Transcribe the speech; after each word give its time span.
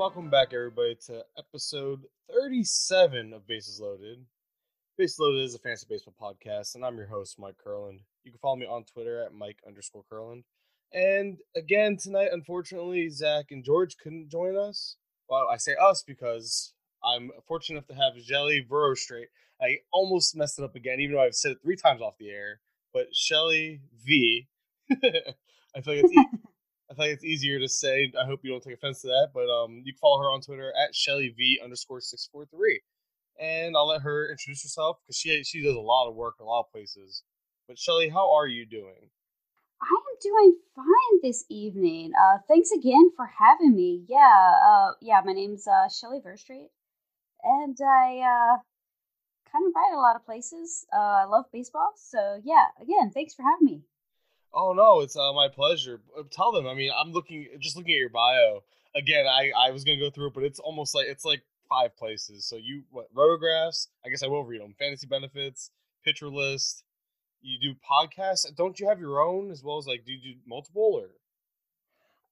Welcome 0.00 0.30
back, 0.30 0.54
everybody, 0.54 0.96
to 1.08 1.26
episode 1.36 2.04
37 2.32 3.34
of 3.34 3.46
Bases 3.46 3.80
Loaded. 3.80 4.24
Bases 4.96 5.18
Loaded 5.18 5.44
is 5.44 5.54
a 5.54 5.58
fantasy 5.58 5.84
baseball 5.90 6.14
podcast, 6.18 6.74
and 6.74 6.86
I'm 6.86 6.96
your 6.96 7.06
host, 7.06 7.38
Mike 7.38 7.56
Curland. 7.62 7.98
You 8.24 8.30
can 8.32 8.38
follow 8.38 8.56
me 8.56 8.64
on 8.64 8.84
Twitter 8.84 9.22
at 9.22 9.34
Mike 9.34 9.58
underscore 9.66 10.04
Curland. 10.10 10.44
And 10.90 11.36
again, 11.54 11.98
tonight, 11.98 12.30
unfortunately, 12.32 13.10
Zach 13.10 13.50
and 13.50 13.62
George 13.62 13.98
couldn't 13.98 14.30
join 14.30 14.56
us. 14.56 14.96
Well, 15.28 15.46
I 15.52 15.58
say 15.58 15.74
us 15.78 16.02
because 16.02 16.72
I'm 17.04 17.30
fortunate 17.46 17.76
enough 17.76 17.88
to 17.88 17.94
have 18.02 18.24
Shelly 18.24 18.66
Verougstraete. 18.66 19.26
I 19.60 19.80
almost 19.92 20.34
messed 20.34 20.58
it 20.58 20.64
up 20.64 20.76
again, 20.76 21.00
even 21.00 21.16
though 21.16 21.22
I've 21.22 21.34
said 21.34 21.52
it 21.52 21.58
three 21.62 21.76
times 21.76 22.00
off 22.00 22.16
the 22.18 22.30
air. 22.30 22.60
But 22.94 23.08
Shelly 23.12 23.82
V. 24.02 24.48
I 24.90 25.82
feel 25.82 25.96
like 25.96 26.04
it's 26.04 26.30
I 26.90 26.94
think 26.94 27.14
it's 27.14 27.24
easier 27.24 27.60
to 27.60 27.68
say. 27.68 28.12
I 28.20 28.26
hope 28.26 28.40
you 28.42 28.50
don't 28.50 28.62
take 28.62 28.74
offense 28.74 29.00
to 29.02 29.08
that. 29.08 29.28
But 29.32 29.48
um, 29.48 29.82
you 29.84 29.92
can 29.92 29.98
follow 30.00 30.18
her 30.18 30.32
on 30.32 30.40
Twitter 30.40 30.72
at 30.76 30.94
Shelly 30.94 31.32
V 31.36 31.60
underscore 31.62 32.00
six 32.00 32.28
four 32.32 32.46
three, 32.46 32.80
and 33.38 33.76
I'll 33.76 33.86
let 33.86 34.02
her 34.02 34.28
introduce 34.30 34.62
herself 34.62 34.98
because 35.02 35.16
she 35.16 35.42
she 35.44 35.62
does 35.62 35.76
a 35.76 35.80
lot 35.80 36.08
of 36.08 36.16
work 36.16 36.34
in 36.40 36.44
a 36.44 36.48
lot 36.48 36.60
of 36.60 36.72
places. 36.72 37.22
But 37.68 37.78
Shelly, 37.78 38.08
how 38.08 38.34
are 38.34 38.48
you 38.48 38.66
doing? 38.66 39.10
I 39.80 39.86
am 39.86 40.18
doing 40.20 40.56
fine 40.74 41.20
this 41.22 41.44
evening. 41.48 42.12
Uh, 42.20 42.38
thanks 42.48 42.70
again 42.72 43.10
for 43.16 43.30
having 43.38 43.74
me. 43.74 44.04
Yeah, 44.08 44.54
uh, 44.66 44.92
yeah. 45.00 45.20
My 45.24 45.32
name's 45.32 45.68
uh, 45.68 45.88
Shelly 45.88 46.18
Verougstraete, 46.18 46.70
and 47.44 47.78
I 47.80 48.18
uh, 48.18 48.56
kind 49.50 49.66
of 49.66 49.72
write 49.74 49.94
a 49.94 50.00
lot 50.00 50.16
of 50.16 50.26
places. 50.26 50.86
Uh, 50.92 51.22
I 51.22 51.24
love 51.24 51.44
baseball, 51.52 51.92
so 51.96 52.40
yeah. 52.44 52.66
Again, 52.82 53.12
thanks 53.14 53.32
for 53.34 53.42
having 53.42 53.64
me. 53.64 53.82
Oh 54.52 54.72
no, 54.72 55.00
it's 55.00 55.16
uh, 55.16 55.32
my 55.32 55.48
pleasure. 55.48 56.00
Uh, 56.18 56.22
Tell 56.30 56.52
them. 56.52 56.66
I 56.66 56.74
mean, 56.74 56.90
I'm 56.96 57.12
looking 57.12 57.48
just 57.60 57.76
looking 57.76 57.94
at 57.94 57.98
your 57.98 58.08
bio 58.08 58.62
again. 58.94 59.26
I 59.26 59.52
I 59.56 59.70
was 59.70 59.84
gonna 59.84 59.98
go 59.98 60.10
through 60.10 60.28
it, 60.28 60.34
but 60.34 60.44
it's 60.44 60.58
almost 60.58 60.94
like 60.94 61.06
it's 61.06 61.24
like 61.24 61.42
five 61.68 61.96
places. 61.96 62.44
So 62.44 62.56
you 62.56 62.82
what 62.90 63.14
rotographs? 63.14 63.88
I 64.04 64.08
guess 64.08 64.22
I 64.22 64.26
will 64.26 64.44
read 64.44 64.60
them. 64.60 64.74
Fantasy 64.78 65.06
benefits, 65.06 65.70
pitcher 66.04 66.28
list. 66.28 66.84
You 67.42 67.58
do 67.58 67.74
podcasts. 67.88 68.44
Don't 68.56 68.78
you 68.78 68.88
have 68.88 69.00
your 69.00 69.20
own 69.20 69.50
as 69.50 69.62
well 69.62 69.78
as 69.78 69.86
like 69.86 70.04
do 70.04 70.12
you 70.12 70.34
do 70.34 70.40
multiple 70.46 71.00
or? 71.00 71.10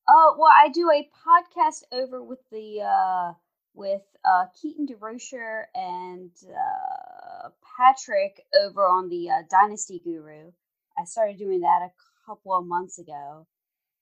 Uh, 0.08 0.34
well, 0.38 0.50
I 0.52 0.70
do 0.70 0.90
a 0.90 1.08
podcast 1.26 1.82
over 1.92 2.22
with 2.22 2.40
the 2.50 2.80
uh, 2.82 3.34
with 3.74 4.02
uh, 4.24 4.46
Keaton 4.60 4.86
DeRocher 4.86 5.64
and 5.74 6.30
uh, 6.48 7.50
Patrick 7.76 8.40
over 8.64 8.86
on 8.86 9.08
the 9.08 9.30
uh, 9.30 9.42
Dynasty 9.50 10.00
Guru. 10.02 10.50
I 10.98 11.04
started 11.04 11.38
doing 11.38 11.60
that 11.60 11.82
a 11.82 11.90
couple 12.28 12.56
of 12.56 12.66
months 12.66 12.98
ago. 12.98 13.46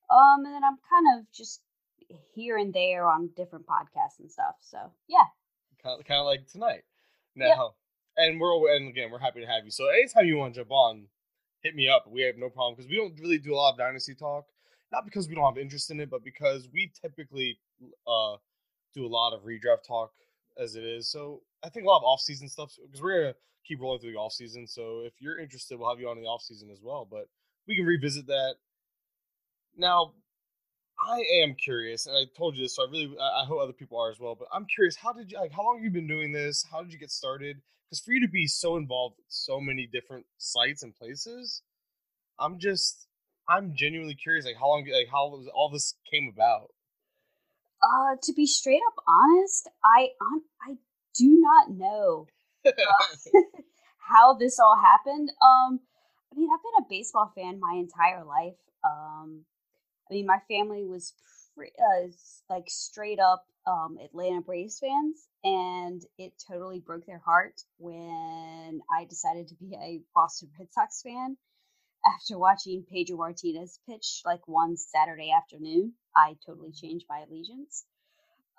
Um, 0.09 0.45
and 0.45 0.53
then 0.53 0.63
I'm 0.63 0.77
kind 0.89 1.19
of 1.19 1.31
just 1.31 1.61
here 2.33 2.57
and 2.57 2.73
there 2.73 3.07
on 3.07 3.29
different 3.35 3.65
podcasts 3.65 4.19
and 4.19 4.31
stuff. 4.31 4.55
So 4.61 4.77
yeah, 5.07 5.25
kind 5.83 5.99
of, 5.99 6.05
kind 6.05 6.19
of 6.19 6.25
like 6.25 6.47
tonight. 6.47 6.83
Now, 7.35 7.75
and 8.15 8.39
we're 8.39 8.75
and 8.75 8.89
again 8.89 9.11
we're 9.11 9.19
happy 9.19 9.41
to 9.41 9.47
have 9.47 9.65
you. 9.65 9.71
So 9.71 9.87
anytime 9.89 10.25
you 10.25 10.37
want 10.37 10.53
to 10.53 10.61
jump 10.61 10.71
on, 10.71 11.07
hit 11.61 11.75
me 11.75 11.89
up. 11.89 12.05
We 12.09 12.21
have 12.21 12.37
no 12.37 12.49
problem 12.49 12.75
because 12.75 12.89
we 12.89 12.97
don't 12.97 13.19
really 13.19 13.37
do 13.37 13.53
a 13.53 13.57
lot 13.57 13.73
of 13.73 13.77
dynasty 13.77 14.15
talk. 14.15 14.45
Not 14.91 15.05
because 15.05 15.27
we 15.27 15.35
don't 15.35 15.43
have 15.43 15.57
interest 15.57 15.91
in 15.91 15.99
it, 15.99 16.09
but 16.09 16.23
because 16.23 16.67
we 16.73 16.91
typically 17.01 17.59
uh 18.07 18.37
do 18.93 19.05
a 19.05 19.07
lot 19.07 19.33
of 19.33 19.41
redraft 19.41 19.85
talk 19.87 20.11
as 20.59 20.75
it 20.75 20.83
is. 20.83 21.09
So 21.09 21.41
I 21.63 21.69
think 21.69 21.85
a 21.85 21.89
lot 21.89 21.97
of 21.97 22.03
off 22.03 22.21
season 22.21 22.49
stuff 22.49 22.71
because 22.83 23.01
we're 23.01 23.21
gonna 23.21 23.35
keep 23.65 23.81
rolling 23.81 23.99
through 23.99 24.13
the 24.13 24.17
off 24.17 24.33
season. 24.33 24.65
So 24.65 25.01
if 25.05 25.13
you're 25.19 25.39
interested, 25.39 25.77
we'll 25.77 25.89
have 25.89 25.99
you 25.99 26.09
on 26.09 26.17
in 26.17 26.23
the 26.23 26.29
off 26.29 26.41
season 26.41 26.69
as 26.71 26.79
well. 26.81 27.07
But 27.09 27.27
we 27.67 27.75
can 27.75 27.85
revisit 27.85 28.27
that. 28.27 28.55
Now, 29.75 30.13
I 30.99 31.23
am 31.43 31.55
curious, 31.55 32.07
and 32.07 32.15
I 32.15 32.23
told 32.35 32.55
you 32.55 32.63
this, 32.63 32.75
so 32.75 32.83
I 32.87 32.89
really 32.89 33.15
I 33.19 33.45
hope 33.45 33.61
other 33.61 33.73
people 33.73 33.99
are 33.99 34.09
as 34.09 34.19
well. 34.19 34.35
But 34.35 34.47
I'm 34.51 34.65
curious, 34.65 34.95
how 34.95 35.13
did 35.13 35.31
you 35.31 35.39
like? 35.39 35.51
How 35.51 35.63
long 35.63 35.77
have 35.77 35.83
you 35.83 35.91
been 35.91 36.07
doing 36.07 36.31
this? 36.31 36.65
How 36.71 36.81
did 36.81 36.91
you 36.91 36.99
get 36.99 37.11
started? 37.11 37.57
Because 37.89 38.03
for 38.03 38.11
you 38.11 38.21
to 38.25 38.31
be 38.31 38.47
so 38.47 38.75
involved 38.77 39.15
with 39.17 39.25
so 39.29 39.61
many 39.61 39.87
different 39.87 40.25
sites 40.37 40.83
and 40.83 40.95
places, 40.95 41.61
I'm 42.39 42.57
just 42.59 43.07
I'm 43.47 43.73
genuinely 43.75 44.15
curious, 44.15 44.45
like 44.45 44.57
how 44.57 44.67
long, 44.69 44.87
like 44.91 45.07
how 45.11 45.29
was- 45.29 45.49
all 45.53 45.69
this 45.69 45.93
came 46.11 46.31
about. 46.33 46.71
Uh, 47.81 48.15
to 48.23 48.33
be 48.33 48.47
straight 48.47 48.81
up 48.87 49.03
honest, 49.07 49.69
I 49.85 50.09
um, 50.19 50.43
I 50.67 50.75
do 51.15 51.39
not 51.39 51.69
know 51.71 52.27
how 54.09 54.33
this 54.33 54.59
all 54.59 54.77
happened. 54.81 55.31
Um, 55.41 55.79
I 56.37 56.39
mean, 56.39 56.49
I've 56.53 56.61
been 56.61 56.85
a 56.85 56.89
baseball 56.89 57.31
fan 57.33 57.59
my 57.59 57.75
entire 57.79 58.23
life. 58.23 58.59
Um, 58.85 59.43
I 60.09 60.13
mean, 60.13 60.27
my 60.27 60.39
family 60.47 60.85
was 60.85 61.13
pre- 61.55 61.71
uh, 61.79 62.07
like 62.47 62.65
straight 62.67 63.19
up 63.19 63.43
um, 63.65 63.97
Atlanta 64.03 64.41
Braves 64.41 64.79
fans, 64.79 65.27
and 65.43 66.03
it 66.19 66.33
totally 66.47 66.79
broke 66.79 67.07
their 67.07 67.21
heart 67.25 67.61
when 67.79 68.81
I 68.95 69.05
decided 69.05 69.47
to 69.47 69.55
be 69.55 69.75
a 69.75 70.01
Boston 70.13 70.49
Red 70.59 70.71
Sox 70.71 71.01
fan. 71.01 71.37
After 72.05 72.37
watching 72.37 72.85
Pedro 72.89 73.17
Martinez 73.17 73.79
pitch 73.89 74.21
like 74.23 74.47
one 74.47 74.77
Saturday 74.77 75.31
afternoon, 75.31 75.93
I 76.15 76.35
totally 76.45 76.71
changed 76.71 77.05
my 77.09 77.25
allegiance. 77.27 77.85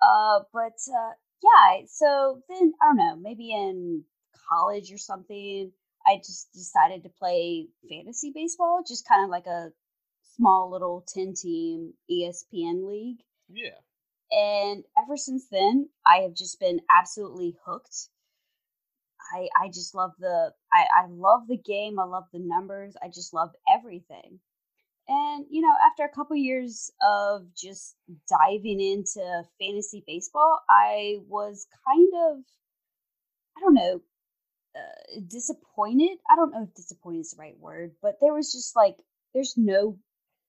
Uh, 0.01 0.41
but 0.51 0.77
uh, 0.93 1.13
yeah, 1.41 1.85
so 1.87 2.41
then 2.49 2.73
I 2.81 2.87
don't 2.87 2.97
know, 2.97 3.15
maybe 3.15 3.53
in 3.53 4.03
college 4.49 4.91
or 4.91 4.97
something, 4.97 5.71
I 6.09 6.17
just 6.17 6.51
decided 6.53 7.03
to 7.03 7.09
play 7.09 7.69
fantasy 7.89 8.31
baseball, 8.33 8.83
just 8.87 9.07
kind 9.07 9.23
of 9.23 9.29
like 9.29 9.47
a 9.47 9.71
small 10.35 10.71
little 10.71 11.01
10 11.07 11.33
team 11.35 11.93
ESPN 12.09 12.87
league. 12.87 13.23
Yeah, 13.49 13.79
And 14.31 14.85
ever 14.97 15.17
since 15.17 15.47
then, 15.49 15.89
I 16.05 16.21
have 16.21 16.33
just 16.33 16.59
been 16.59 16.81
absolutely 16.89 17.57
hooked. 17.65 18.09
I 19.33 19.49
I 19.59 19.67
just 19.69 19.93
love 19.95 20.11
the 20.19 20.53
I, 20.73 20.87
I 21.03 21.05
love 21.07 21.47
the 21.47 21.57
game. 21.57 21.99
I 21.99 22.03
love 22.03 22.25
the 22.33 22.39
numbers. 22.39 22.95
I 23.01 23.07
just 23.09 23.33
love 23.33 23.51
everything. 23.71 24.39
And 25.09 25.45
you 25.49 25.61
know, 25.61 25.75
after 25.85 26.03
a 26.05 26.09
couple 26.15 26.37
years 26.37 26.91
of 27.03 27.53
just 27.55 27.95
diving 28.29 28.81
into 28.81 29.43
fantasy 29.59 30.03
baseball, 30.07 30.61
I 30.69 31.19
was 31.27 31.67
kind 31.85 32.13
of 32.29 32.45
I 33.57 33.61
don't 33.61 33.73
know 33.75 34.01
uh, 34.75 35.19
disappointed. 35.27 36.17
I 36.29 36.35
don't 36.35 36.51
know 36.51 36.63
if 36.63 36.73
disappointed 36.73 37.21
is 37.21 37.31
the 37.31 37.41
right 37.41 37.57
word, 37.59 37.91
but 38.01 38.19
there 38.21 38.33
was 38.33 38.51
just 38.51 38.75
like 38.75 38.97
there's 39.33 39.55
no 39.57 39.97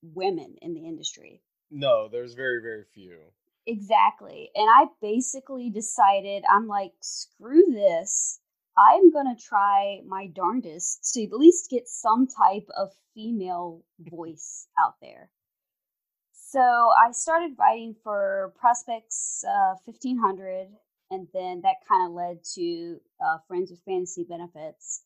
women 0.02 0.56
in 0.62 0.74
the 0.74 0.86
industry. 0.86 1.42
no, 1.70 2.08
there's 2.08 2.34
very 2.34 2.60
very 2.62 2.84
few. 2.94 3.18
Exactly. 3.66 4.50
And 4.54 4.68
I 4.68 4.86
basically 5.00 5.70
decided 5.70 6.44
I'm 6.50 6.66
like, 6.66 6.92
screw 7.00 7.62
this. 7.70 8.40
I'm 8.78 9.10
going 9.12 9.34
to 9.34 9.42
try 9.42 10.00
my 10.06 10.28
darndest 10.28 11.12
to 11.14 11.24
at 11.24 11.32
least 11.32 11.70
get 11.70 11.86
some 11.86 12.26
type 12.26 12.66
of 12.76 12.88
female 13.14 13.84
voice 13.98 14.66
out 14.78 14.94
there. 15.02 15.30
So 16.32 16.60
I 16.60 17.12
started 17.12 17.52
writing 17.58 17.94
for 18.02 18.52
Prospects 18.58 19.44
uh, 19.46 19.74
1500, 19.84 20.68
and 21.10 21.26
then 21.34 21.62
that 21.62 21.76
kind 21.88 22.06
of 22.06 22.12
led 22.14 22.38
to 22.54 23.00
uh, 23.24 23.38
Friends 23.48 23.70
with 23.70 23.82
Fantasy 23.84 24.24
Benefits. 24.24 25.02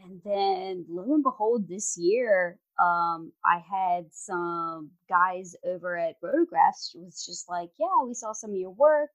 And 0.00 0.20
then, 0.24 0.86
lo 0.88 1.14
and 1.14 1.22
behold, 1.22 1.68
this 1.68 1.96
year, 1.98 2.58
um, 2.80 3.32
I 3.44 3.58
had 3.58 4.06
some 4.12 4.92
guys 5.08 5.54
over 5.64 5.96
at 5.96 6.20
Rotographs 6.22 6.92
who 6.92 7.04
was 7.04 7.24
just 7.24 7.48
like, 7.48 7.70
"Yeah, 7.78 8.04
we 8.06 8.14
saw 8.14 8.32
some 8.32 8.50
of 8.50 8.56
your 8.56 8.70
work. 8.70 9.10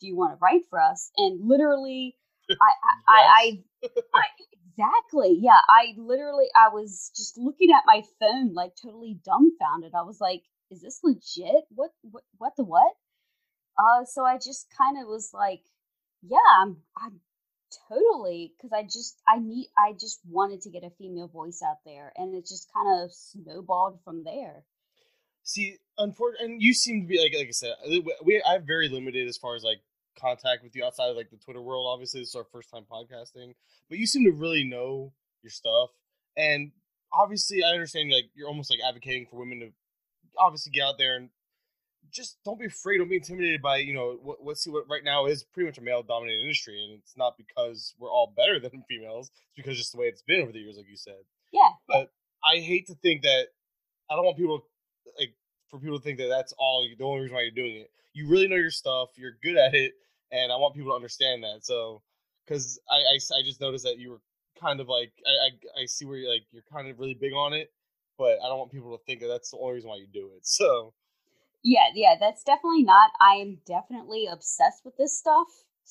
Do 0.00 0.06
you 0.06 0.16
want 0.16 0.32
to 0.32 0.38
write 0.40 0.62
for 0.70 0.80
us?" 0.80 1.10
And 1.16 1.40
literally, 1.46 2.16
I, 2.50 2.54
I, 3.08 3.12
I, 3.12 3.62
Yes. 3.82 3.92
I, 3.92 4.00
I, 4.14 4.24
exactly, 4.70 5.38
yeah, 5.40 5.60
I 5.68 5.94
literally, 5.96 6.46
I 6.56 6.68
was 6.68 7.10
just 7.16 7.36
looking 7.36 7.70
at 7.72 7.82
my 7.86 8.02
phone, 8.20 8.54
like 8.54 8.72
totally 8.80 9.18
dumbfounded. 9.24 9.94
I 9.94 10.02
was 10.02 10.20
like, 10.20 10.42
"Is 10.70 10.80
this 10.80 11.00
legit? 11.02 11.64
What, 11.70 11.90
what, 12.02 12.22
what 12.38 12.52
the 12.56 12.64
what?" 12.64 12.94
Uh, 13.78 14.04
so 14.04 14.24
I 14.24 14.36
just 14.36 14.66
kind 14.76 15.00
of 15.00 15.08
was 15.08 15.30
like, 15.32 15.62
"Yeah, 16.22 16.38
I'm, 16.60 16.78
I'm 16.96 17.20
totally 17.88 18.52
because 18.56 18.72
i 18.72 18.82
just 18.82 19.22
i 19.28 19.38
need 19.38 19.68
i 19.78 19.92
just 19.92 20.18
wanted 20.28 20.60
to 20.60 20.70
get 20.70 20.82
a 20.82 20.90
female 20.98 21.28
voice 21.28 21.62
out 21.64 21.76
there 21.86 22.12
and 22.16 22.34
it 22.34 22.44
just 22.44 22.68
kind 22.74 23.00
of 23.00 23.12
snowballed 23.12 23.96
from 24.04 24.24
there 24.24 24.64
See, 25.42 25.78
unfortunately, 25.98 26.54
and 26.54 26.62
you 26.62 26.74
seem 26.74 27.02
to 27.02 27.08
be 27.08 27.18
like 27.18 27.34
like 27.34 27.48
I 27.48 27.52
said, 27.52 27.74
we 28.24 28.42
I 28.46 28.52
have 28.52 28.64
very 28.64 28.88
limited 28.88 29.26
as 29.26 29.36
far 29.38 29.56
as 29.56 29.64
like 29.64 29.80
contact 30.18 30.62
with 30.62 30.76
you 30.76 30.84
outside 30.84 31.08
of 31.08 31.16
like 31.16 31.30
the 31.30 31.38
Twitter 31.38 31.62
world. 31.62 31.86
Obviously, 31.88 32.20
this 32.20 32.30
is 32.30 32.34
our 32.34 32.46
first 32.52 32.70
time 32.70 32.84
podcasting, 32.90 33.54
but 33.88 33.98
you 33.98 34.06
seem 34.06 34.24
to 34.24 34.32
really 34.32 34.64
know 34.64 35.12
your 35.42 35.50
stuff, 35.50 35.90
and 36.36 36.72
obviously, 37.12 37.64
I 37.64 37.70
understand 37.70 38.10
like 38.10 38.26
you're 38.34 38.48
almost 38.48 38.70
like 38.70 38.80
advocating 38.86 39.26
for 39.26 39.38
women 39.38 39.60
to 39.60 39.72
obviously 40.38 40.72
get 40.72 40.84
out 40.84 40.98
there 40.98 41.16
and 41.16 41.30
just 42.12 42.38
don't 42.44 42.58
be 42.58 42.66
afraid, 42.66 42.98
don't 42.98 43.08
be 43.08 43.16
intimidated 43.16 43.62
by 43.62 43.78
you 43.78 43.94
know 43.94 44.18
what 44.22 44.42
what's 44.42 44.66
what 44.66 44.84
right 44.88 45.04
now 45.04 45.26
is 45.26 45.44
pretty 45.44 45.66
much 45.66 45.78
a 45.78 45.82
male 45.82 46.02
dominated 46.02 46.40
industry, 46.42 46.82
and 46.82 46.98
it's 46.98 47.16
not 47.16 47.36
because 47.36 47.94
we're 47.98 48.10
all 48.10 48.32
better 48.36 48.58
than 48.60 48.84
females. 48.88 49.30
It's 49.30 49.56
because 49.56 49.76
just 49.76 49.92
the 49.92 49.98
way 49.98 50.06
it's 50.06 50.22
been 50.22 50.42
over 50.42 50.52
the 50.52 50.58
years, 50.58 50.76
like 50.76 50.88
you 50.88 50.96
said. 50.96 51.22
yeah 51.52 51.70
But 51.88 52.10
I 52.44 52.58
hate 52.58 52.86
to 52.88 52.94
think 52.96 53.22
that 53.22 53.46
I 54.10 54.16
don't 54.16 54.24
want 54.24 54.36
people 54.36 54.64
like 55.18 55.34
for 55.70 55.78
people 55.78 55.98
to 55.98 56.04
think 56.04 56.18
that 56.18 56.28
that's 56.28 56.52
all 56.58 56.86
the 56.98 57.04
only 57.04 57.22
reason 57.22 57.34
why 57.34 57.42
you're 57.42 57.50
doing 57.50 57.76
it. 57.76 57.90
You 58.12 58.28
really 58.28 58.48
know 58.48 58.56
your 58.56 58.70
stuff. 58.70 59.10
You're 59.16 59.36
good 59.42 59.56
at 59.56 59.74
it, 59.74 59.92
and 60.32 60.50
I 60.52 60.56
want 60.56 60.74
people 60.74 60.90
to 60.90 60.96
understand 60.96 61.44
that. 61.44 61.60
So, 61.64 62.02
because 62.46 62.80
I, 62.90 62.96
I, 62.96 63.38
I 63.38 63.42
just 63.44 63.60
noticed 63.60 63.84
that 63.84 63.98
you 63.98 64.10
were 64.10 64.20
kind 64.60 64.80
of 64.80 64.88
like 64.88 65.12
I, 65.26 65.30
I 65.30 65.82
I 65.82 65.86
see 65.86 66.04
where 66.04 66.16
you're 66.16 66.32
like 66.32 66.42
you're 66.50 66.64
kind 66.72 66.88
of 66.88 66.98
really 66.98 67.14
big 67.14 67.32
on 67.32 67.52
it, 67.52 67.70
but 68.18 68.38
I 68.42 68.48
don't 68.48 68.58
want 68.58 68.72
people 68.72 68.96
to 68.96 69.04
think 69.04 69.20
that 69.20 69.28
that's 69.28 69.50
the 69.50 69.58
only 69.58 69.74
reason 69.74 69.90
why 69.90 69.96
you 69.96 70.06
do 70.12 70.30
it. 70.36 70.40
So. 70.44 70.92
Yeah, 71.62 71.88
yeah, 71.94 72.14
that's 72.18 72.42
definitely 72.42 72.84
not. 72.84 73.10
I 73.20 73.34
am 73.34 73.58
definitely 73.66 74.26
obsessed 74.30 74.82
with 74.84 74.96
this 74.96 75.16
stuff. 75.18 75.46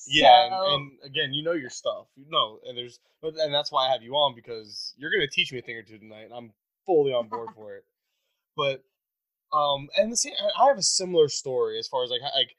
Yeah, 0.06 0.46
and, 0.46 0.54
and, 0.54 0.92
again, 1.04 1.32
you 1.32 1.42
know 1.42 1.52
your 1.52 1.70
stuff. 1.70 2.06
You 2.16 2.24
know, 2.30 2.58
and 2.66 2.76
there's 2.76 2.98
and 3.22 3.52
that's 3.52 3.70
why 3.70 3.88
I 3.88 3.92
have 3.92 4.02
you 4.02 4.14
on 4.14 4.34
because 4.34 4.94
you're 4.96 5.10
gonna 5.10 5.28
teach 5.30 5.52
me 5.52 5.58
a 5.58 5.62
thing 5.62 5.76
or 5.76 5.82
two 5.82 5.98
tonight, 5.98 6.24
and 6.24 6.32
I'm 6.32 6.52
fully 6.86 7.12
on 7.12 7.28
board 7.28 7.50
for 7.54 7.76
it. 7.76 7.84
But 8.56 8.82
um, 9.52 9.88
and 9.96 10.12
the 10.12 10.16
same, 10.16 10.32
I 10.58 10.66
have 10.68 10.78
a 10.78 10.82
similar 10.82 11.28
story 11.28 11.78
as 11.78 11.88
far 11.88 12.04
as 12.04 12.10
like 12.10 12.22
like 12.22 12.56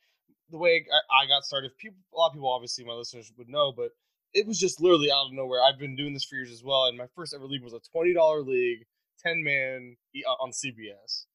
the 0.49 0.57
way 0.57 0.85
I, 0.91 1.27
got 1.27 1.43
started. 1.43 1.71
People, 1.77 1.97
a 2.13 2.17
lot 2.17 2.27
of 2.27 2.33
people, 2.33 2.51
obviously, 2.51 2.83
my 2.83 2.93
listeners 2.93 3.31
would 3.37 3.49
know, 3.49 3.71
but 3.71 3.91
it 4.33 4.45
was 4.45 4.59
just 4.59 4.81
literally 4.81 5.11
out 5.11 5.27
of 5.27 5.33
nowhere. 5.33 5.61
I've 5.63 5.79
been 5.79 5.95
doing 5.95 6.13
this 6.13 6.25
for 6.25 6.35
years 6.35 6.51
as 6.51 6.63
well, 6.63 6.85
and 6.85 6.97
my 6.97 7.07
first 7.15 7.33
ever 7.33 7.45
league 7.45 7.63
was 7.63 7.73
a 7.73 7.79
twenty 7.91 8.13
dollar 8.13 8.41
league, 8.41 8.85
ten 9.23 9.43
man 9.43 9.95
on 10.41 10.51
CBS, 10.51 11.25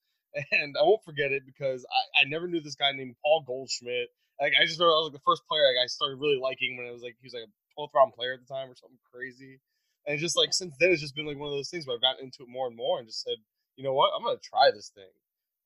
and 0.52 0.76
I 0.78 0.82
won't 0.82 1.04
forget 1.04 1.32
it 1.32 1.44
because 1.46 1.84
I, 1.88 2.22
I 2.22 2.24
never 2.28 2.48
knew 2.48 2.60
this 2.60 2.74
guy 2.74 2.92
named 2.92 3.16
Paul 3.22 3.44
Goldschmidt. 3.46 4.08
Like 4.40 4.52
I 4.60 4.64
just 4.64 4.78
remember 4.78 4.92
I 4.92 5.00
was 5.00 5.10
like 5.12 5.20
the 5.20 5.28
first 5.28 5.46
player 5.48 5.64
like, 5.64 5.82
I 5.82 5.86
started 5.86 6.20
really 6.20 6.38
liking 6.38 6.76
when 6.76 6.86
it 6.86 6.92
was 6.92 7.02
like 7.02 7.16
he 7.20 7.26
was 7.26 7.34
like 7.34 7.48
a 7.48 7.52
twelfth 7.74 7.94
round 7.94 8.12
player 8.12 8.34
at 8.34 8.40
the 8.40 8.52
time 8.52 8.68
or 8.68 8.76
something 8.76 8.98
crazy, 9.12 9.60
and 10.06 10.20
just 10.20 10.36
like 10.36 10.52
since 10.52 10.76
then 10.78 10.92
it's 10.92 11.00
just 11.00 11.16
been 11.16 11.26
like 11.26 11.38
one 11.38 11.48
of 11.48 11.56
those 11.56 11.70
things 11.70 11.86
where 11.86 11.96
I've 11.96 12.04
gotten 12.04 12.24
into 12.24 12.42
it 12.44 12.52
more 12.52 12.66
and 12.66 12.76
more 12.76 12.98
and 12.98 13.08
just 13.08 13.22
said, 13.24 13.40
you 13.76 13.84
know 13.84 13.94
what, 13.94 14.12
I'm 14.16 14.24
gonna 14.24 14.38
try 14.42 14.70
this 14.70 14.92
thing 14.94 15.12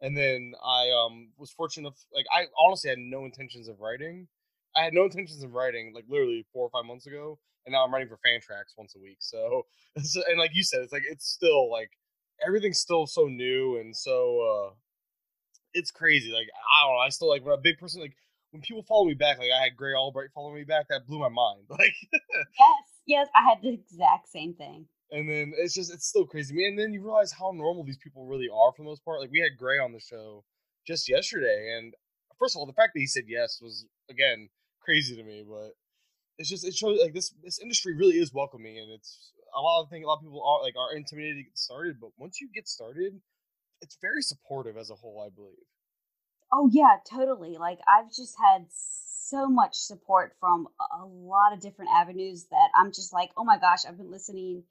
and 0.01 0.17
then 0.17 0.55
I 0.65 0.91
um 0.91 1.31
was 1.37 1.51
fortunate 1.51 1.89
enough, 1.89 2.05
like 2.13 2.27
I 2.35 2.47
honestly 2.59 2.91
had 2.91 2.99
no 2.99 3.25
intentions 3.25 3.69
of 3.69 3.81
writing. 3.81 4.29
I 4.77 4.83
had 4.83 4.95
no 4.95 5.05
intentions 5.05 5.43
of 5.43 5.53
writing 5.53 5.93
like 5.95 6.05
literally 6.09 6.47
four 6.53 6.67
or 6.67 6.71
five 6.71 6.87
months 6.87 7.07
ago, 7.07 7.39
and 7.67 7.73
now 7.73 7.85
I'm 7.85 7.93
writing 7.93 8.09
for 8.09 8.19
Fantrax 8.27 8.77
once 8.79 8.95
a 8.97 9.01
week. 9.01 9.19
So, 9.21 9.67
and 9.97 10.39
like 10.39 10.53
you 10.55 10.63
said, 10.63 10.81
it's 10.81 10.93
like 10.93 11.03
it's 11.09 11.27
still 11.27 11.71
like 11.71 11.91
everything's 12.47 12.81
still 12.81 13.07
so 13.07 13.27
new 13.27 13.79
and 13.79 13.97
so 13.97 14.41
uh 14.41 14.75
it's 15.73 15.91
crazy. 15.91 16.33
Like 16.33 16.49
I 16.75 16.87
don't 16.87 16.95
know, 16.95 17.01
I 17.01 17.09
still 17.11 17.29
like 17.29 17.45
when 17.45 17.55
a 17.55 17.61
big 17.61 17.79
person 17.79 18.01
like 18.01 18.17
when 18.51 18.63
people 18.63 18.83
follow 18.83 19.07
me 19.07 19.15
back, 19.15 19.39
like 19.39 19.51
I 19.57 19.63
had 19.63 19.77
Grey 19.77 19.95
Albright 19.95 20.31
follow 20.35 20.53
me 20.53 20.65
back, 20.65 20.89
that 20.89 21.07
blew 21.07 21.19
my 21.19 21.29
mind. 21.29 21.65
Like 21.71 21.95
yes, 22.13 22.85
yes, 23.07 23.29
I 23.35 23.49
had 23.49 23.63
the 23.63 23.73
exact 23.75 24.29
same 24.29 24.55
thing 24.55 24.87
and 25.13 25.29
then 25.29 25.53
it's 25.57 25.75
just 25.75 25.93
it's 25.93 26.07
still 26.07 26.27
crazy 26.27 26.55
me 26.55 26.67
and 26.67 26.79
then 26.79 26.93
you 26.93 27.03
realize 27.03 27.33
how 27.33 27.53
normal 27.53 27.85
these 27.85 27.97
people 27.97 28.27
really 28.27 28.49
are 28.49 28.73
for 28.73 28.83
the 28.83 28.89
most 28.89 29.05
part 29.05 29.21
like 29.21 29.31
we 29.31 29.41
had 29.41 29.59
Grey 29.59 29.79
on 29.79 29.93
the 29.93 30.01
show 30.01 30.45
just 30.87 31.09
yesterday 31.09 31.77
and 31.77 31.95
first 32.39 32.55
of 32.55 32.61
all 32.61 32.67
the 32.67 32.73
fact 32.73 32.93
that 32.95 33.01
he 33.01 33.07
said 33.07 33.25
yes 33.27 33.61
was 33.61 33.87
again 34.09 34.49
crazy 34.81 35.17
to 35.17 35.23
me 35.23 35.45
but 35.49 35.73
it's 36.39 36.49
just 36.49 36.65
it 36.65 36.75
shows 36.75 36.99
like 37.03 37.15
this 37.15 37.35
this 37.43 37.61
industry 37.61 37.95
really 37.95 38.17
is 38.17 38.33
welcoming 38.33 38.79
and 38.79 38.91
it's 38.91 39.33
a 39.55 39.61
lot 39.61 39.82
of 39.82 39.91
things 39.91 40.05
a 40.05 40.06
lot 40.06 40.17
of 40.17 40.23
people 40.23 40.43
are 40.43 40.62
like 40.62 40.75
are 40.76 40.97
intimidated 40.97 41.37
to 41.37 41.43
get 41.44 41.58
started 41.58 41.97
but 42.00 42.11
once 42.19 42.41
you 42.41 42.49
get 42.55 42.69
started 42.69 43.20
it's 43.81 43.97
very 44.00 44.23
supportive 44.23 44.76
as 44.76 44.91
a 44.91 44.94
whole 44.94 45.25
i 45.26 45.35
believe. 45.35 45.56
Oh 46.52 46.69
yeah 46.73 46.97
totally 47.08 47.56
like 47.58 47.79
i've 47.88 48.12
just 48.12 48.37
had 48.43 48.67
so 48.70 49.49
much 49.49 49.75
support 49.75 50.35
from 50.41 50.67
a 50.81 51.05
lot 51.05 51.52
of 51.52 51.61
different 51.61 51.91
avenues 51.94 52.47
that 52.50 52.70
i'm 52.75 52.93
just 52.93 53.12
like 53.12 53.31
oh 53.37 53.44
my 53.44 53.58
gosh 53.58 53.87
i've 53.87 53.97
been 53.97 54.11
listening 54.11 54.64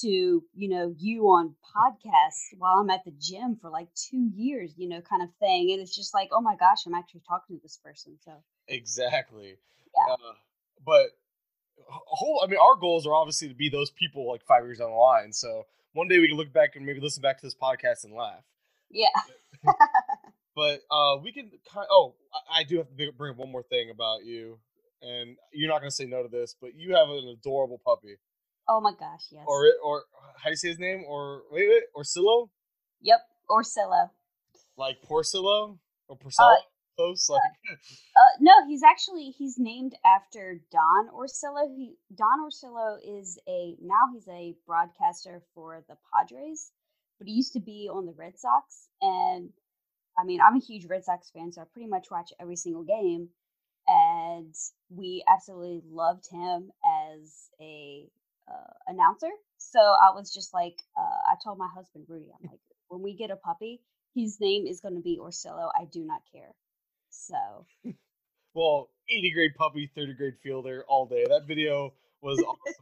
to 0.00 0.08
you 0.54 0.68
know 0.68 0.94
you 0.98 1.24
on 1.24 1.54
podcasts 1.76 2.48
while 2.58 2.78
i'm 2.78 2.90
at 2.90 3.04
the 3.04 3.12
gym 3.18 3.56
for 3.60 3.70
like 3.70 3.88
two 3.94 4.30
years 4.34 4.74
you 4.76 4.88
know 4.88 5.00
kind 5.00 5.22
of 5.22 5.28
thing 5.38 5.70
and 5.70 5.80
it's 5.80 5.94
just 5.94 6.14
like 6.14 6.30
oh 6.32 6.40
my 6.40 6.56
gosh 6.56 6.78
i'm 6.86 6.94
actually 6.94 7.22
talking 7.28 7.56
to 7.56 7.62
this 7.62 7.78
person 7.84 8.16
so 8.24 8.32
exactly 8.68 9.54
yeah. 9.94 10.14
uh, 10.14 10.34
but 10.84 11.10
whole 11.88 12.40
i 12.42 12.46
mean 12.46 12.58
our 12.60 12.76
goals 12.76 13.06
are 13.06 13.14
obviously 13.14 13.48
to 13.48 13.54
be 13.54 13.68
those 13.68 13.90
people 13.90 14.28
like 14.28 14.42
five 14.44 14.64
years 14.64 14.78
down 14.78 14.90
the 14.90 14.96
line 14.96 15.32
so 15.32 15.64
one 15.92 16.08
day 16.08 16.18
we 16.18 16.28
can 16.28 16.36
look 16.36 16.52
back 16.52 16.76
and 16.76 16.86
maybe 16.86 17.00
listen 17.00 17.22
back 17.22 17.38
to 17.38 17.46
this 17.46 17.54
podcast 17.54 18.04
and 18.04 18.14
laugh 18.14 18.44
yeah 18.90 19.08
but 20.56 20.80
uh 20.90 21.16
we 21.22 21.32
can 21.32 21.50
kind 21.72 21.84
of, 21.84 21.88
oh 21.90 22.14
i 22.52 22.62
do 22.62 22.78
have 22.78 22.88
to 22.96 23.12
bring 23.12 23.32
up 23.32 23.38
one 23.38 23.50
more 23.50 23.62
thing 23.62 23.90
about 23.90 24.24
you 24.24 24.58
and 25.02 25.36
you're 25.52 25.68
not 25.68 25.80
going 25.80 25.90
to 25.90 25.94
say 25.94 26.04
no 26.04 26.22
to 26.22 26.28
this 26.28 26.54
but 26.60 26.74
you 26.74 26.94
have 26.94 27.08
an 27.08 27.28
adorable 27.28 27.80
puppy 27.84 28.16
Oh 28.68 28.80
my 28.80 28.92
gosh, 28.92 29.26
yes. 29.30 29.42
Or 29.46 29.66
or 29.84 30.04
how 30.36 30.44
do 30.44 30.50
you 30.50 30.56
say 30.56 30.68
his 30.68 30.78
name? 30.78 31.04
Or 31.06 31.42
wait, 31.50 31.68
wait, 31.68 31.82
Orsillo? 31.96 32.48
Yep, 33.00 33.20
Orsillo. 33.50 34.10
Like 34.76 35.02
Porcillo 35.02 35.78
or 36.08 36.16
Porcello? 36.16 36.52
Uh, 36.52 36.62
Close, 36.96 37.28
like. 37.28 37.40
uh, 37.70 38.36
no, 38.40 38.52
he's 38.68 38.82
actually 38.82 39.34
he's 39.36 39.58
named 39.58 39.94
after 40.04 40.60
Don 40.70 41.08
Orsillo. 41.14 41.74
He 41.74 41.96
Don 42.14 42.40
Orsillo 42.44 42.98
is 43.02 43.38
a 43.48 43.76
now 43.80 44.10
he's 44.12 44.28
a 44.28 44.54
broadcaster 44.66 45.42
for 45.54 45.82
the 45.88 45.96
Padres, 46.12 46.70
but 47.18 47.28
he 47.28 47.34
used 47.34 47.54
to 47.54 47.60
be 47.60 47.88
on 47.92 48.06
the 48.06 48.12
Red 48.12 48.38
Sox. 48.38 48.88
And 49.00 49.50
I 50.18 50.24
mean, 50.24 50.40
I'm 50.40 50.56
a 50.56 50.60
huge 50.60 50.86
Red 50.86 51.04
Sox 51.04 51.30
fan, 51.30 51.52
so 51.52 51.62
I 51.62 51.64
pretty 51.72 51.88
much 51.88 52.10
watch 52.10 52.32
every 52.40 52.56
single 52.56 52.84
game. 52.84 53.28
And 53.86 54.54
we 54.90 55.24
absolutely 55.28 55.82
loved 55.90 56.28
him 56.30 56.70
as 56.84 57.50
a 57.60 58.06
uh, 58.48 58.72
announcer. 58.86 59.30
So 59.58 59.80
I 59.80 60.14
was 60.14 60.32
just 60.32 60.52
like, 60.54 60.78
uh, 60.96 61.32
I 61.32 61.34
told 61.42 61.58
my 61.58 61.68
husband 61.74 62.04
Rudy, 62.08 62.30
I'm 62.32 62.48
like, 62.48 62.60
when 62.88 63.02
we 63.02 63.14
get 63.14 63.30
a 63.30 63.36
puppy, 63.36 63.80
his 64.14 64.38
name 64.40 64.66
is 64.66 64.80
going 64.80 64.94
to 64.94 65.00
be 65.00 65.18
Orsillo. 65.20 65.70
I 65.74 65.86
do 65.90 66.04
not 66.04 66.20
care. 66.32 66.54
So. 67.12 67.66
well, 68.54 68.88
80 69.08 69.30
grade 69.32 69.54
puppy, 69.56 69.90
30 69.94 70.14
grade 70.14 70.34
fielder 70.42 70.84
all 70.88 71.06
day. 71.06 71.24
That 71.28 71.46
video 71.46 71.92
was 72.20 72.38
awesome. 72.40 72.74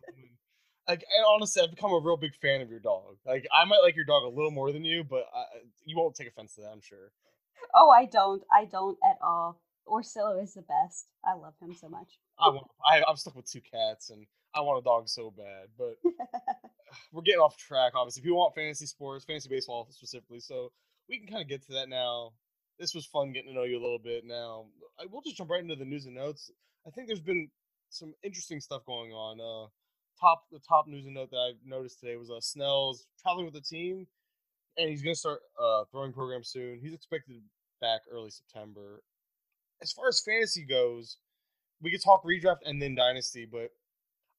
like, 0.88 1.00
and 1.00 1.26
honestly, 1.28 1.62
I've 1.62 1.70
become 1.70 1.92
a 1.92 2.00
real 2.00 2.16
big 2.16 2.34
fan 2.40 2.60
of 2.60 2.70
your 2.70 2.80
dog. 2.80 3.16
Like, 3.26 3.46
I 3.52 3.64
might 3.64 3.80
like 3.82 3.96
your 3.96 4.04
dog 4.04 4.24
a 4.24 4.28
little 4.28 4.50
more 4.50 4.72
than 4.72 4.84
you, 4.84 5.04
but 5.04 5.24
I, 5.34 5.44
you 5.84 5.96
won't 5.96 6.14
take 6.14 6.28
offense 6.28 6.54
to 6.54 6.62
that, 6.62 6.70
I'm 6.72 6.80
sure. 6.80 7.12
Oh, 7.74 7.90
I 7.90 8.06
don't. 8.06 8.42
I 8.52 8.64
don't 8.64 8.98
at 9.04 9.18
all. 9.22 9.60
Orsillo 9.86 10.42
is 10.42 10.54
the 10.54 10.62
best. 10.62 11.06
I 11.24 11.34
love 11.34 11.54
him 11.60 11.74
so 11.74 11.88
much. 11.88 12.18
I 12.38 12.48
want. 12.48 12.66
I, 12.86 13.02
I'm 13.06 13.16
stuck 13.16 13.34
with 13.34 13.50
two 13.50 13.60
cats, 13.60 14.10
and 14.10 14.26
I 14.54 14.60
want 14.60 14.80
a 14.80 14.84
dog 14.84 15.08
so 15.08 15.32
bad, 15.36 15.68
but 15.76 15.96
we're 17.12 17.22
getting 17.22 17.40
off 17.40 17.56
track. 17.56 17.92
Obviously, 17.94 18.22
people 18.22 18.38
want 18.38 18.54
fantasy 18.54 18.86
sports, 18.86 19.24
fantasy 19.24 19.48
baseball 19.48 19.88
specifically, 19.90 20.40
so 20.40 20.72
we 21.08 21.18
can 21.18 21.26
kind 21.26 21.42
of 21.42 21.48
get 21.48 21.64
to 21.66 21.72
that 21.72 21.88
now. 21.88 22.32
This 22.80 22.94
was 22.94 23.04
fun 23.04 23.32
getting 23.32 23.50
to 23.50 23.54
know 23.54 23.64
you 23.64 23.78
a 23.78 23.84
little 23.84 23.98
bit. 24.02 24.24
Now, 24.24 24.64
I 24.98 25.04
will 25.04 25.20
just 25.20 25.36
jump 25.36 25.50
right 25.50 25.60
into 25.62 25.76
the 25.76 25.84
news 25.84 26.06
and 26.06 26.14
notes. 26.14 26.50
I 26.86 26.90
think 26.90 27.08
there's 27.08 27.20
been 27.20 27.50
some 27.90 28.14
interesting 28.24 28.58
stuff 28.58 28.86
going 28.86 29.12
on. 29.12 29.38
Uh, 29.38 29.68
top 30.18 30.44
the 30.50 30.60
top 30.66 30.86
news 30.88 31.04
and 31.04 31.14
note 31.14 31.30
that 31.30 31.36
I 31.36 31.52
noticed 31.62 32.00
today 32.00 32.16
was 32.16 32.30
uh, 32.30 32.40
Snell's 32.40 33.06
traveling 33.22 33.44
with 33.44 33.54
the 33.54 33.60
team, 33.60 34.06
and 34.78 34.88
he's 34.88 35.02
going 35.02 35.14
to 35.14 35.18
start 35.18 35.40
uh, 35.62 35.84
throwing 35.92 36.14
program 36.14 36.42
soon. 36.42 36.80
He's 36.82 36.94
expected 36.94 37.42
back 37.82 38.00
early 38.10 38.30
September. 38.30 39.02
As 39.82 39.92
far 39.92 40.08
as 40.08 40.22
fantasy 40.24 40.64
goes, 40.64 41.18
we 41.82 41.90
could 41.90 42.02
talk 42.02 42.24
redraft 42.24 42.64
and 42.64 42.80
then 42.80 42.94
dynasty, 42.94 43.46
but 43.50 43.72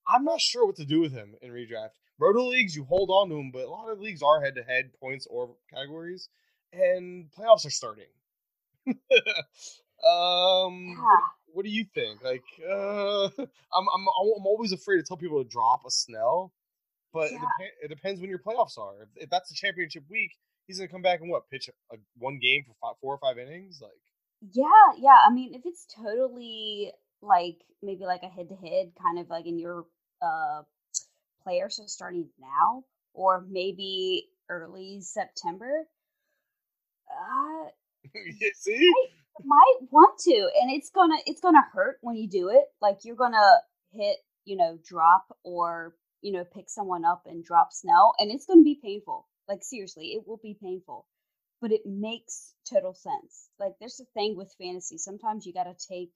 I'm 0.08 0.24
not 0.24 0.42
sure 0.42 0.66
what 0.66 0.78
to 0.78 0.86
do 0.86 1.00
with 1.00 1.14
him 1.14 1.36
in 1.44 1.52
redraft. 1.52 1.98
Roto 2.20 2.48
leagues, 2.48 2.76
you 2.76 2.86
hold 2.86 3.10
on 3.12 3.30
to 3.30 3.36
him, 3.36 3.52
but 3.52 3.66
a 3.66 3.70
lot 3.70 3.92
of 3.92 4.00
leagues 4.00 4.22
are 4.24 4.42
head 4.42 4.56
to 4.56 4.64
head 4.64 4.92
points 5.00 5.28
or 5.30 5.56
categories, 5.72 6.30
and 6.74 7.30
playoffs 7.38 7.66
are 7.66 7.72
starting. 7.72 8.06
um, 10.08 10.96
yeah. 10.98 11.18
what, 11.54 11.64
do 11.64 11.70
you 11.70 11.86
think? 11.94 12.24
Like, 12.24 12.44
uh, 12.68 13.26
I'm 13.38 13.88
I'm 13.94 14.02
I'm 14.02 14.46
always 14.46 14.72
afraid 14.72 14.98
to 14.98 15.04
tell 15.04 15.18
people 15.18 15.44
to 15.44 15.50
drop 15.50 15.82
a 15.86 15.92
Snell, 15.92 16.52
but 17.14 17.32
yeah. 17.32 17.38
it, 17.38 17.42
dep- 17.42 17.74
it, 17.84 17.88
depends 17.90 18.22
when 18.22 18.30
your 18.30 18.40
playoffs 18.40 18.78
are. 18.78 19.04
If, 19.04 19.24
if, 19.24 19.30
that's 19.30 19.50
the 19.50 19.56
championship 19.56 20.04
week, 20.10 20.32
he's 20.68 20.78
gonna 20.78 20.90
come 20.90 21.02
back 21.02 21.22
and 21.22 21.30
what 21.30 21.50
pitch 21.50 21.70
a, 21.92 21.96
one 22.18 22.40
game 22.42 22.64
for 22.66 22.74
five, 22.82 22.96
four 23.02 23.14
or 23.14 23.20
five 23.20 23.38
innings, 23.38 23.80
like. 23.82 23.92
Yeah, 24.54 24.66
yeah. 24.98 25.18
I 25.28 25.32
mean, 25.32 25.54
if 25.54 25.62
it's 25.66 25.86
totally 25.96 26.92
like 27.22 27.58
maybe 27.84 28.06
like 28.06 28.24
a 28.24 28.28
head 28.28 28.50
to 28.50 28.56
head 28.56 28.92
kind 29.02 29.20
of 29.20 29.30
like 29.30 29.46
in 29.46 29.60
your 29.60 29.86
uh 30.22 30.62
players 31.44 31.80
are 31.80 31.88
starting 31.88 32.28
now 32.40 32.84
or 33.14 33.46
maybe 33.50 34.28
early 34.50 35.02
September. 35.02 35.86
Uh 37.10 37.70
see? 38.56 38.92
I 39.40 39.44
might 39.46 39.78
want 39.90 40.20
to 40.20 40.50
and 40.62 40.72
it's 40.72 40.90
gonna 40.90 41.18
it's 41.26 41.42
gonna 41.42 41.64
hurt 41.74 41.98
when 42.02 42.16
you 42.16 42.30
do 42.30 42.50
it. 42.50 42.66
Like 42.82 43.00
you're 43.04 43.16
gonna 43.16 43.60
hit, 43.92 44.18
you 44.46 44.58
know, 44.58 44.78
drop 44.88 45.26
or 45.44 45.96
you 46.22 46.32
know, 46.32 46.44
pick 46.44 46.70
someone 46.70 47.04
up 47.06 47.24
and 47.26 47.44
drop 47.44 47.70
Snell 47.72 48.14
and 48.20 48.32
it's 48.32 48.46
gonna 48.46 48.62
be 48.62 48.80
painful. 48.82 49.28
Like 49.48 49.64
seriously, 49.64 50.14
it 50.14 50.28
will 50.28 50.40
be 50.42 50.58
painful. 50.62 51.08
But 51.62 51.72
it 51.72 51.82
makes 51.86 52.54
total 52.70 52.94
sense. 52.94 53.50
Like 53.60 53.74
there's 53.80 54.00
a 54.00 54.06
thing 54.14 54.36
with 54.36 54.54
fantasy. 54.60 54.98
Sometimes 54.98 55.46
you 55.46 55.54
gotta 55.54 55.76
take 55.90 56.12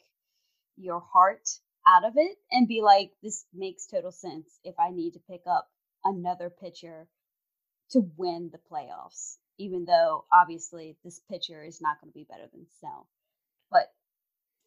your 0.78 1.00
heart 1.00 1.48
out 1.88 2.06
of 2.06 2.14
it 2.18 2.38
and 2.52 2.68
be 2.68 2.82
like, 2.82 3.12
this 3.22 3.46
makes 3.54 3.86
total 3.86 4.12
sense 4.12 4.60
if 4.64 4.75
I 4.80 4.92
need 4.92 5.12
to 5.12 5.20
pick 5.30 5.42
up 5.48 5.68
another 6.04 6.50
pitcher 6.50 7.08
to 7.92 8.02
win 8.18 8.50
the 8.52 8.60
playoffs. 8.72 9.38
Even 9.58 9.86
though 9.86 10.26
obviously 10.32 10.98
this 11.04 11.22
pitcher 11.30 11.64
is 11.64 11.82
not 11.82 12.00
going 12.02 12.12
to 12.12 12.18
be 12.18 12.28
better 12.30 12.48
than 12.52 12.66
Snell. 12.80 13.08
But 13.72 13.92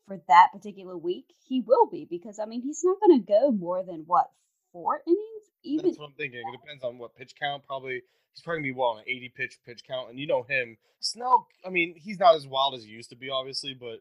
for 0.07 0.21
that 0.29 0.49
particular 0.53 0.97
week, 0.97 1.27
he 1.47 1.61
will 1.61 1.87
be 1.87 2.07
because 2.09 2.39
I 2.39 2.47
mean 2.47 2.63
he's 2.63 2.83
not 2.85 2.99
going 3.01 3.21
to 3.21 3.27
go 3.27 3.51
more 3.51 3.83
than 3.85 4.05
what 4.07 4.31
four 4.73 5.01
innings. 5.07 5.21
Even 5.65 5.87
that's 5.87 5.99
what 5.99 6.07
I'm 6.07 6.15
thinking. 6.15 6.41
It 6.41 6.61
depends 6.61 6.85
on 6.85 6.99
what 6.99 7.17
pitch 7.17 7.35
count. 7.39 7.65
Probably 7.67 8.03
he's 8.35 8.43
probably 8.43 8.61
gonna 8.61 8.75
be 8.75 8.79
well 8.79 8.91
on 8.91 8.99
an 8.99 9.05
80 9.07 9.33
pitch 9.37 9.59
pitch 9.67 9.83
count, 9.87 10.11
and 10.11 10.19
you 10.19 10.27
know 10.27 10.45
him. 10.49 10.77
Snell, 11.01 11.47
I 11.65 11.71
mean, 11.71 11.95
he's 11.97 12.19
not 12.19 12.35
as 12.35 12.47
wild 12.47 12.75
as 12.75 12.85
he 12.85 12.91
used 12.91 13.11
to 13.11 13.17
be, 13.17 13.31
obviously, 13.31 13.75
but 13.79 13.99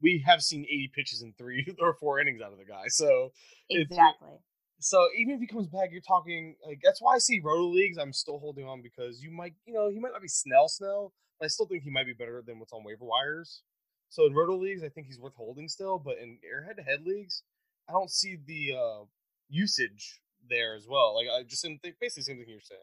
we 0.00 0.22
have 0.26 0.42
seen 0.42 0.64
80 0.64 0.92
pitches 0.94 1.22
in 1.22 1.34
three 1.36 1.66
or 1.80 1.94
four 1.94 2.20
innings 2.20 2.40
out 2.40 2.52
of 2.52 2.58
the 2.58 2.64
guy. 2.64 2.84
So 2.88 3.32
exactly. 3.70 4.38
So 4.80 5.08
even 5.16 5.34
if 5.34 5.40
he 5.40 5.46
comes 5.46 5.66
back, 5.66 5.90
you're 5.90 6.00
talking 6.00 6.54
like 6.66 6.80
that's 6.82 7.02
why 7.02 7.14
I 7.14 7.18
see 7.18 7.40
roto 7.42 7.68
leagues. 7.68 7.98
I'm 7.98 8.12
still 8.12 8.38
holding 8.38 8.66
on 8.66 8.82
because 8.82 9.22
you 9.22 9.30
might, 9.30 9.54
you 9.66 9.74
know, 9.74 9.90
he 9.90 9.98
might 9.98 10.12
not 10.12 10.22
be 10.22 10.28
Snell 10.28 10.68
Snell, 10.68 11.12
but 11.38 11.46
I 11.46 11.48
still 11.48 11.66
think 11.66 11.82
he 11.82 11.90
might 11.90 12.06
be 12.06 12.12
better 12.12 12.42
than 12.46 12.58
what's 12.58 12.72
on 12.72 12.84
waiver 12.84 13.04
wires. 13.04 13.62
So 14.08 14.26
in 14.26 14.34
roto 14.34 14.56
leagues, 14.56 14.82
I 14.82 14.88
think 14.88 15.06
he's 15.06 15.18
worth 15.18 15.34
holding 15.34 15.68
still, 15.68 15.98
but 15.98 16.18
in 16.18 16.38
airhead 16.46 16.76
to 16.76 16.82
head 16.82 17.04
leagues, 17.04 17.42
I 17.88 17.92
don't 17.92 18.10
see 18.10 18.36
the 18.46 18.76
uh, 18.76 19.04
usage 19.48 20.20
there 20.48 20.74
as 20.74 20.86
well. 20.88 21.14
Like 21.14 21.26
I 21.28 21.42
just 21.42 21.62
think 21.62 21.82
basically 22.00 22.22
same 22.22 22.36
thing 22.36 22.46
you're 22.48 22.60
saying. 22.60 22.80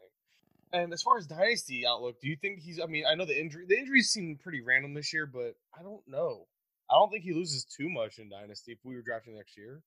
And 0.72 0.92
as 0.92 1.02
far 1.02 1.16
as 1.16 1.26
dynasty 1.26 1.86
outlook, 1.86 2.20
do 2.20 2.28
you 2.28 2.36
think 2.36 2.60
he's? 2.60 2.80
I 2.80 2.86
mean, 2.86 3.04
I 3.10 3.14
know 3.14 3.24
the 3.24 3.40
injury, 3.40 3.64
the 3.66 3.78
injuries 3.78 4.10
seem 4.10 4.38
pretty 4.42 4.60
random 4.60 4.94
this 4.94 5.12
year, 5.12 5.26
but 5.26 5.54
I 5.78 5.82
don't 5.82 6.02
know. 6.06 6.46
I 6.90 6.94
don't 6.94 7.10
think 7.10 7.24
he 7.24 7.32
loses 7.32 7.64
too 7.64 7.88
much 7.88 8.18
in 8.18 8.28
dynasty 8.28 8.72
if 8.72 8.78
we 8.84 8.94
were 8.94 9.02
drafting 9.02 9.36
next 9.36 9.56
year. 9.56 9.82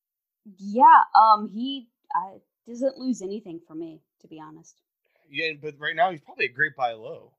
Yeah, 0.58 1.04
um, 1.16 1.48
he 1.48 1.90
I, 2.16 2.38
doesn't 2.68 2.98
lose 2.98 3.22
anything 3.22 3.60
for 3.68 3.76
me, 3.76 4.02
to 4.22 4.28
be 4.28 4.40
honest. 4.40 4.76
Yeah, 5.30 5.54
but 5.62 5.76
right 5.80 5.96
now 5.96 6.12
he's 6.12 6.22
probably 6.22 6.46
a 6.46 6.52
great 6.52 6.76
buy 6.76 6.94
low. 6.94 7.34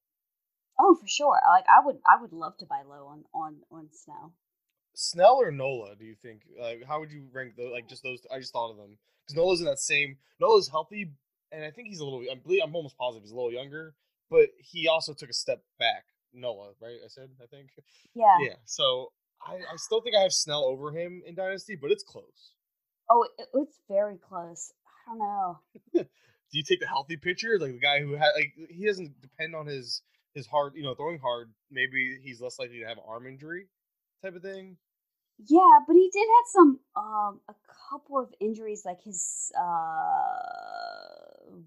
Oh, 0.79 0.97
for 1.01 1.07
sure. 1.07 1.39
Like 1.49 1.65
I 1.69 1.85
would, 1.85 1.99
I 2.07 2.21
would 2.21 2.33
love 2.33 2.57
to 2.59 2.67
buy 2.67 2.83
low 2.89 3.07
on 3.07 3.25
on 3.35 3.57
on 3.71 3.89
Snell. 3.93 4.33
Snell 4.95 5.37
or 5.41 5.51
Nola? 5.51 5.95
Do 5.97 6.05
you 6.05 6.15
think? 6.15 6.43
Like, 6.59 6.85
how 6.87 7.01
would 7.01 7.13
you 7.13 7.29
rank 7.33 7.57
those? 7.57 7.73
Like, 7.73 7.89
just 7.89 8.03
those? 8.03 8.21
I 8.33 8.39
just 8.39 8.53
thought 8.53 8.71
of 8.71 8.77
them 8.77 8.99
because 9.27 9.37
Nola's 9.37 9.61
in 9.61 9.67
that 9.67 9.79
same. 9.79 10.17
Nola's 10.41 10.69
healthy, 10.69 11.13
and 11.53 11.65
I 11.65 11.71
think 11.71 11.89
he's 11.89 12.01
a 12.01 12.05
little. 12.05 12.25
I 12.31 12.35
believe 12.35 12.63
I'm 12.65 12.75
almost 12.75 12.97
positive 12.97 13.23
he's 13.23 13.33
a 13.33 13.37
little 13.37 13.53
younger, 13.53 13.95
but 14.31 14.49
he 14.59 14.89
also 14.89 15.13
took 15.13 15.31
a 15.31 15.35
step 15.35 15.63
back. 15.79 16.05
Nola, 16.33 16.71
right? 16.81 16.99
I 17.05 17.09
said, 17.09 17.29
I 17.43 17.47
think. 17.47 17.71
Yeah. 18.15 18.37
Yeah. 18.41 18.55
So 18.65 19.13
I, 19.47 19.55
I 19.55 19.77
still 19.77 20.01
think 20.01 20.17
I 20.17 20.23
have 20.23 20.33
Snell 20.33 20.65
over 20.65 20.91
him 20.93 21.23
in 21.27 21.35
Dynasty, 21.35 21.77
but 21.77 21.91
it's 21.91 22.05
close. 22.05 22.55
Oh, 23.11 23.27
it, 23.39 23.49
it's 23.55 23.79
very 23.89 24.17
close. 24.17 24.73
I 25.07 25.11
don't 25.11 25.19
know. 25.19 25.59
Do 26.05 26.59
you 26.59 26.63
take 26.63 26.81
the 26.81 26.87
healthy 26.87 27.17
pitcher, 27.17 27.59
like 27.61 27.73
the 27.73 27.81
guy 27.81 28.01
who 28.01 28.13
had 28.13 28.31
like 28.37 28.55
he 28.71 28.87
doesn't 28.87 29.21
depend 29.21 29.55
on 29.55 29.67
his 29.67 30.03
his 30.35 30.47
hard, 30.47 30.75
you 30.77 30.85
know, 30.85 30.95
throwing 30.95 31.19
hard? 31.19 31.53
Maybe 31.71 32.19
he's 32.23 32.41
less 32.41 32.59
likely 32.59 32.79
to 32.81 32.87
have 32.87 32.99
arm 33.07 33.27
injury, 33.27 33.67
type 34.23 34.35
of 34.37 34.43
thing. 34.43 34.77
Yeah, 35.47 35.81
but 35.87 35.95
he 35.95 36.11
did 36.13 36.27
have 36.27 36.47
some 36.53 36.81
um 36.97 37.41
a 37.49 37.55
couple 37.91 38.19
of 38.19 38.33
injuries 38.41 38.85
like 38.85 39.03
his 39.03 39.53
uh 39.59 40.31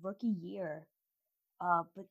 rookie 0.01 0.35
year. 0.41 0.87
Uh 1.59 1.83
but 1.95 2.05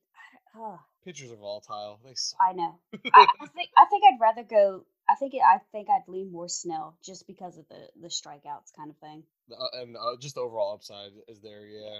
uh, 0.59 0.77
pitchers 1.05 1.31
are 1.31 1.37
volatile. 1.37 1.99
They 2.03 2.13
suck. 2.15 2.39
I 2.41 2.53
know. 2.53 2.79
I, 3.13 3.27
I, 3.39 3.47
think 3.55 3.69
I 3.77 3.85
think 3.85 4.03
I'd 4.03 4.19
rather 4.19 4.43
go 4.43 4.85
I 5.13 5.15
think 5.15 5.35
it, 5.35 5.41
I 5.45 5.59
think 5.71 5.89
I'd 5.89 6.11
lean 6.11 6.31
more 6.31 6.49
Snell 6.49 6.97
just 7.03 7.27
because 7.27 7.57
of 7.59 7.67
the 7.69 7.87
the 8.01 8.07
strikeouts 8.07 8.73
kind 8.75 8.89
of 8.89 8.97
thing. 8.97 9.23
Uh, 9.51 9.81
and 9.81 9.95
uh, 9.95 10.17
just 10.19 10.35
the 10.35 10.41
overall 10.41 10.73
upside 10.73 11.11
is 11.27 11.39
there, 11.39 11.65
yeah. 11.67 11.99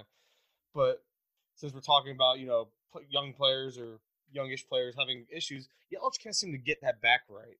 But 0.74 1.04
since 1.54 1.72
we're 1.72 1.80
talking 1.80 2.12
about 2.12 2.40
you 2.40 2.46
know 2.46 2.68
young 3.08 3.32
players 3.32 3.78
or 3.78 4.00
youngish 4.32 4.66
players 4.68 4.96
having 4.98 5.26
issues, 5.30 5.68
Yelich 5.92 6.20
can't 6.20 6.34
seem 6.34 6.50
to 6.52 6.58
get 6.58 6.80
that 6.82 7.00
back 7.00 7.20
right. 7.28 7.58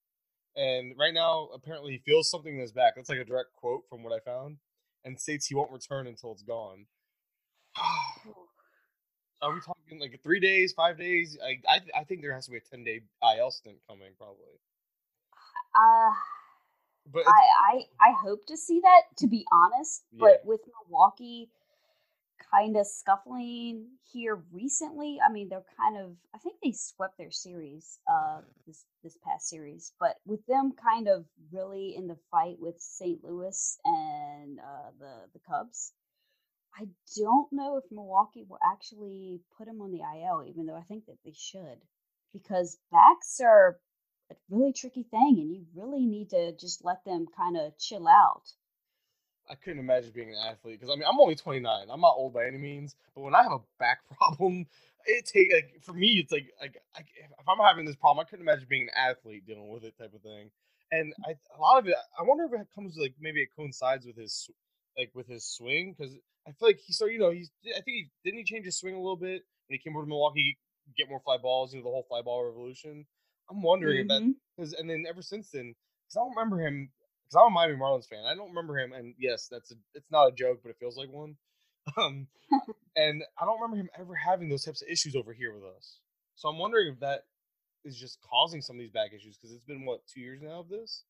And 0.57 0.97
right 0.99 1.15
now, 1.15 1.49
apparently, 1.55 1.93
he 1.93 1.99
feels 1.99 2.29
something 2.29 2.55
in 2.55 2.61
his 2.61 2.73
back. 2.73 2.95
That's 2.97 3.09
like 3.09 3.19
a 3.19 3.25
direct 3.25 3.55
quote 3.55 3.85
from 3.89 4.03
what 4.03 4.13
I 4.13 4.19
found, 4.19 4.59
and 5.05 5.21
states 5.21 5.47
he 5.47 5.55
won't 5.55 5.71
return 5.71 6.09
until 6.09 6.33
it's 6.33 6.43
gone. 6.43 6.87
Are 9.43 9.53
we 9.53 9.61
talking 9.61 10.01
like 10.01 10.19
three 10.23 10.41
days, 10.41 10.73
five 10.73 10.99
days? 10.99 11.39
I, 11.45 11.61
I 11.69 12.01
I 12.01 12.05
think 12.05 12.23
there 12.23 12.35
has 12.35 12.47
to 12.47 12.51
be 12.51 12.57
a 12.57 12.61
ten 12.61 12.83
day 12.83 13.03
IL 13.23 13.53
stint 13.53 13.77
coming, 13.89 14.11
probably. 14.19 14.59
Uh, 15.75 16.13
but 17.13 17.25
I, 17.27 17.83
I 18.01 18.09
I 18.09 18.13
hope 18.23 18.47
to 18.47 18.57
see 18.57 18.81
that. 18.81 19.03
To 19.19 19.27
be 19.27 19.47
honest, 19.53 20.05
yeah. 20.13 20.21
but 20.21 20.43
with 20.45 20.61
Milwaukee 20.89 21.51
kind 22.51 22.77
of 22.77 22.87
scuffling 22.87 23.87
here 24.13 24.43
recently, 24.53 25.19
I 25.27 25.31
mean 25.31 25.49
they're 25.49 25.65
kind 25.79 25.99
of 25.99 26.17
I 26.35 26.39
think 26.39 26.57
they 26.63 26.73
swept 26.73 27.19
their 27.19 27.31
series 27.31 27.99
uh 28.11 28.41
this 28.67 28.85
this 29.03 29.19
past 29.25 29.49
series, 29.49 29.93
but 30.01 30.17
with 30.25 30.45
them 30.47 30.73
kind 30.73 31.09
of 31.09 31.27
really 31.53 31.95
in 31.97 32.07
the 32.07 32.19
fight 32.31 32.57
with 32.59 32.81
St. 32.81 33.23
Louis 33.23 33.79
and 33.85 34.59
uh, 34.61 34.91
the 34.99 35.15
the 35.35 35.41
Cubs. 35.47 35.93
I 36.77 36.89
don't 37.17 37.53
know 37.53 37.77
if 37.77 37.85
Milwaukee 37.93 38.45
will 38.49 38.59
actually 38.65 39.41
put 39.57 39.69
him 39.69 39.81
on 39.81 39.93
the 39.93 40.01
IL, 40.01 40.45
even 40.49 40.67
though 40.67 40.75
I 40.77 40.83
think 40.83 41.07
that 41.07 41.19
they 41.25 41.33
should, 41.33 41.79
because 42.33 42.79
backs 42.91 43.41
are 43.41 43.79
a 44.31 44.35
really 44.51 44.73
tricky 44.73 45.03
thing 45.03 45.37
and 45.39 45.51
you 45.53 45.65
really 45.75 46.07
need 46.07 46.31
to 46.31 46.53
just 46.53 46.85
let 46.85 47.05
them 47.05 47.27
kind 47.37 47.57
of 47.57 47.77
chill 47.79 48.09
out. 48.09 48.43
I 49.49 49.55
couldn't 49.57 49.81
imagine 49.81 50.13
being 50.15 50.31
an 50.31 50.37
athlete 50.37 50.81
because 50.81 50.93
I 50.93 50.97
mean 50.97 51.05
I'm 51.09 51.21
only 51.21 51.35
29. 51.35 51.87
I'm 51.91 52.01
not 52.01 52.15
old 52.17 52.33
by 52.33 52.47
any 52.47 52.59
means, 52.59 52.97
but 53.15 53.23
when 53.23 53.35
I 53.35 53.43
have 53.43 53.53
a 53.53 53.61
back 53.79 54.01
problem, 54.19 54.67
it 55.07 55.27
take 55.27 55.53
like 55.53 55.83
for 55.83 55.93
me 55.93 56.21
it's 56.23 56.33
like 56.33 56.47
like 56.61 56.77
I, 56.97 57.01
if 57.01 57.49
I'm 57.49 57.59
having 57.59 57.85
this 57.85 57.97
problem, 57.97 58.25
I 58.25 58.29
couldn't 58.29 58.47
imagine 58.47 58.67
being 58.69 58.89
an 58.89 59.11
athlete 59.11 59.47
dealing 59.47 59.69
with 59.69 59.85
it 59.85 59.99
type 59.99 60.15
of 60.15 60.23
thing. 60.23 60.51
And 60.93 61.13
mm. 61.13 61.29
I 61.29 61.35
a 61.57 61.61
lot 61.61 61.79
of 61.79 61.89
it, 61.89 61.95
I 62.19 62.23
wonder 62.23 62.45
if 62.45 62.53
it 62.59 62.69
comes 62.75 62.97
like 62.99 63.15
maybe 63.21 63.43
it 63.43 63.49
coincides 63.55 64.07
with 64.07 64.17
his 64.17 64.49
like 64.97 65.11
with 65.15 65.29
his 65.29 65.45
swing 65.45 65.95
because 65.97 66.15
I 66.47 66.53
feel 66.53 66.69
like 66.69 66.81
he 66.85 66.93
started 66.93 67.15
you 67.15 67.21
know 67.21 67.31
he's 67.31 67.51
I 67.67 67.83
think 67.83 67.97
he 67.97 68.09
didn't 68.25 68.39
he 68.39 68.45
change 68.45 68.65
his 68.65 68.79
swing 68.79 68.95
a 68.95 68.99
little 68.99 69.17
bit 69.17 69.43
when 69.69 69.79
he 69.79 69.79
came 69.79 69.97
over 69.97 70.05
to 70.05 70.09
Milwaukee, 70.09 70.57
get 70.97 71.09
more 71.09 71.21
fly 71.21 71.37
balls, 71.37 71.73
you 71.73 71.81
know 71.81 71.85
the 71.85 71.91
whole 71.91 72.07
fly 72.09 72.23
ball 72.23 72.45
revolution. 72.45 73.07
I'm 73.51 73.63
wondering 73.63 73.99
mm-hmm. 73.99 74.03
if 74.03 74.09
that 74.09 74.23
mm-hmm. 74.23 74.31
because 74.57 74.73
and 74.75 74.89
then 74.89 75.05
ever 75.09 75.23
since 75.23 75.51
then, 75.51 75.75
because 76.07 76.17
I 76.17 76.21
don't 76.21 76.37
remember 76.37 76.61
him 76.61 76.91
because 77.25 77.37
I'm 77.41 77.53
a 77.53 77.55
Miami 77.55 77.77
Marlins 77.77 78.09
fan. 78.09 78.25
I 78.25 78.35
don't 78.35 78.49
remember 78.49 78.79
him, 78.79 78.93
and 78.93 79.15
yes, 79.19 79.49
that's 79.51 79.71
a 79.73 79.75
it's 79.95 80.11
not 80.11 80.29
a 80.29 80.33
joke, 80.33 80.61
but 80.63 80.71
it 80.71 80.77
feels 80.79 80.97
like 80.97 81.11
one. 81.11 81.37
Um, 81.99 82.29
and 82.97 83.23
I 83.39 83.45
don't 83.45 83.61
remember 83.61 83.77
him 83.77 83.91
ever 84.01 84.15
having 84.15 84.49
those 84.49 84.65
types 84.65 84.81
of 84.81 84.89
issues 84.89 85.15
over 85.15 85.35
here 85.35 85.53
with 85.53 85.65
us. 85.65 85.99
So 86.35 86.49
I'm 86.49 86.59
wondering 86.59 86.95
if 86.95 87.01
that 87.01 87.25
is 87.85 88.01
just 88.01 88.19
causing 88.23 88.63
some 88.63 88.77
of 88.77 88.81
these 88.81 88.91
back 88.91 89.13
issues 89.13 89.37
because 89.37 89.55
it's 89.55 89.67
been 89.67 89.85
what 89.85 90.01
two 90.07 90.21
years 90.21 90.41
now 90.43 90.61
of 90.61 90.71
this. 90.71 91.05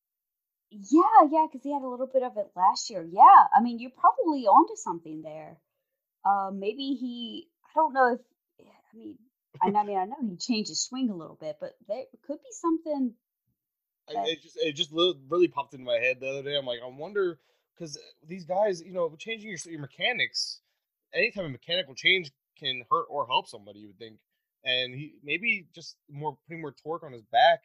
Yeah, 0.69 1.29
yeah, 1.31 1.45
because 1.47 1.63
he 1.63 1.71
had 1.71 1.81
a 1.81 1.87
little 1.87 2.09
bit 2.11 2.23
of 2.23 2.37
it 2.37 2.51
last 2.55 2.89
year. 2.89 3.07
Yeah, 3.09 3.47
I 3.55 3.61
mean, 3.61 3.79
you're 3.79 3.91
probably 3.91 4.47
onto 4.47 4.75
something 4.75 5.21
there. 5.21 5.57
Uh, 6.25 6.51
maybe 6.53 6.97
he. 6.99 7.47
I 7.63 7.69
don't 7.75 7.93
know 7.93 8.13
if. 8.13 8.19
I 8.59 8.97
mean, 8.97 9.17
I 9.61 9.69
mean, 9.83 9.97
I 9.97 10.05
know 10.05 10.15
he 10.21 10.37
changed 10.37 10.69
his 10.69 10.83
swing 10.83 11.09
a 11.09 11.15
little 11.15 11.37
bit, 11.39 11.57
but 11.59 11.75
there 11.87 12.03
could 12.25 12.39
be 12.41 12.51
something. 12.51 13.13
That... 14.07 14.27
It 14.27 14.41
just 14.41 14.57
it 14.57 14.73
just 14.73 14.91
really 14.91 15.47
popped 15.47 15.73
into 15.73 15.85
my 15.85 15.97
head 15.97 16.19
the 16.19 16.29
other 16.29 16.43
day. 16.43 16.55
I'm 16.57 16.65
like, 16.65 16.79
I 16.83 16.87
wonder 16.87 17.39
because 17.75 17.97
uh, 17.97 18.01
these 18.27 18.45
guys, 18.45 18.81
you 18.81 18.93
know, 18.93 19.13
changing 19.17 19.49
your 19.49 19.57
your 19.65 19.81
mechanics, 19.81 20.61
any 21.13 21.31
type 21.31 21.45
of 21.45 21.51
mechanical 21.51 21.95
change 21.95 22.31
can 22.57 22.83
hurt 22.89 23.05
or 23.09 23.25
help 23.27 23.47
somebody. 23.47 23.79
You 23.79 23.87
would 23.87 23.99
think, 23.99 24.17
and 24.63 24.93
he 24.93 25.15
maybe 25.23 25.67
just 25.73 25.95
more 26.09 26.37
putting 26.47 26.61
more 26.61 26.75
torque 26.83 27.03
on 27.03 27.11
his 27.11 27.23
back, 27.31 27.61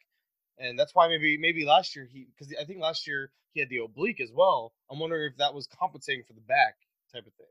and 0.57 0.79
that's 0.79 0.95
why 0.95 1.07
maybe 1.07 1.37
maybe 1.37 1.65
last 1.65 1.95
year 1.95 2.07
he 2.11 2.27
because 2.35 2.53
I 2.59 2.65
think 2.65 2.79
last 2.79 3.07
year 3.07 3.31
he 3.53 3.59
had 3.59 3.69
the 3.69 3.77
oblique 3.77 4.21
as 4.21 4.31
well. 4.33 4.73
I'm 4.89 4.99
wondering 4.99 5.31
if 5.31 5.37
that 5.37 5.53
was 5.53 5.67
compensating 5.67 6.23
for 6.27 6.33
the 6.33 6.41
back 6.41 6.75
type 7.13 7.27
of 7.27 7.33
thing. 7.33 7.47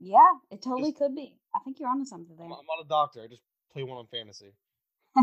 Yeah, 0.00 0.32
it 0.50 0.62
totally 0.62 0.90
just, 0.90 0.98
could 0.98 1.14
be. 1.14 1.36
I 1.54 1.60
think 1.60 1.78
you're 1.78 1.88
onto 1.88 2.04
something 2.04 2.36
there. 2.36 2.44
I'm, 2.44 2.50
not 2.50 2.84
a 2.84 2.88
doctor. 2.88 3.22
I 3.22 3.28
just 3.28 3.42
play 3.72 3.82
one 3.82 3.98
on 3.98 4.06
fantasy. 4.06 4.52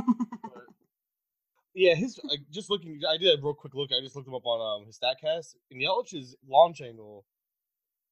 yeah, 1.73 1.95
his 1.95 2.19
uh, 2.19 2.35
just 2.51 2.69
looking. 2.69 2.99
I 3.07 3.17
did 3.17 3.37
a 3.37 3.41
real 3.41 3.53
quick 3.53 3.75
look. 3.75 3.91
I 3.91 4.01
just 4.01 4.15
looked 4.15 4.27
him 4.27 4.35
up 4.35 4.45
on 4.45 4.81
um, 4.81 4.87
his 4.87 4.99
Statcast, 4.99 5.55
and 5.71 5.81
Yelich's 5.81 6.35
launch 6.47 6.81
angle. 6.81 7.25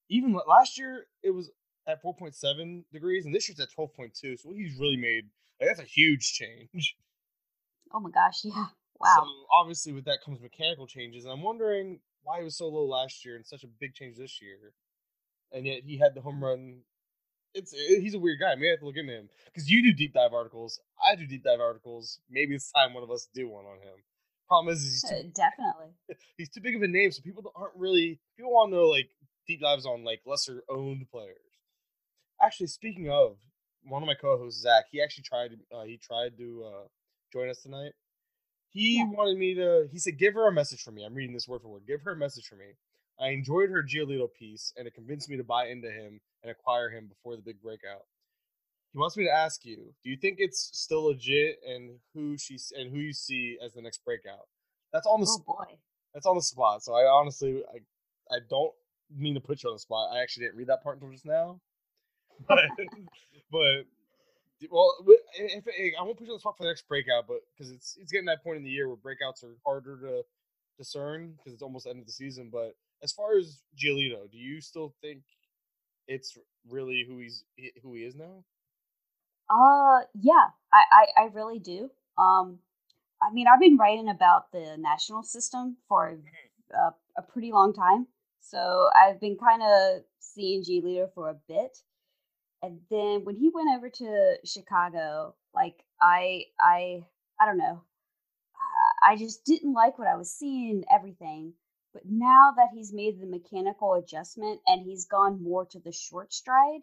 Even 0.09 0.37
last 0.47 0.77
year, 0.77 1.05
it 1.23 1.31
was 1.31 1.49
at 1.87 2.03
4.7 2.03 2.83
degrees, 2.91 3.25
and 3.25 3.33
this 3.33 3.47
year's 3.47 3.59
at 3.59 3.69
12.2. 3.77 4.39
So 4.39 4.51
he's 4.53 4.77
really 4.77 4.97
made 4.97 5.23
like, 5.59 5.69
that's 5.69 5.79
a 5.79 5.83
huge 5.83 6.33
change. 6.33 6.95
Oh 7.93 7.99
my 7.99 8.09
gosh! 8.09 8.43
Yeah. 8.43 8.67
Wow. 8.99 9.15
So 9.15 9.25
obviously, 9.59 9.93
with 9.93 10.05
that 10.05 10.19
comes 10.23 10.39
mechanical 10.41 10.87
changes, 10.87 11.25
and 11.25 11.33
I'm 11.33 11.41
wondering 11.41 11.99
why 12.23 12.39
he 12.39 12.43
was 12.43 12.57
so 12.57 12.67
low 12.67 12.85
last 12.85 13.25
year 13.25 13.35
and 13.35 13.45
such 13.45 13.63
a 13.63 13.67
big 13.79 13.93
change 13.93 14.17
this 14.17 14.41
year 14.41 14.73
and 15.51 15.65
yet 15.65 15.81
he 15.85 15.97
had 15.97 16.13
the 16.15 16.21
home 16.21 16.43
run. 16.43 16.81
It's 17.53 17.73
it, 17.73 18.01
he's 18.01 18.13
a 18.13 18.19
weird 18.19 18.39
guy. 18.39 18.55
Maybe 18.55 18.67
I 18.67 18.71
have 18.71 18.79
to 18.79 18.85
look 18.85 18.97
into 18.97 19.13
him 19.13 19.29
because 19.45 19.69
you 19.69 19.83
do 19.83 19.93
deep 19.93 20.13
dive 20.13 20.33
articles. 20.33 20.79
I 21.03 21.15
do 21.15 21.27
deep 21.27 21.43
dive 21.43 21.59
articles. 21.59 22.19
Maybe 22.29 22.55
it's 22.55 22.71
time 22.71 22.93
one 22.93 23.03
of 23.03 23.11
us 23.11 23.27
do 23.33 23.49
one 23.49 23.65
on 23.65 23.77
him. 23.77 24.03
Problem 24.47 24.73
is, 24.73 24.83
he's 24.83 25.09
too, 25.09 25.15
uh, 25.15 25.31
definitely 25.33 25.93
he's 26.37 26.49
too 26.49 26.61
big 26.61 26.75
of 26.75 26.81
a 26.81 26.87
name, 26.87 27.11
so 27.11 27.21
people 27.21 27.51
aren't 27.55 27.75
really 27.75 28.19
people 28.37 28.51
want 28.51 28.71
to 28.71 28.75
know 28.75 28.87
like 28.87 29.09
deep 29.47 29.61
dives 29.61 29.85
on 29.85 30.03
like 30.03 30.21
lesser 30.25 30.63
owned 30.69 31.05
players. 31.11 31.37
Actually, 32.41 32.67
speaking 32.67 33.09
of, 33.09 33.37
one 33.83 34.01
of 34.01 34.07
my 34.07 34.13
co-hosts, 34.13 34.61
Zach, 34.61 34.85
he 34.91 35.01
actually 35.01 35.23
tried. 35.23 35.51
Uh, 35.73 35.83
he 35.83 35.97
tried 35.97 36.37
to 36.37 36.65
uh, 36.65 36.87
join 37.31 37.49
us 37.49 37.61
tonight. 37.61 37.93
He 38.69 38.97
yeah. 38.97 39.05
wanted 39.05 39.37
me 39.37 39.55
to. 39.55 39.87
He 39.91 39.99
said, 39.99 40.17
"Give 40.17 40.33
her 40.33 40.47
a 40.47 40.51
message 40.51 40.81
for 40.81 40.91
me." 40.91 41.03
I'm 41.03 41.13
reading 41.13 41.33
this 41.33 41.47
word 41.47 41.61
for 41.61 41.69
word. 41.69 41.83
Give 41.87 42.01
her 42.01 42.11
a 42.11 42.17
message 42.17 42.47
for 42.47 42.55
me. 42.55 42.65
I 43.21 43.29
enjoyed 43.29 43.69
her 43.69 43.83
Giolito 43.83 44.27
piece, 44.33 44.73
and 44.77 44.87
it 44.87 44.95
convinced 44.95 45.29
me 45.29 45.37
to 45.37 45.43
buy 45.43 45.67
into 45.67 45.91
him 45.91 46.19
and 46.41 46.51
acquire 46.51 46.89
him 46.89 47.07
before 47.07 47.35
the 47.35 47.41
big 47.41 47.61
breakout. 47.61 48.05
He 48.93 48.99
wants 48.99 49.15
me 49.15 49.25
to 49.25 49.31
ask 49.31 49.63
you: 49.63 49.93
Do 50.03 50.09
you 50.09 50.17
think 50.17 50.37
it's 50.39 50.71
still 50.73 51.05
legit, 51.05 51.59
and 51.67 51.99
who 52.13 52.37
she 52.37 52.57
and 52.77 52.91
who 52.91 52.97
you 52.97 53.13
see 53.13 53.57
as 53.63 53.73
the 53.73 53.81
next 53.81 54.03
breakout? 54.03 54.47
That's 54.91 55.07
on 55.07 55.21
the 55.21 55.27
oh, 55.29 55.39
spot. 55.39 55.69
Boy. 55.69 55.75
That's 56.13 56.25
on 56.25 56.35
the 56.35 56.41
spot. 56.41 56.83
So 56.83 56.93
I 56.93 57.03
honestly, 57.03 57.63
I, 57.73 58.35
I 58.35 58.39
don't 58.49 58.73
mean 59.15 59.35
to 59.35 59.39
put 59.39 59.63
you 59.63 59.69
on 59.69 59.75
the 59.75 59.79
spot. 59.79 60.09
I 60.13 60.21
actually 60.21 60.45
didn't 60.45 60.57
read 60.57 60.67
that 60.67 60.83
part 60.83 60.97
until 60.97 61.11
just 61.11 61.25
now. 61.25 61.59
But, 62.47 62.59
but 63.51 63.85
well, 64.71 64.95
if, 65.37 65.63
if, 65.67 65.93
I 65.99 66.03
won't 66.03 66.17
put 66.17 66.25
you 66.25 66.33
on 66.33 66.37
the 66.37 66.39
spot 66.39 66.57
for 66.57 66.63
the 66.63 66.69
next 66.69 66.87
breakout, 66.87 67.27
but 67.27 67.37
because 67.53 67.71
it's 67.71 67.97
it's 68.01 68.11
getting 68.11 68.25
that 68.25 68.43
point 68.43 68.57
in 68.57 68.63
the 68.63 68.69
year 68.69 68.87
where 68.87 68.97
breakouts 68.97 69.43
are 69.43 69.55
harder 69.65 69.97
to 70.01 70.23
discern 70.77 71.33
because 71.37 71.53
it's 71.53 71.61
almost 71.61 71.85
the 71.85 71.91
end 71.91 71.99
of 71.99 72.07
the 72.07 72.11
season. 72.11 72.49
But 72.51 72.73
as 73.03 73.11
far 73.11 73.37
as 73.37 73.61
Giolito, 73.77 74.29
do 74.31 74.37
you 74.37 74.61
still 74.61 74.93
think 75.01 75.23
it's 76.07 76.37
really 76.69 77.05
who 77.07 77.19
he's 77.19 77.43
who 77.81 77.93
he 77.93 78.01
is 78.01 78.15
now? 78.15 78.43
Uh, 79.49 80.05
yeah, 80.13 80.47
I 80.73 80.83
I, 80.91 81.21
I 81.23 81.25
really 81.33 81.59
do. 81.59 81.89
Um, 82.17 82.59
I 83.21 83.31
mean, 83.31 83.47
I've 83.47 83.59
been 83.59 83.77
writing 83.77 84.09
about 84.09 84.51
the 84.51 84.77
national 84.77 85.23
system 85.23 85.77
for 85.87 86.11
mm-hmm. 86.11 86.75
a, 86.75 86.93
a 87.17 87.21
pretty 87.21 87.51
long 87.51 87.73
time, 87.73 88.07
so 88.39 88.89
I've 88.95 89.19
been 89.19 89.37
kind 89.37 89.61
of 89.61 90.03
seeing 90.19 90.63
Giolito 90.63 91.13
for 91.13 91.29
a 91.29 91.37
bit 91.47 91.77
and 92.61 92.79
then 92.89 93.25
when 93.25 93.35
he 93.35 93.49
went 93.49 93.69
over 93.75 93.89
to 93.89 94.35
Chicago, 94.45 95.35
like 95.53 95.83
I 96.01 96.45
I 96.59 97.03
I 97.39 97.45
don't 97.45 97.57
know. 97.57 97.81
I 99.03 99.15
just 99.15 99.45
didn't 99.45 99.73
like 99.73 99.97
what 99.97 100.07
I 100.07 100.15
was 100.15 100.31
seeing 100.31 100.83
everything. 100.93 101.53
But 101.93 102.03
now 102.05 102.53
that 102.55 102.69
he's 102.73 102.93
made 102.93 103.19
the 103.19 103.27
mechanical 103.27 103.93
adjustment 103.95 104.61
and 104.67 104.85
he's 104.85 105.05
gone 105.05 105.43
more 105.43 105.65
to 105.67 105.79
the 105.79 105.91
short 105.91 106.33
stride, 106.33 106.81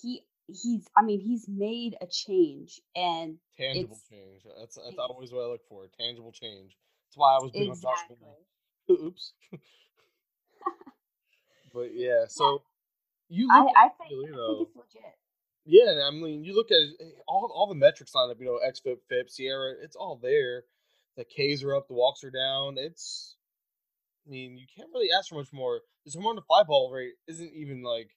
he 0.00 0.24
he's 0.48 0.88
I 0.96 1.02
mean 1.02 1.20
he's 1.20 1.46
made 1.48 1.96
a 2.00 2.06
change 2.06 2.80
and 2.96 3.38
tangible 3.56 3.98
change. 4.10 4.42
That's 4.58 4.76
that's 4.76 4.98
always 4.98 5.32
what 5.32 5.42
I 5.42 5.46
look 5.46 5.66
for. 5.68 5.86
Tangible 5.98 6.32
change. 6.32 6.76
That's 7.08 7.16
why 7.16 7.36
I 7.36 7.42
was 7.42 7.52
big 7.52 7.68
exactly. 7.68 8.16
on 8.20 8.96
Josh. 8.96 9.04
Oops. 9.04 9.32
but 11.74 11.94
yeah, 11.94 12.24
so 12.28 12.62
you 13.28 13.46
look 13.46 13.68
I, 13.76 13.84
I, 13.84 13.88
think, 13.88 14.00
I 14.00 14.08
think 14.08 14.68
it's 14.68 14.76
legit. 14.76 15.14
Yeah, 15.64 16.06
I 16.06 16.10
mean, 16.10 16.44
you 16.44 16.54
look 16.54 16.70
at 16.70 16.76
eh, 17.00 17.10
all 17.28 17.50
all 17.54 17.66
the 17.68 17.74
metrics 17.74 18.14
on 18.14 18.30
it. 18.30 18.36
You 18.40 18.46
know, 18.46 18.60
XFIP, 18.66 18.98
FIP, 19.08 19.28
SIERA, 19.28 19.74
it's 19.82 19.96
all 19.96 20.18
there. 20.20 20.64
The 21.16 21.24
Ks 21.24 21.62
are 21.62 21.76
up, 21.76 21.88
the 21.88 21.94
walks 21.94 22.24
are 22.24 22.30
down. 22.30 22.76
It's, 22.78 23.36
I 24.26 24.30
mean, 24.30 24.56
you 24.56 24.66
can't 24.74 24.90
really 24.94 25.10
ask 25.16 25.28
for 25.28 25.36
much 25.36 25.52
more. 25.52 25.80
His 26.04 26.14
home 26.14 26.26
run 26.26 26.36
to 26.36 26.42
fly 26.42 26.62
ball 26.62 26.90
rate 26.92 27.14
isn't 27.26 27.52
even 27.54 27.82
like 27.82 28.10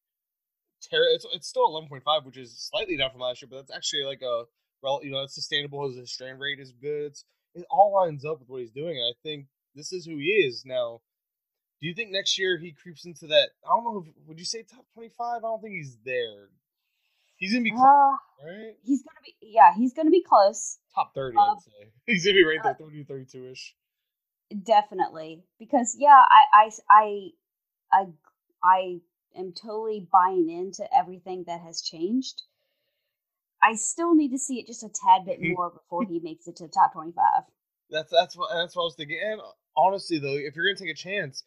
terrible. 0.81 1.15
It's 1.15 1.25
it's 1.33 1.47
still 1.47 1.67
eleven 1.67 1.89
point 1.89 2.03
five, 2.03 2.25
which 2.25 2.38
is 2.38 2.55
slightly 2.57 2.97
down 2.97 3.12
from 3.12 3.21
last 3.21 3.41
year, 3.41 3.50
but 3.50 3.57
that's 3.57 3.75
actually 3.75 4.03
like 4.03 4.21
a 4.21 4.43
well, 4.81 5.01
you 5.03 5.12
know, 5.12 5.24
it's 5.24 5.35
sustainable. 5.35 5.89
His 5.89 6.12
strand 6.12 6.39
rate 6.39 6.59
is 6.59 6.71
good. 6.71 7.07
It's, 7.07 7.25
it 7.55 7.65
all 7.71 7.93
lines 7.93 8.25
up 8.25 8.39
with 8.39 8.50
what 8.50 8.62
he's 8.62 8.71
doing. 8.71 8.97
And 8.97 9.06
I 9.06 9.15
think 9.23 9.47
this 9.73 9.91
is 9.91 10.06
who 10.06 10.17
he 10.17 10.45
is 10.45 10.63
now. 10.65 11.01
Do 11.82 11.88
you 11.88 11.93
think 11.93 12.12
next 12.12 12.38
year 12.38 12.58
he 12.58 12.71
creeps 12.71 13.06
into 13.06 13.27
that? 13.27 13.49
I 13.65 13.69
don't 13.69 13.84
know. 13.84 14.03
If, 14.06 14.27
would 14.27 14.39
you 14.39 14.45
say 14.45 14.63
top 14.63 14.86
twenty-five? 14.93 15.38
I 15.38 15.47
don't 15.47 15.62
think 15.62 15.73
he's 15.75 15.97
there. 16.06 16.49
He's 17.38 17.51
gonna 17.51 17.63
be 17.63 17.71
close, 17.71 17.84
uh, 17.84 18.47
right? 18.47 18.73
He's 18.84 19.01
gonna 19.03 19.19
be 19.25 19.36
yeah. 19.41 19.73
He's 19.75 19.93
gonna 19.93 20.12
be 20.12 20.21
close. 20.21 20.80
Top 20.93 21.13
thirty, 21.13 21.38
um, 21.38 21.58
I'd 21.58 21.63
say. 21.63 21.91
He's 22.06 22.23
gonna 22.23 22.36
be 22.36 22.45
right 22.45 22.60
there, 22.63 22.71
uh, 22.71 22.86
30, 22.86 23.03
32 23.03 23.51
ish. 23.51 23.75
Definitely, 24.63 25.43
because 25.60 25.95
yeah, 25.99 26.21
I, 26.29 26.43
I, 26.53 26.71
I, 26.89 27.29
I, 27.91 28.05
I 28.63 28.97
am 29.38 29.53
totally 29.53 30.08
buying 30.12 30.49
into 30.49 30.86
everything 30.95 31.45
that 31.47 31.62
has 31.62 31.81
changed. 31.81 32.43
I 33.63 33.75
still 33.75 34.13
need 34.13 34.31
to 34.31 34.38
see 34.38 34.60
it 34.60 34.67
just 34.67 34.84
a 34.84 34.89
tad 34.89 35.25
bit 35.25 35.39
more 35.41 35.71
before 35.71 36.05
he 36.10 36.19
makes 36.19 36.47
it 36.47 36.58
to 36.58 36.63
the 36.63 36.69
top 36.69 36.93
twenty-five. 36.93 37.43
That's 37.89 38.12
that's 38.12 38.36
what 38.38 38.49
that's 38.53 38.75
what 38.75 38.84
I 38.84 38.86
was 38.86 38.95
thinking. 38.95 39.19
And 39.23 39.41
honestly, 39.75 40.19
though, 40.19 40.36
if 40.36 40.55
you're 40.55 40.65
gonna 40.65 40.77
take 40.77 40.93
a 40.93 40.97
chance, 40.97 41.43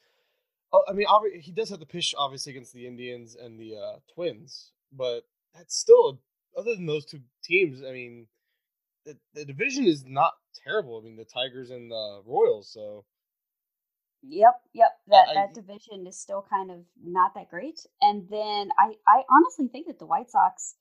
Oh, 0.73 0.83
I 0.87 0.93
mean, 0.93 1.07
he 1.41 1.53
does 1.53 1.71
have 1.71 1.81
to 1.81 1.87
pitch 1.87 2.15
obviously 2.19 2.53
against 2.53 2.75
the 2.75 2.87
Indians 2.87 3.37
and 3.37 3.59
the 3.59 3.77
uh, 3.77 3.99
Twins, 4.15 4.73
but 4.93 5.23
that's 5.55 5.77
still 5.77 6.21
other 6.57 6.75
than 6.75 6.87
those 6.87 7.07
two 7.07 7.21
teams. 7.43 7.83
I 7.87 7.93
mean, 7.93 8.27
the 9.07 9.17
the 9.35 9.45
division 9.47 9.87
is 9.87 10.05
not 10.05 10.35
terrible. 10.65 11.01
I 11.01 11.05
mean, 11.05 11.17
the 11.17 11.25
Tigers 11.25 11.71
and 11.71 11.91
the 11.91 12.23
Royals. 12.27 12.71
So, 12.73 13.05
yep, 14.23 14.55
yep, 14.73 14.91
that 15.09 15.29
I, 15.31 15.35
that 15.35 15.55
division 15.55 16.07
is 16.07 16.19
still 16.19 16.45
kind 16.49 16.71
of 16.71 16.79
not 17.03 17.35
that 17.35 17.51
great. 17.51 17.81
And 18.01 18.29
then 18.31 18.71
I 18.79 18.93
I 19.07 19.23
honestly 19.31 19.69
think 19.69 19.87
that 19.87 19.99
the 19.99 20.07
White 20.07 20.31
Sox 20.31 20.75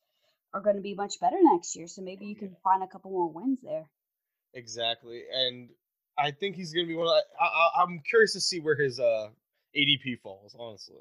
are 0.53 0.61
going 0.61 0.75
to 0.75 0.81
be 0.81 0.95
much 0.95 1.19
better 1.19 1.37
next 1.41 1.75
year. 1.75 1.87
So 1.87 2.01
maybe 2.01 2.25
you 2.25 2.35
can 2.35 2.55
find 2.63 2.83
a 2.83 2.87
couple 2.87 3.11
more 3.11 3.31
wins 3.31 3.59
there. 3.61 3.89
Exactly, 4.53 5.23
and 5.31 5.69
I 6.17 6.31
think 6.31 6.55
he's 6.55 6.73
going 6.73 6.87
to 6.87 6.89
be 6.89 6.95
one. 6.95 7.07
Of, 7.07 7.23
I, 7.39 7.45
I, 7.45 7.83
I'm 7.83 8.01
curious 8.09 8.33
to 8.33 8.41
see 8.41 8.59
where 8.59 8.75
his 8.75 8.99
uh 8.99 9.29
ADP 9.75 10.21
falls, 10.21 10.55
honestly. 10.57 10.95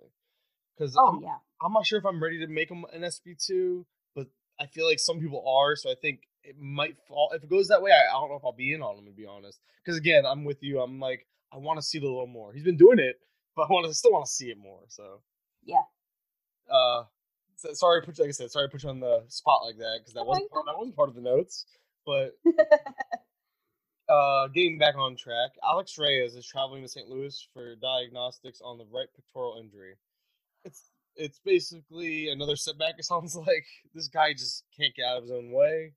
Because 0.76 0.94
oh 0.98 1.16
I'm, 1.16 1.22
yeah, 1.22 1.38
I'm 1.62 1.72
not 1.72 1.86
sure 1.86 1.98
if 1.98 2.04
I'm 2.04 2.22
ready 2.22 2.40
to 2.40 2.46
make 2.46 2.70
him 2.70 2.84
an 2.92 3.08
SP 3.08 3.32
two, 3.38 3.86
but 4.14 4.26
I 4.60 4.66
feel 4.66 4.86
like 4.86 4.98
some 4.98 5.20
people 5.20 5.44
are. 5.46 5.76
So 5.76 5.90
I 5.90 5.94
think 6.00 6.20
it 6.46 6.56
might 6.58 6.96
fall. 7.08 7.30
If 7.34 7.42
it 7.42 7.50
goes 7.50 7.68
that 7.68 7.82
way, 7.82 7.90
I, 7.90 8.08
I 8.16 8.20
don't 8.20 8.30
know 8.30 8.36
if 8.36 8.44
I'll 8.44 8.52
be 8.52 8.72
in 8.72 8.82
on 8.82 8.98
him 8.98 9.06
to 9.06 9.12
be 9.12 9.26
honest. 9.26 9.60
Because 9.84 9.98
again, 9.98 10.24
I'm 10.26 10.44
with 10.44 10.62
you. 10.62 10.80
I'm 10.80 11.00
like 11.00 11.26
I 11.52 11.58
want 11.58 11.78
to 11.78 11.82
see 11.82 11.98
it 11.98 12.04
a 12.04 12.06
little 12.06 12.26
more. 12.26 12.52
He's 12.52 12.64
been 12.64 12.76
doing 12.76 12.98
it, 12.98 13.16
but 13.54 13.62
I 13.62 13.72
want 13.72 13.86
to 13.86 13.94
still 13.94 14.12
want 14.12 14.26
to 14.26 14.30
see 14.30 14.50
it 14.50 14.58
more. 14.58 14.80
So 14.88 15.20
yeah. 15.64 15.82
Uh, 16.70 17.04
so, 17.56 17.72
sorry, 17.72 18.02
put 18.02 18.18
like 18.18 18.28
I 18.28 18.32
said, 18.32 18.50
sorry, 18.50 18.68
to 18.68 18.72
put 18.72 18.82
you 18.82 18.90
on 18.90 19.00
the 19.00 19.24
spot 19.28 19.64
like 19.64 19.78
that 19.78 20.00
because 20.00 20.14
that 20.14 20.26
wasn't 20.26 20.50
part, 20.50 20.66
that 20.66 20.76
wasn't 20.76 20.96
part 20.96 21.08
of 21.08 21.14
the 21.14 21.20
notes, 21.20 21.66
but. 22.04 22.32
uh, 24.08 24.48
getting 24.48 24.78
back 24.78 24.96
on 24.96 25.16
track, 25.16 25.52
Alex 25.64 25.96
Reyes 25.98 26.34
is 26.34 26.46
traveling 26.46 26.82
to 26.82 26.88
St. 26.88 27.08
Louis 27.08 27.48
for 27.52 27.74
diagnostics 27.76 28.60
on 28.60 28.78
the 28.78 28.86
right 28.92 29.08
pectoral 29.14 29.58
injury. 29.60 29.94
It's 30.64 30.90
it's 31.16 31.40
basically 31.44 32.28
another 32.28 32.56
setback. 32.56 32.94
It 32.98 33.04
sounds 33.04 33.34
like 33.46 33.66
this 33.94 34.08
guy 34.08 34.32
just 34.32 34.64
can't 34.76 34.94
get 34.94 35.06
out 35.06 35.18
of 35.18 35.22
his 35.24 35.32
own 35.32 35.50
way. 35.50 35.92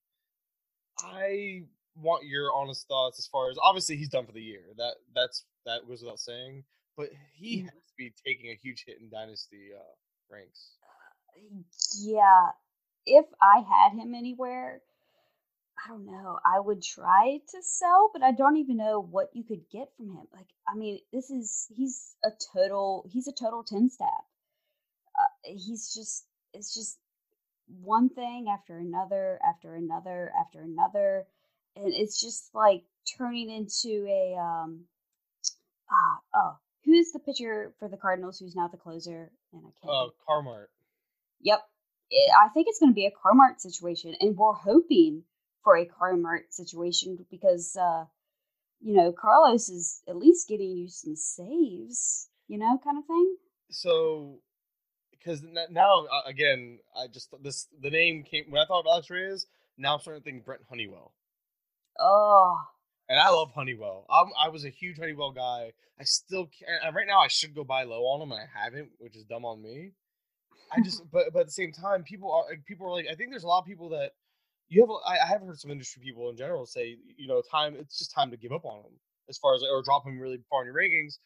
I 1.04 1.64
want 1.96 2.26
your 2.26 2.54
honest 2.54 2.88
thoughts 2.88 3.20
as 3.20 3.28
far 3.28 3.50
as 3.50 3.58
obviously 3.64 3.98
he's 3.98 4.10
done 4.10 4.26
for 4.26 4.32
the 4.32 4.42
year. 4.42 4.64
That 4.78 4.96
that's 5.16 5.46
that 5.66 5.88
goes 5.88 6.02
without 6.02 6.20
saying. 6.20 6.64
But 6.98 7.10
he 7.34 7.62
has 7.62 7.70
to 7.70 7.94
be 7.98 8.14
taking 8.26 8.50
a 8.52 8.60
huge 8.62 8.84
hit 8.86 9.00
in 9.00 9.10
dynasty 9.10 9.70
uh, 9.76 10.34
ranks. 10.34 10.72
Yeah, 12.00 12.50
if 13.06 13.26
I 13.42 13.60
had 13.60 13.98
him 13.98 14.14
anywhere, 14.14 14.82
I 15.86 15.90
don't 15.90 16.06
know. 16.06 16.40
I 16.46 16.60
would 16.60 16.84
try 16.84 17.40
to 17.52 17.58
sell, 17.62 18.10
but 18.12 18.22
I 18.22 18.32
don't 18.32 18.58
even 18.58 18.78
know 18.78 19.00
what 19.00 19.30
you 19.34 19.44
could 19.44 19.62
get 19.72 19.90
from 19.96 20.08
him. 20.08 20.28
Like, 20.34 20.48
I 20.68 20.76
mean, 20.76 21.00
this 21.14 21.30
is 21.30 21.68
he's 21.76 22.16
a 22.24 22.30
total 22.54 23.10
he's 23.12 23.28
a 23.28 23.32
total 23.32 23.64
ten 23.64 23.90
step. 23.90 24.08
Uh, 25.18 25.54
he's 25.54 25.94
just 25.94 26.26
it's 26.54 26.74
just 26.74 26.98
one 27.82 28.10
thing 28.10 28.48
after 28.52 28.78
another 28.78 29.40
after 29.48 29.76
another 29.76 30.32
after 30.40 30.62
another, 30.62 31.26
and 31.76 31.94
it's 31.94 32.20
just 32.20 32.54
like 32.54 32.84
turning 33.18 33.50
into 33.50 34.06
a 34.08 34.36
um 34.40 34.86
ah 35.92 36.20
oh 36.36 36.58
who's 36.86 37.12
the 37.12 37.20
pitcher 37.20 37.74
for 37.80 37.88
the 37.88 37.98
Cardinals 37.98 38.40
who's 38.40 38.56
now 38.56 38.68
the 38.68 38.78
closer 38.78 39.32
and 39.54 39.62
I 39.66 39.72
can't. 39.82 39.90
Oh, 39.94 40.08
uh, 40.08 40.32
Carmart. 40.32 40.68
Yep. 41.42 41.60
It, 42.12 42.32
I 42.42 42.50
think 42.50 42.68
it's 42.68 42.80
going 42.80 42.92
to 42.92 42.96
be 42.96 43.06
a 43.06 43.12
Carmart 43.12 43.60
situation, 43.60 44.16
and 44.20 44.36
we're 44.36 44.54
hoping 44.54 45.24
for 45.64 45.78
a 45.78 45.86
Carmart 45.86 46.52
situation 46.52 47.26
because 47.30 47.76
uh, 47.80 48.06
you 48.82 48.96
know 48.96 49.12
Carlos 49.12 49.70
is 49.70 50.02
at 50.08 50.18
least 50.18 50.48
getting 50.48 50.76
you 50.76 50.88
some 50.88 51.16
saves, 51.16 52.28
you 52.48 52.58
know, 52.58 52.80
kind 52.84 52.98
of 52.98 53.06
thing. 53.06 53.36
So, 53.70 54.40
because 55.20 55.44
now 55.70 56.06
uh, 56.06 56.22
again, 56.26 56.80
I 56.98 57.08
just 57.08 57.34
this 57.42 57.68
the 57.82 57.90
name 57.90 58.24
came 58.24 58.46
when 58.50 58.62
I 58.62 58.66
thought 58.66 58.82
of 58.82 58.88
Alex 58.88 59.10
Reyes. 59.10 59.48
Now 59.78 59.96
I'm 59.96 60.00
starting 60.00 60.22
to 60.22 60.30
think 60.30 60.46
Brent 60.46 60.62
Honeywell. 60.68 61.14
Oh. 62.00 62.58
And 63.08 63.20
I 63.20 63.30
love 63.30 63.52
Honeywell. 63.52 64.06
I'm, 64.10 64.28
I 64.40 64.50
was 64.50 64.66
a 64.66 64.70
huge 64.70 65.00
Honeywell 65.00 65.32
guy. 65.32 65.72
I 66.00 66.04
still 66.04 66.48
can't. 66.48 66.96
Right 66.96 67.08
now, 67.08 67.20
I 67.20 67.28
should 67.28 67.56
go 67.56 67.64
buy 67.64 67.84
low 67.84 68.04
on 68.04 68.22
him. 68.22 68.32
And 68.32 68.42
I 68.42 68.64
haven't, 68.64 68.90
which 69.00 69.16
is 69.16 69.24
dumb 69.24 69.46
on 69.46 69.62
me. 69.62 69.92
I 70.72 70.82
just, 70.84 71.02
but 71.12 71.34
but 71.34 71.40
at 71.40 71.46
the 71.48 71.52
same 71.52 71.72
time, 71.72 72.04
people 72.04 72.32
are 72.32 72.56
people 72.68 72.88
are 72.88 72.92
like. 72.92 73.08
I 73.12 73.16
think 73.16 73.32
there's 73.32 73.44
a 73.44 73.48
lot 73.48 73.60
of 73.60 73.66
people 73.66 73.90
that 73.90 74.12
you 74.70 74.82
have 74.82 74.90
I, 75.06 75.26
I 75.26 75.28
have 75.28 75.42
heard 75.42 75.60
some 75.60 75.72
industry 75.72 76.02
people 76.04 76.30
in 76.30 76.38
general 76.38 76.66
say 76.66 76.98
you 77.18 77.28
know 77.28 77.42
time 77.52 77.76
it's 77.78 77.98
just 77.98 78.14
time 78.14 78.32
to 78.32 78.38
give 78.38 78.52
up 78.52 78.66
on 78.66 78.80
him 78.80 78.92
as 79.28 79.38
far 79.38 79.56
as 79.56 79.64
or 79.64 79.82
drop 79.82 80.06
him 80.06 80.20
really 80.20 80.40
far 80.50 80.62
in 80.62 80.68
your 80.68 80.76
rankings. 80.76 81.18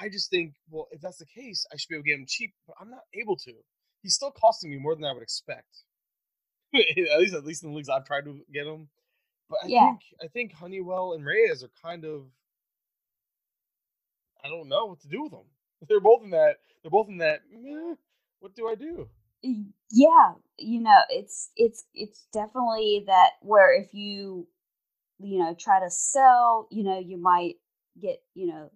I 0.00 0.08
just 0.08 0.30
think 0.30 0.54
well 0.70 0.88
if 0.92 1.00
that's 1.00 1.18
the 1.18 1.26
case 1.26 1.66
I 1.72 1.76
should 1.76 1.88
be 1.88 1.96
able 1.96 2.04
to 2.04 2.08
get 2.10 2.18
him 2.18 2.26
cheap, 2.28 2.52
but 2.66 2.76
I'm 2.80 2.90
not 2.90 3.04
able 3.14 3.36
to. 3.36 3.52
He's 4.02 4.14
still 4.14 4.32
costing 4.32 4.70
me 4.70 4.78
more 4.78 4.94
than 4.94 5.04
I 5.04 5.12
would 5.12 5.22
expect. 5.22 5.84
at 6.74 7.18
least 7.18 7.34
at 7.34 7.44
least 7.44 7.62
in 7.62 7.70
the 7.70 7.76
leagues 7.76 7.88
I've 7.88 8.06
tried 8.06 8.24
to 8.24 8.40
get 8.52 8.66
him. 8.66 8.88
But 9.48 9.60
I 9.64 9.68
Yeah. 9.68 9.80
think 9.80 10.00
I 10.22 10.28
think 10.28 10.52
Honeywell 10.54 11.14
and 11.14 11.24
Reyes 11.24 11.62
are 11.62 11.70
kind 11.82 12.04
of 12.04 12.24
I 14.44 14.48
don't 14.48 14.68
know 14.68 14.86
what 14.86 15.00
to 15.00 15.08
do 15.08 15.22
with 15.24 15.32
them. 15.32 15.46
They're 15.88 16.00
both 16.00 16.22
in 16.22 16.30
that. 16.30 16.58
They're 16.82 16.90
both 16.90 17.08
in 17.08 17.18
that. 17.18 17.42
"Meh, 17.50 17.94
what 18.40 18.54
do 18.54 18.68
I 18.68 18.74
do? 18.74 19.08
yeah 19.90 20.32
you 20.58 20.80
know 20.80 21.00
it's 21.10 21.50
it's 21.56 21.84
it's 21.94 22.26
definitely 22.32 23.04
that 23.06 23.30
where 23.40 23.74
if 23.74 23.92
you 23.92 24.46
you 25.20 25.38
know 25.38 25.54
try 25.54 25.80
to 25.80 25.90
sell 25.90 26.68
you 26.70 26.84
know 26.84 26.98
you 26.98 27.16
might 27.18 27.56
get 28.00 28.22
you 28.34 28.46
know 28.46 28.70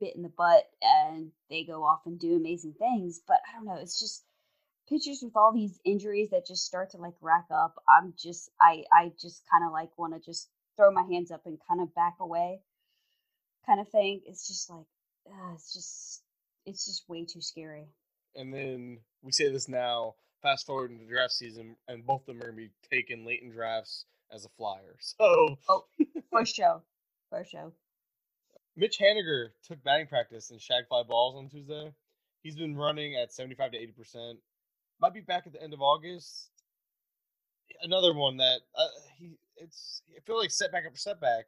bit 0.00 0.16
in 0.16 0.22
the 0.22 0.30
butt 0.30 0.64
and 0.82 1.30
they 1.50 1.64
go 1.64 1.84
off 1.84 2.00
and 2.06 2.18
do 2.18 2.36
amazing 2.36 2.74
things 2.78 3.20
but 3.26 3.38
i 3.48 3.56
don't 3.56 3.66
know 3.66 3.80
it's 3.80 4.00
just 4.00 4.24
pitchers 4.88 5.20
with 5.22 5.36
all 5.36 5.52
these 5.52 5.80
injuries 5.84 6.30
that 6.30 6.46
just 6.46 6.64
start 6.66 6.90
to 6.90 6.98
like 6.98 7.14
rack 7.20 7.46
up 7.52 7.82
i'm 7.88 8.14
just 8.18 8.50
i 8.60 8.84
i 8.92 9.12
just 9.20 9.42
kind 9.50 9.64
of 9.64 9.72
like 9.72 9.90
want 9.98 10.14
to 10.14 10.20
just 10.20 10.50
throw 10.76 10.90
my 10.92 11.02
hands 11.10 11.30
up 11.30 11.42
and 11.46 11.58
kind 11.68 11.80
of 11.80 11.94
back 11.94 12.14
away 12.20 12.60
kind 13.66 13.80
of 13.80 13.88
thing 13.90 14.20
it's 14.26 14.46
just 14.48 14.70
like 14.70 14.86
uh, 15.28 15.54
it's 15.54 15.72
just 15.74 16.22
it's 16.66 16.84
just 16.86 17.08
way 17.08 17.24
too 17.24 17.40
scary 17.40 17.86
And 18.36 18.52
then 18.54 19.00
we 19.22 19.32
say 19.32 19.50
this 19.50 19.68
now. 19.68 20.14
Fast 20.42 20.66
forward 20.66 20.90
into 20.92 21.04
the 21.04 21.10
draft 21.10 21.32
season, 21.32 21.76
and 21.88 22.06
both 22.06 22.22
of 22.22 22.26
them 22.28 22.42
are 22.42 22.46
gonna 22.46 22.56
be 22.56 22.70
taken 22.90 23.26
late 23.26 23.42
in 23.42 23.50
drafts 23.50 24.06
as 24.32 24.44
a 24.44 24.48
flyer. 24.58 24.96
So 25.00 25.58
oh, 25.68 25.86
for 26.30 26.46
show 26.46 26.82
for 27.30 27.44
show 27.44 27.72
Mitch 28.76 28.98
Haniger 28.98 29.48
took 29.66 29.82
batting 29.82 30.06
practice 30.06 30.50
and 30.50 30.60
shag 30.60 30.86
fly 30.88 31.02
balls 31.02 31.36
on 31.36 31.48
Tuesday. 31.48 31.92
He's 32.42 32.56
been 32.56 32.76
running 32.76 33.16
at 33.16 33.32
75 33.32 33.72
to 33.72 33.78
80 33.78 33.92
percent. 33.92 34.38
Might 35.00 35.14
be 35.14 35.20
back 35.20 35.44
at 35.46 35.52
the 35.52 35.62
end 35.62 35.72
of 35.72 35.80
August. 35.80 36.50
Another 37.82 38.14
one 38.14 38.36
that 38.36 38.60
uh, 38.76 38.86
he 39.18 39.38
it's 39.56 40.02
I 40.14 40.20
feel 40.20 40.38
like 40.38 40.50
setback 40.50 40.84
after 40.86 40.98
setback. 40.98 41.46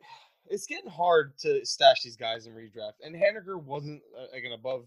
It's 0.46 0.66
getting 0.66 0.90
hard 0.90 1.38
to 1.40 1.64
stash 1.64 2.02
these 2.02 2.16
guys 2.16 2.46
in 2.46 2.54
redraft, 2.54 2.94
and 3.04 3.14
Haniger 3.14 3.62
wasn't 3.62 4.02
uh, 4.18 4.24
like 4.32 4.42
an 4.42 4.52
above 4.52 4.86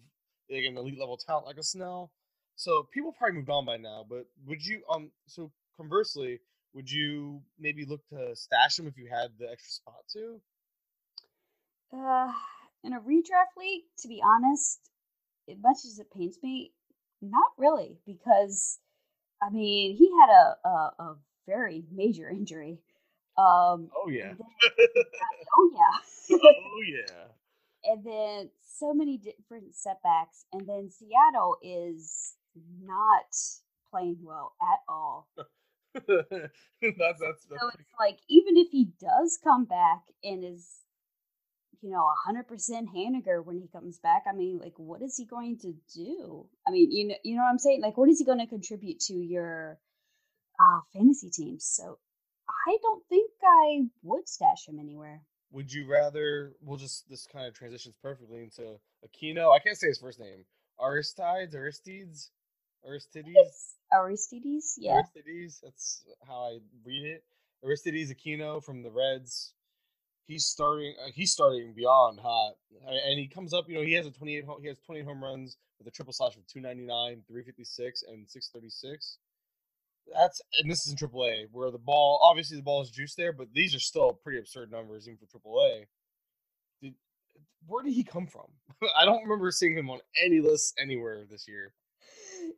like 0.49 0.65
an 0.65 0.77
elite 0.77 0.99
level 0.99 1.15
talent 1.15 1.45
like 1.45 1.57
a 1.57 1.63
Snell. 1.63 2.11
So 2.55 2.87
people 2.91 3.13
probably 3.13 3.37
moved 3.37 3.49
on 3.49 3.65
by 3.65 3.77
now. 3.77 4.05
But 4.09 4.25
would 4.45 4.65
you 4.65 4.81
um 4.91 5.11
so 5.27 5.51
conversely, 5.77 6.39
would 6.73 6.91
you 6.91 7.41
maybe 7.59 7.85
look 7.85 8.01
to 8.09 8.35
stash 8.35 8.77
him 8.77 8.87
if 8.87 8.97
you 8.97 9.07
had 9.09 9.29
the 9.39 9.49
extra 9.49 9.71
spot 9.71 10.03
to? 10.13 10.41
Uh, 11.93 12.31
in 12.83 12.93
a 12.93 12.99
redraft 12.99 13.55
league, 13.57 13.83
to 13.99 14.07
be 14.07 14.21
honest, 14.25 14.79
as 15.49 15.57
much 15.61 15.77
as 15.85 15.99
it 15.99 16.11
pains 16.11 16.37
me, 16.41 16.73
not 17.21 17.51
really, 17.57 17.99
because 18.05 18.79
I 19.41 19.49
mean 19.49 19.95
he 19.95 20.09
had 20.19 20.29
a 20.29 20.67
a, 20.67 20.93
a 20.99 21.15
very 21.47 21.83
major 21.91 22.29
injury. 22.39 22.79
Um, 23.37 23.89
Oh 23.95 24.09
yeah. 24.09 24.33
then- 24.33 24.37
oh 25.57 25.71
yeah, 25.73 26.37
oh 26.37 26.83
yeah. 26.87 27.25
and 27.85 28.03
then 28.03 28.49
so 28.61 28.93
many 28.93 29.17
different 29.17 29.75
setbacks, 29.75 30.45
and 30.51 30.67
then 30.67 30.89
Seattle 30.89 31.57
is 31.61 32.35
not 32.81 33.35
playing 33.89 34.17
well 34.23 34.53
at 34.61 34.79
all. 34.89 35.27
that's 35.93 36.97
that's 36.97 37.19
that's 37.21 37.45
So 37.49 37.67
it's 37.79 37.93
like 37.99 38.19
even 38.29 38.57
if 38.57 38.69
he 38.71 38.89
does 38.99 39.37
come 39.43 39.65
back 39.65 40.01
and 40.23 40.43
is, 40.43 40.67
you 41.83 41.89
know, 41.91 42.05
hundred 42.25 42.47
percent 42.47 42.87
Haniger 42.95 43.43
when 43.43 43.59
he 43.59 43.67
comes 43.67 43.99
back, 43.99 44.23
I 44.27 44.33
mean, 44.33 44.57
like, 44.57 44.73
what 44.77 45.01
is 45.01 45.17
he 45.17 45.25
going 45.25 45.59
to 45.59 45.73
do? 45.93 46.47
I 46.65 46.71
mean, 46.71 46.91
you 46.91 47.09
know, 47.09 47.15
you 47.23 47.35
know 47.35 47.43
what 47.43 47.49
I'm 47.49 47.59
saying? 47.59 47.81
Like, 47.81 47.97
what 47.97 48.09
is 48.09 48.19
he 48.19 48.25
going 48.25 48.39
to 48.39 48.47
contribute 48.47 49.01
to 49.01 49.13
your 49.13 49.77
uh, 50.59 50.79
fantasy 50.93 51.29
teams? 51.29 51.65
So 51.65 51.99
I 52.49 52.77
don't 52.81 53.03
think 53.09 53.29
I 53.43 53.81
would 54.01 54.29
stash 54.29 54.67
him 54.67 54.79
anywhere. 54.79 55.23
Would 55.51 55.73
you 55.73 55.85
rather? 55.85 56.53
We'll 56.61 56.77
just 56.77 57.09
this 57.09 57.27
kind 57.27 57.47
of 57.47 57.53
transitions 57.53 57.95
perfectly 58.01 58.43
into 58.43 58.79
Aquino. 59.05 59.53
I 59.53 59.59
can't 59.59 59.77
say 59.77 59.87
his 59.87 59.99
first 59.99 60.21
name. 60.21 60.45
Aristides, 60.79 61.53
Aristides, 61.53 62.31
Aristides, 62.87 63.75
Aristides, 63.93 64.75
yeah, 64.79 64.93
Aristides. 64.93 65.59
That's 65.61 66.03
how 66.25 66.45
I 66.45 66.59
read 66.85 67.05
it. 67.05 67.23
Aristides 67.63 68.13
Aquino 68.13 68.63
from 68.63 68.83
the 68.83 68.89
Reds. 68.89 69.53
He's 70.27 70.45
starting. 70.45 70.95
Uh, 71.03 71.09
he's 71.13 71.31
starting 71.31 71.73
beyond 71.73 72.19
hot, 72.19 72.53
and 72.87 73.19
he 73.19 73.27
comes 73.27 73.53
up. 73.53 73.67
You 73.67 73.75
know, 73.75 73.81
he 73.81 73.93
has 73.93 74.05
a 74.07 74.11
twenty-eight. 74.11 74.45
ho- 74.45 74.59
He 74.61 74.67
has 74.67 74.79
twenty 74.79 75.01
home 75.01 75.21
runs 75.23 75.57
with 75.77 75.87
a 75.87 75.91
triple 75.91 76.13
slash 76.13 76.35
of 76.37 76.47
two 76.47 76.61
ninety-nine, 76.61 77.23
three 77.27 77.43
fifty-six, 77.43 78.03
and 78.07 78.29
six 78.29 78.49
thirty-six. 78.53 79.17
That's 80.13 80.41
and 80.61 80.69
this 80.71 80.85
is 80.85 80.91
in 80.91 80.97
AAA 80.97 81.47
where 81.51 81.71
the 81.71 81.77
ball 81.77 82.19
obviously 82.23 82.57
the 82.57 82.63
ball 82.63 82.81
is 82.81 82.89
juiced 82.89 83.17
there, 83.17 83.31
but 83.33 83.47
these 83.53 83.73
are 83.75 83.79
still 83.79 84.11
pretty 84.13 84.39
absurd 84.39 84.71
numbers 84.71 85.07
even 85.07 85.17
for 85.17 85.27
AAA. 85.39 85.85
Did, 86.81 86.93
where 87.67 87.83
did 87.83 87.93
he 87.93 88.03
come 88.03 88.27
from? 88.27 88.47
I 88.97 89.05
don't 89.05 89.23
remember 89.23 89.49
seeing 89.51 89.77
him 89.77 89.89
on 89.89 89.99
any 90.23 90.39
list 90.41 90.73
anywhere 90.81 91.23
this 91.29 91.47
year. 91.47 91.73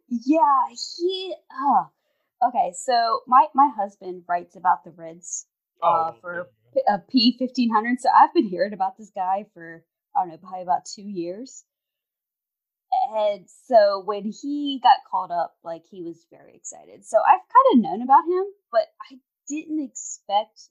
yeah. 0.09 0.39
He, 0.97 1.35
uh, 1.51 2.47
okay. 2.47 2.73
So 2.75 3.19
my 3.27 3.45
my 3.53 3.69
husband 3.75 4.23
writes 4.27 4.55
about 4.55 4.83
the 4.83 4.91
Reds 4.91 5.45
Uh, 5.83 6.13
for- 6.21 6.49
a 6.87 6.99
P 6.99 7.35
fifteen 7.37 7.73
hundred. 7.73 7.99
So 7.99 8.09
I've 8.15 8.33
been 8.33 8.47
hearing 8.47 8.73
about 8.73 8.97
this 8.97 9.11
guy 9.13 9.45
for 9.53 9.83
I 10.15 10.21
don't 10.21 10.29
know, 10.29 10.37
probably 10.37 10.61
about 10.61 10.85
two 10.85 11.03
years. 11.03 11.63
And 13.13 13.45
so 13.67 14.01
when 14.05 14.31
he 14.31 14.79
got 14.81 14.99
called 15.09 15.31
up, 15.31 15.55
like 15.63 15.83
he 15.89 16.01
was 16.01 16.25
very 16.31 16.55
excited. 16.55 17.05
So 17.05 17.17
I've 17.17 17.41
kind 17.41 17.73
of 17.73 17.81
known 17.81 18.01
about 18.01 18.23
him, 18.25 18.45
but 18.71 18.87
I 19.11 19.17
didn't 19.49 19.83
expect 19.83 20.69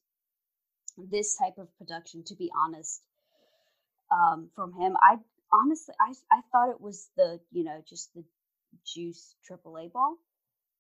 this 0.97 1.37
type 1.37 1.59
of 1.59 1.69
production, 1.77 2.25
to 2.27 2.37
be 2.37 2.51
honest, 2.65 3.03
um, 4.11 4.49
from 4.55 4.73
him. 4.73 4.97
I 5.03 5.17
honestly, 5.53 5.95
I 6.01 6.13
I 6.33 6.41
thought 6.51 6.71
it 6.71 6.81
was 6.81 7.11
the 7.17 7.41
you 7.53 7.65
know 7.65 7.83
just 7.89 8.13
the 8.15 8.25
juice 8.87 9.35
AAA 9.51 9.93
ball. 9.93 10.17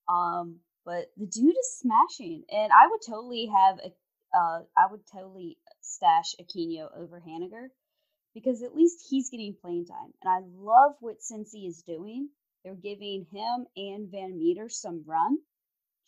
Um, 0.09 0.61
but 0.85 1.11
the 1.17 1.27
dude 1.27 1.57
is 1.57 1.79
smashing, 1.79 2.45
and 2.51 2.71
I 2.73 2.87
would 2.89 3.01
totally 3.07 3.47
have 3.47 3.79
a 3.79 3.91
uh, 4.35 4.61
I 4.77 4.87
would 4.91 5.07
totally 5.13 5.59
stash 5.81 6.35
Aquino 6.41 6.89
over 6.97 7.23
Haniger 7.27 7.69
because 8.35 8.63
at 8.63 8.75
least 8.75 9.07
he's 9.09 9.31
getting 9.31 9.55
playing 9.61 9.87
time. 9.87 10.13
And 10.23 10.31
I 10.31 10.41
love 10.57 10.95
what 11.01 11.21
Cincy 11.21 11.69
is 11.69 11.83
doing. 11.83 12.29
They're 12.65 12.75
giving 12.75 13.27
him 13.33 13.67
and 13.77 14.11
Van 14.11 14.37
Meter 14.37 14.69
some 14.69 15.05
run, 15.07 15.39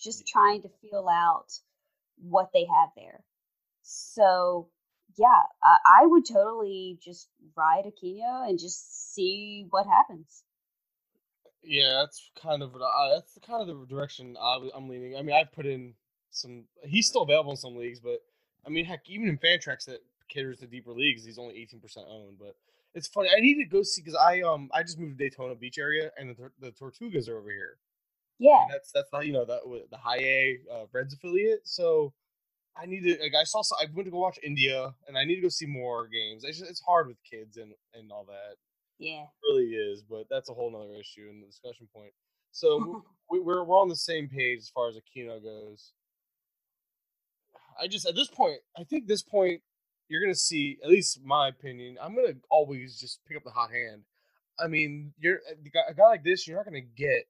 just 0.00 0.26
trying 0.26 0.62
to 0.62 0.68
feel 0.80 1.08
out 1.08 1.52
what 2.18 2.50
they 2.52 2.64
have 2.64 2.88
there. 2.96 3.22
So, 3.82 4.68
yeah, 5.16 5.42
I, 5.62 5.76
I 6.02 6.06
would 6.06 6.26
totally 6.26 6.98
just 7.02 7.28
ride 7.56 7.84
Aquino 7.84 8.48
and 8.48 8.58
just 8.58 9.14
see 9.14 9.66
what 9.70 9.86
happens. 9.86 10.42
Yeah, 11.62 12.00
that's 12.00 12.30
kind 12.40 12.62
of 12.62 12.72
what 12.72 12.82
I, 12.82 13.14
that's 13.14 13.34
the 13.34 13.40
kind 13.40 13.68
of 13.68 13.80
the 13.80 13.86
direction 13.86 14.36
I, 14.40 14.58
I'm 14.74 14.88
leaning. 14.88 15.16
I 15.16 15.22
mean, 15.22 15.36
I've 15.36 15.52
put 15.52 15.66
in 15.66 15.94
some. 16.30 16.64
He's 16.84 17.06
still 17.08 17.22
available 17.22 17.50
in 17.52 17.56
some 17.56 17.76
leagues, 17.76 18.00
but 18.00 18.20
I 18.66 18.70
mean, 18.70 18.84
heck, 18.84 19.08
even 19.08 19.28
in 19.28 19.38
Fantrax 19.38 19.84
that 19.86 20.00
caters 20.28 20.58
to 20.58 20.66
deeper 20.66 20.92
leagues, 20.92 21.24
he's 21.24 21.38
only 21.38 21.56
18 21.60 21.80
percent 21.80 22.06
owned. 22.10 22.38
But 22.38 22.56
it's 22.94 23.08
funny. 23.08 23.28
I 23.36 23.40
need 23.40 23.56
to 23.56 23.64
go 23.64 23.82
see 23.82 24.02
because 24.02 24.16
I 24.20 24.40
um 24.40 24.70
I 24.72 24.82
just 24.82 24.98
moved 24.98 25.18
to 25.18 25.24
Daytona 25.24 25.54
Beach 25.54 25.78
area, 25.78 26.10
and 26.18 26.30
the 26.36 26.50
the 26.60 26.72
Tortugas 26.72 27.28
are 27.28 27.38
over 27.38 27.50
here. 27.50 27.78
Yeah. 28.38 28.62
And 28.62 28.72
that's 28.72 28.92
that's 28.92 29.08
the 29.10 29.20
you 29.20 29.32
know 29.32 29.44
the 29.44 29.60
the 29.90 29.96
high 29.96 30.18
A 30.18 30.58
uh, 30.72 30.84
Reds 30.92 31.14
affiliate. 31.14 31.66
So 31.66 32.12
I 32.76 32.86
need 32.86 33.02
to 33.02 33.16
like 33.22 33.34
I 33.34 33.44
saw 33.44 33.62
I 33.80 33.86
went 33.94 34.06
to 34.06 34.10
go 34.10 34.18
watch 34.18 34.38
India, 34.42 34.94
and 35.08 35.16
I 35.16 35.24
need 35.24 35.36
to 35.36 35.42
go 35.42 35.48
see 35.48 35.66
more 35.66 36.08
games. 36.08 36.44
It's 36.44 36.58
just, 36.58 36.70
it's 36.70 36.80
hard 36.80 37.08
with 37.08 37.16
kids 37.22 37.56
and 37.56 37.72
and 37.94 38.12
all 38.12 38.24
that 38.26 38.56
Yeah. 38.98 39.24
really 39.42 39.70
is, 39.70 40.02
but 40.02 40.26
that's 40.28 40.50
a 40.50 40.54
whole 40.54 40.70
nother 40.70 40.98
issue 41.00 41.28
and 41.30 41.42
the 41.42 41.46
discussion 41.46 41.88
point. 41.94 42.12
So 42.52 43.04
we, 43.30 43.40
we're 43.40 43.64
we're 43.64 43.80
on 43.80 43.88
the 43.88 43.96
same 43.96 44.28
page 44.28 44.58
as 44.58 44.68
far 44.70 44.88
as 44.88 44.96
Aquino 44.96 45.42
goes. 45.42 45.92
I 47.80 47.86
just 47.88 48.06
at 48.06 48.14
this 48.14 48.28
point, 48.28 48.58
I 48.78 48.84
think 48.84 49.06
this 49.06 49.22
point 49.22 49.62
you're 50.08 50.20
gonna 50.20 50.34
see, 50.34 50.78
at 50.82 50.90
least 50.90 51.20
my 51.24 51.48
opinion. 51.48 51.98
I'm 52.00 52.14
gonna 52.14 52.34
always 52.50 52.98
just 52.98 53.20
pick 53.26 53.36
up 53.36 53.44
the 53.44 53.50
hot 53.50 53.70
hand. 53.70 54.02
I 54.58 54.68
mean, 54.68 55.12
you're 55.18 55.40
eh, 55.50 55.54
a 55.88 55.94
guy, 55.94 56.04
like 56.04 56.24
this, 56.24 56.46
you're 56.46 56.56
not 56.56 56.64
gonna 56.64 56.80
get 56.80 57.26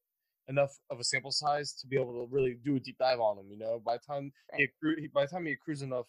enough 0.48 0.78
of 0.90 1.00
a 1.00 1.04
sample 1.04 1.32
size 1.32 1.72
to 1.80 1.86
be 1.86 1.96
able 1.96 2.12
to 2.12 2.32
really 2.32 2.56
do 2.64 2.76
a 2.76 2.80
deep 2.80 2.98
dive 2.98 3.18
on 3.20 3.38
him. 3.38 3.46
You 3.50 3.58
know, 3.58 3.80
by 3.84 3.96
the 3.96 4.02
time 4.06 4.32
he 4.56 4.66
accru- 4.66 5.12
by 5.12 5.22
the 5.22 5.30
time 5.30 5.46
he 5.46 5.52
accrues 5.52 5.82
enough 5.82 6.06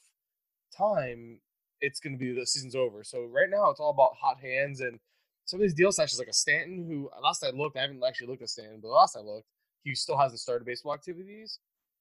time, 0.76 1.40
it's 1.82 2.00
gonna 2.00 2.18
be 2.18 2.34
the 2.34 2.46
season's 2.46 2.76
over. 2.76 3.04
So 3.04 3.26
right 3.26 3.50
now, 3.50 3.70
it's 3.70 3.80
all 3.80 3.92
about 3.92 4.16
hot 4.20 4.40
hands 4.40 4.82
and 4.82 5.00
some 5.46 5.62
of 5.62 5.62
these 5.62 5.74
deal 5.74 5.92
stashes 5.92 6.20
like 6.20 6.28
a 6.28 6.34
Stanton, 6.34 6.86
who 6.86 7.10
last 7.24 7.44
I 7.44 7.52
looked, 7.52 7.78
I 7.78 7.82
haven't 7.82 8.04
actually 8.06 8.28
looked 8.28 8.42
at 8.42 8.50
Stanton, 8.50 8.80
but 8.82 8.90
last 8.90 9.16
I 9.16 9.22
looked, 9.22 9.48
he 9.84 9.96
still 9.96 10.18
hasn't 10.18 10.42
started 10.42 10.66
baseball 10.66 10.94
activities. 10.94 11.60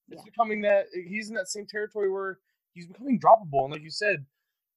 It's 0.09 0.23
Yeah. 0.23 0.25
becoming 0.25 0.61
that 0.62 0.87
he's 0.92 1.29
in 1.29 1.35
that 1.35 1.49
same 1.49 1.66
territory 1.66 2.11
where 2.11 2.38
he's 2.73 2.87
becoming 2.87 3.19
droppable, 3.19 3.64
and 3.64 3.73
like 3.73 3.83
you 3.83 3.90
said, 3.90 4.27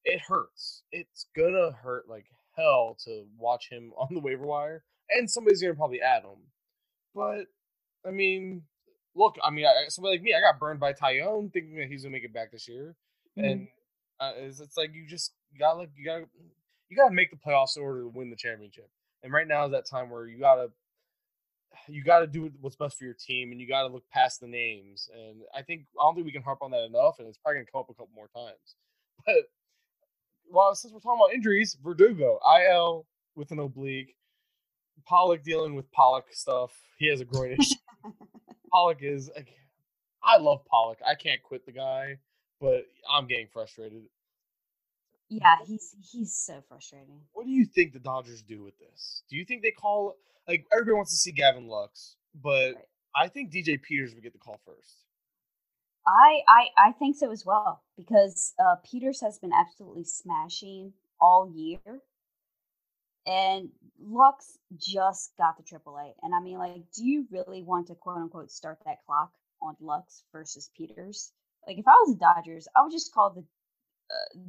it 0.04 0.22
hurts. 0.22 0.84
It's 0.92 1.28
gonna 1.36 1.72
hurt 1.72 2.08
like 2.08 2.26
hell 2.56 2.98
to 3.06 3.28
watch 3.38 3.70
him 3.70 3.94
on 3.98 4.14
the 4.14 4.20
waiver 4.20 4.46
wire, 4.46 4.84
and 5.10 5.30
somebody's 5.30 5.62
gonna 5.62 5.76
probably 5.76 6.02
add 6.02 6.24
him. 6.24 6.52
But 7.14 7.48
I 8.06 8.12
mean, 8.12 8.64
look, 9.16 9.38
I 9.44 9.50
mean, 9.50 9.66
I, 9.66 9.88
somebody 9.90 10.18
like 10.18 10.24
me, 10.24 10.34
I 10.34 10.42
got 10.42 10.60
burned 10.60 10.80
by 10.80 10.94
Taillon 10.94 11.52
thinking 11.52 11.76
that 11.78 11.88
he's 11.88 12.04
gonna 12.04 12.14
make 12.14 12.24
it 12.24 12.34
back 12.34 12.52
this 12.52 12.68
year, 12.68 12.96
mm-hmm. 13.38 13.48
and 13.48 13.68
uh, 14.20 14.34
it's, 14.38 14.60
it's, 14.60 14.78
like 14.78 14.94
you 14.94 15.08
just 15.08 15.34
you 15.52 15.60
gotta 15.60 15.88
you 15.96 16.06
gotta 16.06 16.26
you 16.90 16.98
gotta 16.98 17.14
make 17.14 17.32
the 17.32 17.38
playoffs 17.38 17.78
in 17.78 17.84
order 17.84 18.02
to 18.02 18.10
win 18.10 18.30
the 18.30 18.36
championship. 18.36 18.90
And 19.22 19.34
right 19.34 19.48
now 19.48 19.66
is 19.66 19.72
that 19.72 19.86
time 19.86 20.10
where 20.10 20.26
you 20.28 20.40
gotta 20.40 20.72
you 21.88 22.04
gotta 22.04 22.28
do 22.28 22.52
what's 22.62 22.76
best 22.76 22.98
for 22.98 23.04
your 23.04 23.14
team, 23.14 23.52
and 23.52 23.60
you 23.60 23.68
gotta 23.68 23.88
look 23.88 24.04
past 24.12 24.40
the 24.40 24.48
names. 24.48 25.10
And 25.14 25.42
I 25.56 25.62
think 25.62 25.86
I 26.00 26.04
don't 26.04 26.16
think 26.16 26.26
we 26.26 26.32
can 26.32 26.42
harp 26.42 26.60
on 26.62 26.72
that 26.72 26.86
enough, 26.86 27.20
and 27.20 27.28
it's 27.28 27.38
probably 27.38 27.60
gonna 27.60 27.72
come 27.72 27.80
up 27.82 27.90
a 27.90 27.94
couple 27.94 28.10
more 28.16 28.30
times. 28.36 28.76
But 29.26 29.36
well, 30.50 30.74
since 30.74 30.94
we're 30.94 31.02
talking 31.02 31.20
about 31.22 31.34
injuries, 31.34 31.78
Verdugo, 31.84 32.40
IL 32.58 33.06
with 33.36 33.52
an 33.52 33.60
oblique, 33.60 34.16
Pollock 35.06 35.44
dealing 35.44 35.76
with 35.76 35.92
Pollock 35.92 36.26
stuff. 36.32 36.72
He 36.98 37.08
has 37.10 37.22
a 37.22 37.26
groin 37.26 37.52
issue. 37.60 37.76
Pollock 38.72 39.00
is. 39.02 39.30
I 40.24 40.38
love 40.38 40.66
Pollock. 40.66 41.00
I 41.06 41.16
can't 41.16 41.42
quit 41.44 41.66
the 41.66 41.72
guy, 41.72 42.18
but 42.60 42.86
I'm 43.10 43.28
getting 43.28 43.48
frustrated. 43.52 44.04
Yeah, 45.30 45.58
he's 45.66 45.96
he's 46.12 46.34
so 46.34 46.64
frustrating. 46.68 47.22
What 47.34 47.46
do 47.46 47.52
you 47.52 47.66
think 47.66 47.94
the 47.94 48.00
Dodgers 48.00 48.42
do 48.42 48.64
with 48.64 48.78
this? 48.80 49.24
Do 49.30 49.36
you 49.36 49.46
think 49.46 49.62
they 49.62 49.72
call 49.72 50.16
like 50.48 50.66
everybody 50.74 50.96
wants 50.96 51.12
to 51.12 51.18
see 51.18 51.32
Gavin 51.32 51.68
Lux, 51.68 52.16
but 52.34 52.74
right. 52.76 52.86
I 53.16 53.28
think 53.28 53.52
DJ 53.52 53.82
Peters 53.82 54.14
would 54.14 54.24
get 54.24 54.34
the 54.34 54.40
call 54.40 54.60
first. 54.66 55.06
I 56.08 56.40
I 56.48 56.68
I 56.78 56.92
think 56.94 57.16
so 57.16 57.32
as 57.32 57.46
well 57.46 57.84
because 57.96 58.54
uh, 58.60 58.76
Peters 58.90 59.22
has 59.22 59.38
been 59.38 59.52
absolutely 59.54 60.04
smashing 60.04 60.94
all 61.22 61.52
year, 61.54 62.02
and 63.28 63.70
Lux 64.02 64.58
just 64.76 65.34
got 65.38 65.58
the 65.58 65.64
AAA. 65.64 66.14
And 66.24 66.34
I 66.34 66.40
mean, 66.40 66.58
like, 66.58 66.84
do 66.96 67.06
you 67.06 67.28
really 67.30 67.62
want 67.62 67.88
to 67.88 67.96
quote 67.96 68.18
unquote 68.18 68.52
start 68.52 68.80
that 68.86 69.06
clock 69.06 69.32
on 69.62 69.76
Lux 69.80 70.24
versus 70.32 70.72
Peters? 70.76 71.32
Like, 71.68 71.78
if 71.78 71.88
I 71.88 71.92
was 71.92 72.16
the 72.16 72.20
Dodgers, 72.20 72.68
I 72.76 72.82
would 72.82 72.92
just 72.92 73.14
call 73.14 73.30
the 73.30 73.44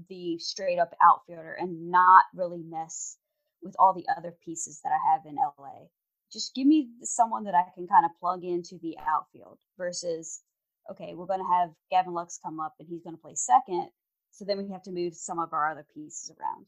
the 0.08 0.38
straight 0.38 0.78
up 0.78 0.94
outfielder 1.02 1.52
and 1.52 1.90
not 1.90 2.24
really 2.34 2.62
mess 2.62 3.18
with 3.62 3.74
all 3.78 3.94
the 3.94 4.06
other 4.16 4.34
pieces 4.44 4.80
that 4.82 4.92
I 4.92 5.12
have 5.12 5.26
in 5.26 5.36
LA. 5.36 5.88
Just 6.32 6.54
give 6.54 6.66
me 6.66 6.88
someone 7.02 7.44
that 7.44 7.54
I 7.54 7.64
can 7.74 7.86
kind 7.86 8.04
of 8.04 8.12
plug 8.20 8.44
into 8.44 8.78
the 8.80 8.96
outfield 9.06 9.58
versus 9.76 10.42
okay, 10.90 11.14
we're 11.14 11.26
going 11.26 11.40
to 11.40 11.52
have 11.52 11.70
Gavin 11.90 12.14
Lux 12.14 12.38
come 12.42 12.58
up 12.58 12.74
and 12.80 12.88
he's 12.88 13.02
going 13.02 13.14
to 13.14 13.22
play 13.22 13.34
second. 13.34 13.90
So 14.32 14.44
then 14.44 14.58
we 14.58 14.72
have 14.72 14.82
to 14.84 14.90
move 14.90 15.14
some 15.14 15.38
of 15.38 15.52
our 15.52 15.70
other 15.70 15.86
pieces 15.94 16.30
around. 16.30 16.66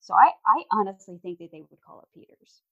So 0.00 0.14
I, 0.14 0.30
I 0.46 0.62
honestly 0.70 1.18
think 1.22 1.38
that 1.38 1.50
they 1.50 1.60
would 1.60 1.80
call 1.84 2.00
it 2.00 2.18
Peters. 2.18 2.62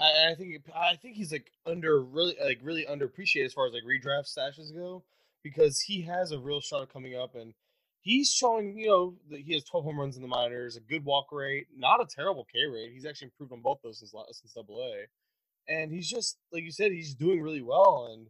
I, 0.00 0.32
I 0.32 0.34
think 0.34 0.62
I 0.74 0.96
think 0.96 1.16
he's 1.16 1.32
like 1.32 1.52
under 1.64 2.02
really 2.02 2.36
like 2.42 2.58
really 2.62 2.84
underappreciated 2.84 3.46
as 3.46 3.52
far 3.52 3.66
as 3.66 3.72
like 3.72 3.84
redraft 3.84 4.26
stashes 4.26 4.74
go 4.74 5.04
because 5.42 5.80
he 5.80 6.02
has 6.02 6.32
a 6.32 6.38
real 6.38 6.60
shot 6.60 6.82
of 6.82 6.92
coming 6.92 7.16
up 7.16 7.34
and 7.34 7.54
he's 8.00 8.30
showing 8.30 8.76
you 8.78 8.88
know 8.88 9.14
that 9.30 9.40
he 9.40 9.54
has 9.54 9.64
12 9.64 9.84
home 9.84 10.00
runs 10.00 10.16
in 10.16 10.22
the 10.22 10.28
minors, 10.28 10.76
a 10.76 10.80
good 10.80 11.04
walk 11.04 11.32
rate, 11.32 11.66
not 11.76 12.00
a 12.00 12.06
terrible 12.06 12.46
K 12.52 12.60
rate. 12.66 12.92
He's 12.92 13.06
actually 13.06 13.26
improved 13.26 13.52
on 13.52 13.60
both 13.60 13.80
those 13.82 13.98
since 13.98 14.14
since 14.32 14.52
Double 14.52 14.80
A, 14.80 15.72
and 15.72 15.92
he's 15.92 16.08
just 16.08 16.38
like 16.52 16.64
you 16.64 16.72
said, 16.72 16.92
he's 16.92 17.14
doing 17.14 17.40
really 17.40 17.62
well 17.62 18.08
and 18.12 18.28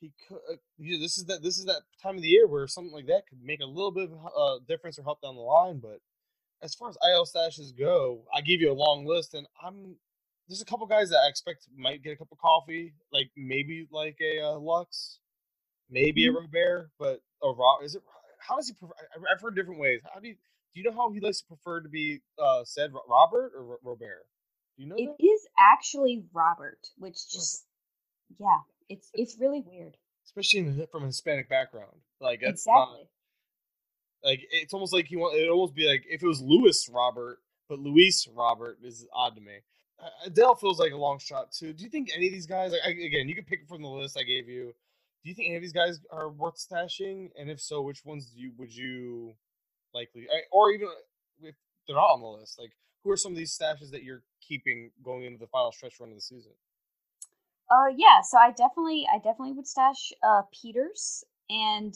he 0.00 0.12
could. 0.26 0.38
Uh, 0.50 0.56
this 0.78 1.18
is 1.18 1.26
that. 1.26 1.42
This 1.42 1.58
is 1.58 1.66
that 1.66 1.82
time 2.02 2.16
of 2.16 2.22
the 2.22 2.28
year 2.28 2.46
where 2.46 2.66
something 2.66 2.92
like 2.92 3.06
that 3.06 3.26
could 3.28 3.42
make 3.42 3.60
a 3.60 3.66
little 3.66 3.92
bit 3.92 4.04
of 4.04 4.12
a 4.12 4.16
uh, 4.16 4.58
difference 4.66 4.98
or 4.98 5.02
help 5.02 5.20
down 5.20 5.36
the 5.36 5.42
line. 5.42 5.78
But 5.78 6.00
as 6.62 6.74
far 6.74 6.88
as 6.88 6.96
IL 7.06 7.26
stashes 7.26 7.76
go, 7.76 8.22
I 8.34 8.40
give 8.40 8.60
you 8.60 8.72
a 8.72 8.74
long 8.74 9.06
list, 9.06 9.34
and 9.34 9.46
I'm 9.62 9.96
there's 10.48 10.62
a 10.62 10.64
couple 10.64 10.86
guys 10.86 11.10
that 11.10 11.20
I 11.24 11.28
expect 11.28 11.68
might 11.76 12.02
get 12.02 12.14
a 12.14 12.16
cup 12.16 12.32
of 12.32 12.38
coffee, 12.38 12.94
like 13.12 13.30
maybe 13.36 13.86
like 13.92 14.18
a 14.20 14.40
uh, 14.40 14.58
Lux, 14.58 15.18
maybe 15.90 16.24
mm-hmm. 16.24 16.36
a 16.36 16.40
Robert, 16.40 16.90
but 16.98 17.20
a 17.42 17.52
Rob 17.52 17.82
is 17.84 17.94
it? 17.94 18.02
How 18.40 18.56
does 18.56 18.68
he? 18.68 18.74
Prefer, 18.74 18.94
I've 19.32 19.40
heard 19.40 19.54
different 19.54 19.80
ways. 19.80 20.00
How 20.12 20.20
do 20.20 20.28
you 20.28 20.34
do 20.74 20.80
you 20.80 20.88
know 20.88 20.96
how 20.96 21.10
he 21.10 21.20
likes 21.20 21.40
to 21.40 21.46
prefer 21.46 21.80
to 21.80 21.88
be 21.88 22.20
uh, 22.38 22.64
said, 22.64 22.92
Robert 23.08 23.52
or 23.56 23.78
Robert? 23.82 24.26
Do 24.76 24.82
you 24.82 24.88
know? 24.88 24.96
It 24.96 25.10
that? 25.18 25.24
is 25.24 25.46
actually 25.58 26.24
Robert, 26.32 26.78
which 26.98 27.28
just 27.30 27.64
yeah, 28.38 28.58
it's 28.88 29.10
it's 29.14 29.36
really 29.38 29.62
weird, 29.66 29.96
especially 30.26 30.86
from 30.92 31.04
a 31.04 31.06
Hispanic 31.06 31.48
background. 31.48 31.96
Like 32.20 32.40
that's 32.40 32.62
exactly. 32.62 32.98
Not, 34.22 34.30
like 34.30 34.40
it's 34.50 34.74
almost 34.74 34.92
like 34.92 35.10
you 35.10 35.18
want 35.18 35.36
it 35.36 35.48
almost 35.48 35.74
be 35.74 35.88
like 35.88 36.04
if 36.08 36.22
it 36.22 36.26
was 36.26 36.40
Louis 36.40 36.88
Robert, 36.92 37.38
but 37.68 37.78
Luis 37.78 38.28
Robert 38.32 38.78
is 38.82 39.06
odd 39.12 39.34
to 39.34 39.40
me. 39.40 39.58
Adell 40.26 40.58
feels 40.58 40.78
like 40.78 40.92
a 40.92 40.96
long 40.96 41.18
shot 41.18 41.52
too. 41.52 41.72
Do 41.72 41.84
you 41.84 41.90
think 41.90 42.10
any 42.14 42.26
of 42.26 42.32
these 42.32 42.46
guys? 42.46 42.72
Like, 42.72 42.96
again, 42.96 43.28
you 43.28 43.34
can 43.34 43.44
pick 43.44 43.66
from 43.68 43.82
the 43.82 43.88
list 43.88 44.16
I 44.18 44.22
gave 44.22 44.48
you. 44.48 44.72
Do 45.22 45.28
you 45.28 45.34
think 45.34 45.48
any 45.48 45.56
of 45.56 45.62
these 45.62 45.72
guys 45.72 46.00
are 46.10 46.30
worth 46.30 46.56
stashing? 46.56 47.30
And 47.38 47.50
if 47.50 47.60
so, 47.60 47.82
which 47.82 48.04
ones 48.04 48.26
do 48.26 48.40
you 48.40 48.52
would 48.56 48.74
you 48.74 49.34
likely, 49.92 50.26
or 50.50 50.70
even 50.70 50.88
if 51.42 51.54
they're 51.86 51.96
not 51.96 52.12
on 52.12 52.20
the 52.20 52.26
list, 52.26 52.58
like 52.58 52.72
who 53.04 53.10
are 53.10 53.16
some 53.16 53.32
of 53.32 53.38
these 53.38 53.56
stashes 53.56 53.90
that 53.90 54.02
you're 54.02 54.22
keeping 54.40 54.90
going 55.02 55.24
into 55.24 55.38
the 55.38 55.46
final 55.46 55.72
stretch 55.72 56.00
run 56.00 56.10
of 56.10 56.16
the 56.16 56.20
season? 56.20 56.52
Uh, 57.70 57.92
yeah. 57.96 58.20
So 58.22 58.38
I 58.38 58.50
definitely, 58.50 59.06
I 59.12 59.18
definitely 59.18 59.52
would 59.52 59.66
stash 59.66 60.12
uh 60.22 60.42
Peters 60.52 61.24
and 61.48 61.94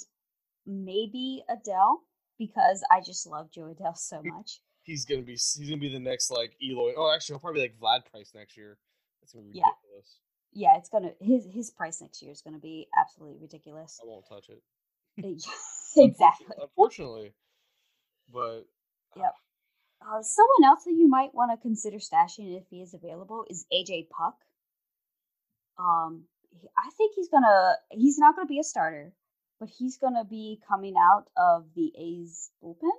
maybe 0.67 1.43
Adell 1.51 1.99
because 2.39 2.85
I 2.91 3.01
just 3.01 3.27
love 3.27 3.51
Jo 3.51 3.75
Adell 3.75 3.97
so 3.97 4.23
much. 4.23 4.61
He's 4.83 5.05
gonna 5.05 5.23
be, 5.23 5.33
he's 5.33 5.69
gonna 5.69 5.81
be 5.81 5.93
the 5.93 5.99
next 5.99 6.31
like 6.31 6.57
Eloy. 6.63 6.93
Oh, 6.97 7.13
actually, 7.15 7.35
he'll 7.35 7.41
probably 7.41 7.69
be 7.69 7.69
like 7.69 7.79
Vlad 7.81 8.11
Price 8.11 8.33
next 8.35 8.57
year. 8.57 8.77
That's 9.21 9.33
gonna 9.33 9.45
be 9.45 9.49
ridiculous. 9.49 9.73
Yeah. 9.95 10.24
Yeah, 10.55 10.77
it's 10.77 10.89
gonna 10.89 11.13
his 11.21 11.47
his 11.53 11.71
price 11.71 12.01
next 12.01 12.23
year 12.23 12.33
is 12.33 12.41
gonna 12.41 12.59
be 12.59 12.89
absolutely 12.97 13.39
ridiculous. 13.41 14.01
I 14.03 14.07
won't 14.07 14.27
touch 14.29 14.49
it. 14.49 14.63
exactly. 15.97 16.47
Unfortunately, 16.61 17.35
but 18.33 18.67
yep. 19.17 19.35
Uh, 20.07 20.21
someone 20.21 20.65
else 20.67 20.85
that 20.85 20.93
you 20.93 21.09
might 21.09 21.35
want 21.35 21.51
to 21.51 21.57
consider 21.57 21.97
stashing 21.97 22.59
if 22.59 22.65
he 22.69 22.83
is 22.83 22.93
available 22.93 23.47
is 23.49 23.65
AJ 23.73 24.11
Puk. 24.11 24.35
Um, 25.79 26.25
I 26.77 26.91
think 26.99 27.15
he's 27.17 27.29
gonna. 27.29 27.77
He's 27.91 28.19
not 28.19 28.37
gonna 28.37 28.47
be 28.47 28.59
a 28.59 28.65
starter, 28.65 29.15
but 29.59 29.71
he's 29.71 29.97
gonna 29.97 30.25
be 30.25 30.61
coming 30.69 30.95
out 30.99 31.29
of 31.39 31.65
the 31.75 31.91
A's 31.97 32.51
bullpen. 32.63 32.91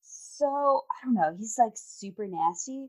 So 0.00 0.86
I 0.90 1.04
don't 1.04 1.14
know. 1.14 1.34
He's 1.36 1.58
like 1.58 1.72
super 1.74 2.26
nasty. 2.26 2.88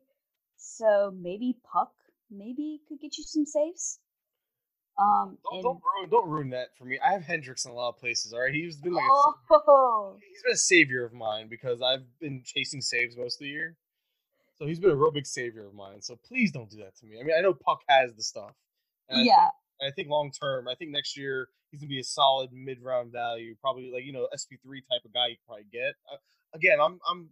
So 0.56 1.14
maybe 1.14 1.58
Puk 1.70 1.92
maybe 2.32 2.82
could 2.88 3.00
get 3.00 3.18
you 3.18 3.24
some 3.24 3.46
saves. 3.46 4.00
Um, 5.00 5.38
don't, 5.44 5.54
and, 5.54 5.64
don't, 5.64 5.82
ruin, 5.96 6.10
don't 6.10 6.28
ruin 6.28 6.50
that 6.52 6.70
for 6.78 6.86
me. 6.86 6.98
I 7.00 7.14
have 7.14 7.22
Hendriks 7.22 7.66
in 7.66 7.72
a 7.72 7.76
lot 7.76 7.90
of 7.90 8.00
places. 8.00 8.34
All 8.34 8.40
right, 8.40 8.54
he's 8.54 8.78
been 8.78 8.94
like 8.94 9.04
a, 9.04 9.54
oh. 9.68 10.18
he's 10.28 10.42
been 10.42 10.54
a 10.54 10.58
savior 10.58 11.06
of 11.06 11.14
mine 11.14 11.48
because 11.50 11.82
I've 11.82 12.04
been 12.20 12.42
chasing 12.44 12.82
saves 12.82 13.16
most 13.16 13.36
of 13.36 13.42
the 13.42 13.50
year. 13.50 13.76
So 14.56 14.66
he's 14.66 14.80
been 14.80 14.90
a 14.90 14.96
real 14.96 15.12
big 15.12 15.28
savior 15.28 15.68
of 15.68 15.76
mine. 15.76 16.02
So 16.02 16.18
please 16.28 16.52
don't 16.52 16.70
do 16.70 16.78
that 16.78 16.96
to 16.98 17.06
me. 17.06 17.20
I 17.20 17.24
mean, 17.24 17.36
I 17.38 17.42
know 17.42 17.54
Puk 17.54 17.82
has 17.88 18.16
the 18.16 18.24
stuff, 18.24 18.56
yeah. 19.12 19.16
I 19.16 19.20
think, 19.20 19.52
I 19.82 19.92
think 19.92 20.10
long 20.10 20.32
term, 20.32 20.68
I 20.68 20.74
think 20.74 20.92
next 20.92 21.16
year 21.16 21.50
he's 21.72 21.82
gonna 21.82 21.90
be 21.90 22.00
a 22.00 22.04
solid 22.04 22.50
mid 22.52 22.82
round 22.82 23.12
value, 23.12 23.56
probably 23.62 23.92
like 23.94 24.04
you 24.04 24.14
know 24.14 24.28
SP 24.34 24.58
three 24.64 24.82
type 24.82 25.06
of 25.06 25.14
guy 25.14 25.28
you 25.28 25.36
probably 25.46 25.66
get. 25.72 25.94
Uh, 26.12 26.18
again, 26.54 26.80
I'm 26.82 27.00
I'm 27.10 27.30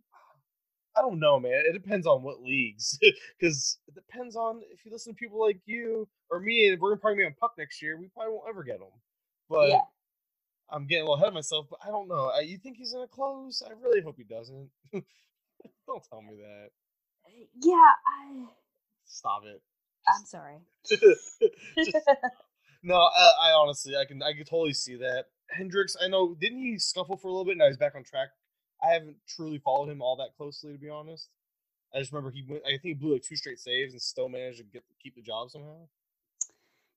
I 0.97 1.01
don't 1.01 1.19
know, 1.19 1.39
man. 1.39 1.63
It 1.65 1.73
depends 1.73 2.07
on 2.07 2.23
what 2.23 2.41
leagues, 2.41 2.97
because 3.39 3.77
it 3.87 3.95
depends 3.95 4.35
on 4.35 4.61
if 4.71 4.85
you 4.85 4.91
listen 4.91 5.13
to 5.13 5.17
people 5.17 5.41
like 5.41 5.59
you 5.65 6.07
or 6.29 6.39
me, 6.39 6.69
and 6.69 6.81
we're 6.81 6.89
gonna 6.89 7.01
probably 7.01 7.23
be 7.23 7.25
on 7.25 7.35
Puk 7.39 7.53
next 7.57 7.81
year. 7.81 7.97
We 7.97 8.07
probably 8.07 8.33
won't 8.33 8.49
ever 8.49 8.63
get 8.63 8.75
him, 8.75 8.93
but 9.49 9.69
yeah. 9.69 9.81
I'm 10.69 10.87
getting 10.87 11.03
a 11.03 11.05
little 11.05 11.15
ahead 11.15 11.29
of 11.29 11.33
myself. 11.33 11.67
But 11.69 11.79
I 11.85 11.89
don't 11.89 12.07
know. 12.07 12.31
You 12.39 12.57
think 12.57 12.77
he's 12.77 12.93
gonna 12.93 13.07
close? 13.07 13.61
I 13.65 13.71
really 13.81 14.01
hope 14.01 14.15
he 14.17 14.23
doesn't. 14.23 14.69
don't 14.93 16.03
tell 16.09 16.21
me 16.21 16.35
that. 16.37 16.69
Eh, 17.27 17.45
yeah, 17.61 17.91
I. 18.07 18.45
Stop 19.05 19.43
it. 19.45 19.61
I'm 20.07 20.25
sorry. 20.25 20.57
Just, 20.87 21.97
no, 22.83 22.95
I, 22.95 23.49
I, 23.49 23.51
honestly, 23.53 23.95
I 23.95 24.05
can, 24.05 24.21
I 24.21 24.33
can 24.33 24.45
totally 24.45 24.73
see 24.73 24.95
that. 24.97 25.25
Hendriks, 25.57 25.95
I 26.01 26.07
know, 26.07 26.35
didn't 26.39 26.59
he 26.59 26.77
scuffle 26.77 27.17
for 27.17 27.27
a 27.27 27.31
little 27.31 27.45
bit? 27.45 27.57
Now 27.57 27.67
he's 27.67 27.77
back 27.77 27.95
on 27.95 28.03
track. 28.03 28.29
I 28.85 28.93
haven't 28.93 29.17
truly 29.27 29.59
followed 29.59 29.89
him 29.89 30.01
all 30.01 30.15
that 30.17 30.35
closely, 30.37 30.73
to 30.73 30.77
be 30.77 30.89
honest. 30.89 31.29
I 31.93 31.99
just 31.99 32.11
remember 32.11 32.31
he 32.31 32.43
went. 32.47 32.63
I 32.65 32.71
think 32.71 32.81
he 32.83 32.93
blew 32.93 33.13
like 33.13 33.23
two 33.23 33.35
straight 33.35 33.59
saves 33.59 33.93
and 33.93 34.01
still 34.01 34.29
managed 34.29 34.57
to 34.57 34.63
get 34.65 34.83
keep 35.01 35.15
the 35.15 35.21
job 35.21 35.49
somehow. 35.49 35.87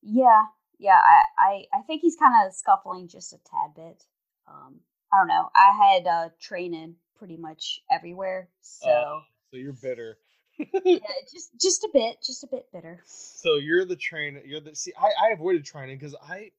Yeah, 0.03 0.43
yeah. 0.79 0.99
I 1.05 1.23
I, 1.39 1.79
I 1.79 1.83
think 1.83 2.03
he's 2.03 2.17
kind 2.17 2.47
of 2.47 2.55
scuffling 2.55 3.09
just 3.09 3.33
a 3.33 3.39
tad 3.39 3.75
bit. 3.77 4.05
Um, 4.49 4.81
I 5.13 5.19
don't 5.19 5.29
know. 5.29 5.51
I 5.55 5.95
had 5.95 6.07
uh, 6.07 6.29
Treinen 6.43 6.95
pretty 7.17 7.37
much 7.37 7.81
everywhere, 7.91 8.49
so 8.61 8.91
uh, 8.91 9.21
so 9.51 9.57
you're 9.57 9.73
bitter 9.73 10.19
yeah, 10.59 10.99
just 11.33 11.51
just 11.61 11.85
a 11.85 11.91
bit, 11.93 12.17
just 12.25 12.45
a 12.45 12.47
bit 12.47 12.67
bitter. 12.73 13.03
So 13.07 13.57
you're 13.57 13.85
the 13.85 13.97
trainer. 13.97 14.41
You're 14.45 14.61
the 14.61 14.75
see. 14.75 14.93
I, 14.99 15.29
I 15.29 15.33
avoided 15.33 15.65
Treinen 15.65 15.99
because 15.99 16.17
I 16.29 16.51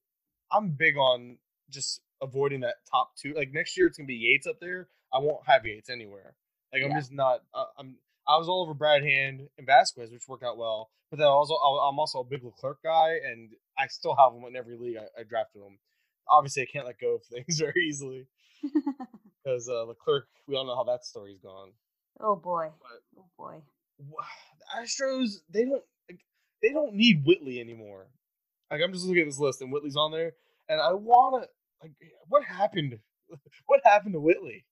I'm 0.50 0.70
big 0.70 0.96
on 0.96 1.36
just 1.70 2.00
avoiding 2.22 2.60
that 2.60 2.76
top 2.90 3.16
two. 3.16 3.34
Like 3.34 3.52
next 3.52 3.76
year, 3.76 3.86
it's 3.86 3.98
gonna 3.98 4.06
be 4.06 4.14
Yates 4.14 4.46
up 4.46 4.60
there. 4.60 4.88
I 5.12 5.18
won't 5.18 5.46
have 5.46 5.66
Yates 5.66 5.90
anywhere. 5.90 6.34
Like 6.72 6.82
I'm 6.82 6.90
yeah. 6.90 6.98
just 6.98 7.12
not. 7.12 7.40
Uh, 7.52 7.64
I'm 7.78 7.96
I 8.28 8.36
was 8.36 8.48
all 8.48 8.62
over 8.62 8.74
Brad 8.74 9.02
Hand 9.02 9.48
and 9.58 9.66
Vazquez, 9.66 10.12
which 10.12 10.28
worked 10.28 10.44
out 10.44 10.58
well. 10.58 10.90
But 11.10 11.18
then 11.18 11.26
also 11.26 11.54
I'm 11.54 11.98
also 11.98 12.20
a 12.20 12.24
big 12.24 12.44
Leclerc 12.44 12.82
guy, 12.82 13.18
and 13.26 13.50
I 13.78 13.88
still 13.88 14.14
have 14.14 14.32
him 14.32 14.44
in 14.46 14.56
every 14.56 14.76
league 14.76 14.96
I, 14.96 15.20
I 15.20 15.24
drafted 15.24 15.62
him. 15.62 15.78
Obviously, 16.28 16.62
I 16.62 16.66
can't 16.66 16.86
let 16.86 17.00
go 17.00 17.16
of 17.16 17.24
things 17.32 17.58
very 17.58 17.86
easily 17.88 18.26
because 19.44 19.68
uh, 19.68 19.84
Leclerc. 19.84 20.26
We 20.46 20.56
all 20.56 20.66
know 20.66 20.76
how 20.76 20.84
that 20.84 21.04
story's 21.04 21.40
gone. 21.40 21.72
Oh 22.20 22.36
boy! 22.36 22.68
But, 22.80 23.20
oh 23.20 23.26
boy! 23.36 23.62
The 23.98 24.04
Astros 24.80 25.38
they 25.52 25.64
don't 25.64 25.82
they 26.62 26.70
don't 26.72 26.94
need 26.94 27.24
Whitley 27.26 27.60
anymore. 27.60 28.06
Like 28.70 28.80
I'm 28.84 28.92
just 28.92 29.06
looking 29.06 29.22
at 29.22 29.26
this 29.26 29.40
list, 29.40 29.60
and 29.62 29.72
Whitley's 29.72 29.96
on 29.96 30.12
there, 30.12 30.32
and 30.68 30.80
I 30.80 30.92
wanna 30.92 31.46
like, 31.82 31.92
what 32.28 32.44
happened? 32.44 32.98
What 33.66 33.80
happened 33.84 34.14
to 34.14 34.20
Whitley? 34.20 34.64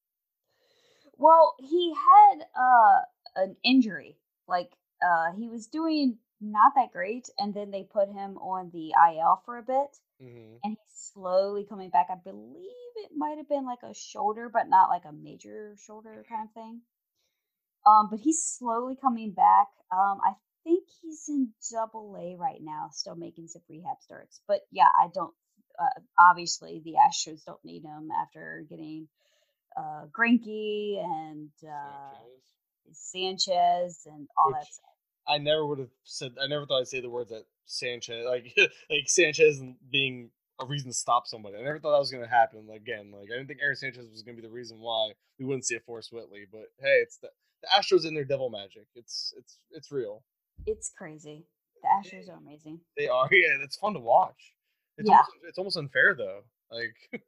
Well, 1.18 1.56
he 1.58 1.94
had 1.94 2.46
uh 2.56 3.00
an 3.36 3.56
injury. 3.64 4.16
Like 4.46 4.70
uh 5.02 5.36
he 5.36 5.48
was 5.48 5.66
doing 5.66 6.18
not 6.40 6.72
that 6.76 6.92
great, 6.92 7.28
and 7.38 7.52
then 7.52 7.70
they 7.70 7.82
put 7.82 8.08
him 8.08 8.38
on 8.38 8.70
the 8.72 8.92
IL 9.12 9.42
for 9.44 9.58
a 9.58 9.62
bit, 9.62 9.98
mm-hmm. 10.22 10.56
and 10.62 10.76
he's 10.76 11.10
slowly 11.12 11.66
coming 11.68 11.90
back. 11.90 12.06
I 12.10 12.16
believe 12.22 12.70
it 12.96 13.10
might 13.16 13.38
have 13.38 13.48
been 13.48 13.66
like 13.66 13.82
a 13.82 13.94
shoulder, 13.94 14.48
but 14.52 14.68
not 14.68 14.88
like 14.88 15.02
a 15.04 15.12
major 15.12 15.74
shoulder 15.84 16.24
kind 16.28 16.48
of 16.48 16.54
thing. 16.54 16.80
Um, 17.86 18.08
but 18.10 18.20
he's 18.20 18.42
slowly 18.42 18.96
coming 19.00 19.32
back. 19.32 19.68
Um, 19.90 20.18
I 20.22 20.34
think 20.64 20.84
he's 21.02 21.24
in 21.28 21.50
Double 21.72 22.16
A 22.16 22.36
right 22.36 22.60
now, 22.60 22.90
still 22.92 23.16
making 23.16 23.48
some 23.48 23.62
rehab 23.68 23.96
starts. 24.00 24.40
But 24.46 24.60
yeah, 24.70 24.88
I 24.96 25.08
don't. 25.12 25.34
Uh, 25.78 26.00
obviously, 26.18 26.82
the 26.84 26.94
Astros 26.94 27.44
don't 27.44 27.64
need 27.64 27.84
him 27.84 28.10
after 28.10 28.64
getting 28.68 29.08
uh, 29.76 30.06
Greinke 30.06 31.02
and 31.02 31.50
uh, 31.62 32.16
Sanchez. 32.92 33.44
Sanchez 33.44 34.06
and 34.06 34.28
all 34.38 34.48
Which, 34.48 34.60
that 34.60 34.66
stuff. 34.72 34.84
I 35.26 35.38
never 35.38 35.66
would 35.66 35.78
have 35.78 35.90
said. 36.04 36.32
I 36.42 36.46
never 36.46 36.66
thought 36.66 36.80
I'd 36.80 36.88
say 36.88 37.00
the 37.00 37.10
words 37.10 37.30
that 37.30 37.44
Sanchez, 37.66 38.24
like 38.26 38.56
like 38.90 39.08
Sanchez 39.08 39.60
being 39.90 40.30
a 40.60 40.66
reason 40.66 40.90
to 40.90 40.94
stop 40.94 41.26
somebody. 41.26 41.56
I 41.56 41.62
never 41.62 41.78
thought 41.78 41.92
that 41.92 41.98
was 41.98 42.10
going 42.10 42.24
to 42.24 42.30
happen. 42.30 42.66
Like, 42.66 42.80
again, 42.80 43.12
like 43.12 43.28
I 43.32 43.36
didn't 43.36 43.48
think 43.48 43.60
Aaron 43.62 43.76
Sanchez 43.76 44.08
was 44.10 44.22
going 44.22 44.36
to 44.36 44.42
be 44.42 44.46
the 44.46 44.52
reason 44.52 44.80
why 44.80 45.12
we 45.38 45.44
wouldn't 45.44 45.66
see 45.66 45.76
a 45.76 45.80
Forrest 45.80 46.12
Whitley. 46.12 46.46
But 46.50 46.66
hey, 46.80 46.98
it's 47.02 47.18
the, 47.18 47.28
the 47.62 47.68
Astros 47.78 48.06
in 48.06 48.14
their 48.14 48.24
devil 48.24 48.50
magic. 48.50 48.86
It's 48.94 49.34
it's 49.36 49.58
it's 49.70 49.92
real. 49.92 50.24
It's 50.66 50.90
crazy. 50.96 51.46
The 51.82 51.88
Astros 51.88 52.28
are 52.28 52.38
amazing. 52.38 52.80
They 52.96 53.08
are. 53.08 53.28
Yeah, 53.32 53.62
it's 53.62 53.76
fun 53.76 53.94
to 53.94 54.00
watch. 54.00 54.54
It's 54.96 55.08
yeah. 55.08 55.16
Almost, 55.16 55.30
it's 55.44 55.58
almost 55.58 55.76
unfair 55.76 56.14
though. 56.16 56.40
Like, 56.70 56.96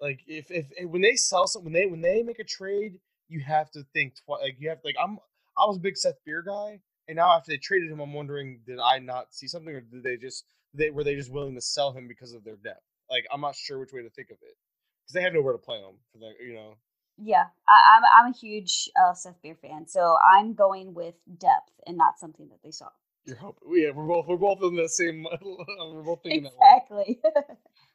like 0.00 0.20
if, 0.26 0.50
if 0.50 0.66
if 0.76 0.88
when 0.88 1.02
they 1.02 1.16
sell 1.16 1.46
something, 1.46 1.72
when 1.72 1.80
they 1.80 1.86
when 1.86 2.00
they 2.00 2.22
make 2.22 2.38
a 2.38 2.44
trade, 2.44 2.98
you 3.28 3.40
have 3.40 3.70
to 3.72 3.84
think 3.92 4.14
twice. 4.24 4.40
Like 4.42 4.56
you 4.58 4.68
have 4.68 4.78
like 4.84 4.96
I'm 5.02 5.18
I 5.58 5.66
was 5.66 5.76
a 5.76 5.80
big 5.80 5.96
Seth 5.96 6.22
Beer 6.24 6.42
guy 6.42 6.80
and 7.08 7.16
now 7.16 7.30
after 7.30 7.52
they 7.52 7.58
traded 7.58 7.90
him, 7.90 8.00
I'm 8.00 8.12
wondering, 8.12 8.60
did 8.66 8.78
I 8.78 8.98
not 8.98 9.32
see 9.32 9.46
something, 9.46 9.72
or 9.74 9.80
did 9.80 10.02
they 10.02 10.16
just 10.16 10.44
they 10.74 10.90
were 10.90 11.04
they 11.04 11.14
just 11.14 11.32
willing 11.32 11.54
to 11.54 11.60
sell 11.60 11.92
him 11.92 12.08
because 12.08 12.32
of 12.32 12.44
their 12.44 12.56
depth? 12.56 12.82
Like 13.10 13.24
I'm 13.32 13.40
not 13.40 13.54
sure 13.54 13.78
which 13.78 13.92
way 13.92 14.02
to 14.02 14.10
think 14.10 14.30
of 14.30 14.38
it 14.42 14.56
because 15.04 15.14
they 15.14 15.22
have 15.22 15.32
nowhere 15.32 15.52
to 15.52 15.58
play 15.58 15.78
him 15.78 15.94
for 16.12 16.18
the 16.18 16.32
you 16.44 16.54
know. 16.54 16.76
Yeah, 17.18 17.44
I, 17.66 17.96
am 17.96 18.02
I'm, 18.04 18.26
I'm 18.26 18.32
a 18.32 18.36
huge 18.36 18.90
uh, 19.00 19.14
Seth 19.14 19.40
Beer 19.42 19.56
fan, 19.62 19.86
so 19.86 20.16
I'm 20.22 20.52
going 20.52 20.92
with 20.92 21.14
depth 21.38 21.72
and 21.86 21.96
not 21.96 22.18
something 22.18 22.48
that 22.48 22.58
they 22.62 22.72
saw. 22.72 22.88
You're 23.26 23.36
hoping, 23.36 23.68
yeah, 23.72 23.90
we're 23.90 24.06
both 24.06 24.26
we're 24.26 24.36
both 24.36 24.62
in 24.62 24.76
the 24.76 24.88
same. 24.88 25.26
we're 25.42 26.02
both 26.02 26.22
thinking 26.22 26.46
exactly. 26.46 27.20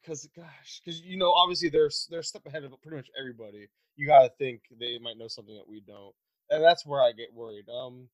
Because 0.02 0.28
gosh, 0.34 0.82
because 0.84 1.00
you 1.00 1.16
know, 1.16 1.30
obviously 1.32 1.68
they're 1.68 1.90
they're 2.10 2.20
a 2.20 2.24
step 2.24 2.44
ahead 2.44 2.64
of 2.64 2.72
pretty 2.82 2.96
much 2.96 3.08
everybody. 3.18 3.68
You 3.94 4.08
gotta 4.08 4.30
think 4.36 4.62
they 4.80 4.98
might 4.98 5.16
know 5.16 5.28
something 5.28 5.54
that 5.54 5.68
we 5.68 5.80
don't, 5.80 6.12
and 6.50 6.62
that's 6.62 6.84
where 6.84 7.00
I 7.00 7.12
get 7.12 7.32
worried. 7.32 7.66
Um, 7.68 8.08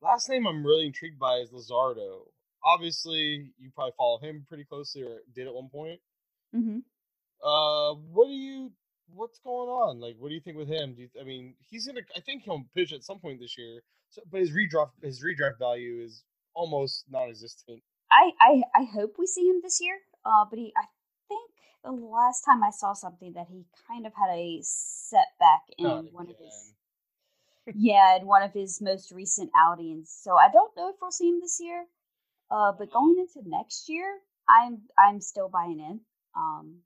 Last 0.00 0.28
name 0.28 0.46
I'm 0.46 0.64
really 0.64 0.86
intrigued 0.86 1.18
by 1.18 1.36
is 1.38 1.50
Luzardo. 1.50 2.26
Obviously, 2.64 3.52
you 3.58 3.70
probably 3.74 3.92
follow 3.96 4.18
him 4.20 4.44
pretty 4.48 4.64
closely 4.64 5.02
or 5.02 5.18
did 5.34 5.46
at 5.46 5.54
one 5.54 5.68
point. 5.70 6.00
Mm-hmm. 6.54 6.78
Uh, 7.44 7.94
what 7.94 8.26
do 8.26 8.32
you? 8.32 8.72
What's 9.14 9.38
going 9.38 9.68
on? 9.68 10.00
Like, 10.00 10.16
what 10.18 10.28
do 10.28 10.34
you 10.34 10.40
think 10.40 10.56
with 10.56 10.68
him? 10.68 10.94
Do 10.94 11.02
you, 11.02 11.08
I 11.20 11.24
mean, 11.24 11.54
he's 11.68 11.86
gonna. 11.86 12.02
I 12.16 12.20
think 12.20 12.44
he'll 12.44 12.64
pitch 12.74 12.92
at 12.92 13.04
some 13.04 13.18
point 13.18 13.40
this 13.40 13.56
year. 13.58 13.82
So, 14.10 14.22
but 14.30 14.40
his 14.40 14.50
redraft 14.50 14.90
his 15.02 15.22
redraft 15.22 15.58
value 15.58 16.00
is 16.04 16.24
almost 16.58 17.04
non-existent. 17.08 17.82
I 18.10 18.32
I, 18.40 18.62
I 18.74 18.84
hope 18.84 19.14
we 19.18 19.26
see 19.26 19.46
him 19.48 19.60
this 19.62 19.80
year. 19.80 19.98
Uh, 20.24 20.44
but 20.50 20.58
he 20.58 20.72
I 20.76 20.86
think 21.28 21.50
the 21.84 21.92
last 21.92 22.42
time 22.44 22.62
I 22.62 22.70
saw 22.70 22.92
something 22.92 23.32
that 23.34 23.46
he 23.48 23.64
kind 23.86 24.06
of 24.06 24.12
had 24.14 24.30
a 24.34 24.58
setback 24.62 25.62
in 25.78 25.86
one 26.12 26.26
again. 26.26 26.34
of 26.34 26.36
his 26.44 26.72
yeah, 27.74 28.16
in 28.16 28.26
one 28.26 28.42
of 28.42 28.52
his 28.52 28.80
most 28.80 29.12
recent 29.12 29.50
outings. 29.56 30.10
So 30.10 30.36
I 30.36 30.48
don't 30.52 30.76
know 30.76 30.88
if 30.88 30.96
we'll 31.00 31.10
see 31.10 31.28
him 31.28 31.40
this 31.40 31.60
year. 31.60 31.84
Uh, 32.50 32.72
but 32.78 32.92
going 32.92 33.16
into 33.18 33.48
next 33.48 33.88
year, 33.88 34.18
I'm 34.48 34.82
I'm 34.98 35.20
still 35.20 35.48
buying 35.48 35.80
in. 35.80 36.00
Um, 36.36 36.78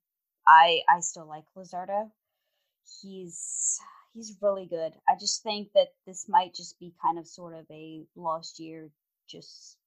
I 0.46 0.80
I 0.88 1.00
still 1.00 1.28
like 1.28 1.44
Luzardo. 1.56 2.10
He's 3.00 3.78
he's 4.12 4.36
really 4.42 4.66
good. 4.66 4.92
I 5.08 5.14
just 5.18 5.42
think 5.42 5.68
that 5.74 5.88
this 6.06 6.26
might 6.28 6.54
just 6.54 6.78
be 6.80 6.92
kind 7.02 7.18
of 7.18 7.26
sort 7.26 7.54
of 7.54 7.64
a 7.70 8.04
lost 8.16 8.58
year, 8.58 8.90
just 9.32 9.78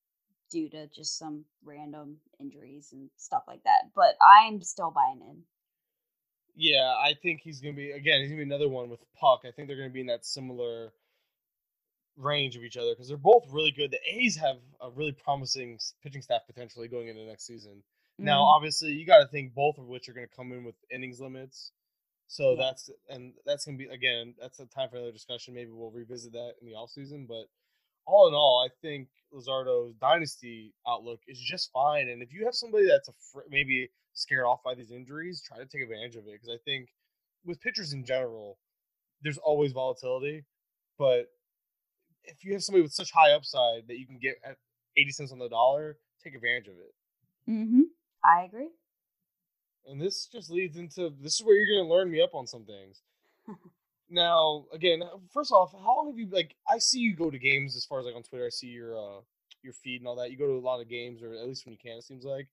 due 0.52 0.70
to 0.70 0.88
just 0.88 1.18
some 1.18 1.46
random 1.64 2.18
injuries 2.40 2.90
and 2.92 3.10
stuff 3.18 3.44
like 3.48 3.64
that. 3.64 3.92
But 3.96 4.16
I'm 4.22 4.62
still 4.62 4.92
buying 4.92 5.22
in. 5.22 5.44
Yeah, 6.56 6.94
I 7.00 7.14
think 7.22 7.42
he's 7.42 7.60
gonna 7.60 7.74
be 7.74 7.92
again. 7.92 8.22
He's 8.22 8.30
gonna 8.30 8.40
be 8.40 8.44
another 8.44 8.70
one 8.70 8.90
with 8.90 9.02
Puk. 9.20 9.42
I 9.46 9.52
think 9.52 9.68
they're 9.68 9.78
gonna 9.78 9.90
be 9.90 10.02
in 10.02 10.08
that 10.08 10.26
similar 10.26 10.94
range 12.18 12.56
of 12.56 12.64
each 12.64 12.78
other 12.78 12.92
because 12.92 13.08
they're 13.08 13.18
both 13.18 13.44
really 13.52 13.72
good. 13.72 13.92
The 13.92 14.00
A's 14.08 14.38
have 14.38 14.58
a 14.82 14.90
really 14.90 15.12
promising 15.12 15.80
pitching 16.02 16.22
staff 16.22 16.42
potentially 16.48 16.88
going 16.88 17.10
into 17.10 17.26
next 17.26 17.46
season. 17.46 17.74
Mm-hmm. 17.74 18.26
Now, 18.26 18.44
obviously, 18.44 18.94
you 18.94 19.06
got 19.06 19.20
to 19.20 19.28
think 19.28 19.54
both 19.54 19.78
of 19.78 19.88
which 19.88 20.08
are 20.08 20.14
going 20.14 20.28
to 20.28 20.36
come 20.36 20.54
in 20.54 20.64
with 20.64 20.76
innings 20.90 21.20
limits. 21.20 21.72
So 22.28 22.52
yeah. 22.52 22.64
that's 22.64 22.90
and 23.10 23.34
that's 23.46 23.66
gonna 23.66 23.78
be 23.78 23.86
again. 23.86 24.34
That's 24.42 24.60
a 24.60 24.66
time 24.66 24.90
for 24.90 24.96
another 24.96 25.12
discussion. 25.12 25.54
Maybe 25.54 25.70
we'll 25.72 25.92
revisit 25.92 26.32
that 26.34 26.54
in 26.60 26.68
the 26.68 26.74
off 26.74 26.90
season. 26.90 27.28
But 27.28 27.46
all 28.06 28.28
in 28.28 28.34
all, 28.34 28.66
I 28.66 28.70
think 28.82 29.08
Luzardo's 29.34 29.96
dynasty 30.00 30.74
outlook 30.88 31.20
is 31.28 31.40
just 31.40 31.72
fine. 31.72 32.10
And 32.10 32.22
if 32.22 32.32
you 32.32 32.46
have 32.46 32.56
somebody 32.56 32.88
that's 32.88 33.10
a 33.10 33.14
fr- 33.32 33.48
maybe 33.50 33.90
scared 34.14 34.46
off 34.46 34.64
by 34.64 34.76
these 34.76 34.92
injuries, 34.92 35.42
try 35.46 35.58
to 35.58 35.66
take 35.66 35.82
advantage 35.82 36.16
of 36.16 36.24
it 36.28 36.34
because 36.34 36.50
I 36.50 36.58
think 36.64 36.90
with 37.44 37.62
pitchers 37.62 37.94
in 37.94 38.06
general, 38.06 38.58
there's 39.22 39.38
always 39.38 39.72
volatility. 39.72 40.46
But 40.98 41.26
if 42.24 42.44
you 42.44 42.54
have 42.54 42.64
somebody 42.64 42.84
with 42.84 42.94
such 42.94 43.12
high 43.12 43.32
upside 43.32 43.88
that 43.88 44.00
you 44.00 44.08
can 44.08 44.20
get 44.20 44.36
at 44.44 44.58
80 44.98 45.12
cents 45.12 45.32
on 45.32 45.40
the 45.40 45.50
dollar, 45.50 45.98
take 46.24 46.36
advantage 46.36 46.68
of 46.68 46.76
it. 46.76 47.52
Mm-hmm. 47.52 47.82
I 48.24 48.46
agree. 48.46 48.70
And 49.88 50.02
this 50.02 50.28
just 50.32 50.50
leads 50.50 50.78
into 50.78 51.12
this 51.22 51.36
is 51.36 51.46
where 51.46 51.56
you're 51.56 51.78
going 51.78 51.88
to 51.88 51.94
learn 51.94 52.10
me 52.10 52.22
up 52.22 52.34
on 52.34 52.48
some 52.48 52.66
things. 52.66 53.02
now, 54.10 54.66
again, 54.74 55.02
first 55.32 55.52
off, 55.52 55.72
how 55.72 55.98
long 55.98 56.08
have 56.08 56.18
you 56.18 56.28
like? 56.32 56.56
I 56.70 56.78
see 56.78 57.00
you 57.00 57.16
go 57.16 57.32
to 57.32 57.40
games 57.40 57.76
as 57.76 57.86
far 57.86 58.00
as 58.00 58.06
like 58.06 58.16
on 58.16 58.24
Twitter. 58.24 58.46
I 58.46 58.50
see 58.50 58.68
your 58.68 58.98
uh 58.98 59.22
your 59.64 59.74
feed 59.74 60.02
and 60.02 60.08
all 60.08 60.16
that. 60.18 60.32
You 60.32 60.38
go 60.38 60.48
to 60.48 60.54
a 60.54 60.60
lot 60.60 60.82
of 60.82 60.90
games, 60.90 61.24
or 61.24 61.34
at 61.34 61.48
least 61.48 61.66
when 61.66 61.74
you 61.74 61.80
can. 61.82 61.98
It 61.98 62.04
seems 62.04 62.24
like 62.24 62.48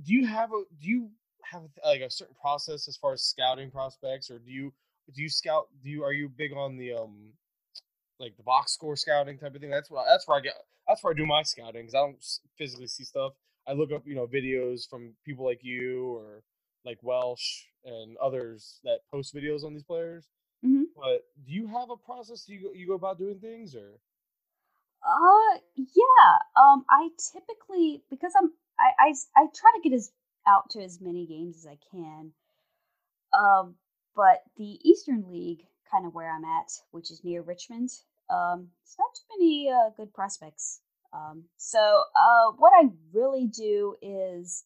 do 0.00 0.14
you 0.14 0.26
have 0.26 0.50
a 0.52 0.62
do 0.80 0.88
you 0.88 1.10
have 1.42 1.62
like 1.84 2.00
a 2.00 2.10
certain 2.10 2.34
process 2.40 2.88
as 2.88 2.96
far 2.96 3.12
as 3.12 3.22
scouting 3.22 3.70
prospects, 3.70 4.30
or 4.30 4.38
do 4.38 4.50
you 4.50 4.72
do 5.14 5.22
you 5.22 5.28
scout? 5.28 5.68
Do 5.82 5.90
you 5.90 6.04
are 6.04 6.12
you 6.12 6.28
big 6.28 6.52
on 6.52 6.76
the 6.76 6.94
um 6.94 7.32
like 8.18 8.36
the 8.36 8.42
box 8.42 8.72
score 8.72 8.96
scouting 8.96 9.38
type 9.38 9.54
of 9.54 9.60
thing? 9.60 9.70
That's 9.70 9.90
what 9.90 10.06
that's 10.08 10.26
where 10.26 10.38
I 10.38 10.40
get. 10.40 10.54
That's 10.88 11.02
where 11.02 11.12
I 11.12 11.16
do 11.16 11.26
my 11.26 11.42
scouting 11.42 11.82
because 11.82 11.94
I 11.94 11.98
don't 11.98 12.24
physically 12.56 12.86
see 12.86 13.04
stuff. 13.04 13.32
I 13.66 13.72
look 13.72 13.92
up 13.92 14.02
you 14.06 14.14
know 14.14 14.26
videos 14.26 14.88
from 14.88 15.14
people 15.24 15.44
like 15.44 15.62
you 15.62 16.16
or 16.16 16.42
like 16.84 16.98
Welsh 17.02 17.64
and 17.84 18.16
others 18.18 18.80
that 18.84 19.00
post 19.10 19.34
videos 19.34 19.64
on 19.64 19.74
these 19.74 19.84
players. 19.84 20.28
But 20.96 21.24
do 21.46 21.52
you 21.52 21.66
have 21.66 21.90
a 21.90 21.96
process? 21.96 22.48
You 22.48 22.62
go, 22.62 22.72
you 22.74 22.86
go 22.86 22.94
about 22.94 23.18
doing 23.18 23.38
things 23.38 23.74
or? 23.74 23.98
Uh, 25.04 25.58
yeah. 25.76 26.38
Um, 26.56 26.84
I 26.88 27.08
typically 27.32 28.02
because 28.10 28.32
I'm 28.38 28.52
I, 28.78 29.08
I, 29.08 29.14
I 29.36 29.46
try 29.54 29.70
to 29.74 29.88
get 29.88 29.94
as 29.94 30.12
out 30.46 30.70
to 30.70 30.82
as 30.82 31.00
many 31.00 31.26
games 31.26 31.58
as 31.58 31.66
I 31.66 31.78
can. 31.90 32.32
Um, 33.38 33.74
but 34.14 34.42
the 34.56 34.78
Eastern 34.88 35.24
League, 35.30 35.66
kind 35.90 36.06
of 36.06 36.14
where 36.14 36.30
I'm 36.30 36.44
at, 36.44 36.70
which 36.90 37.10
is 37.10 37.24
near 37.24 37.42
Richmond, 37.42 37.90
um, 38.30 38.68
it's 38.82 38.96
not 38.98 39.14
too 39.14 39.38
many 39.38 39.70
uh, 39.70 39.90
good 39.96 40.12
prospects. 40.12 40.80
Um, 41.12 41.44
so 41.56 42.02
uh, 42.16 42.52
what 42.56 42.72
I 42.74 42.88
really 43.12 43.46
do 43.46 43.96
is 44.00 44.64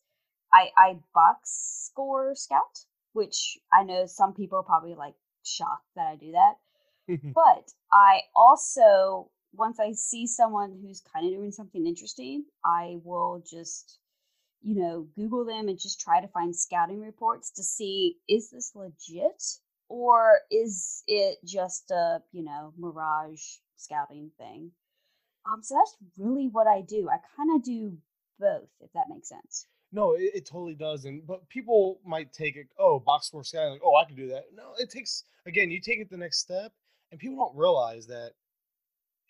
I, 0.53 0.71
I 0.77 0.99
box 1.15 1.89
score 1.91 2.35
scout, 2.35 2.85
which 3.13 3.59
I 3.73 3.83
know 3.83 4.07
some 4.07 4.33
people 4.33 4.59
are 4.59 4.65
probably 4.65 4.95
like 4.95 5.15
shocked 5.47 5.89
that 5.95 6.07
I 6.07 6.17
do 6.17 6.33
that. 6.33 6.55
but 7.35 7.71
I 7.93 8.23
also 8.35 9.31
once 9.57 9.81
I 9.81 9.93
see 9.93 10.27
someone 10.27 10.79
who's 10.83 11.03
kind 11.13 11.27
of 11.27 11.33
doing 11.33 11.53
something 11.53 11.87
interesting, 11.87 12.45
I 12.65 12.97
will 13.05 13.43
just, 13.49 13.99
you 14.63 14.75
know, 14.75 15.07
Google 15.17 15.45
them 15.45 15.69
and 15.69 15.79
just 15.79 16.01
try 16.01 16.21
to 16.21 16.29
find 16.29 16.55
scouting 16.55 17.01
reports 17.01 17.51
to 17.53 17.63
see 17.63 18.17
is 18.29 18.51
this 18.51 18.73
legit 18.75 19.43
or 19.89 20.41
is 20.51 21.03
it 21.07 21.39
just 21.45 21.91
a, 21.91 22.21
you 22.33 22.45
know, 22.45 22.73
mirage 22.77 23.43
scouting 23.77 24.31
thing. 24.39 24.73
Um, 25.51 25.63
so 25.63 25.77
that's 25.77 25.97
really 26.19 26.49
what 26.49 26.67
I 26.67 26.81
do. 26.81 27.09
I 27.09 27.19
kind 27.37 27.55
of 27.55 27.63
do 27.63 27.97
both, 28.39 28.69
if 28.81 28.93
that 28.95 29.07
makes 29.09 29.29
sense. 29.29 29.67
No, 29.97 30.13
it, 30.13 30.31
it, 30.35 30.47
totally 30.47 30.75
does. 30.75 31.07
And 31.07 31.27
but 31.27 31.49
people 31.49 32.01
might 32.05 32.31
take 32.31 32.55
it, 32.57 32.67
oh, 32.79 32.99
box 33.01 33.29
score 33.29 33.43
scouting, 33.43 33.73
like, 33.73 33.81
oh, 33.83 33.97
I 33.97 34.05
can 34.05 34.15
do 34.15 34.29
that. 34.29 34.45
No, 34.55 34.75
it 34.79 34.91
takes 34.91 35.25
again, 35.47 35.71
you 35.71 35.81
take 35.81 36.01
it 36.01 36.11
the 36.11 36.19
next 36.19 36.39
step, 36.39 36.71
and 37.11 37.19
people 37.19 37.39
don't 37.39 37.57
realize 37.57 38.07
that 38.09 38.33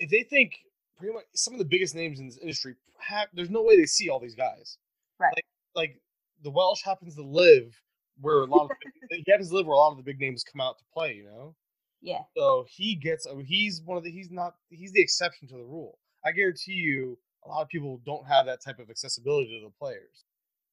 if 0.01 0.11
they 0.11 0.25
think 0.25 0.57
pretty 0.99 1.15
much 1.15 1.23
some 1.35 1.55
of 1.55 1.61
the 1.61 1.65
biggest 1.65 1.95
names 1.95 2.19
in 2.19 2.27
this 2.27 2.39
industry 2.39 2.75
have, 2.99 3.29
there's 3.33 3.49
no 3.49 3.63
way 3.63 3.77
they 3.77 3.87
see 3.87 4.09
all 4.09 4.19
these 4.19 4.35
guys. 4.35 4.79
Right. 5.21 5.33
Like, 5.37 5.45
like 5.77 6.01
the 6.43 6.51
Welsh 6.51 6.83
happens 6.83 7.15
to 7.15 7.23
live 7.23 7.81
where 8.21 8.41
a 8.41 8.47
lot 8.47 8.65
of 8.65 8.71
he 9.11 9.25
happens 9.29 9.51
to 9.51 9.55
live 9.55 9.67
where 9.67 9.77
a 9.77 9.79
lot 9.79 9.93
of 9.93 9.99
the 9.99 10.03
big 10.03 10.19
names 10.19 10.43
come 10.43 10.61
out 10.61 10.79
to 10.79 10.85
play. 10.93 11.15
You 11.15 11.27
know. 11.27 11.55
Yeah. 12.03 12.23
So 12.37 12.67
he 12.69 12.97
gets. 12.97 13.25
Uh, 13.25 13.37
he's 13.37 13.83
one 13.85 13.99
of 13.99 14.03
the. 14.03 14.11
He's 14.11 14.33
not. 14.33 14.57
He's 14.69 14.91
the 14.91 15.01
exception 15.01 15.47
to 15.47 15.55
the 15.55 15.65
rule. 15.65 15.99
I 16.25 16.33
guarantee 16.33 16.73
you, 16.73 17.17
a 17.45 17.49
lot 17.49 17.63
of 17.63 17.69
people 17.69 18.01
don't 18.05 18.27
have 18.27 18.47
that 18.47 18.61
type 18.61 18.81
of 18.81 18.91
accessibility 18.91 19.61
to 19.61 19.65
the 19.65 19.73
players, 19.79 20.25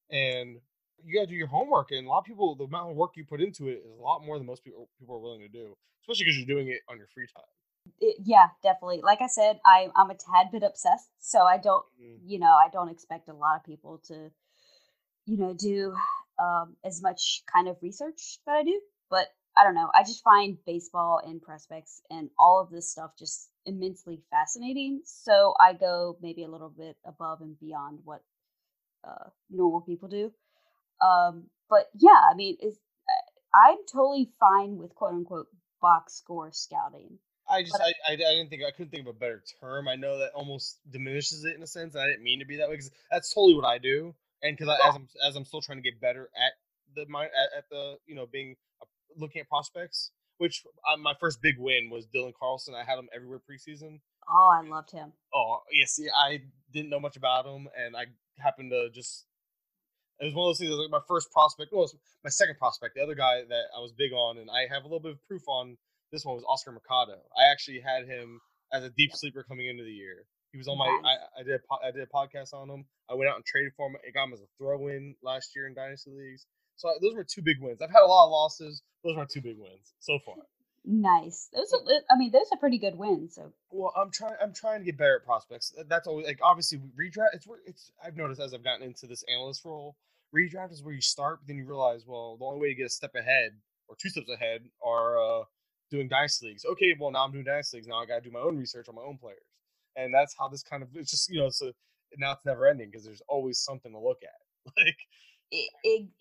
and 0.10 0.60
you 1.04 1.14
got 1.14 1.22
to 1.22 1.28
do 1.28 1.36
your 1.36 1.48
homework. 1.48 1.92
And 1.92 2.06
a 2.06 2.10
lot 2.10 2.20
of 2.20 2.26
people, 2.26 2.56
the 2.56 2.66
amount 2.66 2.92
of 2.92 2.96
work 2.96 3.12
you 3.16 3.26
put 3.26 3.42
into 3.42 3.68
it 3.68 3.84
is 3.86 4.00
a 4.00 4.02
lot 4.02 4.24
more 4.24 4.38
than 4.38 4.48
most 4.48 4.64
people 4.64 4.90
people 5.00 5.16
are 5.16 5.20
willing 5.20 5.42
to 5.42 5.50
do, 5.50 5.76
especially 6.04 6.26
because 6.26 6.38
you're 6.38 6.56
doing 6.56 6.70
it 6.70 6.82
on 6.90 6.98
your 6.98 7.08
free 7.14 7.28
time. 7.36 7.44
It, 8.00 8.18
yeah, 8.24 8.48
definitely. 8.62 9.02
Like 9.04 9.22
I 9.22 9.28
said, 9.28 9.60
I 9.66 9.90
I'm 9.96 10.10
a 10.10 10.16
tad 10.16 10.52
bit 10.52 10.64
obsessed, 10.64 11.10
so 11.20 11.40
I 11.42 11.58
don't, 11.58 11.86
mm. 12.02 12.18
you 12.26 12.40
know, 12.40 12.54
I 12.54 12.70
don't 12.72 12.90
expect 12.90 13.30
a 13.30 13.34
lot 13.34 13.58
of 13.58 13.66
people 13.66 14.02
to, 14.08 14.32
you 15.26 15.38
know, 15.38 15.54
do 15.54 15.94
um, 16.42 16.76
as 16.86 17.02
much 17.02 17.44
kind 17.54 17.68
of 17.68 17.78
research 17.82 18.40
that 18.46 18.56
I 18.56 18.64
do. 18.64 18.80
But 19.10 19.28
I 19.58 19.64
don't 19.64 19.76
know. 19.76 19.92
I 19.94 20.02
just 20.04 20.24
find 20.24 20.58
baseball 20.66 21.22
and 21.24 21.42
prospects 21.42 22.02
and 22.10 22.30
all 22.40 22.60
of 22.60 22.72
this 22.72 22.90
stuff 22.90 23.12
just 23.20 23.50
immensely 23.66 24.22
fascinating. 24.32 25.02
So 25.06 25.54
I 25.60 25.74
go 25.74 26.18
maybe 26.22 26.44
a 26.44 26.50
little 26.50 26.74
bit 26.76 26.98
above 27.06 27.42
and 27.42 27.60
beyond 27.60 28.00
what 28.04 28.22
uh, 29.04 29.30
normal 29.50 29.82
people 29.82 30.10
do. 30.10 30.32
Um, 31.02 31.46
but 31.70 31.90
yeah, 31.96 32.20
I 32.32 32.36
mean, 32.36 32.58
is 32.62 32.78
I'm 33.54 33.78
totally 33.92 34.30
fine 34.40 34.78
with 34.78 34.96
quote 34.96 35.14
unquote 35.14 35.48
box 35.82 36.16
score 36.16 36.52
scouting. 36.52 37.20
I 37.50 37.62
just 37.62 37.76
I, 37.76 37.94
I, 38.08 38.14
I 38.14 38.16
didn't 38.16 38.50
think 38.50 38.64
I 38.66 38.72
couldn't 38.72 38.90
think 38.90 39.08
of 39.08 39.16
a 39.16 39.20
better 39.20 39.44
term. 39.60 39.88
I 39.88 39.96
know 39.96 40.20
that 40.20 40.32
almost 40.34 40.80
diminishes 40.90 41.44
it 41.44 41.56
in 41.56 41.62
a 41.62 41.68
sense. 41.68 41.94
and 41.94 42.04
I 42.04 42.08
didn't 42.08 42.24
mean 42.24 42.40
to 42.40 42.46
be 42.46 42.58
that 42.58 42.70
way 42.70 42.76
because 42.76 42.92
that's 43.12 43.34
totally 43.34 43.56
what 43.56 43.66
I 43.66 43.78
do, 43.78 44.16
and 44.42 44.58
because 44.58 44.76
yeah. 44.80 44.90
as 44.90 44.96
I'm 44.96 45.08
as 45.28 45.36
I'm 45.36 45.46
still 45.46 45.62
trying 45.62 45.78
to 45.78 45.82
get 45.82 46.00
better 46.00 46.30
at 46.36 46.54
the 46.96 47.06
my 47.10 47.26
at, 47.26 47.58
at 47.58 47.70
the 47.70 47.98
you 48.06 48.16
know 48.16 48.26
being 48.26 48.56
looking 49.18 49.42
at 49.42 49.50
prospects, 49.50 50.12
which 50.38 50.64
uh, 50.92 50.98
my 50.98 51.14
first 51.20 51.42
big 51.42 51.56
win 51.60 51.90
was 51.92 52.08
Dylan 52.08 52.34
Carlson. 52.38 52.74
I 52.76 52.84
had 52.84 52.98
him 52.98 53.10
everywhere 53.14 53.40
preseason. 53.40 54.00
Oh, 54.30 54.60
I 54.62 54.68
loved 54.68 54.92
him. 54.92 55.12
Oh, 55.34 55.60
yeah. 55.72 55.86
See, 55.86 56.08
I 56.10 56.42
didn't 56.72 56.90
know 56.90 57.00
much 57.00 57.18
about 57.18 57.46
him, 57.46 57.68
and 57.78 57.96
I 57.96 58.06
happened 58.40 58.72
to 58.72 58.90
just. 58.94 59.26
It 60.20 60.26
was 60.26 60.36
one 60.36 60.46
of 60.46 60.50
those 60.50 60.60
things. 60.60 60.72
Like 60.72 60.92
my 60.92 61.06
first 61.08 61.32
prospect. 61.32 61.72
Well, 61.74 61.90
my 62.24 62.30
second 62.30 62.58
prospect. 62.58 62.96
The 62.96 63.04
other 63.04 63.16
guy 63.16 63.42
that 63.48 63.64
I 63.76 63.80
was 63.80 63.92
big 63.92 64.14
on, 64.14 64.38
and 64.38 64.50
I 64.50 64.68
have 64.74 64.84
a 64.84 64.88
little 64.88 65.00
bit 65.00 65.14
of 65.14 65.28
proof 65.28 65.44
on. 65.48 65.78
This 66.12 66.24
one 66.24 66.36
was 66.36 66.46
Oscar 66.48 66.72
Mercado. 66.72 67.20
I 67.38 67.52
actually 67.52 67.82
had 67.82 68.06
him 68.06 68.40
as 68.72 68.84
a 68.84 68.90
deep 68.92 69.12
sleeper 69.14 69.44
coming 69.44 69.68
into 69.68 69.84
the 69.84 69.92
year. 69.92 70.26
He 70.52 70.58
was 70.60 70.68
on 70.68 70.78
my. 70.78 70.86
Nice. 70.86 71.18
I, 71.38 71.42
I 71.42 71.44
did. 71.44 71.56
A, 71.56 71.88
I 71.88 71.92
did 71.92 72.02
a 72.02 72.12
podcast 72.14 72.54
on 72.54 72.70
him. 72.70 72.86
I 73.10 73.16
went 73.16 73.30
out 73.30 73.36
and 73.36 73.46
traded 73.46 73.74
for 73.76 73.88
him. 73.88 73.98
I 74.08 74.12
got 74.12 74.26
him 74.26 74.34
as 74.34 74.42
a 74.42 74.50
throw-in 74.58 75.16
last 75.24 75.56
year 75.56 75.68
in 75.68 75.74
dynasty 75.74 76.12
leagues. 76.12 76.46
So 76.76 76.90
those 77.02 77.14
were 77.14 77.26
two 77.26 77.42
big 77.42 77.58
wins. 77.60 77.82
I've 77.82 77.92
had 77.92 78.02
a 78.02 78.08
lot 78.08 78.26
of 78.26 78.32
losses. 78.32 78.82
Those 79.04 79.18
are 79.18 79.26
two 79.26 79.42
big 79.42 79.58
wins 79.58 79.94
so 80.00 80.20
far. 80.26 80.36
Nice. 80.86 81.50
Those 81.54 81.72
are, 81.74 81.80
I 82.12 82.18
mean, 82.18 82.32
those 82.32 82.48
are 82.52 82.58
pretty 82.58 82.78
good 82.78 82.98
wins. 82.98 83.36
So. 83.36 83.54
Well, 83.72 83.94
I'm 83.96 84.12
trying. 84.12 84.36
I'm 84.42 84.54
trying 84.54 84.80
to 84.80 84.86
get 84.86 84.98
better 84.98 85.18
at 85.18 85.26
prospects. 85.26 85.74
That's 85.88 86.08
always 86.08 86.28
like 86.28 86.40
obviously 86.44 86.80
redraft. 87.00 87.34
It's 87.34 87.48
where 87.48 87.60
it's. 87.66 87.92
I've 88.04 88.18
noticed 88.18 88.42
as 88.42 88.54
I've 88.54 88.64
gotten 88.64 88.86
into 88.86 89.08
this 89.08 89.24
analyst 89.34 89.64
role, 89.64 89.96
redraft 90.36 90.74
is 90.74 90.84
where 90.84 90.94
you 90.94 91.02
start, 91.02 91.40
but 91.40 91.48
then 91.48 91.58
you 91.58 91.66
realize, 91.66 92.04
well, 92.06 92.36
the 92.38 92.46
only 92.46 92.60
way 92.60 92.68
to 92.70 92.76
get 92.76 92.88
a 92.88 92.90
step 92.90 93.16
ahead 93.16 93.52
or 93.88 93.96
two 94.02 94.10
steps 94.10 94.30
ahead 94.30 94.64
are 94.86 95.18
uh, 95.18 95.44
doing 95.90 96.10
dice 96.10 96.42
leagues. 96.42 96.66
Okay, 96.66 96.94
well 97.00 97.12
now 97.12 97.24
I'm 97.24 97.32
doing 97.32 97.46
dice 97.46 97.74
leagues. 97.74 97.88
Now 97.88 98.02
I 98.02 98.06
got 98.06 98.16
to 98.16 98.30
do 98.30 98.32
my 98.32 98.40
own 98.42 98.58
research 98.58 98.88
on 98.90 98.96
my 98.96 99.04
own 99.04 99.18
players, 99.18 99.48
and 99.96 100.14
that's 100.14 100.36
how 100.38 100.50
this 100.50 100.64
kind 100.64 100.84
of. 100.84 100.90
It's 100.96 101.12
just 101.12 101.30
you 101.30 101.40
know, 101.40 101.50
so 101.50 101.72
now 102.18 102.34
it's 102.34 102.46
never 102.46 102.68
ending 102.68 102.90
because 102.92 103.06
there's 103.06 103.22
always 103.30 103.60
something 103.60 103.92
to 103.94 104.00
look 104.00 104.20
at. 104.24 104.30
Like 104.78 104.96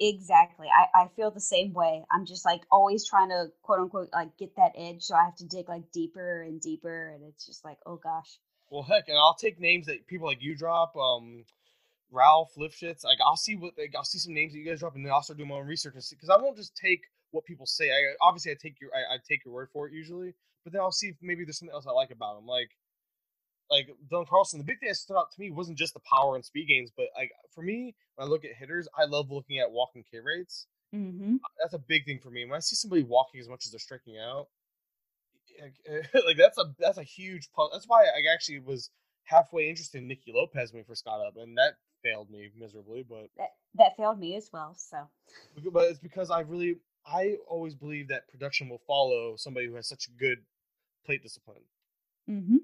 exactly. 0.00 0.68
I, 0.68 1.02
I 1.02 1.08
feel 1.16 1.30
the 1.30 1.40
same 1.40 1.72
way. 1.72 2.04
I'm 2.10 2.26
just 2.26 2.44
like 2.44 2.62
always 2.70 3.06
trying 3.06 3.30
to 3.30 3.46
quote 3.62 3.80
unquote 3.80 4.10
like 4.12 4.36
get 4.38 4.56
that 4.56 4.72
edge, 4.76 5.02
so 5.02 5.14
I 5.14 5.24
have 5.24 5.36
to 5.36 5.46
dig 5.46 5.68
like 5.68 5.90
deeper 5.92 6.42
and 6.42 6.60
deeper, 6.60 7.12
and 7.14 7.24
it's 7.24 7.46
just 7.46 7.64
like 7.64 7.78
oh 7.86 7.96
gosh. 7.96 8.38
Well, 8.70 8.82
heck, 8.82 9.08
and 9.08 9.18
I'll 9.18 9.34
take 9.34 9.60
names 9.60 9.86
that 9.86 10.06
people 10.06 10.26
like 10.26 10.42
you 10.42 10.56
drop, 10.56 10.96
um, 10.96 11.44
Ralph 12.10 12.54
Lifshitz. 12.56 13.04
Like 13.04 13.18
I'll 13.24 13.36
see 13.36 13.56
what 13.56 13.74
like, 13.78 13.94
I'll 13.96 14.04
see 14.04 14.18
some 14.18 14.34
names 14.34 14.52
that 14.52 14.58
you 14.58 14.64
guys 14.64 14.80
drop, 14.80 14.94
and 14.94 15.04
then 15.04 15.12
I'll 15.12 15.22
start 15.22 15.38
doing 15.38 15.48
my 15.48 15.56
own 15.56 15.66
research 15.66 15.94
and 15.94 16.04
see 16.04 16.16
because 16.16 16.30
I 16.30 16.40
won't 16.40 16.56
just 16.56 16.76
take 16.76 17.02
what 17.30 17.44
people 17.44 17.66
say. 17.66 17.90
I 17.90 18.14
obviously 18.20 18.52
I 18.52 18.56
take 18.60 18.80
your 18.80 18.90
I, 18.94 19.14
I 19.14 19.18
take 19.28 19.44
your 19.44 19.54
word 19.54 19.68
for 19.72 19.88
it 19.88 19.94
usually, 19.94 20.34
but 20.64 20.72
then 20.72 20.82
I'll 20.82 20.92
see 20.92 21.08
if 21.08 21.16
maybe 21.22 21.44
there's 21.44 21.58
something 21.58 21.74
else 21.74 21.86
I 21.86 21.92
like 21.92 22.10
about 22.10 22.36
them. 22.36 22.46
Like 22.46 22.70
like 23.72 23.88
Dylan 24.10 24.28
Carlson, 24.28 24.58
the 24.58 24.64
big 24.64 24.78
thing 24.80 24.90
that 24.90 24.96
stood 24.96 25.16
out 25.16 25.32
to 25.32 25.40
me 25.40 25.50
wasn't 25.50 25.78
just 25.78 25.94
the 25.94 26.00
power 26.00 26.36
and 26.36 26.44
speed 26.44 26.68
gains, 26.68 26.92
but 26.94 27.06
like 27.16 27.32
for 27.54 27.62
me, 27.62 27.94
when 28.14 28.28
I 28.28 28.30
look 28.30 28.44
at 28.44 28.52
hitters, 28.54 28.86
I 28.96 29.06
love 29.06 29.30
looking 29.30 29.58
at 29.58 29.72
walking 29.72 30.04
K 30.08 30.18
rates. 30.20 30.66
Mm-hmm. 30.94 31.36
That's 31.60 31.72
a 31.72 31.78
big 31.78 32.04
thing 32.04 32.20
for 32.22 32.30
me. 32.30 32.44
When 32.44 32.54
I 32.54 32.60
see 32.60 32.76
somebody 32.76 33.02
walking 33.02 33.40
as 33.40 33.48
much 33.48 33.64
as 33.64 33.72
they're 33.72 33.80
striking 33.80 34.18
out, 34.18 34.48
like, 35.60 36.14
like 36.26 36.36
that's 36.36 36.58
a 36.58 36.74
that's 36.78 36.98
a 36.98 37.02
huge. 37.02 37.48
Plus. 37.54 37.70
That's 37.72 37.88
why 37.88 38.02
I 38.02 38.32
actually 38.32 38.58
was 38.58 38.90
halfway 39.24 39.70
interested 39.70 40.02
in 40.02 40.06
Nicky 40.06 40.32
Lopez 40.34 40.72
when 40.72 40.80
we 40.80 40.84
first 40.84 41.06
got 41.06 41.26
up, 41.26 41.36
and 41.38 41.56
that 41.56 41.76
failed 42.02 42.30
me 42.30 42.50
miserably. 42.58 43.06
But 43.08 43.30
that, 43.38 43.50
that 43.76 43.96
failed 43.96 44.20
me 44.20 44.36
as 44.36 44.50
well. 44.52 44.76
So, 44.76 45.08
but 45.72 45.84
it's 45.84 45.98
because 45.98 46.30
I 46.30 46.40
really 46.40 46.76
I 47.06 47.36
always 47.48 47.74
believe 47.74 48.08
that 48.08 48.28
production 48.28 48.68
will 48.68 48.82
follow 48.86 49.36
somebody 49.36 49.66
who 49.66 49.76
has 49.76 49.88
such 49.88 50.08
good 50.18 50.40
plate 51.06 51.22
discipline. 51.22 51.62
Mm-hmm 52.28 52.56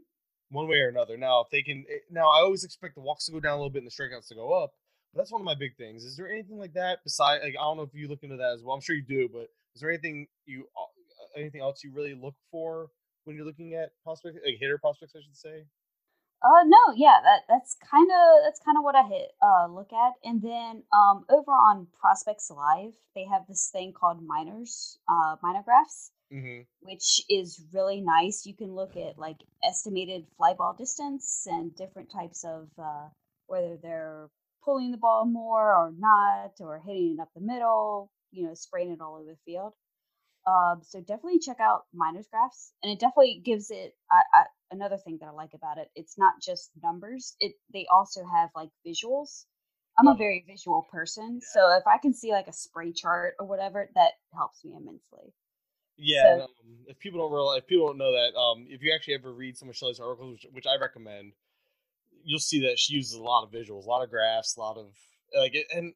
one 0.51 0.69
way 0.69 0.79
or 0.79 0.89
another. 0.89 1.17
Now, 1.17 1.41
if 1.41 1.51
they 1.51 1.63
can, 1.63 1.85
eh, 1.91 1.99
now 2.11 2.29
I 2.29 2.41
always 2.41 2.65
expect 2.65 2.95
the 2.95 3.01
walks 3.01 3.27
to 3.27 3.33
go 3.33 3.41
down 3.41 3.55
a 3.55 3.57
little 3.57 3.71
bit 3.71 3.83
and 3.83 3.91
the 3.91 3.95
strikeouts 3.95 4.29
to 4.29 4.35
go 4.35 4.53
up. 4.53 4.73
But 5.13 5.21
that's 5.21 5.33
one 5.33 5.41
of 5.41 5.45
my 5.45 5.55
big 5.55 5.77
things. 5.77 6.05
Is 6.05 6.17
there 6.17 6.31
anything 6.31 6.59
like 6.59 6.75
that 6.75 7.01
besides? 7.05 7.43
Like, 7.43 7.55
I 7.59 7.63
don't 7.63 7.77
know 7.77 7.83
if 7.83 7.95
you 7.95 8.09
look 8.09 8.23
into 8.23 8.37
that 8.37 8.53
as 8.55 8.63
well. 8.63 8.75
I'm 8.75 8.81
sure 8.81 8.97
you 8.97 9.03
do, 9.03 9.29
but 9.33 9.49
is 9.75 9.81
there 9.81 9.91
anything 9.91 10.27
you, 10.47 10.67
uh, 10.77 11.39
anything 11.39 11.61
else 11.61 11.83
you 11.83 11.93
really 11.93 12.15
look 12.15 12.35
for 12.51 12.89
when 13.25 13.37
you're 13.37 13.47
looking 13.47 13.75
at 13.75 13.91
prospects, 14.05 14.39
like 14.45 14.57
hitter 14.61 14.79
prospects, 14.79 15.15
I 15.17 15.21
should 15.21 15.37
say? 15.37 15.65
Uh, 16.41 16.63
no, 16.65 16.95
yeah, 16.95 17.19
that 17.25 17.43
that's 17.49 17.77
kind 17.91 18.09
of 18.09 18.45
that's 18.45 18.61
kind 18.65 18.79
of 18.79 18.85
what 18.85 18.95
I 18.95 19.03
hit 19.03 19.33
uh 19.43 19.67
look 19.67 19.93
at, 19.93 20.13
and 20.23 20.41
then 20.41 20.85
um 20.93 21.25
over 21.29 21.51
on 21.51 21.89
Prospects 22.01 22.49
Live, 22.49 22.93
they 23.17 23.25
have 23.25 23.43
this 23.49 23.71
thing 23.73 23.93
called 23.93 24.23
minors, 24.23 24.99
uh, 25.09 25.35
MinorGraphs, 25.43 26.11
mm-hmm. 26.33 26.63
which 26.81 27.23
is 27.29 27.63
really 27.73 28.01
nice. 28.01 28.47
You 28.47 28.55
can 28.55 28.75
look 28.75 28.97
at 28.97 29.19
like 29.19 29.39
estimated 29.65 30.27
fly 30.37 30.55
ball 30.55 30.75
distance 30.77 31.47
and 31.51 31.75
different 31.75 32.11
types 32.11 32.45
of 32.45 32.69
uh, 32.79 33.09
whether 33.47 33.77
they're 33.83 34.29
pulling 34.65 34.91
the 34.91 34.99
ball 34.99 35.25
more 35.25 35.75
or 35.75 35.93
not, 35.97 36.53
or 36.61 36.83
hitting 36.85 37.17
it 37.19 37.23
up 37.23 37.31
the 37.35 37.41
middle, 37.41 38.11
you 38.31 38.47
know, 38.47 38.55
spraying 38.55 38.91
it 38.91 39.01
all 39.01 39.17
over 39.17 39.31
the 39.31 39.39
field. 39.45 39.73
Um, 40.47 40.81
so 40.83 41.01
definitely 41.01 41.41
check 41.41 41.61
out 41.61 41.85
MinorGraphs, 41.95 42.73
and 42.83 42.91
it 42.91 42.99
definitely 42.99 43.43
gives 43.45 43.71
it 43.71 43.95
I, 44.11 44.23
I, 44.35 44.45
another 44.71 44.97
thing 44.97 45.19
that 45.21 45.27
I 45.27 45.33
like 45.33 45.53
about 45.55 45.79
it. 45.79 45.91
It's 45.95 46.17
not 46.19 46.35
just 46.41 46.71
numbers; 46.83 47.37
it 47.41 47.53
they 47.73 47.87
also 47.91 48.25
have 48.25 48.51
like 48.55 48.71
visuals. 48.87 49.45
I'm 49.99 50.07
a 50.07 50.15
very 50.15 50.45
visual 50.47 50.87
person, 50.93 51.41
so 51.43 51.77
if 51.77 51.87
I 51.87 51.99
can 51.99 52.15
see 52.15 52.31
like 52.31 52.47
a 52.47 52.53
spray 52.53 52.93
chart 52.93 53.35
or 53.41 53.47
whatever, 53.47 53.91
that 53.97 54.13
helps 54.33 54.65
me 54.65 54.73
immensely. 54.77 55.35
Yeah, 55.99 56.39
so, 56.39 56.43
um, 56.45 56.49
if 56.87 56.99
people 56.99 57.21
don't 57.21 57.33
realize, 57.33 57.59
if 57.59 57.67
people 57.67 57.89
don't 57.89 57.99
know 57.99 58.13
that, 58.13 58.39
um, 58.39 58.67
if 58.71 58.83
you 58.83 58.93
actually 58.95 59.15
ever 59.15 59.33
read 59.33 59.57
some 59.57 59.69
of 59.69 59.77
Shelly's 59.77 59.99
articles, 59.99 60.33
which, 60.33 60.47
which, 60.53 60.67
I 60.67 60.81
recommend, 60.81 61.33
you'll 62.25 62.39
see 62.39 62.61
that 62.63 62.79
she 62.79 62.95
uses 62.95 63.15
a 63.15 63.23
lot 63.23 63.45
of 63.45 63.51
visuals, 63.51 63.85
a 63.85 63.89
lot 63.89 64.05
of 64.05 64.11
graphs, 64.11 64.57
a 64.57 64.61
lot 64.61 64.77
of 64.77 64.87
like, 65.37 65.57
and 65.75 65.95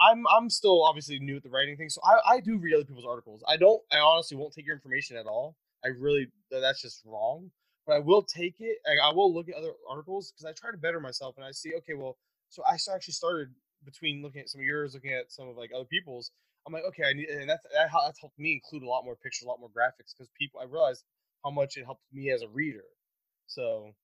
I'm 0.00 0.24
I'm 0.26 0.50
still 0.50 0.84
obviously 0.84 1.18
new 1.20 1.36
at 1.36 1.44
the 1.44 1.50
writing 1.50 1.76
thing, 1.76 1.88
so 1.88 2.00
I, 2.04 2.34
I 2.34 2.40
do 2.40 2.58
read 2.58 2.74
other 2.74 2.84
people's 2.84 3.06
articles. 3.06 3.42
I 3.48 3.56
don't, 3.56 3.80
I 3.92 3.98
honestly 3.98 4.36
won't 4.36 4.52
take 4.52 4.66
your 4.66 4.74
information 4.74 5.16
at 5.16 5.26
all. 5.26 5.56
I 5.84 5.88
really, 5.88 6.28
that's 6.50 6.82
just 6.82 7.02
wrong. 7.04 7.50
But 7.86 7.96
I 7.96 7.98
will 7.98 8.22
take 8.22 8.56
it. 8.60 8.78
I, 8.86 9.10
I 9.10 9.12
will 9.12 9.32
look 9.32 9.48
at 9.48 9.56
other 9.56 9.72
articles 9.88 10.32
because 10.32 10.46
I 10.46 10.52
try 10.52 10.72
to 10.72 10.78
better 10.78 11.00
myself, 11.00 11.36
and 11.36 11.44
I 11.44 11.52
see, 11.52 11.74
okay, 11.78 11.94
well, 11.94 12.16
so 12.48 12.62
I 12.64 12.74
actually 12.94 13.12
started 13.12 13.48
between 13.84 14.22
looking 14.22 14.40
at 14.40 14.48
some 14.48 14.62
of 14.62 14.64
yours, 14.64 14.94
looking 14.94 15.12
at 15.12 15.30
some 15.30 15.48
of 15.48 15.56
like 15.56 15.70
other 15.74 15.84
people's 15.84 16.30
I'm 16.66 16.72
like, 16.72 16.84
okay, 16.88 17.04
I 17.04 17.12
need, 17.12 17.28
and 17.28 17.48
that's 17.48 17.62
that, 17.74 17.90
how 17.90 18.02
that's 18.06 18.20
helped 18.20 18.38
me 18.38 18.54
include 18.54 18.82
a 18.82 18.88
lot 18.88 19.04
more 19.04 19.16
pictures, 19.16 19.44
a 19.44 19.48
lot 19.48 19.60
more 19.60 19.68
graphics, 19.68 20.14
because 20.16 20.28
people, 20.38 20.60
I 20.60 20.64
realized 20.64 21.04
how 21.44 21.50
much 21.50 21.76
it 21.76 21.84
helped 21.84 22.02
me 22.12 22.30
as 22.30 22.42
a 22.42 22.48
reader. 22.48 22.84
So, 23.46 23.94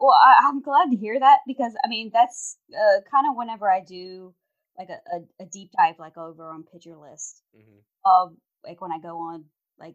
well, 0.00 0.16
I, 0.16 0.48
am 0.48 0.62
glad 0.62 0.90
to 0.90 0.96
hear 0.96 1.18
that 1.18 1.38
because 1.46 1.72
I 1.84 1.88
mean 1.88 2.10
that's 2.12 2.56
uh, 2.72 3.00
kind 3.10 3.28
of 3.28 3.36
whenever 3.36 3.70
I 3.70 3.80
do 3.80 4.34
like 4.78 4.88
a, 4.88 5.16
a, 5.16 5.44
a, 5.44 5.46
deep 5.46 5.70
dive, 5.76 5.96
like 5.98 6.16
over 6.16 6.50
on 6.50 6.64
Pitcher 6.64 6.96
List, 6.96 7.42
mm-hmm. 7.56 8.10
um, 8.10 8.38
like 8.64 8.80
when 8.80 8.92
I 8.92 8.98
go 8.98 9.18
on 9.18 9.44
like 9.78 9.94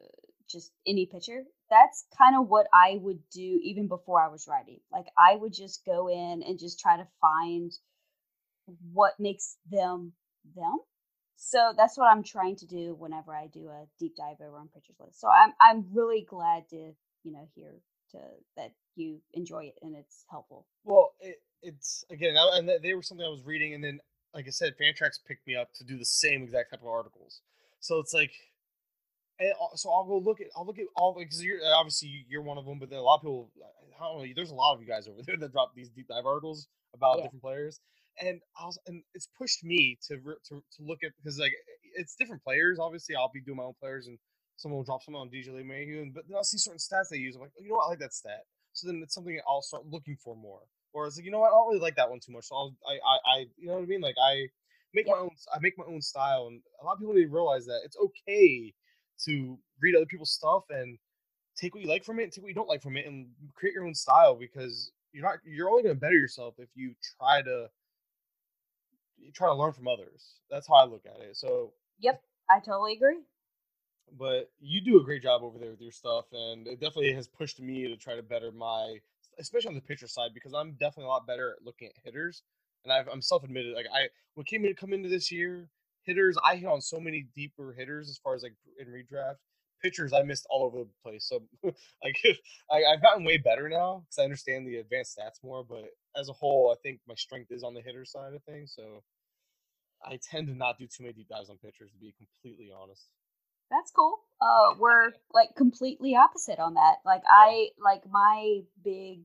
uh, 0.00 0.06
just 0.50 0.72
any 0.86 1.06
picture 1.06 1.42
That's 1.70 2.04
kind 2.18 2.36
of 2.36 2.48
what 2.48 2.66
I 2.72 2.98
would 3.00 3.20
do 3.32 3.60
even 3.62 3.88
before 3.88 4.20
I 4.20 4.28
was 4.28 4.46
writing. 4.48 4.80
Like 4.92 5.06
I 5.18 5.36
would 5.36 5.52
just 5.52 5.84
go 5.86 6.08
in 6.08 6.42
and 6.46 6.58
just 6.58 6.80
try 6.80 6.96
to 6.96 7.06
find 7.20 7.72
what 8.92 9.14
makes 9.18 9.56
them 9.70 10.12
them. 10.54 10.78
So 11.46 11.74
that's 11.76 11.98
what 11.98 12.06
I'm 12.06 12.22
trying 12.22 12.56
to 12.56 12.66
do 12.66 12.96
whenever 12.98 13.34
I 13.34 13.48
do 13.48 13.68
a 13.68 13.84
deep 13.98 14.16
dive 14.16 14.36
over 14.40 14.56
on 14.56 14.68
pitchers 14.68 14.96
list. 14.98 15.20
So 15.20 15.28
I'm 15.28 15.52
I'm 15.60 15.84
really 15.92 16.26
glad 16.26 16.66
to 16.70 16.94
you 17.22 17.32
know 17.32 17.46
hear 17.54 17.74
to 18.12 18.18
that 18.56 18.72
you 18.96 19.20
enjoy 19.34 19.64
it 19.64 19.74
and 19.82 19.94
it's 19.94 20.24
helpful. 20.30 20.66
Well, 20.84 21.12
it, 21.20 21.42
it's 21.62 22.02
again, 22.10 22.34
and 22.34 22.70
they 22.82 22.94
were 22.94 23.02
something 23.02 23.26
I 23.26 23.28
was 23.28 23.44
reading, 23.44 23.74
and 23.74 23.84
then 23.84 24.00
like 24.32 24.46
I 24.46 24.50
said, 24.50 24.72
Fantrax 24.80 25.18
picked 25.28 25.46
me 25.46 25.54
up 25.54 25.68
to 25.74 25.84
do 25.84 25.98
the 25.98 26.04
same 26.06 26.44
exact 26.44 26.70
type 26.70 26.80
of 26.80 26.88
articles. 26.88 27.42
So 27.80 27.98
it's 27.98 28.14
like, 28.14 28.32
eh, 29.38 29.44
and 29.44 29.78
so 29.78 29.90
I'll 29.90 30.06
go 30.06 30.16
look 30.16 30.40
at 30.40 30.46
I'll 30.56 30.64
look 30.64 30.78
at 30.78 30.86
all 30.96 31.14
because 31.18 31.44
you're 31.44 31.58
eh, 31.58 31.72
obviously 31.76 32.24
you're 32.26 32.40
one 32.40 32.56
of 32.56 32.64
them, 32.64 32.78
but 32.78 32.88
there 32.88 32.98
a 32.98 33.02
lot 33.02 33.16
of 33.16 33.20
people. 33.20 33.50
I 34.00 34.04
don't 34.04 34.18
know. 34.18 34.32
There's 34.34 34.50
a 34.50 34.54
lot 34.54 34.74
of 34.74 34.80
you 34.80 34.88
guys 34.88 35.08
over 35.08 35.20
there 35.26 35.36
that 35.36 35.52
drop 35.52 35.74
these 35.74 35.90
deep 35.90 36.08
dive 36.08 36.24
articles 36.24 36.68
about 36.94 37.18
yeah. 37.18 37.24
different 37.24 37.42
players, 37.42 37.80
and 38.20 38.40
I 38.60 38.66
was 38.66 38.78
and 38.86 39.02
it's 39.14 39.28
pushed 39.38 39.64
me 39.64 39.98
to 40.08 40.16
to 40.16 40.62
to 40.76 40.82
look 40.82 40.98
at 41.04 41.12
because 41.16 41.38
like 41.38 41.52
it's 41.96 42.16
different 42.16 42.42
players. 42.42 42.78
Obviously, 42.78 43.16
I'll 43.16 43.30
be 43.32 43.40
doing 43.40 43.58
my 43.58 43.64
own 43.64 43.74
players, 43.80 44.06
and 44.06 44.18
someone 44.56 44.78
will 44.78 44.84
drop 44.84 45.02
something 45.02 45.20
on 45.20 45.28
DJ 45.28 45.48
LeMahieu, 45.48 46.02
and 46.02 46.14
but 46.14 46.24
then 46.28 46.36
I'll 46.36 46.44
see 46.44 46.58
certain 46.58 46.78
stats 46.78 47.08
they 47.10 47.18
use. 47.18 47.34
I'm 47.34 47.42
like, 47.42 47.52
oh, 47.58 47.62
you 47.62 47.70
know 47.70 47.76
what, 47.76 47.86
I 47.86 47.90
like 47.90 47.98
that 48.00 48.14
stat. 48.14 48.44
So 48.72 48.86
then 48.86 49.00
it's 49.02 49.14
something 49.14 49.38
I'll 49.48 49.62
start 49.62 49.86
looking 49.86 50.16
for 50.22 50.36
more. 50.36 50.60
Or 50.92 51.06
it's 51.06 51.16
like, 51.16 51.24
you 51.24 51.30
know 51.30 51.40
what, 51.40 51.48
I 51.48 51.50
don't 51.50 51.68
really 51.68 51.80
like 51.80 51.96
that 51.96 52.10
one 52.10 52.20
too 52.20 52.32
much. 52.32 52.44
So 52.44 52.54
I'll, 52.54 52.74
I, 52.86 52.94
I, 52.94 53.36
I 53.36 53.38
you 53.56 53.66
know 53.66 53.74
what 53.74 53.82
I 53.82 53.86
mean? 53.86 54.00
Like 54.00 54.16
I 54.22 54.46
make 54.92 55.06
yep. 55.06 55.16
my 55.16 55.22
own, 55.22 55.30
I 55.52 55.58
make 55.60 55.74
my 55.76 55.84
own 55.86 56.00
style, 56.00 56.46
and 56.48 56.60
a 56.80 56.84
lot 56.84 56.94
of 56.94 56.98
people 56.98 57.14
need 57.14 57.24
to 57.24 57.32
realize 57.32 57.66
that 57.66 57.80
it's 57.84 57.96
okay 57.96 58.72
to 59.26 59.58
read 59.80 59.96
other 59.96 60.06
people's 60.06 60.32
stuff 60.32 60.64
and 60.70 60.98
take 61.56 61.74
what 61.74 61.82
you 61.82 61.88
like 61.88 62.04
from 62.04 62.20
it, 62.20 62.24
and 62.24 62.32
take 62.32 62.42
what 62.42 62.48
you 62.48 62.54
don't 62.54 62.68
like 62.68 62.82
from 62.82 62.96
it, 62.96 63.06
and 63.06 63.28
create 63.54 63.74
your 63.74 63.86
own 63.86 63.94
style 63.94 64.36
because 64.36 64.90
you're 65.12 65.24
not, 65.24 65.38
you're 65.44 65.70
only 65.70 65.82
going 65.82 65.94
to 65.94 66.00
better 66.00 66.16
yourself 66.16 66.54
if 66.58 66.68
you 66.74 66.94
try 67.18 67.42
to 67.42 67.68
try 69.34 69.48
to 69.48 69.54
learn 69.54 69.72
from 69.72 69.88
others. 69.88 70.40
That's 70.50 70.68
how 70.68 70.74
I 70.74 70.84
look 70.84 71.04
at 71.06 71.20
it. 71.22 71.36
So 71.36 71.72
Yep, 72.00 72.22
I 72.50 72.60
totally 72.60 72.94
agree. 72.94 73.20
But 74.18 74.50
you 74.60 74.80
do 74.80 75.00
a 75.00 75.04
great 75.04 75.22
job 75.22 75.42
over 75.42 75.58
there 75.58 75.70
with 75.70 75.80
your 75.80 75.92
stuff, 75.92 76.26
and 76.32 76.66
it 76.66 76.80
definitely 76.80 77.12
has 77.14 77.26
pushed 77.26 77.60
me 77.60 77.88
to 77.88 77.96
try 77.96 78.14
to 78.14 78.22
better 78.22 78.52
my, 78.52 78.98
especially 79.38 79.68
on 79.68 79.74
the 79.74 79.80
pitcher 79.80 80.06
side, 80.06 80.30
because 80.34 80.52
I'm 80.52 80.72
definitely 80.72 81.04
a 81.04 81.08
lot 81.08 81.26
better 81.26 81.52
at 81.52 81.64
looking 81.64 81.88
at 81.88 81.94
hitters. 82.04 82.42
And 82.84 82.92
i 82.92 83.02
am 83.10 83.22
self-admitted, 83.22 83.74
like 83.74 83.86
I 83.92 84.08
when 84.34 84.44
came 84.44 84.62
to 84.64 84.74
come 84.74 84.92
into 84.92 85.08
this 85.08 85.32
year, 85.32 85.70
hitters 86.02 86.36
I 86.44 86.56
hit 86.56 86.66
on 86.66 86.82
so 86.82 87.00
many 87.00 87.26
deeper 87.34 87.74
hitters 87.76 88.10
as 88.10 88.18
far 88.18 88.34
as 88.34 88.42
like 88.42 88.54
in 88.78 88.88
redraft. 88.88 89.36
Pitchers 89.82 90.12
I 90.12 90.22
missed 90.22 90.46
all 90.50 90.64
over 90.64 90.78
the 90.78 90.90
place, 91.02 91.26
so 91.26 91.42
like 91.64 92.16
I, 92.70 92.84
I've 92.92 93.02
gotten 93.02 93.24
way 93.24 93.38
better 93.38 93.68
now 93.68 94.04
because 94.04 94.18
I 94.18 94.24
understand 94.24 94.66
the 94.66 94.76
advanced 94.76 95.18
stats 95.18 95.42
more. 95.42 95.64
But 95.64 95.84
as 96.16 96.28
a 96.28 96.32
whole, 96.32 96.74
I 96.76 96.80
think 96.82 97.00
my 97.06 97.14
strength 97.14 97.50
is 97.50 97.62
on 97.62 97.74
the 97.74 97.82
hitter 97.82 98.04
side 98.04 98.34
of 98.34 98.42
things. 98.44 98.72
So 98.74 99.02
I 100.04 100.18
tend 100.30 100.48
to 100.48 100.54
not 100.54 100.78
do 100.78 100.86
too 100.86 101.02
many 101.02 101.14
deep 101.14 101.28
dives 101.28 101.50
on 101.50 101.58
pitchers, 101.58 101.90
to 101.92 101.98
be 101.98 102.14
completely 102.16 102.70
honest. 102.76 103.08
That's 103.70 103.90
cool. 103.90 104.20
Uh, 104.40 104.74
we're 104.78 105.12
like 105.32 105.54
completely 105.56 106.16
opposite 106.16 106.58
on 106.58 106.74
that. 106.74 106.96
Like 107.04 107.22
I 107.28 107.68
like 107.82 108.02
my 108.10 108.60
big 108.84 109.20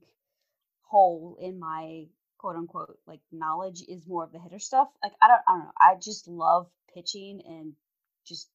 hole 0.81 1.37
in 1.39 1.59
my 1.59 2.05
quote 2.39 2.55
unquote 2.55 2.97
like 3.05 3.19
knowledge 3.31 3.83
is 3.87 4.07
more 4.07 4.23
of 4.23 4.31
the 4.31 4.39
hitter 4.39 4.59
stuff. 4.59 4.87
Like 5.03 5.13
I 5.21 5.27
don't 5.27 5.41
I 5.47 5.51
don't 5.51 5.59
know. 5.65 5.71
I 5.79 5.95
just 6.01 6.27
love 6.27 6.67
pitching 6.93 7.41
and 7.45 7.73
just 8.25 8.49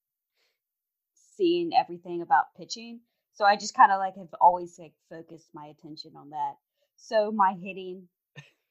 seeing 1.37 1.72
everything 1.76 2.22
about 2.22 2.55
pitching. 2.57 3.01
So 3.35 3.45
I 3.45 3.57
just 3.57 3.76
kind 3.76 3.93
of 3.93 3.99
like 3.99 4.16
have 4.16 4.35
always 4.41 4.78
like 4.78 4.93
focused 5.11 5.49
my 5.53 5.66
attention 5.66 6.12
on 6.16 6.30
that. 6.30 6.55
So 6.97 7.30
my 7.32 7.55
hitting 7.61 8.09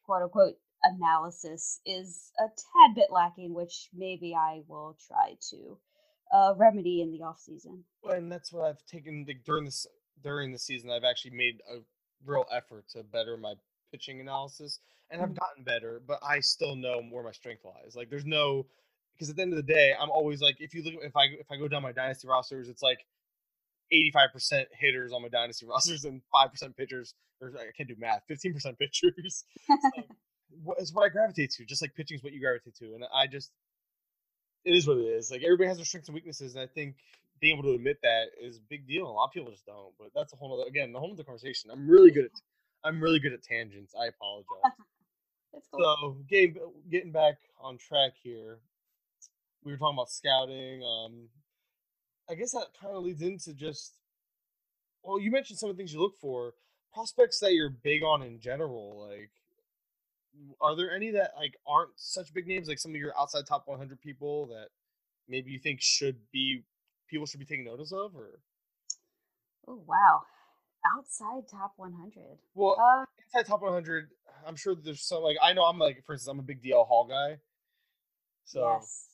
quote 0.06 0.24
unquote 0.24 0.56
analysis 0.84 1.80
is 1.86 2.32
a 2.40 2.44
tad 2.44 2.96
bit 2.96 3.08
lacking, 3.12 3.54
which 3.54 3.90
maybe 3.94 4.36
I 4.36 4.62
will 4.68 4.98
try 5.08 5.36
to 5.52 5.78
uh, 6.34 6.54
remedy 6.58 7.02
in 7.02 7.12
the 7.12 7.24
off 7.24 7.40
season. 7.40 7.84
Well, 8.04 8.16
and 8.16 8.32
that's 8.32 8.52
what 8.52 8.66
I've 8.66 8.86
taken 8.86 9.26
like, 9.28 9.44
during 9.46 9.66
this 9.66 9.88
during 10.22 10.52
the 10.52 10.60
season. 10.60 10.90
I've 10.90 11.04
actually 11.04 11.32
made 11.32 11.62
a 11.72 11.80
real 12.26 12.46
effort 12.52 12.86
to 12.90 13.04
better 13.04 13.38
my 13.38 13.54
pitching 13.92 14.20
analysis, 14.20 14.80
and 15.10 15.22
I've 15.22 15.30
mm-hmm. 15.30 15.38
gotten 15.38 15.64
better. 15.64 16.02
But 16.06 16.20
I 16.28 16.40
still 16.40 16.76
know 16.76 17.02
where 17.10 17.24
my 17.24 17.32
strength 17.32 17.64
lies. 17.66 17.96
Like, 17.96 18.10
there's 18.10 18.26
no 18.26 18.66
because 19.14 19.30
at 19.30 19.36
the 19.36 19.42
end 19.42 19.54
of 19.54 19.58
the 19.58 19.74
day, 19.74 19.94
I'm 20.00 20.10
always 20.10 20.42
like, 20.42 20.58
if 20.60 20.74
you 20.74 20.84
look, 20.84 20.96
if 21.02 21.16
I 21.16 21.26
if 21.40 21.52
I 21.52 21.58
go 21.58 21.68
down 21.68 21.84
my 21.84 21.92
dynasty 21.92 22.28
rosters, 22.28 22.68
it's 22.68 22.82
like 22.82 23.06
85% 23.94 24.66
hitters 24.78 25.14
on 25.14 25.22
my 25.22 25.30
dynasty 25.30 25.66
rosters 25.70 26.06
and 26.06 26.22
5% 26.34 26.76
pitchers. 26.76 27.14
Or 27.42 27.52
I 27.58 27.72
can't 27.76 27.90
do 27.90 27.96
math. 27.98 28.22
15% 28.30 28.78
pitchers. 28.80 29.46
so, 29.68 30.04
it's 30.78 30.94
what 30.94 31.06
I 31.06 31.10
gravitate 31.10 31.52
to. 31.52 31.66
Just 31.66 31.82
like 31.82 31.96
pitching 31.96 32.16
is 32.16 32.24
what 32.24 32.34
you 32.34 32.40
gravitate 32.40 32.76
to, 32.76 32.94
and 32.94 33.04
I 33.14 33.28
just 33.28 33.52
it 34.66 34.76
is 34.76 34.88
what 34.88 34.98
it 34.98 35.02
is. 35.02 35.32
Like 35.32 35.44
everybody 35.44 35.68
has 35.68 35.78
their 35.78 35.86
strengths 35.86 36.10
and 36.10 36.16
weaknesses, 36.16 36.56
and 36.56 36.64
I 36.64 36.68
think 36.68 36.96
being 37.42 37.58
able 37.58 37.68
to 37.70 37.76
admit 37.76 37.98
that 38.04 38.28
is 38.42 38.58
a 38.58 38.62
big 38.70 38.88
deal. 38.88 39.06
A 39.06 39.12
lot 39.12 39.26
of 39.26 39.32
people 39.34 39.52
just 39.52 39.66
don't, 39.66 39.94
but 40.00 40.10
that's 40.16 40.34
a 40.34 40.36
whole 40.36 40.60
other 40.60 40.68
again, 40.68 40.94
the 40.94 41.00
whole 41.00 41.12
other 41.12 41.24
conversation. 41.24 41.70
I'm 41.72 41.88
really 41.88 42.12
good 42.12 42.26
at 42.26 42.32
I'm 42.84 43.02
really 43.02 43.20
good 43.20 43.34
at 43.34 43.44
tangents. 43.44 43.94
I 44.00 44.08
apologize. 44.08 44.48
cool. 45.72 45.80
So 45.80 46.18
getting 46.30 46.56
getting 46.90 47.12
back 47.12 47.36
on 47.60 47.78
track 47.78 48.14
here, 48.22 48.60
we 49.64 49.72
were 49.72 49.78
talking 49.78 49.98
about 49.98 50.10
scouting. 50.10 50.84
Um, 50.84 51.30
I 52.30 52.36
guess 52.36 52.52
that 52.52 52.68
kind 52.80 52.96
of 52.96 53.04
leads 53.04 53.22
into 53.22 53.54
just 53.54 53.96
well, 55.04 55.20
you 55.20 55.32
mentioned 55.32 55.60
some 55.60 55.70
of 55.70 55.76
the 55.76 55.80
things 55.82 55.94
you 55.94 56.00
look 56.00 56.18
for, 56.20 56.54
prospects 56.94 57.40
that 57.40 57.54
you're 57.54 57.70
big 57.70 58.04
on 58.04 58.22
in 58.24 58.40
general, 58.40 59.08
like 59.10 59.32
are 60.62 60.76
there 60.76 60.96
any 60.96 61.12
that 61.12 61.32
like 61.38 61.56
aren't 61.68 61.92
such 61.96 62.34
big 62.34 62.48
names, 62.48 62.68
like 62.68 62.80
some 62.80 62.92
of 62.92 62.98
your 62.98 63.14
outside 63.20 63.46
top 63.48 63.64
100 63.68 64.02
people 64.02 64.48
that 64.48 64.68
maybe 65.28 65.52
you 65.52 65.60
think 65.60 65.82
should 65.82 66.18
be 66.32 66.64
people 67.08 67.26
should 67.26 67.40
be 67.40 67.46
taking 67.46 67.66
notice 67.66 67.92
of, 67.92 68.16
or? 68.16 68.40
Oh 69.68 69.82
wow, 69.86 70.22
outside 70.98 71.48
top 71.50 71.74
100. 71.78 72.38
Well, 72.56 72.78
uh, 72.80 73.06
inside 73.26 73.48
top 73.48 73.62
100, 73.62 74.10
I'm 74.46 74.56
sure 74.56 74.76
there's 74.76 75.02
some 75.02 75.24
like 75.24 75.38
I 75.42 75.54
know 75.54 75.64
I'm 75.64 75.80
like 75.80 76.04
for 76.06 76.14
instance 76.14 76.28
I'm 76.32 76.40
a 76.40 76.44
big 76.44 76.64
DL 76.64 76.88
Hall 76.88 77.06
guy. 77.08 77.38
So 78.46 78.78
yes. 78.80 79.13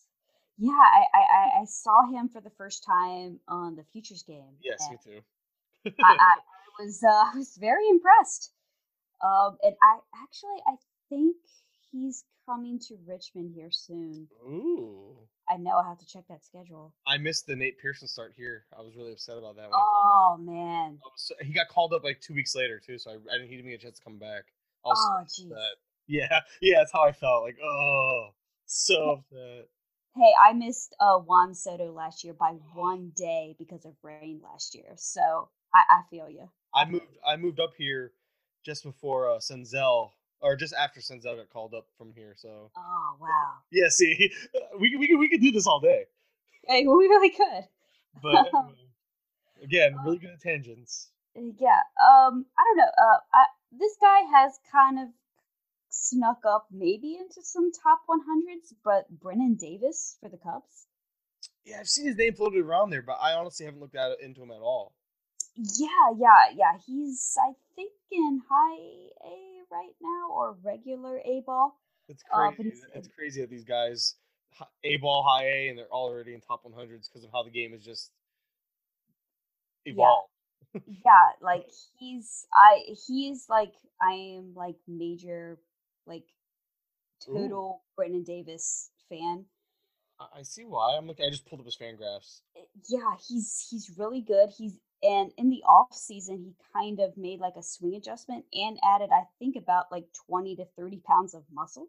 Yeah, 0.60 0.72
I, 0.72 1.06
I 1.14 1.62
I 1.62 1.66
saw 1.66 2.06
him 2.12 2.28
for 2.28 2.42
the 2.42 2.50
first 2.58 2.84
time 2.84 3.40
on 3.48 3.78
the 3.78 3.86
Futures 3.94 4.24
game. 4.24 4.58
Yes, 4.62 4.86
me 4.92 4.98
too. 5.04 5.22
I, 5.86 5.92
I, 6.04 6.84
was 6.84 7.02
uh, 7.02 7.08
I 7.08 7.32
was 7.36 7.58
very 7.60 7.88
impressed. 7.90 8.52
Um, 9.24 9.58
and 9.64 9.76
I 9.82 10.00
actually 10.22 10.60
I 10.68 10.76
think 11.08 11.38
he's 11.92 12.26
coming 12.46 12.80
to 12.88 12.96
Richmond 13.08 13.54
here 13.56 13.72
soon. 13.72 14.28
Ooh. 14.46 15.16
I 15.50 15.58
know. 15.58 15.78
I 15.78 15.88
have 15.88 15.98
to 16.00 16.06
check 16.06 16.26
that 16.30 16.46
schedule. 16.46 16.94
I 17.08 17.18
missed 17.18 17.48
the 17.48 17.56
Nate 17.56 17.80
Pearson 17.80 18.08
start 18.08 18.34
here. 18.36 18.66
I 18.78 18.82
was 18.82 18.96
really 18.96 19.14
upset 19.14 19.38
about 19.38 19.56
that. 19.56 19.70
oh 19.74 20.38
man! 20.40 21.00
So, 21.16 21.36
he 21.42 21.54
got 21.54 21.70
called 21.70 21.94
up 21.94 22.04
like 22.04 22.20
two 22.20 22.34
weeks 22.34 22.54
later 22.54 22.82
too, 22.86 22.98
so 22.98 23.12
I, 23.12 23.14
I 23.14 23.38
didn't. 23.38 23.50
He 23.50 23.56
didn't 23.56 23.72
get 23.72 23.80
a 23.80 23.84
chance 23.84 23.98
to 23.98 24.04
come 24.04 24.20
back. 24.20 24.44
oh 24.86 25.24
jeez. 25.26 25.52
Yeah, 26.08 26.40
yeah. 26.62 26.80
That's 26.80 26.92
how 26.92 27.04
I 27.04 27.14
felt. 27.14 27.44
Like, 27.44 27.58
oh, 27.64 28.30
so 28.66 29.24
upset. 29.32 29.70
Hey, 30.16 30.34
I 30.44 30.54
missed 30.54 30.96
uh, 31.00 31.18
Juan 31.20 31.54
Soto 31.54 31.92
last 31.92 32.24
year 32.24 32.34
by 32.34 32.54
one 32.74 33.12
day 33.16 33.56
because 33.60 33.86
of 33.86 33.94
rain 34.04 34.42
last 34.44 34.76
year. 34.76 34.94
So 34.96 35.50
I, 35.74 35.82
I 35.90 36.02
feel 36.10 36.30
you. 36.30 36.50
I 36.74 36.86
moved. 36.86 37.06
I 37.26 37.38
moved 37.38 37.60
up 37.60 37.74
here 37.78 38.12
just 38.66 38.84
before 38.84 39.30
uh, 39.30 39.38
Senzel 39.38 40.12
or 40.42 40.56
just 40.56 40.74
after 40.74 41.00
Senzel 41.00 41.38
got 41.38 41.50
called 41.50 41.74
up 41.74 41.88
from 41.98 42.12
here. 42.16 42.34
So. 42.38 42.72
Oh 42.76 43.16
wow. 43.20 43.54
Yeah. 43.72 43.90
See, 43.90 44.32
we 44.80 44.96
we 44.96 45.08
could 45.08 45.20
we 45.20 45.30
could 45.30 45.42
do 45.42 45.52
this 45.52 45.68
all 45.68 45.80
day. 45.80 46.06
Hey, 46.68 46.86
well, 46.86 46.98
we 46.98 47.08
really 47.08 47.30
could. 47.30 47.68
But 48.22 48.50
again, 49.64 49.96
really 50.04 50.18
good 50.18 50.40
tangents. 50.42 51.10
Yeah. 51.36 51.82
Um. 52.02 52.46
I 52.58 52.64
don't 52.66 52.78
know. 52.78 52.92
Uh. 52.98 53.18
I, 53.34 53.46
this 53.72 53.96
guy 54.02 54.22
has 54.34 54.60
kind 54.72 55.00
of 55.00 55.10
snuck 55.90 56.40
up 56.48 56.68
maybe 56.72 57.16
into 57.16 57.42
some 57.42 57.72
top 57.72 58.02
100s, 58.10 58.74
but 58.84 59.10
Brennen 59.10 59.56
Davis 59.56 60.18
for 60.20 60.30
the 60.30 60.38
Cubs. 60.38 60.88
Yeah, 61.66 61.78
I've 61.80 61.88
seen 61.88 62.08
his 62.08 62.18
name 62.18 62.34
floated 62.34 62.64
around 62.64 62.90
there, 62.90 63.02
but 63.02 63.18
I 63.22 63.34
honestly 63.34 63.66
haven't 63.66 63.82
looked 63.82 63.96
at 63.96 64.20
into 64.22 64.42
him 64.42 64.52
at 64.52 64.62
all. 64.62 64.94
Yeah, 65.56 65.88
yeah, 66.18 66.56
yeah. 66.56 66.78
He's 66.86 67.36
I 67.40 67.54
think 67.76 67.92
in 68.12 68.42
high 68.50 69.10
A 69.26 69.60
right 69.72 69.96
now 70.02 70.32
or 70.32 70.56
regular 70.64 71.20
A 71.20 71.44
ball. 71.46 71.80
It's 72.08 72.24
uh, 72.34 72.52
crazy. 72.52 72.62
Uh, 72.62 72.72
it's, 72.72 72.86
it's 72.96 73.08
crazy 73.10 73.42
that 73.42 73.50
these 73.50 73.66
guys 73.66 74.16
A 74.84 74.98
ball, 74.98 75.26
high 75.28 75.46
A, 75.46 75.70
and 75.70 75.78
they're 75.78 75.92
already 75.92 76.34
in 76.34 76.42
top 76.42 76.64
100s 76.64 77.10
because 77.10 77.24
of 77.24 77.32
how 77.32 77.44
the 77.44 77.50
game 77.50 77.74
is 77.74 77.84
just 77.84 78.12
evolved. 79.86 80.28
Yeah. 80.76 80.82
yeah, 81.04 81.28
like 81.42 81.66
he's 81.98 82.46
I 82.54 82.94
he's 83.08 83.48
like 83.50 83.74
I 84.00 84.38
am 84.38 84.54
like 84.56 84.76
major 84.88 85.58
like 86.10 86.26
total 87.26 87.82
Ooh. 87.82 87.94
Brennen 87.96 88.24
Davis 88.24 88.90
fan. 89.08 89.46
I 90.20 90.44
see 90.44 90.66
why. 90.66 90.98
I'm 90.98 91.08
looking. 91.08 91.26
I 91.26 91.30
just 91.30 91.46
pulled 91.46 91.62
up 91.62 91.66
his 91.66 91.78
FanGraphs. 91.78 92.42
Eh, 92.58 92.62
yeah, 92.90 93.16
he's 93.26 93.66
he's 93.70 93.92
really 93.98 94.22
good. 94.22 94.50
He's 94.50 94.78
and 95.02 95.32
in 95.38 95.50
the 95.50 95.64
off 95.64 95.94
season, 95.94 96.40
he 96.40 96.54
kind 96.74 97.00
of 97.00 97.18
made 97.18 97.40
like 97.40 97.54
a 97.58 97.64
swing 97.64 97.96
adjustment 97.96 98.44
and 98.54 98.78
added, 98.84 99.12
I 99.14 99.24
think, 99.40 99.56
about 99.56 99.86
like 99.92 100.06
twenty 100.28 100.58
to 100.58 100.66
thirty 100.78 101.02
pounds 101.06 101.34
of 101.34 101.44
muscle. 101.52 101.88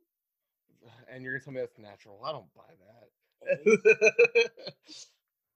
And 1.13 1.25
you're 1.25 1.33
gonna 1.33 1.45
tell 1.45 1.53
me 1.53 1.61
that's 1.61 1.79
natural? 1.79 2.23
I 2.25 2.31
don't 2.31 2.55
buy 2.55 2.73
that. 2.87 4.51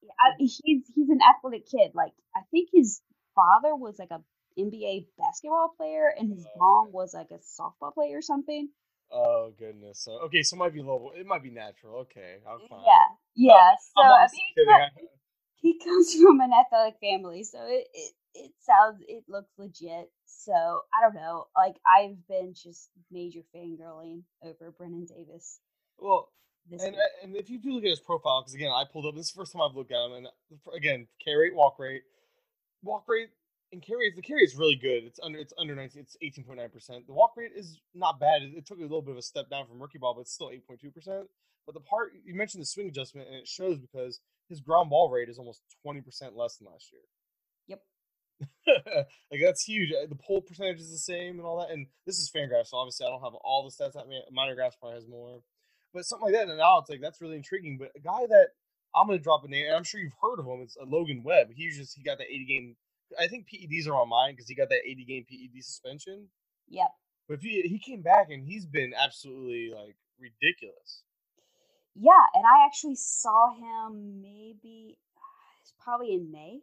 yeah, 0.03 0.11
I, 0.21 0.33
he's 0.39 0.83
he's 0.93 1.09
an 1.09 1.21
athletic 1.23 1.71
kid. 1.71 1.93
Like 1.95 2.13
I 2.35 2.41
think 2.51 2.71
his 2.73 3.01
father 3.37 3.77
was 3.77 4.01
like 4.01 4.11
a 4.11 4.21
NBA 4.59 5.07
basketball 5.19 5.75
player, 5.77 6.13
and 6.17 6.33
his 6.33 6.47
oh, 6.47 6.59
mom 6.59 6.93
was 6.93 7.15
like 7.15 7.31
a 7.31 7.39
softball 7.39 7.93
player 7.95 8.19
or 8.19 8.23
something. 8.23 8.69
Oh 9.11 9.53
goodness. 9.59 10.01
So 10.01 10.13
okay, 10.25 10.43
so 10.43 10.57
it 10.57 10.59
might 10.59 10.75
be 10.75 10.83
low. 10.83 11.13
It 11.17 11.27
might 11.27 11.43
be 11.43 11.51
natural. 11.51 12.01
Okay, 12.01 12.37
I'm 12.49 12.59
mm, 12.59 12.69
fine. 12.69 12.81
Yeah, 12.85 13.49
yeah. 13.53 13.71
So 13.97 14.03
I 14.03 14.27
mean, 14.33 15.07
he 15.57 15.79
comes 15.85 16.15
from 16.15 16.41
an 16.41 16.51
athletic 16.53 16.99
family, 17.01 17.45
so 17.45 17.59
it, 17.67 17.87
it 17.93 18.13
it 18.35 18.51
sounds 18.61 19.03
it 19.07 19.25
looks 19.29 19.51
legit. 19.59 20.11
So 20.27 20.53
I 20.53 21.03
don't 21.03 21.15
know. 21.15 21.47
Like 21.57 21.77
I've 21.87 22.17
been 22.29 22.55
just 22.55 22.91
major 23.11 23.41
fangirling 23.55 24.23
over 24.43 24.75
Brennen 24.77 25.07
Davis. 25.07 25.61
Well, 25.99 26.29
and 26.71 26.97
and 27.23 27.37
if 27.37 27.51
you 27.51 27.59
do 27.59 27.73
look 27.73 27.85
at 27.85 27.91
his 27.91 28.01
profile, 28.01 28.43
because 28.43 28.55
again, 28.55 28.71
I 28.71 28.85
pulled 28.91 29.07
up 29.07 29.15
this 29.15 29.27
is 29.27 29.33
the 29.33 29.39
first 29.39 29.53
time 29.53 29.63
I've 29.63 29.77
looked 29.77 29.93
at 29.93 30.07
him, 30.07 30.13
and 30.13 30.29
again, 30.75 31.07
K 31.25 31.35
rate, 31.35 31.55
walk 31.55 31.79
rate, 31.79 32.03
walk 32.83 33.05
rate 33.07 33.29
and 33.73 33.83
K 33.83 33.93
the 34.15 34.23
K 34.23 34.35
is 34.35 34.55
really 34.57 34.77
good. 34.77 35.05
It's 35.05 35.21
under 35.23 35.39
it's 35.39 35.53
under 35.59 35.75
19. 35.75 36.03
It's 36.03 36.17
18.9 36.23 36.73
percent. 36.73 37.07
The 37.07 37.13
walk 37.13 37.33
rate 37.37 37.53
is 37.55 37.81
not 37.95 38.21
bad. 38.21 38.43
It, 38.43 38.53
it, 38.57 38.67
took 38.67 38.79
a 38.79 38.83
little 38.83 39.03
bit 39.03 39.13
of 39.13 39.19
a 39.19 39.23
step 39.23 39.51
down 39.51 39.67
from 39.67 39.81
rookie 39.81 39.99
ball, 39.99 40.15
but 40.15 40.23
it's 40.23 40.33
still 40.33 40.49
8.2 40.49 40.95
percent. 40.95 41.27
But 41.67 41.75
the 41.75 41.81
part 41.81 42.13
you 42.25 42.35
mentioned 42.35 42.63
the 42.63 42.67
swing 42.67 42.89
adjustment, 42.89 43.29
and 43.29 43.37
it 43.37 43.49
shows 43.49 43.79
because 43.79 44.21
his 44.49 44.61
ground 44.61 44.91
ball 44.91 45.11
rate 45.11 45.29
is 45.29 45.39
almost 45.39 45.63
20 45.83 46.01
percent 46.03 46.37
less 46.37 46.57
than 46.57 46.69
last 46.69 46.93
year. 46.93 47.03
Yep. 47.69 47.81
like 49.31 49.41
that's 49.43 49.65
huge. 49.65 49.91
Uh, 49.93 50.07
the 50.09 50.17
pull 50.17 50.43
percentage 50.43 50.81
is 50.81 50.91
the 50.91 50.99
same 50.99 51.39
and 51.39 51.47
all 51.47 51.59
that. 51.61 51.73
And 51.73 51.87
this 52.07 52.19
is 52.19 52.31
Fangraphs, 52.35 52.69
so 52.69 52.77
obviously 52.77 53.07
I 53.07 53.11
don't 53.11 53.23
have 53.23 53.35
all 53.43 53.65
the 53.65 53.71
stats. 53.71 54.01
I 54.01 54.07
mean, 54.07 54.23
Minor 54.31 54.55
Graphs 54.55 54.77
probably 54.77 54.97
has 54.97 55.09
more, 55.09 55.41
but 55.93 56.05
something 56.05 56.27
like 56.27 56.35
that. 56.35 56.49
And 56.49 56.59
now 56.59 56.79
it's 56.79 56.91
like 56.91 57.01
that's 57.01 57.21
really 57.21 57.37
intriguing. 57.37 57.79
But 57.79 57.93
a 57.97 58.01
guy 58.01 58.27
that 58.29 58.49
I'm 58.95 59.07
going 59.07 59.19
to 59.19 59.23
drop 59.23 59.45
a 59.45 59.49
name, 59.49 59.67
and 59.67 59.75
I'm 59.75 59.85
sure 59.85 60.01
you've 60.01 60.13
heard 60.21 60.39
of 60.39 60.47
him. 60.47 60.63
It's 60.63 60.77
uh, 60.81 60.85
Logan 60.87 61.23
Webb. 61.25 61.49
He's 61.55 61.77
just 61.77 61.97
he 61.97 62.03
got 62.03 62.19
the 62.19 62.25
80 62.25 62.45
game 62.45 62.77
I 63.21 63.29
think 63.29 63.47
PEDs 63.49 63.89
are 63.89 63.95
on 63.95 64.09
mine 64.09 64.33
because 64.33 64.49
he 64.49 64.55
got 64.55 64.69
that 64.71 64.87
80 64.87 65.05
game 65.05 65.27
PED 65.29 65.63
suspension. 65.63 66.29
Yep. 66.69 66.89
But 67.29 67.35
if 67.35 67.41
he 67.43 67.63
he 67.63 67.79
came 67.79 68.03
back 68.03 68.29
and 68.31 68.45
he's 68.45 68.67
been 68.67 68.93
absolutely 68.95 69.73
like 69.75 69.97
ridiculous. 70.19 71.03
Yeah, 71.95 72.27
and 72.35 72.45
I 72.45 72.67
actually 72.67 72.97
saw 72.97 73.55
him 73.55 74.21
maybe 74.21 74.99
it's 75.63 75.73
probably 75.83 76.15
in 76.15 76.31
May. 76.31 76.61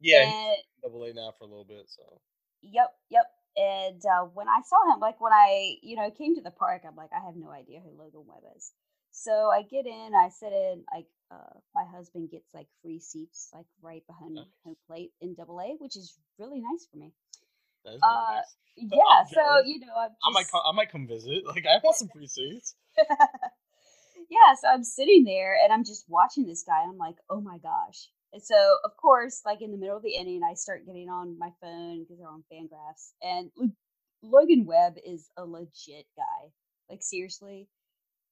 Yeah, 0.00 0.54
double 0.82 1.04
A 1.04 1.12
now 1.12 1.32
for 1.38 1.44
a 1.44 1.48
little 1.48 1.64
bit. 1.64 1.86
So. 1.88 2.20
Yep, 2.62 2.94
yep. 3.10 3.26
And 3.56 4.00
uh, 4.06 4.24
when 4.32 4.48
I 4.48 4.60
saw 4.64 4.94
him, 4.94 5.00
like 5.00 5.20
when 5.20 5.32
I 5.32 5.76
you 5.82 5.96
know 5.96 6.10
came 6.10 6.36
to 6.36 6.42
the 6.42 6.52
park, 6.52 6.82
I'm 6.86 6.96
like, 6.96 7.10
I 7.12 7.24
have 7.24 7.36
no 7.36 7.50
idea 7.50 7.80
who 7.80 7.90
Logan 7.98 8.22
Webb 8.26 8.44
is. 8.56 8.72
So 9.10 9.50
I 9.50 9.62
get 9.62 9.86
in, 9.86 10.10
I 10.14 10.28
sit 10.28 10.52
in, 10.52 10.84
like 10.92 11.06
uh, 11.30 11.58
my 11.74 11.84
husband 11.84 12.30
gets 12.30 12.48
like 12.54 12.68
free 12.82 13.00
seats, 13.00 13.50
like 13.54 13.66
right 13.82 14.02
behind 14.06 14.34
nice. 14.34 14.44
home 14.64 14.76
plate 14.86 15.12
in 15.20 15.34
Double 15.34 15.60
A, 15.60 15.76
which 15.78 15.96
is 15.96 16.16
really 16.38 16.60
nice 16.60 16.86
for 16.90 16.98
me. 16.98 17.12
That 17.84 17.94
is 17.94 18.00
uh, 18.02 18.34
nice. 18.34 18.56
Yeah, 18.76 19.24
so 19.34 19.66
you 19.66 19.80
know, 19.80 19.94
just... 20.06 20.14
i 20.24 20.30
might 20.32 20.50
come, 20.50 20.62
I 20.64 20.72
might 20.72 20.92
come 20.92 21.06
visit. 21.06 21.44
Like 21.46 21.66
I 21.66 21.80
want 21.82 21.96
some 21.96 22.08
free 22.08 22.28
seats. 22.28 22.74
yeah, 24.30 24.54
so 24.60 24.68
I'm 24.68 24.84
sitting 24.84 25.24
there 25.24 25.56
and 25.62 25.72
I'm 25.72 25.84
just 25.84 26.04
watching 26.08 26.46
this 26.46 26.62
guy. 26.62 26.82
And 26.82 26.92
I'm 26.92 26.98
like, 26.98 27.16
oh 27.28 27.40
my 27.40 27.58
gosh. 27.58 28.08
And 28.32 28.42
so, 28.42 28.76
of 28.84 28.96
course, 28.96 29.42
like 29.46 29.62
in 29.62 29.72
the 29.72 29.78
middle 29.78 29.96
of 29.96 30.02
the 30.02 30.14
inning, 30.14 30.42
I 30.48 30.54
start 30.54 30.86
getting 30.86 31.08
on 31.08 31.38
my 31.38 31.50
phone 31.60 32.04
because 32.04 32.18
they're 32.18 32.28
on 32.28 32.44
Fangraphs, 32.52 33.12
and 33.22 33.50
Logan 34.22 34.66
Webb 34.66 34.94
is 35.04 35.30
a 35.36 35.44
legit 35.44 36.06
guy. 36.16 36.52
Like 36.90 37.02
seriously, 37.02 37.68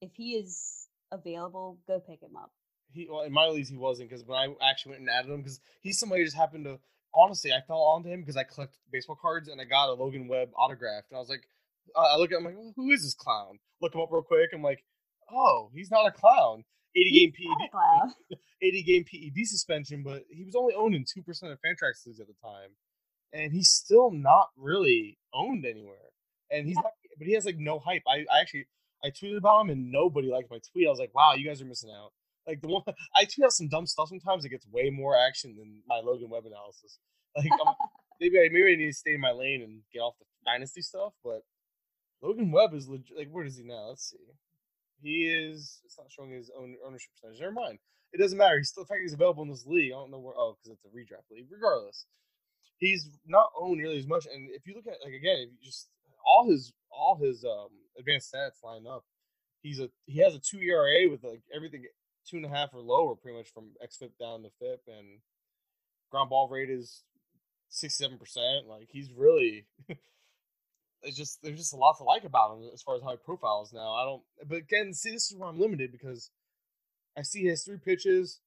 if 0.01 0.11
he 0.15 0.33
is 0.33 0.89
available, 1.13 1.79
go 1.87 2.01
pick 2.01 2.23
him 2.23 2.37
up. 2.37 2.51
He 2.93 3.09
well 3.11 3.23
in 3.23 3.33
my 3.33 3.47
leagues 3.47 3.69
he 3.69 3.77
wasn't 3.77 4.09
because 4.09 4.25
when 4.25 4.39
I 4.39 4.71
actually 4.71 4.91
went 4.91 5.01
and 5.01 5.11
added 5.11 5.31
him 5.31 5.43
because 5.43 5.61
he's 5.81 5.99
somebody 5.99 6.23
who 6.23 6.27
just 6.27 6.37
happened 6.37 6.65
to 6.65 6.79
honestly 7.15 7.53
I 7.53 7.61
fell 7.67 7.81
onto 7.81 8.09
him 8.09 8.21
because 8.21 8.37
I 8.37 8.45
collect 8.45 8.79
baseball 8.91 9.19
cards 9.21 9.49
and 9.49 9.61
I 9.61 9.65
got 9.65 9.89
a 9.89 9.95
Logan 9.95 10.29
Webb 10.29 10.51
autographed 10.57 11.11
and 11.11 11.17
I 11.17 11.21
was 11.21 11.29
like 11.29 11.49
I 11.97 12.17
look 12.17 12.33
at 12.33 12.39
him 12.39 12.47
I'm 12.47 12.57
like 12.57 12.75
who 12.77 12.91
is 12.93 13.03
this 13.03 13.15
clown? 13.15 13.59
Look 13.83 13.95
him 13.95 14.01
up 14.01 14.09
real 14.13 14.23
quick. 14.23 14.51
I'm 14.55 14.63
like 14.63 14.85
oh 15.31 15.71
he's 15.75 15.91
not 15.91 16.07
a 16.07 16.13
clown. 16.13 16.65
80 16.97 17.11
he's 17.11 17.21
game 17.21 17.33
PED 17.33 18.39
80 18.63 18.83
game 18.83 19.05
PED 19.05 19.47
suspension, 19.47 20.03
but 20.03 20.23
he 20.31 20.45
was 20.45 20.55
only 20.55 20.75
owned 20.75 20.95
in 20.95 21.05
two 21.05 21.23
percent 21.23 21.53
of 21.53 21.59
Fantrax 21.59 22.07
leagues 22.07 22.21
at 22.21 22.27
the 22.27 22.35
time, 22.43 22.71
and 23.33 23.53
he's 23.53 23.71
still 23.71 24.11
not 24.11 24.49
really 24.57 25.19
owned 25.35 25.67
anywhere. 25.67 25.97
And 26.51 26.67
he's 26.67 26.77
yeah. 26.77 26.83
not, 26.83 26.93
but 27.19 27.27
he 27.27 27.35
has 27.35 27.45
like 27.45 27.59
no 27.59 27.79
hype. 27.79 28.03
I, 28.09 28.25
I 28.33 28.41
actually 28.41 28.67
I 29.07 29.11
tweeted 29.11 29.39
about 29.39 29.61
him 29.63 29.71
and 29.71 29.93
nobody 29.93 30.29
liked 30.29 30.51
my 30.51 30.59
tweet. 30.73 30.87
I 30.87 30.91
was 30.91 30.99
like, 30.99 31.15
wow, 31.15 31.35
you 31.35 31.47
guys 31.47 31.63
are 31.63 31.67
missing 31.67 31.91
out. 31.91 32.11
Like 32.47 32.61
the 32.61 32.69
one 32.69 32.83
I 33.17 33.25
tweet 33.25 33.45
out 33.45 33.53
some 33.53 33.69
dumb 33.69 33.87
stuff 33.87 34.09
sometimes. 34.09 34.45
It 34.45 34.51
gets 34.51 34.67
way 34.67 34.91
more 34.91 35.17
action 35.17 35.55
than 35.57 35.83
my 35.87 36.01
Logan 36.01 36.31
Webb 36.31 36.47
analysis. 36.47 36.99
Like 37.37 37.51
maybe 38.21 38.39
I 38.39 38.49
maybe 38.51 38.73
I 38.73 38.77
need 38.77 38.87
to 38.87 38.95
stay 38.95 39.13
in 39.13 39.21
my 39.21 39.31
lane 39.31 39.61
and 39.61 39.83
get 39.93 40.01
off 40.01 40.15
the 40.19 40.25
dynasty 40.47 40.81
stuff. 40.81 41.13
But 41.23 41.43
Logan 42.23 42.51
Webb 42.51 42.73
is 42.73 42.89
legit. 42.89 43.15
Like 43.15 43.29
where 43.31 43.45
is 43.45 43.59
he 43.59 43.65
now? 43.65 43.89
Let's 43.91 44.09
see. 44.09 44.17
He 45.03 45.29
is. 45.29 45.83
It's 45.85 45.99
not 45.99 46.07
showing 46.09 46.31
his 46.31 46.51
own 46.59 46.77
ownership 46.87 47.11
percentage. 47.13 47.41
Never 47.43 47.53
mind. 47.53 47.79
It 48.15 48.19
doesn't 48.19 48.39
matter. 48.39 48.57
He's 48.57 48.71
still 48.71 48.85
the 48.85 48.89
fact 48.89 49.03
he's 49.03 49.13
available 49.13 49.43
in 49.43 49.51
this 49.51 49.67
league. 49.67 49.93
I 49.93 49.97
don't 49.97 50.11
know 50.11 50.19
where. 50.19 50.33
Oh, 50.35 50.57
because 50.57 50.79
it's 50.79 50.87
a 50.87 50.97
redraft 50.97 51.29
league. 51.31 51.45
Regardless, 51.51 52.07
he's 52.79 53.11
not 53.27 53.51
owned 53.61 53.77
nearly 53.77 53.99
as 53.99 54.07
much. 54.07 54.25
And 54.33 54.49
if 54.55 54.67
you 54.67 54.75
look 54.75 54.87
at 54.87 55.05
like 55.05 55.13
again, 55.13 55.37
if 55.37 55.51
you 55.53 55.59
just 55.63 55.89
all 56.27 56.49
his 56.49 56.73
all 56.91 57.19
his 57.21 57.45
um 57.45 57.69
advanced 57.99 58.33
stats 58.33 58.63
line 58.65 58.87
up. 58.87 59.05
He's 59.63 59.81
a 59.81 59.91
he 60.07 60.21
has 60.21 60.35
a 60.35 60.39
two 60.39 60.61
ERA 60.61 61.11
with 61.11 61.25
like 61.25 61.43
everything 61.55 61.85
two 62.29 62.37
and 62.37 62.47
a 62.47 62.49
half 62.49 62.75
or 62.75 62.81
lower, 62.81 63.15
pretty 63.15 63.39
much 63.39 63.53
from 63.53 63.71
xFIP 63.83 64.11
down 64.19 64.43
to 64.43 64.51
FIP, 64.59 64.83
and 64.89 65.21
ground 66.11 66.31
ball 66.31 66.49
rate 66.49 66.71
is 66.71 67.03
sixty 67.69 68.05
seven 68.05 68.19
percent. 68.19 68.67
Like 68.69 68.89
he's 68.91 69.11
really. 69.13 69.67
it's 71.03 71.17
just 71.17 71.43
there's 71.43 71.59
just 71.59 71.73
a 71.73 71.77
lot 71.77 71.97
to 71.99 72.05
like 72.05 72.25
about 72.25 72.57
him 72.57 72.71
as 72.73 72.83
far 72.83 72.97
as 72.97 73.03
how 73.03 73.11
he 73.11 73.17
profiles 73.17 73.73
now. 73.73 73.93
I 73.93 74.05
don't, 74.05 74.23
but 74.49 74.59
again, 74.59 74.93
see, 74.93 75.11
this 75.11 75.31
is 75.31 75.37
where 75.37 75.49
I'm 75.49 75.59
limited 75.59 75.93
because 75.93 76.31
I 77.17 77.23
see 77.23 77.45
his 77.45 77.65
three 77.65 77.79
pitches. 77.79 78.41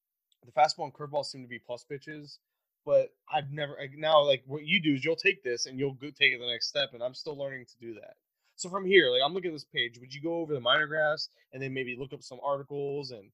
The 0.46 0.52
fastball 0.52 0.86
and 0.86 0.94
curveball 0.94 1.26
seem 1.26 1.42
to 1.42 1.50
be 1.50 1.60
plus 1.60 1.84
pitches, 1.84 2.40
but 2.86 3.10
I've 3.32 3.52
never 3.52 3.78
now 3.98 4.24
like 4.24 4.44
what 4.46 4.66
you 4.66 4.82
do 4.82 4.94
is 4.94 5.04
you'll 5.04 5.16
take 5.16 5.44
this 5.44 5.66
and 5.66 5.80
you'll 5.80 5.94
go 5.94 6.08
take 6.08 6.34
it 6.34 6.40
the 6.40 6.48
next 6.48 6.68
step, 6.68 6.90
and 6.94 7.04
I'm 7.04 7.14
still 7.14 7.38
learning 7.38 7.66
to 7.66 7.86
do 7.86 7.94
that. 7.96 8.16
So 8.60 8.68
from 8.68 8.86
here, 8.86 9.10
like 9.10 9.22
I'm 9.26 9.34
looking 9.34 9.52
at 9.52 9.56
this 9.56 9.64
page, 9.74 9.98
would 10.02 10.14
you 10.14 10.22
go 10.22 10.36
over 10.36 10.54
the 10.54 10.60
minor 10.60 10.86
graphs 10.86 11.30
and 11.54 11.64
then 11.64 11.74
maybe 11.74 11.96
look 11.98 12.12
up 12.12 12.22
some 12.22 12.40
articles 12.44 13.12
and 13.12 13.32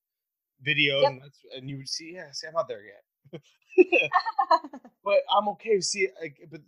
videos 0.61 1.01
yep. 1.01 1.11
and, 1.11 1.21
and 1.57 1.67
you 1.67 1.77
would 1.77 1.89
see, 1.89 2.11
yeah, 2.13 2.31
see, 2.31 2.45
I'm 2.45 2.53
not 2.53 2.67
there 2.67 2.83
yet. 2.83 3.41
but 5.03 5.17
I'm 5.35 5.47
okay. 5.49 5.81
See, 5.81 6.09
like, 6.21 6.37
but 6.51 6.61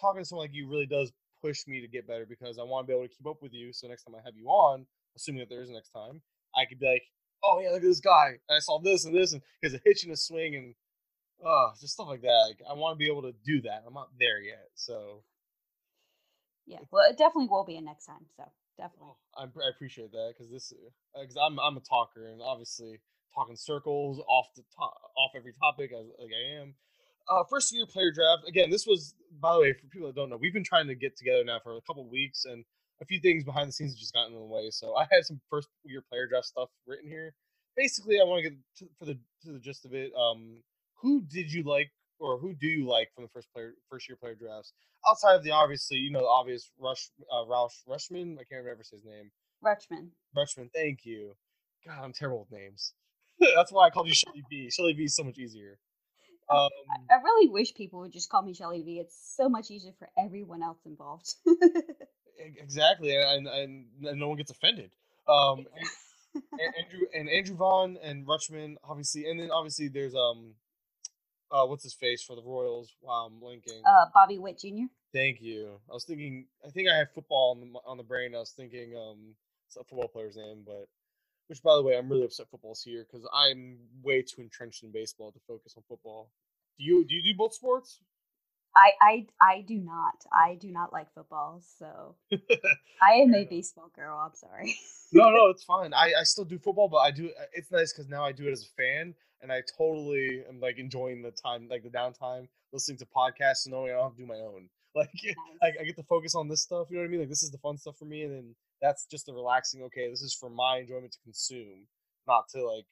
talking 0.00 0.22
to 0.22 0.24
someone 0.24 0.44
like 0.44 0.54
you 0.54 0.68
really 0.68 0.86
does 0.86 1.10
push 1.42 1.66
me 1.66 1.80
to 1.80 1.88
get 1.88 2.06
better 2.06 2.26
because 2.26 2.60
I 2.60 2.62
want 2.62 2.86
to 2.86 2.92
be 2.92 2.96
able 2.96 3.08
to 3.08 3.12
keep 3.12 3.26
up 3.26 3.42
with 3.42 3.52
you. 3.52 3.72
So 3.72 3.88
next 3.88 4.04
time 4.04 4.14
I 4.14 4.22
have 4.24 4.36
you 4.36 4.46
on, 4.46 4.86
assuming 5.16 5.40
that 5.40 5.48
there 5.48 5.62
is 5.62 5.70
next 5.70 5.90
time, 5.90 6.22
I 6.54 6.64
could 6.64 6.78
be 6.78 6.86
like, 6.86 7.02
oh 7.42 7.58
yeah, 7.60 7.70
look 7.70 7.82
at 7.82 7.82
this 7.82 7.98
guy. 7.98 8.38
And 8.48 8.56
I 8.56 8.60
saw 8.60 8.78
this 8.78 9.04
and 9.04 9.16
this, 9.16 9.32
and 9.32 9.42
he 9.60 9.66
has 9.66 9.74
a 9.74 9.80
hitch 9.84 10.04
and 10.04 10.12
a 10.12 10.16
swing, 10.16 10.54
and 10.54 10.74
oh, 11.44 11.72
just 11.80 11.94
stuff 11.94 12.06
like 12.06 12.22
that. 12.22 12.44
Like 12.46 12.60
I 12.70 12.74
want 12.74 12.94
to 12.94 13.04
be 13.04 13.10
able 13.10 13.22
to 13.22 13.34
do 13.44 13.62
that. 13.62 13.82
I'm 13.84 13.94
not 13.94 14.10
there 14.16 14.40
yet, 14.40 14.68
so 14.76 15.24
yeah, 16.66 16.78
well, 16.90 17.08
it 17.08 17.16
definitely 17.16 17.48
will 17.48 17.64
be 17.64 17.76
a 17.76 17.80
next 17.80 18.06
time. 18.06 18.26
So 18.36 18.44
definitely. 18.76 19.14
Oh, 19.36 19.42
I, 19.42 19.44
I 19.44 19.70
appreciate 19.70 20.12
that 20.12 20.34
because 20.36 20.50
this, 20.50 20.72
because 21.14 21.36
uh, 21.36 21.46
I'm 21.46 21.58
I'm 21.60 21.76
a 21.76 21.80
talker 21.80 22.28
and 22.28 22.42
obviously 22.42 23.00
talking 23.34 23.56
circles 23.56 24.20
off 24.28 24.46
the 24.56 24.62
top, 24.76 24.94
off 25.16 25.32
every 25.36 25.52
topic 25.52 25.92
as 25.92 26.06
like 26.18 26.32
I 26.32 26.60
am. 26.60 26.74
Uh, 27.28 27.42
first 27.48 27.74
year 27.74 27.86
player 27.86 28.12
draft. 28.12 28.48
Again, 28.48 28.70
this 28.70 28.86
was 28.86 29.14
by 29.40 29.54
the 29.54 29.60
way 29.60 29.72
for 29.72 29.86
people 29.88 30.06
that 30.08 30.16
don't 30.16 30.30
know, 30.30 30.36
we've 30.36 30.52
been 30.54 30.64
trying 30.64 30.88
to 30.88 30.94
get 30.94 31.16
together 31.16 31.44
now 31.44 31.58
for 31.62 31.76
a 31.76 31.82
couple 31.82 32.08
weeks 32.08 32.44
and 32.44 32.64
a 33.00 33.04
few 33.04 33.20
things 33.20 33.44
behind 33.44 33.68
the 33.68 33.72
scenes 33.72 33.92
have 33.92 33.98
just 33.98 34.14
gotten 34.14 34.32
in 34.32 34.38
the 34.38 34.46
way. 34.46 34.70
So 34.70 34.96
I 34.96 35.06
had 35.10 35.24
some 35.24 35.40
first 35.50 35.68
year 35.84 36.02
player 36.08 36.26
draft 36.26 36.46
stuff 36.46 36.70
written 36.86 37.08
here. 37.08 37.34
Basically, 37.76 38.18
I 38.20 38.24
want 38.24 38.42
to 38.42 38.50
get 38.50 38.58
to, 38.78 38.88
for 38.98 39.04
the 39.04 39.18
to 39.44 39.52
the 39.52 39.58
gist 39.58 39.84
of 39.84 39.94
it. 39.94 40.12
Um, 40.18 40.62
who 41.02 41.22
did 41.22 41.52
you 41.52 41.62
like 41.62 41.90
or 42.18 42.38
who 42.38 42.54
do 42.54 42.66
you 42.66 42.88
like 42.88 43.12
from 43.14 43.24
the 43.24 43.30
first 43.30 43.52
player 43.52 43.74
first 43.90 44.08
year 44.08 44.16
player 44.16 44.34
drafts? 44.34 44.72
Outside 45.08 45.36
of 45.36 45.44
the 45.44 45.50
obviously 45.50 45.98
you 45.98 46.10
know 46.10 46.20
the 46.20 46.26
obvious 46.26 46.70
Rush 46.78 47.10
uh, 47.32 47.44
Roush 47.44 47.82
Rushman? 47.88 48.34
I 48.34 48.44
can't 48.44 48.64
remember 48.64 48.84
his 48.90 49.04
name. 49.04 49.30
Rutschman. 49.64 50.08
Rutschman 50.36 50.70
thank 50.74 51.04
you. 51.04 51.34
God 51.86 52.02
I'm 52.02 52.12
terrible 52.12 52.40
with 52.40 52.58
names. 52.58 52.92
That's 53.40 53.72
why 53.72 53.86
I 53.86 53.90
called 53.90 54.08
you 54.08 54.14
Shelly 54.14 54.44
V 54.50 54.70
Shelly 54.70 54.92
V 54.92 55.04
is 55.04 55.16
so 55.16 55.24
much 55.24 55.38
easier. 55.38 55.78
Um, 56.48 56.68
I, 57.10 57.16
I 57.16 57.22
really 57.22 57.48
wish 57.48 57.74
people 57.74 58.00
would 58.00 58.12
just 58.12 58.30
call 58.30 58.42
me 58.42 58.54
Shelly 58.54 58.82
V 58.82 59.00
it's 59.00 59.34
so 59.36 59.48
much 59.48 59.70
easier 59.70 59.92
for 59.98 60.08
everyone 60.18 60.62
else 60.62 60.78
involved. 60.84 61.34
Exactly 62.38 63.16
and, 63.16 63.48
and, 63.48 63.86
and 64.04 64.20
no 64.20 64.28
one 64.28 64.36
gets 64.36 64.50
offended. 64.50 64.90
Um 65.26 65.64
and 66.52 66.72
Andrew 66.78 67.06
and 67.14 67.28
Andrew 67.28 67.56
Vaughn 67.56 67.98
and 68.02 68.26
Rutschman, 68.26 68.76
obviously, 68.84 69.28
and 69.28 69.40
then 69.40 69.50
obviously 69.50 69.88
there's 69.88 70.14
um, 70.14 70.54
uh, 71.50 71.64
what's 71.66 71.84
his 71.84 71.94
face 71.94 72.22
for 72.22 72.36
the 72.36 72.42
Royals? 72.42 72.94
Wow, 73.00 73.28
I'm 73.30 73.38
blinking. 73.38 73.82
Uh, 73.84 74.06
Bobby 74.14 74.38
Witt 74.38 74.58
Jr. 74.58 74.86
Thank 75.12 75.40
you. 75.40 75.80
I 75.90 75.94
was 75.94 76.04
thinking. 76.04 76.46
I 76.66 76.70
think 76.70 76.88
I 76.88 76.96
have 76.96 77.12
football 77.14 77.52
on 77.52 77.60
the 77.60 77.78
on 77.86 77.96
the 77.96 78.02
brain. 78.02 78.34
I 78.34 78.38
was 78.38 78.50
thinking 78.50 78.94
um, 78.96 79.34
it's 79.66 79.76
a 79.76 79.84
football 79.84 80.08
player's 80.08 80.36
name, 80.36 80.62
but 80.66 80.88
which 81.48 81.62
by 81.62 81.76
the 81.76 81.82
way, 81.82 81.96
I'm 81.96 82.08
really 82.08 82.24
upset 82.24 82.48
football's 82.50 82.82
here 82.82 83.06
because 83.10 83.26
I'm 83.32 83.78
way 84.02 84.22
too 84.22 84.42
entrenched 84.42 84.82
in 84.82 84.90
baseball 84.92 85.32
to 85.32 85.38
focus 85.46 85.74
on 85.76 85.84
football. 85.88 86.30
Do 86.78 86.84
you 86.84 87.04
do 87.06 87.14
you 87.14 87.22
do 87.22 87.38
both 87.38 87.54
sports? 87.54 88.00
I, 88.76 88.90
I 89.00 89.26
I 89.40 89.60
do 89.62 89.76
not. 89.76 90.24
I 90.30 90.56
do 90.60 90.70
not 90.70 90.92
like 90.92 91.12
football, 91.14 91.62
so 91.78 92.14
I 93.02 93.12
am 93.14 93.34
a 93.34 93.44
baseball 93.44 93.90
girl. 93.96 94.18
I'm 94.22 94.34
sorry. 94.34 94.76
no, 95.12 95.30
no, 95.30 95.46
it's 95.50 95.64
fine. 95.64 95.94
I, 95.94 96.12
I 96.20 96.22
still 96.24 96.44
do 96.44 96.58
football, 96.58 96.88
but 96.88 96.98
I 96.98 97.10
do. 97.10 97.28
Uh, 97.28 97.44
it's 97.54 97.72
nice 97.72 97.92
because 97.92 98.08
now 98.08 98.24
I 98.24 98.32
do 98.32 98.46
it 98.46 98.52
as 98.52 98.64
a 98.64 98.82
fan, 98.82 99.14
and 99.40 99.50
I 99.50 99.62
totally 99.78 100.42
am 100.46 100.60
like 100.60 100.78
enjoying 100.78 101.22
the 101.22 101.30
time, 101.30 101.68
like 101.70 101.84
the 101.84 101.88
downtime, 101.88 102.48
listening 102.72 102.98
to 102.98 103.06
podcasts, 103.06 103.64
and 103.64 103.72
knowing 103.72 103.90
I 103.92 103.94
don't 103.94 104.04
have 104.04 104.16
to 104.16 104.22
do 104.22 104.26
my 104.26 104.40
own. 104.40 104.68
Like 104.96 105.10
nice. 105.22 105.34
I, 105.76 105.82
I 105.82 105.84
get 105.84 105.96
to 105.96 106.02
focus 106.04 106.34
on 106.34 106.48
this 106.48 106.62
stuff. 106.62 106.86
You 106.88 106.96
know 106.96 107.02
what 107.02 107.08
I 107.08 107.10
mean? 107.10 107.20
Like 107.20 107.28
this 107.28 107.42
is 107.42 107.50
the 107.50 107.58
fun 107.58 107.76
stuff 107.76 107.98
for 107.98 108.06
me, 108.06 108.22
and 108.22 108.32
then 108.32 108.54
that's 108.80 109.04
just 109.04 109.26
the 109.26 109.34
relaxing. 109.34 109.82
Okay, 109.82 110.08
this 110.08 110.22
is 110.22 110.32
for 110.32 110.48
my 110.48 110.78
enjoyment 110.78 111.12
to 111.12 111.18
consume, 111.22 111.86
not 112.26 112.48
to 112.54 112.64
like. 112.66 112.86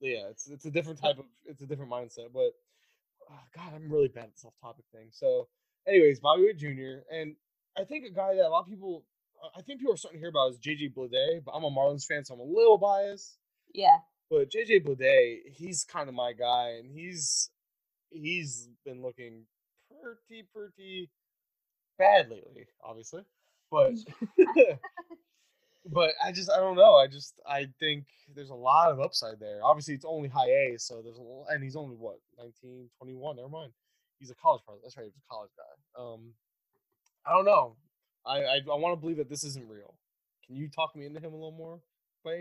Yeah, 0.00 0.28
it's 0.30 0.48
it's 0.48 0.64
a 0.64 0.70
different 0.70 1.00
type 1.02 1.18
of 1.18 1.24
it's 1.44 1.60
a 1.60 1.66
different 1.66 1.90
mindset, 1.90 2.32
but 2.32 2.52
oh, 3.30 3.40
God, 3.54 3.72
I'm 3.74 3.90
really 3.90 4.08
bad 4.08 4.24
at 4.24 4.32
this 4.32 4.44
off-topic 4.44 4.84
thing. 4.92 5.08
So, 5.10 5.48
anyways, 5.86 6.20
Bobby 6.20 6.42
Witt 6.42 6.58
Jr. 6.58 7.04
and 7.12 7.36
I 7.78 7.84
think 7.84 8.04
a 8.04 8.10
guy 8.10 8.34
that 8.34 8.46
a 8.46 8.48
lot 8.48 8.62
of 8.62 8.68
people, 8.68 9.04
uh, 9.42 9.48
I 9.56 9.62
think 9.62 9.80
people 9.80 9.94
are 9.94 9.96
starting 9.96 10.18
to 10.18 10.22
hear 10.22 10.30
about 10.30 10.50
is 10.50 10.58
JJ 10.58 10.94
Bleday, 10.94 11.42
but 11.44 11.52
I'm 11.52 11.64
a 11.64 11.70
Marlins 11.70 12.04
fan, 12.04 12.24
so 12.24 12.34
I'm 12.34 12.40
a 12.40 12.44
little 12.44 12.78
biased. 12.78 13.38
Yeah. 13.72 13.98
But 14.30 14.50
JJ 14.50 14.86
Bleday, 14.86 15.38
he's 15.46 15.84
kind 15.84 16.08
of 16.08 16.14
my 16.14 16.32
guy, 16.32 16.76
and 16.78 16.90
he's 16.90 17.50
he's 18.10 18.68
been 18.84 19.02
looking 19.02 19.44
pretty 20.02 20.46
pretty 20.54 21.10
bad 21.98 22.30
lately, 22.30 22.66
obviously. 22.82 23.22
But 23.70 23.92
but 25.90 26.12
I 26.22 26.32
just 26.32 26.50
I 26.50 26.56
don't 26.56 26.76
know. 26.76 26.94
I 26.94 27.06
just 27.06 27.34
I 27.46 27.66
think 27.80 28.04
there's 28.34 28.50
a 28.50 28.54
lot 28.54 28.90
of 28.90 29.00
upside 29.00 29.40
there. 29.40 29.60
Obviously, 29.64 29.94
it's 29.94 30.04
only 30.04 30.28
high 30.28 30.48
A, 30.48 30.74
so 30.78 31.00
there's 31.02 31.18
a 31.18 31.52
and 31.52 31.62
he's 31.62 31.76
only 31.76 31.96
what 31.96 32.16
19, 32.38 32.88
21. 32.98 33.36
Never 33.36 33.48
mind. 33.48 33.72
He's 34.18 34.30
a 34.30 34.34
college 34.34 34.62
product. 34.64 34.84
That's 34.84 34.96
right. 34.96 35.06
He's 35.06 35.16
a 35.16 35.32
college 35.32 35.50
guy. 35.56 36.02
Um, 36.02 36.32
I 37.26 37.32
don't 37.32 37.44
know. 37.44 37.76
I 38.26 38.44
I, 38.44 38.56
I 38.56 38.76
want 38.76 38.96
to 38.96 39.00
believe 39.00 39.16
that 39.16 39.30
this 39.30 39.44
isn't 39.44 39.68
real. 39.68 39.94
Can 40.46 40.56
you 40.56 40.68
talk 40.68 40.94
me 40.94 41.06
into 41.06 41.20
him 41.20 41.32
a 41.32 41.36
little 41.36 41.52
more? 41.52 41.80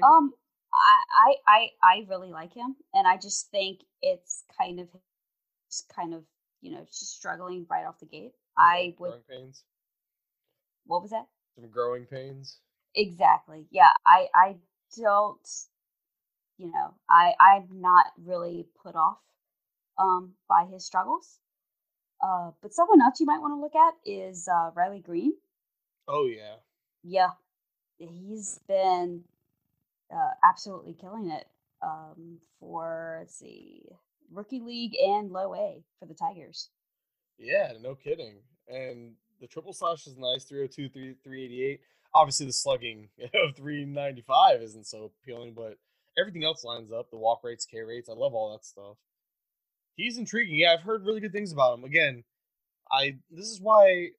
Um, 0.04 0.34
I 0.74 1.36
I 1.48 1.68
I 1.82 2.06
really 2.10 2.32
like 2.32 2.54
him, 2.54 2.76
and 2.94 3.08
I 3.08 3.18
just 3.18 3.50
think 3.52 3.82
it's 4.02 4.44
kind 4.58 4.80
of 4.80 4.88
just 5.70 5.88
kind 5.94 6.14
of 6.14 6.24
you 6.62 6.72
know 6.72 6.84
just 6.86 7.18
struggling 7.18 7.66
right 7.70 7.86
off 7.86 8.00
the 8.00 8.06
gate. 8.06 8.34
I 8.58 8.96
would. 9.00 9.10
Growing 9.10 9.24
pains. 9.30 9.64
What 10.86 11.02
was 11.02 11.12
that? 11.12 11.26
Some 11.56 11.70
growing 11.70 12.06
pains. 12.06 12.60
Exactly. 12.98 13.68
Yeah. 13.72 13.92
I 14.06 14.28
I 14.34 14.56
don't 14.98 15.48
you 16.58 16.72
know, 16.72 16.96
I 17.08 17.34
I'm 17.40 17.68
not 17.80 18.08
really 18.18 18.66
put 18.84 18.96
off 18.96 19.20
um 20.00 20.34
by 20.50 20.66
his 20.66 20.84
struggles. 20.86 21.40
Uh 22.22 22.52
but 22.62 22.74
someone 22.74 23.02
else 23.02 23.20
you 23.20 23.28
might 23.28 23.40
want 23.40 23.54
to 23.54 23.62
look 23.62 23.76
at 23.76 23.94
is 24.04 24.48
uh 24.48 24.72
Riley 24.76 25.00
Greene. 25.00 25.34
Oh 26.08 26.26
yeah. 26.26 26.56
Yeah. 27.04 27.30
He's 28.00 28.60
been 28.68 29.24
uh 30.12 30.32
absolutely 30.44 30.96
killing 31.00 31.30
it 31.30 31.46
um 31.84 32.40
for 32.60 33.18
let's 33.20 33.38
see 33.38 33.84
rookie 34.32 34.60
league 34.60 34.96
and 35.00 35.32
low 35.32 35.54
A 35.54 35.84
for 36.00 36.08
the 36.08 36.16
Tigers. 36.16 36.70
Yeah, 37.38 37.74
no 37.80 37.94
kidding. 37.94 38.38
And 38.68 39.14
the 39.40 39.48
triple 39.48 39.74
slash 39.74 40.08
is 40.08 40.18
nice 40.18 40.46
302 40.46 40.90
388 41.24 41.80
obviously 42.14 42.46
the 42.46 42.54
slugging 42.54 43.10
of 43.22 43.56
395 43.56 44.62
isn't 44.62 44.88
so 44.88 45.12
appealing, 45.24 45.54
but 45.54 45.78
everything 46.18 46.44
else 46.44 46.64
lines 46.64 46.92
up. 46.92 47.10
The 47.10 47.18
walk 47.18 47.44
rates, 47.44 47.66
K 47.66 47.82
rates, 47.82 48.10
I 48.10 48.14
love 48.14 48.34
all 48.34 48.52
that 48.52 48.66
stuff. 48.66 48.98
He's 49.96 50.18
intriguing. 50.18 50.58
Yeah, 50.58 50.74
I've 50.74 50.86
heard 50.86 51.06
really 51.06 51.20
good 51.20 51.32
things 51.32 51.52
about 51.52 51.78
him. 51.78 51.84
Again, 51.84 52.24
I 52.92 53.18
this 53.32 53.48
is 53.48 53.60
why 53.60 54.10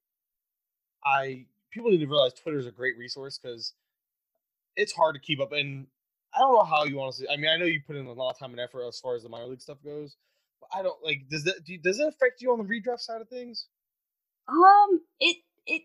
I 1.05 1.45
people 1.71 1.91
need 1.91 1.99
to 1.99 2.07
realize 2.07 2.33
Twitter 2.33 2.59
is 2.59 2.67
a 2.67 2.71
great 2.71 2.97
resource 2.97 3.39
because 3.41 3.73
it's 4.75 4.93
hard 4.93 5.15
to 5.15 5.21
keep 5.21 5.39
up. 5.39 5.51
And 5.51 5.87
I 6.35 6.39
don't 6.39 6.53
know 6.53 6.63
how 6.63 6.83
you 6.83 6.95
to. 6.95 7.31
I 7.31 7.37
mean, 7.37 7.49
I 7.49 7.57
know 7.57 7.65
you 7.65 7.81
put 7.85 7.95
in 7.95 8.05
a 8.05 8.13
lot 8.13 8.31
of 8.31 8.39
time 8.39 8.51
and 8.51 8.59
effort 8.59 8.87
as 8.87 8.99
far 8.99 9.15
as 9.15 9.23
the 9.23 9.29
minor 9.29 9.47
league 9.47 9.61
stuff 9.61 9.77
goes, 9.83 10.15
but 10.59 10.69
I 10.77 10.83
don't 10.83 11.03
like. 11.03 11.27
Does 11.29 11.43
that 11.45 11.63
do, 11.65 11.77
does 11.77 11.99
it 11.99 12.07
affect 12.07 12.41
you 12.41 12.51
on 12.51 12.59
the 12.59 12.65
redraft 12.65 12.99
side 12.99 13.21
of 13.21 13.29
things? 13.29 13.67
Um, 14.47 15.01
it 15.19 15.37
it 15.65 15.83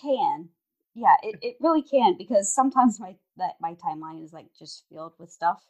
can 0.00 0.48
yeah, 0.94 1.16
it, 1.22 1.38
it 1.42 1.56
really 1.60 1.82
can 1.82 2.16
because 2.18 2.52
sometimes 2.54 3.00
my 3.00 3.14
that 3.36 3.54
my 3.60 3.74
timeline 3.74 4.22
is 4.22 4.32
like 4.32 4.46
just 4.58 4.84
filled 4.90 5.14
with 5.18 5.30
stuff. 5.30 5.62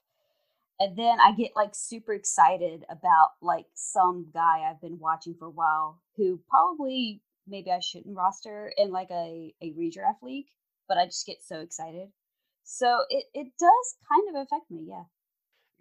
And 0.81 0.97
then 0.97 1.19
I 1.21 1.33
get 1.33 1.53
like 1.55 1.75
super 1.75 2.13
excited 2.13 2.85
about 2.91 3.31
like 3.41 3.67
some 3.75 4.31
guy 4.35 4.69
I've 4.69 4.81
been 4.81 4.99
watching 4.99 5.35
for 5.39 5.47
a 5.47 5.51
while 5.51 6.01
who 6.17 6.41
probably 6.51 7.23
maybe 7.47 7.71
I 7.71 7.79
shouldn't 7.81 8.17
roster 8.17 8.73
in 8.77 8.91
like 8.91 9.11
a, 9.11 9.55
a 9.63 9.73
redraft 9.73 10.23
league, 10.23 10.47
but 10.89 10.99
I 10.99 11.07
just 11.07 11.27
get 11.27 11.39
so 11.43 11.61
excited. 11.61 12.09
So 12.65 13.01
it, 13.11 13.27
it 13.35 13.49
does 13.59 13.97
kind 14.09 14.29
of 14.35 14.43
affect 14.43 14.71
me, 14.71 14.87
yeah. 14.89 15.05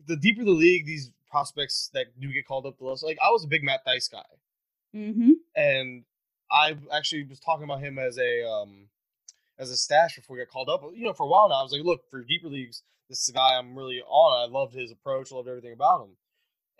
The 0.06 0.18
deeper 0.18 0.44
the 0.44 0.52
league, 0.52 0.86
these 0.86 1.12
prospects 1.30 1.90
that 1.94 2.08
do 2.20 2.32
get 2.32 2.48
called 2.48 2.66
up 2.66 2.78
the 2.78 2.86
list, 2.86 3.04
like 3.04 3.18
I 3.26 3.30
was 3.30 3.44
a 3.44 3.48
big 3.48 3.64
Matt 3.64 3.86
Thaiss 3.88 4.12
guy. 4.12 4.20
Mm-hmm. 4.96 5.32
And 5.56 6.04
I 6.52 6.76
actually 6.94 7.24
was 7.24 7.40
talking 7.40 7.64
about 7.64 7.80
him 7.82 7.98
as 7.98 8.20
a 8.20 8.48
um 8.48 8.88
as 9.62 9.70
a 9.70 9.78
stash 9.78 10.16
before 10.16 10.36
we 10.36 10.42
got 10.42 10.52
called 10.52 10.70
up. 10.70 10.82
But, 10.82 10.98
you 10.98 11.06
know, 11.06 11.14
for 11.14 11.24
a 11.24 11.28
while 11.28 11.48
now, 11.48 11.60
I 11.60 11.64
was 11.64 11.72
like, 11.72 11.84
look, 11.84 12.02
for 12.10 12.24
deeper 12.24 12.48
leagues, 12.48 12.82
this 13.10 13.22
is 13.22 13.30
a 13.30 13.34
guy 13.34 13.56
I'm 13.58 13.78
really 13.78 14.02
on. 14.02 14.50
I 14.50 14.52
loved 14.52 14.74
his 14.74 14.92
approach, 14.92 15.32
loved 15.32 15.48
everything 15.48 15.74
about 15.74 16.02
him. 16.02 16.18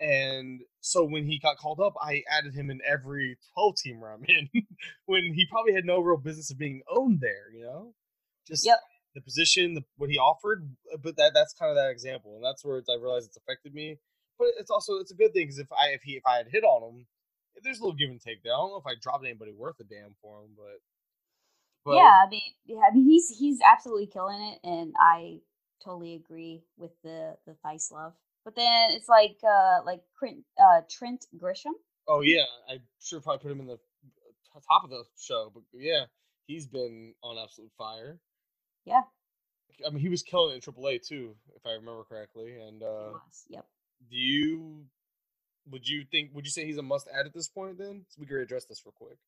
And 0.00 0.62
so 0.80 1.04
when 1.04 1.24
he 1.24 1.38
got 1.38 1.58
called 1.58 1.78
up, 1.78 1.94
I 2.02 2.24
added 2.28 2.54
him 2.54 2.70
in 2.70 2.80
every 2.84 3.38
12 3.54 3.76
team 3.76 4.00
where 4.00 4.12
I'm 4.12 4.24
in 4.26 4.48
when 5.06 5.32
he 5.32 5.46
probably 5.46 5.72
had 5.72 5.84
no 5.84 6.00
real 6.00 6.16
business 6.16 6.50
of 6.50 6.58
being 6.58 6.82
owned 6.90 7.20
there, 7.20 7.52
you 7.54 7.62
know? 7.62 7.94
Just 8.44 8.66
yep. 8.66 8.80
the 9.14 9.20
position, 9.20 9.74
the, 9.74 9.84
what 9.96 10.10
he 10.10 10.18
offered. 10.18 10.68
Uh, 10.92 10.96
but 11.00 11.16
that 11.16 11.32
that's 11.34 11.54
kind 11.54 11.70
of 11.70 11.76
that 11.76 11.90
example. 11.90 12.34
And 12.34 12.44
that's 12.44 12.64
where 12.64 12.82
I 12.90 13.00
realized 13.00 13.28
it's 13.28 13.36
affected 13.36 13.72
me. 13.72 13.98
But 14.38 14.48
it's 14.58 14.70
also 14.70 14.94
it's 14.94 15.12
a 15.12 15.14
good 15.14 15.32
thing 15.32 15.44
because 15.44 15.60
if 15.60 15.70
I 15.70 15.90
if 15.90 16.02
he 16.02 16.14
if 16.14 16.26
I 16.26 16.38
had 16.38 16.48
hit 16.50 16.64
on 16.64 16.82
him, 16.82 17.06
there's 17.62 17.78
a 17.78 17.82
little 17.82 17.96
give 17.96 18.10
and 18.10 18.20
take 18.20 18.42
there. 18.42 18.52
I 18.52 18.56
don't 18.56 18.70
know 18.70 18.82
if 18.84 18.86
I 18.86 18.98
dropped 19.00 19.24
anybody 19.24 19.52
worth 19.52 19.78
a 19.78 19.84
damn 19.84 20.16
for 20.20 20.42
him, 20.42 20.50
but 20.56 20.80
but, 21.84 21.96
yeah, 21.96 22.22
I 22.24 22.28
mean, 22.30 22.42
yeah, 22.66 22.80
I 22.88 22.94
mean, 22.94 23.04
he's 23.04 23.28
he's 23.28 23.58
absolutely 23.60 24.06
killing 24.06 24.40
it, 24.40 24.66
and 24.66 24.94
I 24.98 25.40
totally 25.84 26.14
agree 26.14 26.62
with 26.76 26.92
the 27.02 27.36
the 27.46 27.56
Thaiss 27.64 27.90
love. 27.90 28.12
But 28.44 28.56
then 28.56 28.90
it's 28.90 29.08
like 29.08 29.36
uh 29.44 29.84
like 29.84 30.02
Trent, 30.18 30.38
uh, 30.60 30.82
Trent 30.90 31.26
Grisham. 31.36 31.72
Oh 32.08 32.20
yeah, 32.20 32.44
I 32.68 32.78
sure 33.00 33.20
probably 33.20 33.42
put 33.42 33.52
him 33.52 33.60
in 33.60 33.66
the 33.66 33.78
top 34.68 34.84
of 34.84 34.90
the 34.90 35.04
show, 35.18 35.50
but 35.54 35.62
yeah, 35.72 36.04
he's 36.46 36.66
been 36.66 37.14
on 37.22 37.38
absolute 37.38 37.70
fire. 37.78 38.18
Yeah. 38.84 39.02
I 39.86 39.90
mean, 39.90 40.00
he 40.00 40.08
was 40.08 40.22
killing 40.22 40.54
it 40.54 40.66
in 40.66 40.72
AAA 40.72 41.06
too, 41.06 41.34
if 41.56 41.66
I 41.66 41.72
remember 41.72 42.04
correctly. 42.04 42.58
And 42.60 42.82
uh, 42.82 43.12
yep. 43.48 43.66
Do 44.10 44.16
you? 44.16 44.84
Would 45.70 45.88
you 45.88 46.04
think? 46.10 46.30
Would 46.34 46.44
you 46.44 46.50
say 46.50 46.64
he's 46.64 46.78
a 46.78 46.82
must 46.82 47.08
add 47.08 47.26
at 47.26 47.32
this 47.32 47.48
point? 47.48 47.78
Then, 47.78 48.04
so 48.08 48.16
we 48.20 48.26
could 48.26 48.38
address 48.38 48.64
this 48.64 48.82
real 48.84 48.94
quick. 48.96 49.18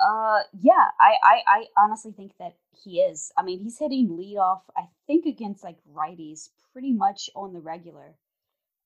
Uh, 0.00 0.40
yeah, 0.58 0.88
I, 0.98 1.14
I, 1.22 1.40
I 1.46 1.64
honestly 1.76 2.12
think 2.12 2.32
that 2.38 2.56
he 2.72 3.00
is. 3.00 3.32
I 3.36 3.42
mean, 3.42 3.60
he's 3.60 3.78
hitting 3.78 4.08
leadoff. 4.08 4.62
I 4.76 4.84
think 5.06 5.26
against 5.26 5.64
like 5.64 5.78
righties 5.92 6.50
pretty 6.72 6.92
much 6.92 7.30
on 7.34 7.52
the 7.52 7.60
regular, 7.60 8.14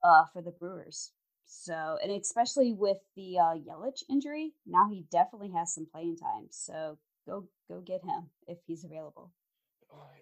uh, 0.03 0.25
for 0.33 0.43
the 0.43 0.51
Brewers. 0.51 1.13
So, 1.47 1.99
and 2.03 2.11
especially 2.11 2.73
with 2.73 2.99
the 3.17 3.39
uh, 3.39 3.55
Yelich 3.55 4.03
injury, 4.09 4.53
now 4.67 4.89
he 4.91 5.05
definitely 5.11 5.53
has 5.53 5.75
some 5.75 5.87
playing 5.91 6.17
time. 6.17 6.47
So 6.51 6.99
go 7.27 7.49
go 7.69 7.81
get 7.81 8.03
him 8.03 8.31
if 8.49 8.59
he's 8.67 8.85
available. 8.85 9.31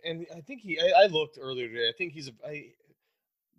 And 0.05 0.27
I 0.35 0.41
think 0.41 0.63
he. 0.63 0.79
I, 0.81 1.05
I 1.05 1.07
looked 1.07 1.39
earlier 1.41 1.69
today. 1.69 1.89
I 1.89 1.93
think 1.97 2.13
he's. 2.13 2.29
A, 2.29 2.33
I, 2.47 2.65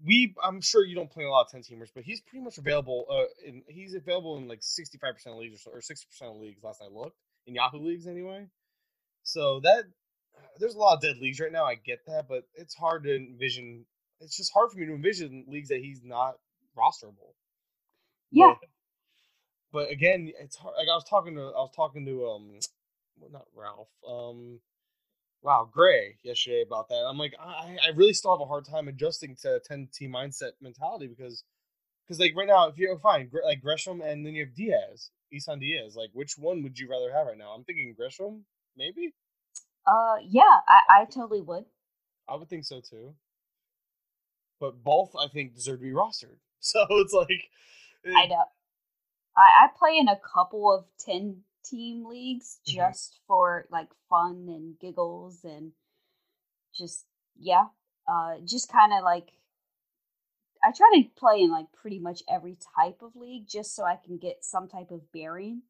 we. 0.05 0.33
I'm 0.41 0.61
sure 0.61 0.85
you 0.85 0.95
don't 0.95 1.11
play 1.11 1.25
a 1.25 1.29
lot 1.29 1.45
of 1.45 1.51
ten 1.51 1.61
teamers, 1.61 1.89
but 1.93 2.03
he's 2.03 2.21
pretty 2.21 2.43
much 2.43 2.57
available. 2.57 3.05
Uh, 3.09 3.25
in, 3.45 3.63
he's 3.67 3.93
available 3.93 4.37
in 4.37 4.47
like 4.47 4.59
65 4.61 5.13
percent 5.13 5.35
of 5.35 5.39
leagues 5.39 5.65
or, 5.67 5.77
or 5.77 5.81
60 5.81 6.07
percent 6.09 6.31
of 6.31 6.37
leagues. 6.37 6.63
Last 6.63 6.81
I 6.81 6.87
looked 6.87 7.17
in 7.45 7.55
Yahoo 7.55 7.79
leagues 7.79 8.07
anyway. 8.07 8.47
So 9.23 9.61
that 9.61 9.85
there's 10.59 10.75
a 10.75 10.79
lot 10.79 10.95
of 10.95 11.01
dead 11.01 11.17
leagues 11.17 11.39
right 11.39 11.51
now. 11.51 11.65
I 11.65 11.75
get 11.75 12.05
that, 12.07 12.27
but 12.27 12.43
it's 12.55 12.75
hard 12.75 13.03
to 13.03 13.15
envision. 13.15 13.85
It's 14.19 14.37
just 14.37 14.53
hard 14.53 14.71
for 14.71 14.77
me 14.77 14.85
to 14.85 14.93
envision 14.93 15.45
leagues 15.47 15.69
that 15.69 15.79
he's 15.79 16.01
not 16.03 16.35
rosterable. 16.77 17.33
Yeah. 18.31 18.53
But, 18.59 18.69
but 19.85 19.91
again, 19.91 20.31
it's 20.39 20.55
hard. 20.55 20.75
Like 20.77 20.87
I 20.91 20.95
was 20.95 21.05
talking 21.09 21.35
to, 21.35 21.41
I 21.41 21.61
was 21.61 21.71
talking 21.75 22.05
to, 22.05 22.27
um, 22.27 22.59
well, 23.19 23.31
not 23.31 23.45
Ralph, 23.55 23.89
um, 24.07 24.59
wow, 25.43 25.69
Grey 25.71 26.17
yesterday 26.23 26.63
about 26.65 26.87
that. 26.89 27.05
I'm 27.07 27.17
like, 27.17 27.35
I, 27.39 27.77
I 27.85 27.89
really 27.95 28.13
still 28.13 28.35
have 28.35 28.41
a 28.41 28.47
hard 28.47 28.65
time 28.65 28.87
adjusting 28.87 29.35
to 29.41 29.55
a 29.55 29.59
10 29.59 29.89
team 29.93 30.13
mindset 30.13 30.51
mentality 30.61 31.07
because, 31.07 31.43
because 32.07 32.19
like 32.19 32.33
right 32.35 32.47
now, 32.47 32.69
if 32.69 32.77
you're 32.77 32.97
fine, 32.99 33.29
like 33.45 33.61
Grisham 33.61 34.03
and 34.03 34.25
then 34.25 34.33
you 34.33 34.45
have 34.45 34.55
Diaz, 34.55 35.11
Isan 35.31 35.59
Diaz, 35.59 35.95
like 35.95 36.09
which 36.13 36.37
one 36.37 36.63
would 36.63 36.79
you 36.79 36.89
rather 36.89 37.11
have 37.11 37.27
right 37.27 37.37
now? 37.37 37.51
I'm 37.51 37.63
thinking 37.65 37.93
Grisham, 37.99 38.41
maybe. 38.77 39.13
Uh, 39.85 40.15
yeah, 40.25 40.59
I, 40.67 41.01
I 41.01 41.05
totally 41.05 41.41
would. 41.41 41.65
I 42.27 42.35
would 42.35 42.49
think 42.49 42.63
so 42.63 42.79
too. 42.79 43.13
But 44.59 44.81
both, 44.81 45.13
I 45.19 45.27
think, 45.27 45.55
deserve 45.55 45.79
to 45.79 45.83
be 45.83 45.91
rostered. 45.91 46.37
So 46.65 46.79
it's 46.91 47.11
like, 47.11 47.49
I 48.07 48.25
know. 48.27 48.45
I, 49.35 49.65
I 49.65 49.67
play 49.77 49.97
in 49.97 50.07
a 50.07 50.15
couple 50.15 50.71
of 50.71 50.85
10 51.05 51.41
team 51.63 52.05
leagues 52.05 52.59
mm-hmm. 52.67 52.77
just 52.77 53.19
for 53.27 53.65
like 53.71 53.89
fun 54.09 54.45
and 54.47 54.79
giggles 54.79 55.43
and 55.43 55.71
just 56.75 57.05
yeah 57.39 57.65
uh 58.07 58.35
just 58.45 58.71
kind 58.71 58.93
of 58.93 59.03
like 59.03 59.31
i 60.63 60.71
try 60.71 60.89
to 60.95 61.03
play 61.15 61.41
in 61.41 61.51
like 61.51 61.65
pretty 61.71 61.99
much 61.99 62.21
every 62.29 62.57
type 62.75 63.01
of 63.01 63.15
league 63.15 63.47
just 63.47 63.75
so 63.75 63.83
i 63.83 63.97
can 64.05 64.17
get 64.17 64.43
some 64.43 64.67
type 64.67 64.91
of 64.91 65.11
bearing. 65.11 65.61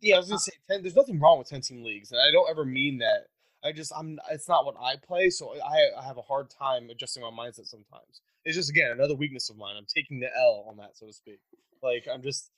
Yeah 0.00 0.16
i 0.16 0.18
was 0.18 0.28
gonna 0.28 0.36
uh 0.36 0.38
say 0.38 0.52
10 0.70 0.82
there's 0.82 0.96
nothing 0.96 1.20
wrong 1.20 1.38
with 1.38 1.48
10 1.48 1.60
team 1.60 1.84
leagues 1.84 2.12
and 2.12 2.20
i 2.20 2.30
don't 2.32 2.50
ever 2.50 2.64
mean 2.64 2.98
that. 2.98 3.26
I 3.62 3.72
just 3.72 3.92
i'm 3.94 4.18
it's 4.30 4.48
not 4.48 4.64
what 4.64 4.76
i 4.80 4.96
play 4.96 5.28
so 5.28 5.54
i 5.60 6.00
i 6.00 6.04
have 6.04 6.16
a 6.16 6.22
hard 6.22 6.48
time 6.48 6.88
adjusting 6.90 7.22
my 7.22 7.30
mindset 7.30 7.66
sometimes. 7.66 8.22
It's 8.44 8.56
just 8.56 8.70
again 8.70 8.90
another 8.92 9.14
weakness 9.14 9.50
of 9.50 9.58
mine. 9.58 9.76
I'm 9.76 9.84
taking 9.84 10.18
the 10.18 10.28
l 10.34 10.64
on 10.66 10.78
that 10.78 10.96
so 10.96 11.06
to 11.06 11.12
speak. 11.12 11.40
Like 11.82 12.06
i'm 12.10 12.22
just 12.22 12.50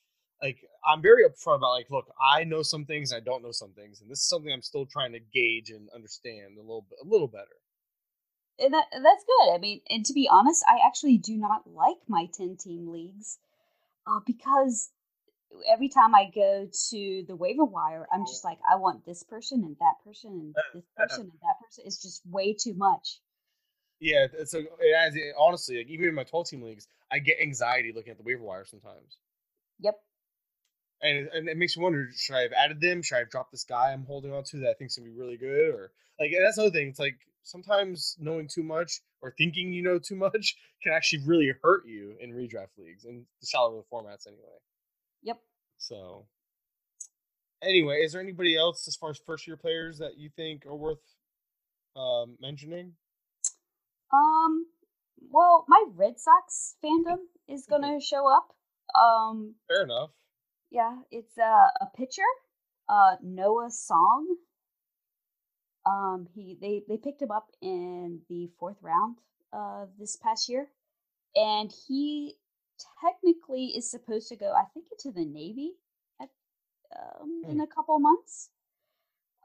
like 0.42 0.58
I'm 0.84 1.00
very 1.00 1.24
upfront 1.24 1.56
about 1.56 1.70
like, 1.70 1.90
look, 1.90 2.12
I 2.20 2.44
know 2.44 2.62
some 2.62 2.84
things, 2.84 3.12
I 3.12 3.20
don't 3.20 3.42
know 3.42 3.52
some 3.52 3.70
things, 3.70 4.00
and 4.00 4.10
this 4.10 4.18
is 4.18 4.28
something 4.28 4.52
I'm 4.52 4.62
still 4.62 4.86
trying 4.86 5.12
to 5.12 5.20
gauge 5.20 5.70
and 5.70 5.88
understand 5.94 6.58
a 6.58 6.60
little 6.60 6.84
bit, 6.88 6.98
a 7.02 7.08
little 7.08 7.28
better. 7.28 7.46
And 8.58 8.74
that 8.74 8.86
that's 8.92 9.24
good. 9.24 9.54
I 9.54 9.58
mean, 9.58 9.80
and 9.88 10.04
to 10.06 10.12
be 10.12 10.28
honest, 10.30 10.64
I 10.68 10.86
actually 10.86 11.18
do 11.18 11.36
not 11.36 11.66
like 11.66 11.98
my 12.08 12.26
ten 12.34 12.56
team 12.56 12.88
leagues, 12.88 13.38
uh, 14.06 14.20
because 14.26 14.90
every 15.70 15.88
time 15.88 16.14
I 16.14 16.30
go 16.34 16.68
to 16.90 17.24
the 17.26 17.36
waiver 17.36 17.64
wire, 17.64 18.08
I'm 18.12 18.26
just 18.26 18.44
like, 18.44 18.58
I 18.70 18.76
want 18.76 19.04
this 19.06 19.22
person 19.22 19.62
and 19.62 19.76
that 19.78 19.94
person 20.04 20.30
and 20.30 20.54
this 20.74 20.84
person 20.96 21.22
and 21.22 21.40
that 21.42 21.64
person. 21.64 21.84
It's 21.86 22.02
just 22.02 22.22
way 22.26 22.54
too 22.54 22.74
much. 22.74 23.20
Yeah, 24.00 24.26
so 24.44 24.58
it 24.80 25.34
honestly, 25.38 25.78
like 25.78 25.88
even 25.88 26.08
in 26.08 26.14
my 26.14 26.24
12 26.24 26.48
team 26.48 26.62
leagues, 26.62 26.88
I 27.12 27.20
get 27.20 27.40
anxiety 27.40 27.92
looking 27.94 28.10
at 28.10 28.16
the 28.16 28.24
waiver 28.24 28.42
wire 28.42 28.64
sometimes. 28.64 29.18
Yep 29.78 29.96
and, 31.02 31.28
and 31.28 31.48
it 31.48 31.56
makes 31.56 31.76
you 31.76 31.82
wonder: 31.82 32.08
should 32.16 32.36
I 32.36 32.42
have 32.42 32.52
added 32.52 32.80
them? 32.80 33.02
Should 33.02 33.16
I 33.16 33.20
have 33.20 33.30
dropped 33.30 33.50
this 33.50 33.64
guy 33.64 33.92
I'm 33.92 34.04
holding 34.04 34.32
on 34.32 34.44
to 34.44 34.58
that 34.58 34.70
I 34.70 34.74
think's 34.74 34.96
gonna 34.96 35.10
be 35.10 35.16
really 35.16 35.36
good? 35.36 35.74
Or 35.74 35.92
like 36.20 36.32
that's 36.40 36.58
another 36.58 36.72
thing. 36.72 36.88
It's 36.88 36.98
like 36.98 37.18
sometimes 37.42 38.16
knowing 38.20 38.48
too 38.48 38.62
much 38.62 39.00
or 39.20 39.34
thinking 39.36 39.72
you 39.72 39.82
know 39.82 39.98
too 39.98 40.16
much 40.16 40.56
can 40.82 40.92
actually 40.92 41.22
really 41.26 41.52
hurt 41.62 41.86
you 41.86 42.14
in 42.20 42.32
redraft 42.32 42.78
leagues 42.78 43.04
and 43.04 43.24
the 43.40 43.46
shallower 43.46 43.76
the 43.76 43.96
formats 43.96 44.26
anyway. 44.26 44.42
Yep. 45.22 45.40
So 45.78 46.26
anyway, 47.62 48.00
is 48.02 48.12
there 48.12 48.20
anybody 48.20 48.56
else 48.56 48.86
as 48.88 48.96
far 48.96 49.10
as 49.10 49.20
first 49.26 49.46
year 49.46 49.56
players 49.56 49.98
that 49.98 50.18
you 50.18 50.30
think 50.36 50.66
are 50.66 50.76
worth 50.76 51.02
um, 51.96 52.36
mentioning? 52.40 52.92
Um. 54.12 54.66
Well, 55.30 55.64
my 55.68 55.84
Red 55.94 56.18
Sox 56.18 56.74
fandom 56.84 57.18
is 57.48 57.66
gonna 57.66 58.00
show 58.00 58.28
up. 58.28 58.54
Um. 58.94 59.54
Fair 59.68 59.84
enough. 59.84 60.10
Yeah, 60.72 60.96
it's 61.10 61.36
a, 61.36 61.70
a 61.82 61.86
pitcher, 61.94 62.22
uh, 62.88 63.16
Noah 63.22 63.70
Song. 63.70 64.36
Um, 65.84 66.26
he 66.34 66.56
they 66.58 66.82
they 66.88 66.96
picked 66.96 67.20
him 67.20 67.30
up 67.30 67.48
in 67.60 68.20
the 68.30 68.48
fourth 68.58 68.78
round 68.80 69.16
uh, 69.52 69.84
this 69.98 70.16
past 70.16 70.48
year, 70.48 70.68
and 71.36 71.70
he 71.86 72.36
technically 73.02 73.66
is 73.76 73.90
supposed 73.90 74.30
to 74.30 74.36
go, 74.36 74.54
I 74.54 74.64
think, 74.72 74.86
into 74.90 75.12
the 75.14 75.26
Navy 75.26 75.72
at, 76.22 76.30
um, 76.96 77.42
in 77.46 77.56
hmm. 77.56 77.60
a 77.60 77.66
couple 77.66 77.98
months. 77.98 78.48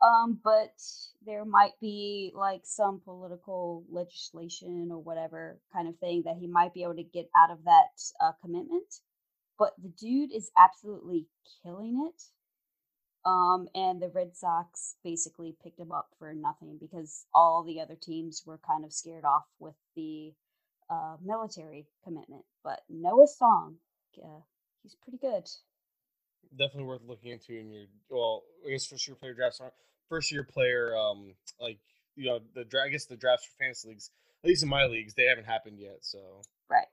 Um, 0.02 0.40
but 0.42 0.80
there 1.26 1.44
might 1.44 1.78
be 1.82 2.32
like 2.36 2.62
some 2.64 3.02
political 3.04 3.84
legislation 3.92 4.90
or 4.92 5.00
whatever 5.00 5.60
kind 5.74 5.90
of 5.90 5.98
thing 5.98 6.22
that 6.24 6.38
he 6.40 6.48
might 6.48 6.74
be 6.74 6.84
able 6.84 6.96
to 6.96 7.04
get 7.04 7.30
out 7.36 7.52
of 7.52 7.66
that 7.66 8.00
uh, 8.22 8.32
commitment 8.42 9.02
but 9.58 9.74
the 9.82 9.90
dude 9.90 10.32
is 10.32 10.52
absolutely 10.58 11.28
killing 11.64 12.10
it. 12.10 12.22
Um, 13.26 13.68
and 13.76 14.02
the 14.02 14.10
Red 14.10 14.38
Sox 14.38 14.96
basically 15.04 15.56
picked 15.62 15.80
him 15.80 15.92
up 15.92 16.10
for 16.18 16.34
nothing 16.34 16.78
because 16.80 17.26
all 17.34 17.64
the 17.64 17.82
other 17.82 17.96
teams 18.02 18.44
were 18.46 18.60
kind 18.66 18.86
of 18.86 18.94
scared 18.94 19.26
off 19.26 19.44
with 19.60 19.76
the 19.96 20.34
uh, 20.90 21.18
military 21.22 21.88
commitment. 22.06 22.46
But 22.64 22.82
Noah 22.90 23.28
Song, 23.28 23.76
uh, 24.24 24.40
he's 24.82 24.96
pretty 24.96 25.18
good. 25.18 25.44
Definitely 26.58 26.84
worth 26.84 27.02
looking 27.06 27.32
into 27.32 27.60
in 27.60 27.70
your 27.70 27.86
well, 28.10 28.44
I 28.66 28.72
guess 28.72 28.86
first 28.86 29.06
year 29.06 29.16
player 29.16 29.34
drafts 29.34 29.60
aren't 29.60 29.74
first 30.10 30.32
year 30.32 30.44
player 30.44 30.96
um 30.96 31.34
like 31.60 31.80
you 32.16 32.26
know 32.26 32.40
the 32.54 32.66
I 32.80 32.90
guess 32.90 33.06
the 33.06 33.18
drafts 33.18 33.46
for 33.46 33.64
fantasy 33.64 33.90
leagues 33.90 34.10
at 34.44 34.48
least 34.48 34.64
in 34.64 34.70
my 34.70 34.86
leagues 34.86 35.14
they 35.14 35.26
haven't 35.26 35.46
happened 35.46 35.80
yet 35.80 35.98
so 36.02 36.20
right 36.70 36.88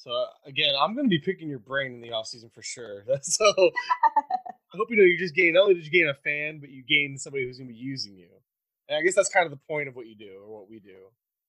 so 0.00 0.10
uh, 0.12 0.26
again, 0.46 0.72
I'm 0.80 0.94
going 0.94 1.04
to 1.04 1.10
be 1.10 1.18
picking 1.18 1.48
your 1.48 1.58
brain 1.58 1.92
in 1.92 2.00
the 2.00 2.12
off 2.12 2.26
season 2.26 2.50
for 2.54 2.62
sure. 2.62 3.04
so 3.22 3.44
I 3.56 4.76
hope 4.76 4.88
you 4.90 4.96
know 4.96 5.02
you 5.02 5.18
just 5.18 5.34
gain 5.34 5.52
not 5.52 5.64
only 5.64 5.74
did 5.74 5.84
you 5.84 5.90
gain 5.90 6.08
a 6.08 6.14
fan, 6.14 6.58
but 6.58 6.70
you 6.70 6.82
gain 6.82 7.18
somebody 7.18 7.44
who's 7.44 7.58
going 7.58 7.68
to 7.68 7.74
be 7.74 7.78
using 7.78 8.16
you. 8.16 8.28
And 8.88 8.96
I 8.96 9.02
guess 9.02 9.14
that's 9.14 9.28
kind 9.28 9.44
of 9.44 9.50
the 9.50 9.60
point 9.68 9.88
of 9.88 9.96
what 9.96 10.06
you 10.06 10.16
do 10.16 10.40
or 10.42 10.60
what 10.60 10.70
we 10.70 10.80
do. 10.80 10.96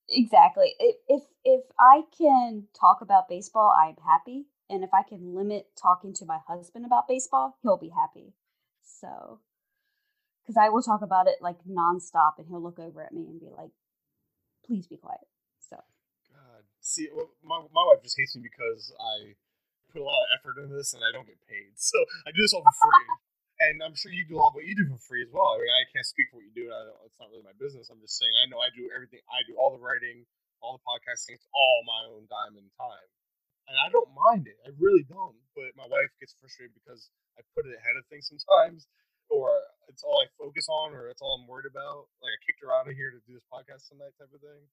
Exactly. 0.09 0.73
If 1.07 1.23
if 1.45 1.61
I 1.79 2.01
can 2.17 2.65
talk 2.77 2.99
about 3.01 3.29
baseball, 3.29 3.73
I'm 3.77 3.95
happy, 4.05 4.47
and 4.69 4.83
if 4.83 4.89
I 4.93 5.03
can 5.07 5.33
limit 5.33 5.67
talking 5.81 6.13
to 6.15 6.25
my 6.25 6.39
husband 6.45 6.85
about 6.85 7.07
baseball, 7.07 7.57
he'll 7.63 7.77
be 7.77 7.93
happy. 7.95 8.33
So, 8.81 9.39
because 10.43 10.57
I 10.57 10.67
will 10.67 10.81
talk 10.81 11.01
about 11.01 11.27
it 11.27 11.37
like 11.39 11.63
nonstop, 11.63 12.33
and 12.37 12.47
he'll 12.49 12.61
look 12.61 12.79
over 12.79 13.01
at 13.01 13.13
me 13.13 13.21
and 13.29 13.39
be 13.39 13.47
like, 13.55 13.71
"Please 14.65 14.87
be 14.87 14.97
quiet." 14.97 15.21
See, 16.81 17.07
my, 17.45 17.61
my 17.69 17.83
wife 17.87 18.01
just 18.01 18.17
hates 18.17 18.35
me 18.35 18.41
because 18.41 18.91
I 18.97 19.37
put 19.93 20.01
a 20.01 20.07
lot 20.07 20.25
of 20.25 20.29
effort 20.35 20.57
into 20.57 20.73
this 20.73 20.91
and 20.97 21.05
I 21.05 21.13
don't 21.13 21.29
get 21.29 21.39
paid. 21.45 21.71
So 21.79 21.97
I 22.25 22.33
do 22.33 22.41
this 22.41 22.53
all 22.53 22.65
for 22.65 22.75
free. 22.75 23.09
and 23.69 23.85
I'm 23.85 23.93
sure 23.93 24.09
you 24.09 24.25
do 24.25 24.41
all 24.41 24.51
what 24.51 24.65
you 24.65 24.73
do 24.73 24.89
for 24.89 24.99
free 24.99 25.21
as 25.21 25.31
well. 25.31 25.55
I 25.55 25.61
mean, 25.61 25.71
I 25.71 25.85
can't 25.93 26.05
speak 26.05 26.33
for 26.33 26.41
what 26.41 26.47
you 26.49 26.55
do. 26.57 26.73
it's 27.05 27.19
not 27.21 27.29
really 27.29 27.45
my 27.45 27.55
business. 27.61 27.93
I'm 27.93 28.01
just 28.01 28.17
saying 28.17 28.33
I 28.41 28.49
know 28.49 28.59
I 28.59 28.73
do 28.73 28.89
everything. 28.89 29.21
I 29.29 29.45
do 29.45 29.55
all 29.55 29.71
the 29.71 29.79
writing, 29.79 30.25
all 30.59 30.81
the 30.81 30.83
podcasting. 30.83 31.37
It's 31.37 31.47
all 31.53 31.85
my 31.85 32.01
own 32.09 32.25
time 32.25 32.57
and 32.57 32.67
time. 32.75 33.09
And 33.69 33.77
I 33.77 33.93
don't 33.93 34.09
mind 34.11 34.49
it. 34.49 34.57
I 34.65 34.73
really 34.81 35.05
don't. 35.05 35.37
But 35.53 35.77
my 35.77 35.85
wife 35.85 36.11
gets 36.17 36.33
frustrated 36.41 36.73
because 36.73 37.13
I 37.37 37.45
put 37.53 37.69
it 37.69 37.77
ahead 37.77 37.95
of 37.99 38.07
things 38.09 38.27
sometimes, 38.31 38.89
or 39.29 39.53
it's 39.87 40.01
all 40.01 40.17
I 40.23 40.27
focus 40.39 40.65
on, 40.71 40.95
or 40.97 41.11
it's 41.11 41.21
all 41.21 41.39
I'm 41.39 41.47
worried 41.47 41.69
about. 41.69 42.09
Like 42.23 42.33
I 42.33 42.39
kicked 42.43 42.63
her 42.65 42.73
out 42.73 42.89
of 42.89 42.95
here 42.97 43.13
to 43.13 43.21
do 43.27 43.37
this 43.37 43.45
podcast 43.51 43.91
tonight, 43.91 44.17
type 44.17 44.33
of 44.33 44.41
thing. 44.41 44.65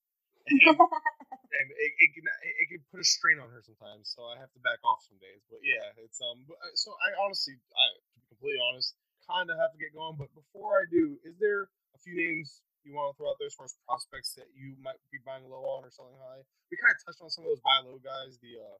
And, 0.49 0.61
and 1.59 1.67
it, 1.73 1.93
it, 2.01 2.11
can 2.17 2.25
it 2.25 2.67
can 2.73 2.81
put 2.89 3.01
a 3.01 3.07
strain 3.07 3.39
on 3.39 3.53
her 3.53 3.61
sometimes. 3.61 4.13
So 4.13 4.25
I 4.29 4.41
have 4.41 4.53
to 4.57 4.61
back 4.65 4.81
off 4.85 5.05
some 5.05 5.21
days. 5.21 5.45
But 5.49 5.61
yeah, 5.61 5.93
it's 6.01 6.19
um. 6.25 6.45
Uh, 6.49 6.73
so 6.75 6.93
I 6.99 7.15
honestly, 7.23 7.57
I 7.57 7.85
to 7.97 8.17
be 8.17 8.29
completely 8.33 8.63
honest, 8.73 8.97
kind 9.29 9.49
of 9.53 9.61
have 9.61 9.73
to 9.73 9.81
get 9.81 9.93
going. 9.93 10.17
But 10.17 10.33
before 10.33 10.81
I 10.81 10.89
do, 10.89 11.21
is 11.23 11.37
there 11.39 11.69
a 11.95 11.99
few 12.01 12.17
names 12.17 12.65
you 12.87 12.97
want 12.97 13.13
to 13.13 13.15
throw 13.21 13.29
out 13.29 13.37
there 13.37 13.51
as 13.51 13.57
far 13.57 13.69
as 13.69 13.77
prospects 13.85 14.33
that 14.41 14.49
you 14.57 14.73
might 14.81 14.99
be 15.13 15.21
buying 15.27 15.45
low 15.45 15.65
on 15.77 15.85
or 15.85 15.93
selling 15.93 16.17
high? 16.17 16.43
We 16.73 16.81
kind 16.81 16.93
of 16.95 17.01
touched 17.05 17.21
on 17.21 17.29
some 17.29 17.45
of 17.45 17.53
those 17.53 17.65
buy 17.65 17.85
low 17.85 18.01
guys, 18.01 18.41
the 18.41 18.61
uh, 18.61 18.79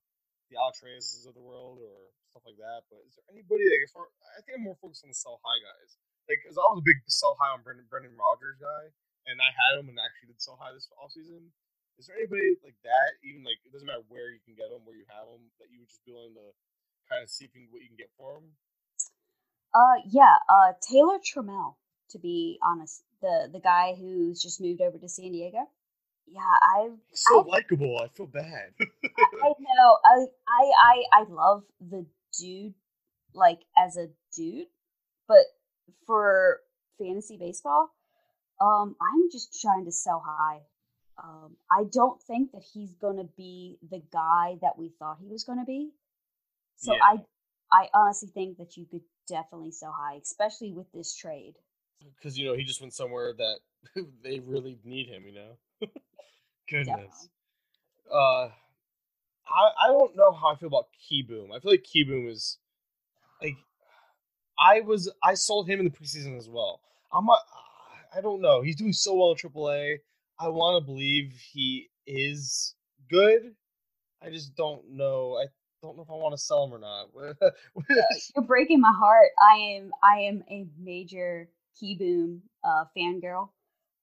the 0.49 0.57
Alex 0.57 0.81
Reyes 0.81 1.29
of 1.29 1.37
the 1.37 1.45
world 1.45 1.81
or 1.85 2.13
stuff 2.33 2.45
like 2.49 2.57
that. 2.61 2.89
But 2.89 3.05
is 3.05 3.17
there 3.17 3.29
anybody 3.33 3.65
that 3.69 3.79
far, 3.93 4.09
I 4.37 4.41
think 4.45 4.61
I'm 4.61 4.65
more 4.65 4.79
focused 4.81 5.05
on 5.05 5.13
the 5.13 5.19
sell 5.19 5.41
high 5.45 5.61
guys. 5.61 6.01
Like, 6.29 6.45
because 6.45 6.61
I 6.61 6.65
was 6.69 6.85
a 6.85 6.89
big 6.89 7.01
sell 7.09 7.37
high 7.41 7.57
on 7.57 7.65
Brendan, 7.65 7.89
Brendan 7.89 8.13
Rodgers 8.13 8.61
guy, 8.61 8.93
and 9.29 9.39
I 9.39 9.53
had 9.53 9.79
him 9.79 9.93
and 9.93 10.01
actually 10.01 10.33
did 10.33 10.41
sell 10.41 10.57
high 10.57 10.73
this 10.73 10.89
offseason. 10.97 11.53
Is 12.01 12.07
there 12.09 12.17
anybody 12.17 12.57
like 12.65 12.79
that? 12.87 13.19
Even 13.27 13.45
like 13.45 13.61
it 13.67 13.73
doesn't 13.73 13.87
matter 13.87 14.07
where 14.09 14.33
you 14.33 14.41
can 14.43 14.57
get 14.57 14.73
them, 14.73 14.87
where 14.89 14.97
you 14.97 15.05
have 15.13 15.29
them, 15.29 15.53
that 15.61 15.69
you 15.69 15.85
would 15.85 15.91
just 15.91 16.05
be 16.07 16.15
willing 16.15 16.35
to 16.35 16.55
kind 17.11 17.23
of 17.23 17.29
see 17.29 17.51
what 17.71 17.83
you 17.83 17.91
can 17.93 18.01
get 18.01 18.11
for 18.17 18.39
them. 18.39 18.55
Uh, 19.75 19.99
yeah. 20.09 20.41
Uh, 20.49 20.73
Taylor 20.81 21.19
Trammell, 21.21 21.77
to 22.11 22.19
be 22.19 22.59
honest, 22.63 23.03
the 23.21 23.51
the 23.53 23.61
guy 23.61 23.95
who's 23.99 24.41
just 24.41 24.61
moved 24.61 24.81
over 24.81 24.99
to 24.99 25.09
San 25.09 25.33
Diego. 25.33 25.69
Yeah, 26.27 26.55
I 26.63 26.91
so 27.13 27.41
likable. 27.41 27.99
I 27.99 28.09
feel 28.09 28.27
bad. 28.27 28.73
I 28.79 29.53
know. 29.59 29.99
I, 30.05 30.27
I 30.47 30.63
I 30.79 30.97
I 31.13 31.25
love 31.29 31.65
the 31.81 32.07
dude, 32.39 32.75
like 33.35 33.61
as 33.77 33.97
a 33.97 34.09
dude, 34.37 34.67
but 35.27 35.45
for 36.07 36.61
fantasy 36.99 37.39
baseball, 37.39 37.91
um, 38.61 38.97
I'm 39.01 39.31
just 39.31 39.61
trying 39.61 39.85
to 39.85 39.93
sell 39.93 40.23
high 40.27 40.61
um, 41.23 41.57
I 41.71 41.85
don't 41.93 42.21
think 42.23 42.53
that 42.53 42.63
he's 42.63 42.93
going 42.95 43.17
to 43.17 43.29
be 43.37 43.79
the 43.91 44.03
guy 44.13 44.57
that 44.63 44.79
we 44.79 44.91
thought 44.99 45.19
he 45.21 45.29
was 45.29 45.45
going 45.45 45.59
to 45.59 45.65
be. 45.65 45.91
So 46.77 46.95
yeah. 46.95 47.01
I, 47.03 47.17
I 47.73 47.89
honestly 47.93 48.29
think 48.29 48.59
that 48.59 48.77
you 48.77 48.87
could 48.89 49.03
definitely 49.27 49.73
sell 49.73 49.93
high, 49.97 50.19
especially 50.23 50.73
with 50.73 50.87
this 50.93 51.15
trade. 51.15 51.55
because 52.17 52.39
you 52.39 52.47
know 52.47 52.55
he 52.55 52.63
just 52.63 52.81
went 52.81 52.95
somewhere 52.95 53.33
that 53.37 53.59
they 54.23 54.39
really 54.39 54.79
need 54.85 55.09
him. 55.09 55.25
You 55.27 55.35
know, 55.35 55.51
goodness. 56.71 56.87
Definitely. 56.87 57.29
Uh, 58.13 58.49
I 59.49 59.71
I 59.85 59.87
don't 59.89 60.17
know 60.17 60.33
how 60.33 60.53
I 60.53 60.57
feel 60.57 60.69
about 60.69 60.87
Kieboom. 61.11 61.49
I 61.55 61.59
feel 61.59 61.73
like 61.73 61.85
Kieboom 61.85 62.31
is 62.31 62.59
like 63.43 63.57
I 64.57 64.83
was 64.83 65.11
I 65.21 65.35
sold 65.35 65.69
him 65.69 65.81
in 65.81 65.85
the 65.85 65.91
preseason 65.91 66.39
as 66.39 66.49
well. 66.49 66.81
I'm 67.13 67.27
not, 67.27 67.41
I 68.17 68.21
don't 68.21 68.41
know. 68.41 68.63
He's 68.63 68.77
doing 68.77 68.93
so 68.93 69.15
well 69.15 69.31
in 69.33 69.37
AAA. 69.37 69.99
I 70.41 70.49
want 70.49 70.81
to 70.81 70.87
believe 70.87 71.33
he 71.53 71.89
is 72.07 72.75
good. 73.11 73.55
I 74.23 74.31
just 74.31 74.55
don't 74.57 74.83
know. 74.91 75.39
I 75.41 75.47
don't 75.83 75.97
know 75.97 76.03
if 76.03 76.11
I 76.11 76.15
want 76.15 76.33
to 76.33 76.39
sell 76.39 76.65
him 76.65 76.73
or 76.73 76.79
not. 76.79 77.09
You're 78.37 78.45
breaking 78.45 78.81
my 78.81 78.93
heart. 78.93 79.31
I 79.41 79.57
am 79.77 79.93
I 80.03 80.21
am 80.21 80.43
a 80.51 80.67
major 80.79 81.49
Kieboom 81.81 82.41
uh, 82.65 82.85
fangirl. 82.97 83.51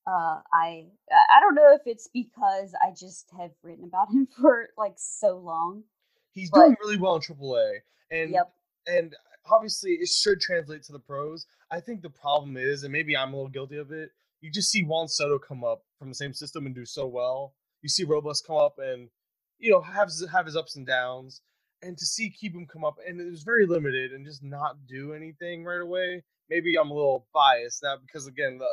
Uh, 0.08 0.40
I 0.54 0.86
I 1.10 1.40
don't 1.42 1.56
know 1.56 1.74
if 1.74 1.82
it's 1.86 2.08
because 2.14 2.74
I 2.82 2.92
just 2.92 3.30
have 3.38 3.52
written 3.64 3.86
about 3.86 4.12
him 4.12 4.28
for 4.42 4.70
like 4.78 4.96
so 4.98 5.38
long. 5.38 5.84
He's 6.32 6.50
but, 6.50 6.60
doing 6.60 6.78
really 6.82 6.98
well 6.98 7.16
in 7.16 7.22
AAA, 7.22 7.72
and 8.12 8.32
yep. 8.32 8.54
and 8.88 9.16
obviously 9.50 9.92
it 9.92 10.10
should 10.10 10.40
translate 10.40 10.84
to 10.84 10.92
the 10.92 11.00
pros. 11.00 11.46
I 11.72 11.80
think 11.80 12.02
the 12.02 12.10
problem 12.10 12.58
is, 12.58 12.84
and 12.84 12.92
maybe 12.92 13.16
I'm 13.16 13.34
a 13.34 13.36
little 13.36 13.50
guilty 13.50 13.78
of 13.78 13.92
it. 13.92 14.12
You 14.42 14.52
just 14.52 14.70
see 14.70 14.84
Juan 14.84 15.08
Soto 15.08 15.40
come 15.40 15.64
up 15.64 15.84
from 15.98 16.10
the 16.10 16.16
same 16.16 16.34
system 16.34 16.66
and 16.66 16.76
do 16.76 16.86
so 16.86 17.08
well. 17.08 17.54
You 17.82 17.90
see 17.90 18.04
Robles 18.04 18.42
come 18.42 18.58
up 18.58 18.76
and 18.78 19.10
you 19.58 19.72
know 19.72 19.82
have 19.82 20.10
have 20.32 20.46
his 20.46 20.56
ups 20.56 20.76
and 20.76 20.86
downs, 20.86 21.42
and 21.82 21.98
to 21.98 22.06
see 22.06 22.32
Kieboom 22.32 22.68
come 22.68 22.84
up 22.84 22.98
and 23.06 23.20
it 23.20 23.30
was 23.30 23.44
very 23.44 23.66
limited 23.66 24.12
and 24.12 24.26
just 24.26 24.44
not 24.44 24.88
do 24.88 25.14
anything 25.14 25.64
right 25.64 25.82
away. 25.82 26.24
Maybe 26.50 26.76
I'm 26.78 26.92
a 26.92 26.94
little 26.94 27.28
biased 27.34 27.84
now 27.84 27.98
because 28.06 28.28
again 28.28 28.58
the 28.58 28.68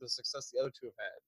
the 0.00 0.08
success 0.08 0.50
the 0.52 0.60
other 0.60 0.70
two 0.70 0.86
have 0.86 0.94
had. 0.98 1.20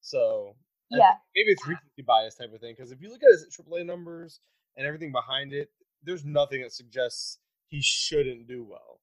So 0.00 0.54
yeah, 0.90 1.12
maybe 1.34 1.50
it's 1.50 1.66
recency 1.66 2.02
bias 2.06 2.34
type 2.34 2.52
of 2.52 2.60
thing. 2.60 2.74
Because 2.76 2.92
if 2.92 3.00
you 3.00 3.10
look 3.10 3.22
at 3.22 3.30
his 3.30 3.46
AAA 3.56 3.84
numbers 3.84 4.40
and 4.76 4.86
everything 4.86 5.12
behind 5.12 5.52
it, 5.52 5.70
there's 6.02 6.24
nothing 6.24 6.62
that 6.62 6.72
suggests 6.72 7.38
he 7.68 7.80
shouldn't 7.82 8.48
do 8.48 8.64
well. 8.68 9.00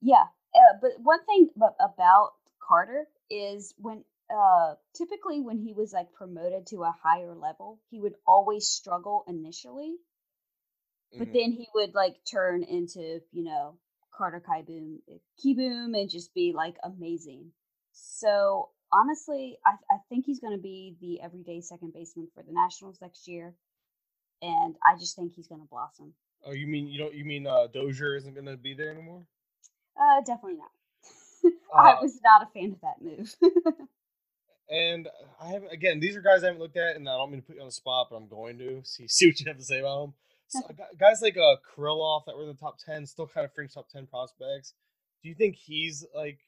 Yeah, 0.00 0.24
uh, 0.54 0.78
but 0.80 0.92
one 0.98 1.24
thing 1.24 1.50
about 1.56 2.32
Carter 2.60 3.06
is 3.30 3.74
when 3.78 4.04
uh 4.30 4.74
typically 4.94 5.40
when 5.40 5.58
he 5.58 5.72
was 5.72 5.92
like 5.92 6.12
promoted 6.12 6.66
to 6.68 6.82
a 6.82 6.94
higher 7.02 7.34
level, 7.34 7.80
he 7.90 8.00
would 8.00 8.14
always 8.26 8.66
struggle 8.66 9.24
initially, 9.28 9.94
but 11.16 11.28
mm-hmm. 11.28 11.32
then 11.32 11.52
he 11.52 11.68
would 11.74 11.94
like 11.94 12.16
turn 12.30 12.62
into 12.62 13.20
you 13.32 13.44
know 13.44 13.78
Carter 14.12 14.42
Kieboom, 14.46 14.98
eh, 15.10 15.18
Kieboom, 15.42 15.98
and 15.98 16.10
just 16.10 16.34
be 16.34 16.52
like 16.54 16.76
amazing. 16.84 17.50
So 17.92 18.70
honestly, 18.92 19.58
I, 19.66 19.72
I 19.90 19.98
think 20.08 20.26
he's 20.26 20.40
going 20.40 20.56
to 20.56 20.62
be 20.62 20.96
the 21.00 21.20
everyday 21.20 21.60
second 21.60 21.92
baseman 21.94 22.28
for 22.34 22.42
the 22.42 22.52
Nationals 22.52 22.98
next 23.00 23.26
year, 23.26 23.54
and 24.40 24.76
I 24.84 24.98
just 24.98 25.16
think 25.16 25.32
he's 25.34 25.48
going 25.48 25.60
to 25.60 25.68
blossom. 25.68 26.14
Oh, 26.44 26.52
you 26.52 26.66
mean 26.66 26.88
you 26.88 26.98
don't? 26.98 27.14
You 27.14 27.24
mean 27.24 27.46
uh, 27.46 27.68
Dozier 27.72 28.16
isn't 28.16 28.34
going 28.34 28.46
to 28.46 28.56
be 28.56 28.74
there 28.74 28.90
anymore? 28.90 29.22
Uh, 30.00 30.20
definitely 30.20 30.58
not. 30.58 31.52
I 31.74 31.92
uh, 31.92 32.02
was 32.02 32.18
not 32.22 32.42
a 32.42 32.46
fan 32.52 32.72
of 32.72 32.80
that 32.80 33.02
move. 33.02 33.34
and 34.70 35.08
I 35.40 35.48
haven't. 35.48 35.72
Again, 35.72 36.00
these 36.00 36.16
are 36.16 36.20
guys 36.20 36.42
I 36.42 36.46
haven't 36.46 36.60
looked 36.60 36.76
at, 36.76 36.96
and 36.96 37.08
I 37.08 37.16
don't 37.16 37.30
mean 37.30 37.40
to 37.40 37.46
put 37.46 37.56
you 37.56 37.62
on 37.62 37.68
the 37.68 37.72
spot, 37.72 38.08
but 38.10 38.16
I'm 38.16 38.28
going 38.28 38.58
to 38.58 38.82
see 38.84 39.06
see 39.08 39.28
what 39.28 39.40
you 39.40 39.46
have 39.46 39.58
to 39.58 39.64
say 39.64 39.80
about 39.80 40.00
them. 40.00 40.14
So, 40.48 40.60
guys 40.98 41.22
like 41.22 41.36
uh 41.36 41.56
Kirilloff 41.76 42.26
that 42.26 42.36
were 42.36 42.42
in 42.42 42.48
the 42.48 42.54
top 42.54 42.78
ten, 42.78 43.06
still 43.06 43.26
kind 43.26 43.44
of 43.44 43.54
fringe 43.54 43.74
top 43.74 43.88
ten 43.88 44.06
prospects. 44.06 44.74
Do 45.22 45.28
you 45.28 45.34
think 45.34 45.56
he's 45.56 46.04
like 46.14 46.40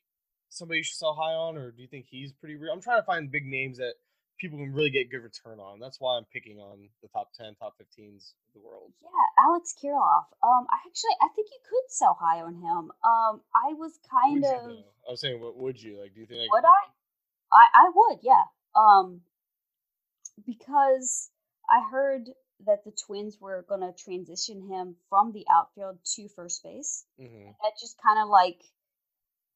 somebody 0.48 0.78
you 0.78 0.84
should 0.84 0.96
sell 0.96 1.14
high 1.14 1.32
on, 1.32 1.56
or 1.56 1.70
do 1.70 1.82
you 1.82 1.88
think 1.88 2.06
he's 2.08 2.32
pretty 2.32 2.56
real? 2.56 2.72
I'm 2.72 2.82
trying 2.82 3.00
to 3.00 3.06
find 3.06 3.30
big 3.30 3.46
names 3.46 3.78
that 3.78 3.94
people 4.38 4.58
can 4.58 4.72
really 4.72 4.90
get 4.90 5.10
good 5.10 5.22
return 5.22 5.58
on. 5.58 5.78
That's 5.78 6.00
why 6.00 6.16
I'm 6.16 6.24
picking 6.32 6.58
on 6.58 6.88
the 7.02 7.08
top 7.08 7.28
10, 7.38 7.54
top 7.54 7.74
15s 7.80 8.32
of 8.32 8.54
the 8.54 8.60
world. 8.60 8.92
Yeah, 9.02 9.44
Alex 9.44 9.74
Kirilloff. 9.74 10.26
Um, 10.42 10.66
I 10.70 10.78
actually 10.86 11.16
I 11.20 11.28
think 11.34 11.48
you 11.50 11.58
could 11.68 11.90
sell 11.90 12.16
high 12.18 12.40
on 12.40 12.54
him. 12.54 12.90
Um, 13.04 13.40
I 13.54 13.74
was 13.74 13.98
kind 14.10 14.42
would 14.42 14.54
of. 14.54 14.70
You, 14.70 14.84
I 15.08 15.10
was 15.10 15.20
saying, 15.20 15.40
what 15.40 15.56
would 15.56 15.82
you 15.82 16.00
like? 16.00 16.14
Do 16.14 16.20
you 16.20 16.26
think? 16.26 16.40
Like, 16.40 16.52
would 16.52 16.64
I? 16.64 16.82
I 17.52 17.66
I 17.74 17.90
would, 17.94 18.18
yeah. 18.22 18.44
Um, 18.74 19.20
because 20.44 21.30
I 21.70 21.82
heard 21.90 22.28
that 22.66 22.84
the 22.84 22.92
Twins 23.06 23.38
were 23.40 23.64
going 23.68 23.80
to 23.80 23.92
transition 23.92 24.66
him 24.68 24.96
from 25.08 25.32
the 25.32 25.44
outfield 25.50 25.98
to 26.16 26.28
first 26.28 26.62
base. 26.62 27.04
Mm-hmm. 27.20 27.50
That 27.62 27.72
just 27.80 27.96
kind 28.02 28.18
of 28.20 28.28
like 28.28 28.60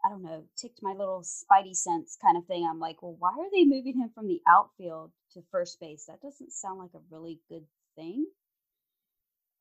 I 0.04 0.10
don't 0.10 0.22
know, 0.22 0.44
ticked 0.56 0.80
my 0.82 0.92
little 0.92 1.22
spidey 1.22 1.74
sense 1.74 2.16
kind 2.20 2.36
of 2.36 2.46
thing. 2.46 2.66
I'm 2.68 2.78
like, 2.78 3.02
well, 3.02 3.16
why 3.18 3.30
are 3.30 3.50
they 3.52 3.64
moving 3.64 3.98
him 3.98 4.10
from 4.14 4.28
the 4.28 4.40
outfield 4.46 5.10
to 5.32 5.42
first 5.50 5.80
base? 5.80 6.06
That 6.06 6.22
doesn't 6.22 6.52
sound 6.52 6.78
like 6.78 6.94
a 6.94 7.14
really 7.14 7.40
good 7.48 7.64
thing. 7.96 8.26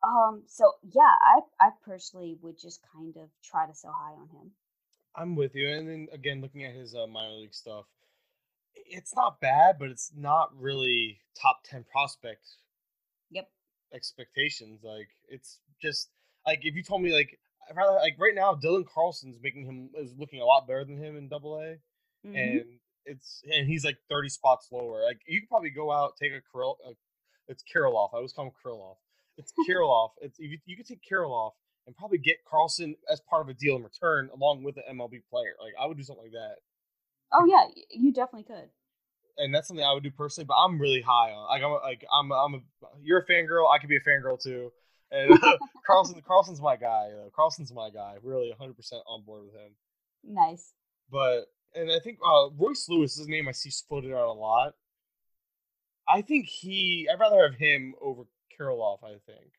Um, 0.03 0.43
so 0.45 0.73
yeah, 0.93 1.01
I 1.21 1.39
I 1.59 1.69
personally 1.83 2.37
would 2.41 2.59
just 2.59 2.81
kind 2.93 3.17
of 3.17 3.29
try 3.43 3.65
to 3.65 3.73
sell 3.73 3.95
high 3.99 4.13
on 4.13 4.29
him. 4.29 4.51
I'm 5.15 5.35
with 5.35 5.55
you. 5.55 5.67
And 5.69 5.89
then 5.89 6.07
again, 6.13 6.41
looking 6.41 6.63
at 6.65 6.75
his 6.75 6.93
uh, 6.93 7.07
minor 7.07 7.33
league 7.33 7.53
stuff, 7.53 7.85
it's 8.75 9.15
not 9.15 9.41
bad, 9.41 9.77
but 9.79 9.89
it's 9.89 10.11
not 10.15 10.51
really 10.55 11.19
top 11.39 11.61
ten 11.63 11.83
prospect. 11.91 12.47
Yep. 13.31 13.49
Expectations 13.93 14.81
like 14.83 15.09
it's 15.27 15.59
just 15.81 16.09
like 16.45 16.59
if 16.63 16.75
you 16.75 16.83
told 16.83 17.01
me 17.01 17.11
like 17.11 17.39
rather 17.75 17.93
like 17.93 18.15
right 18.19 18.35
now, 18.35 18.55
Dylan 18.55 18.85
Carlson's 18.85 19.37
making 19.41 19.65
him 19.65 19.89
is 19.97 20.13
looking 20.17 20.41
a 20.41 20.45
lot 20.45 20.67
better 20.67 20.85
than 20.85 20.97
him 20.97 21.17
in 21.17 21.27
Double 21.27 21.57
A, 21.59 21.77
mm-hmm. 22.27 22.35
and 22.35 22.63
it's 23.05 23.41
and 23.51 23.67
he's 23.67 23.83
like 23.83 23.97
thirty 24.09 24.29
spots 24.29 24.67
lower. 24.71 25.03
Like 25.03 25.19
you 25.27 25.41
could 25.41 25.49
probably 25.49 25.69
go 25.69 25.91
out 25.91 26.13
take 26.21 26.31
a 26.31 26.41
Kirill, 26.51 26.77
uh, 26.87 26.91
it's 27.47 27.63
Kirilloff. 27.63 28.09
I 28.13 28.17
always 28.17 28.33
call 28.33 28.45
him 28.45 28.51
Kirilloff. 28.63 28.97
It's 29.37 29.53
Kirilloff. 29.69 30.09
it's 30.21 30.39
you, 30.39 30.57
you 30.65 30.77
could 30.77 30.85
take 30.85 31.01
Kirilloff 31.09 31.51
and 31.85 31.95
probably 31.95 32.17
get 32.17 32.37
Carlson 32.49 32.95
as 33.11 33.21
part 33.29 33.43
of 33.43 33.49
a 33.49 33.53
deal 33.53 33.77
in 33.77 33.83
return, 33.83 34.29
along 34.33 34.63
with 34.63 34.75
an 34.77 34.83
MLB 34.97 35.21
player. 35.29 35.55
Like 35.61 35.73
I 35.81 35.87
would 35.87 35.97
do 35.97 36.03
something 36.03 36.25
like 36.25 36.33
that. 36.33 36.55
Oh 37.33 37.45
yeah, 37.45 37.65
you 37.91 38.13
definitely 38.13 38.43
could. 38.43 38.69
And 39.37 39.53
that's 39.53 39.67
something 39.67 39.85
I 39.85 39.93
would 39.93 40.03
do 40.03 40.11
personally, 40.11 40.45
but 40.45 40.55
I'm 40.55 40.79
really 40.79 41.01
high 41.01 41.31
on. 41.31 41.47
Like 41.47 41.63
I'm 41.63 41.71
like 41.71 42.05
I'm 42.13 42.31
I'm 42.31 42.53
a 42.55 42.59
you're 43.01 43.19
a 43.19 43.25
fangirl. 43.25 43.71
I 43.73 43.79
could 43.79 43.89
be 43.89 43.97
a 43.97 44.01
fangirl 44.01 44.41
too. 44.41 44.71
And 45.11 45.31
uh, 45.31 45.57
Carlson, 45.85 46.21
Carlson's 46.25 46.61
my 46.61 46.75
guy. 46.75 47.09
Though. 47.11 47.31
Carlson's 47.35 47.73
my 47.73 47.89
guy. 47.89 48.15
Really, 48.21 48.49
100 48.49 48.75
percent 48.75 49.01
on 49.07 49.23
board 49.23 49.43
with 49.45 49.53
him. 49.53 49.71
Nice. 50.23 50.73
But 51.09 51.45
and 51.75 51.91
I 51.91 51.99
think 51.99 52.19
uh, 52.25 52.49
Royce 52.57 52.87
Lewis 52.89 53.17
is 53.17 53.27
a 53.27 53.29
name 53.29 53.47
I 53.47 53.51
see 53.51 53.71
floated 53.87 54.13
out 54.13 54.27
a 54.27 54.33
lot. 54.33 54.73
I 56.07 56.21
think 56.21 56.47
he. 56.47 57.07
I'd 57.11 57.19
rather 57.19 57.43
have 57.49 57.55
him 57.55 57.93
over 58.01 58.23
Kirilloff. 58.59 59.03
I 59.03 59.15
think. 59.25 59.51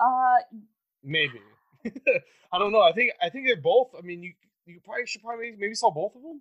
Uh. 0.00 0.58
Maybe. 1.02 1.40
I 2.52 2.58
don't 2.58 2.72
know. 2.72 2.80
I 2.80 2.92
think 2.92 3.12
I 3.20 3.28
think 3.28 3.46
they're 3.46 3.60
both. 3.60 3.90
I 3.98 4.02
mean, 4.02 4.22
you 4.22 4.32
you 4.66 4.80
probably 4.84 5.06
should 5.06 5.22
probably 5.22 5.52
maybe 5.58 5.74
sell 5.74 5.90
both 5.90 6.14
of 6.16 6.22
them. 6.22 6.40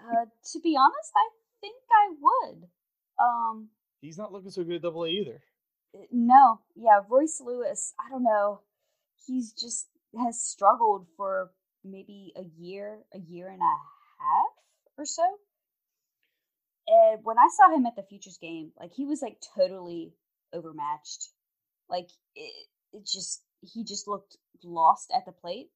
Uh, 0.00 0.26
to 0.52 0.60
be 0.60 0.76
honest, 0.78 1.12
I 1.16 1.28
think 1.60 1.76
I 1.90 2.14
would. 2.20 2.68
Um. 3.18 3.68
He's 4.00 4.16
not 4.16 4.32
looking 4.32 4.50
so 4.50 4.64
good 4.64 4.76
at 4.76 4.82
Double 4.82 5.04
A 5.04 5.08
either. 5.08 5.42
Uh, 5.94 6.04
no, 6.10 6.60
yeah, 6.74 7.00
Royce 7.08 7.40
Lewis. 7.44 7.94
I 7.98 8.10
don't 8.10 8.24
know. 8.24 8.60
He's 9.26 9.52
just 9.52 9.88
has 10.18 10.40
struggled 10.40 11.06
for 11.16 11.52
maybe 11.84 12.32
a 12.36 12.42
year, 12.58 12.98
a 13.14 13.18
year 13.18 13.48
and 13.48 13.62
a 13.62 13.64
half 13.64 14.52
or 14.98 15.04
so. 15.04 15.22
And 16.86 17.20
when 17.24 17.38
I 17.38 17.48
saw 17.50 17.74
him 17.74 17.86
at 17.86 17.94
the 17.94 18.02
Futures 18.02 18.38
game, 18.38 18.72
like 18.78 18.92
he 18.92 19.04
was 19.04 19.22
like 19.22 19.40
totally 19.56 20.12
overmatched. 20.52 21.28
Like 21.88 22.08
it, 22.34 22.52
it 22.92 23.06
just 23.06 23.42
he 23.60 23.84
just 23.84 24.08
looked 24.08 24.36
lost 24.64 25.12
at 25.14 25.24
the 25.26 25.32
plate. 25.32 25.70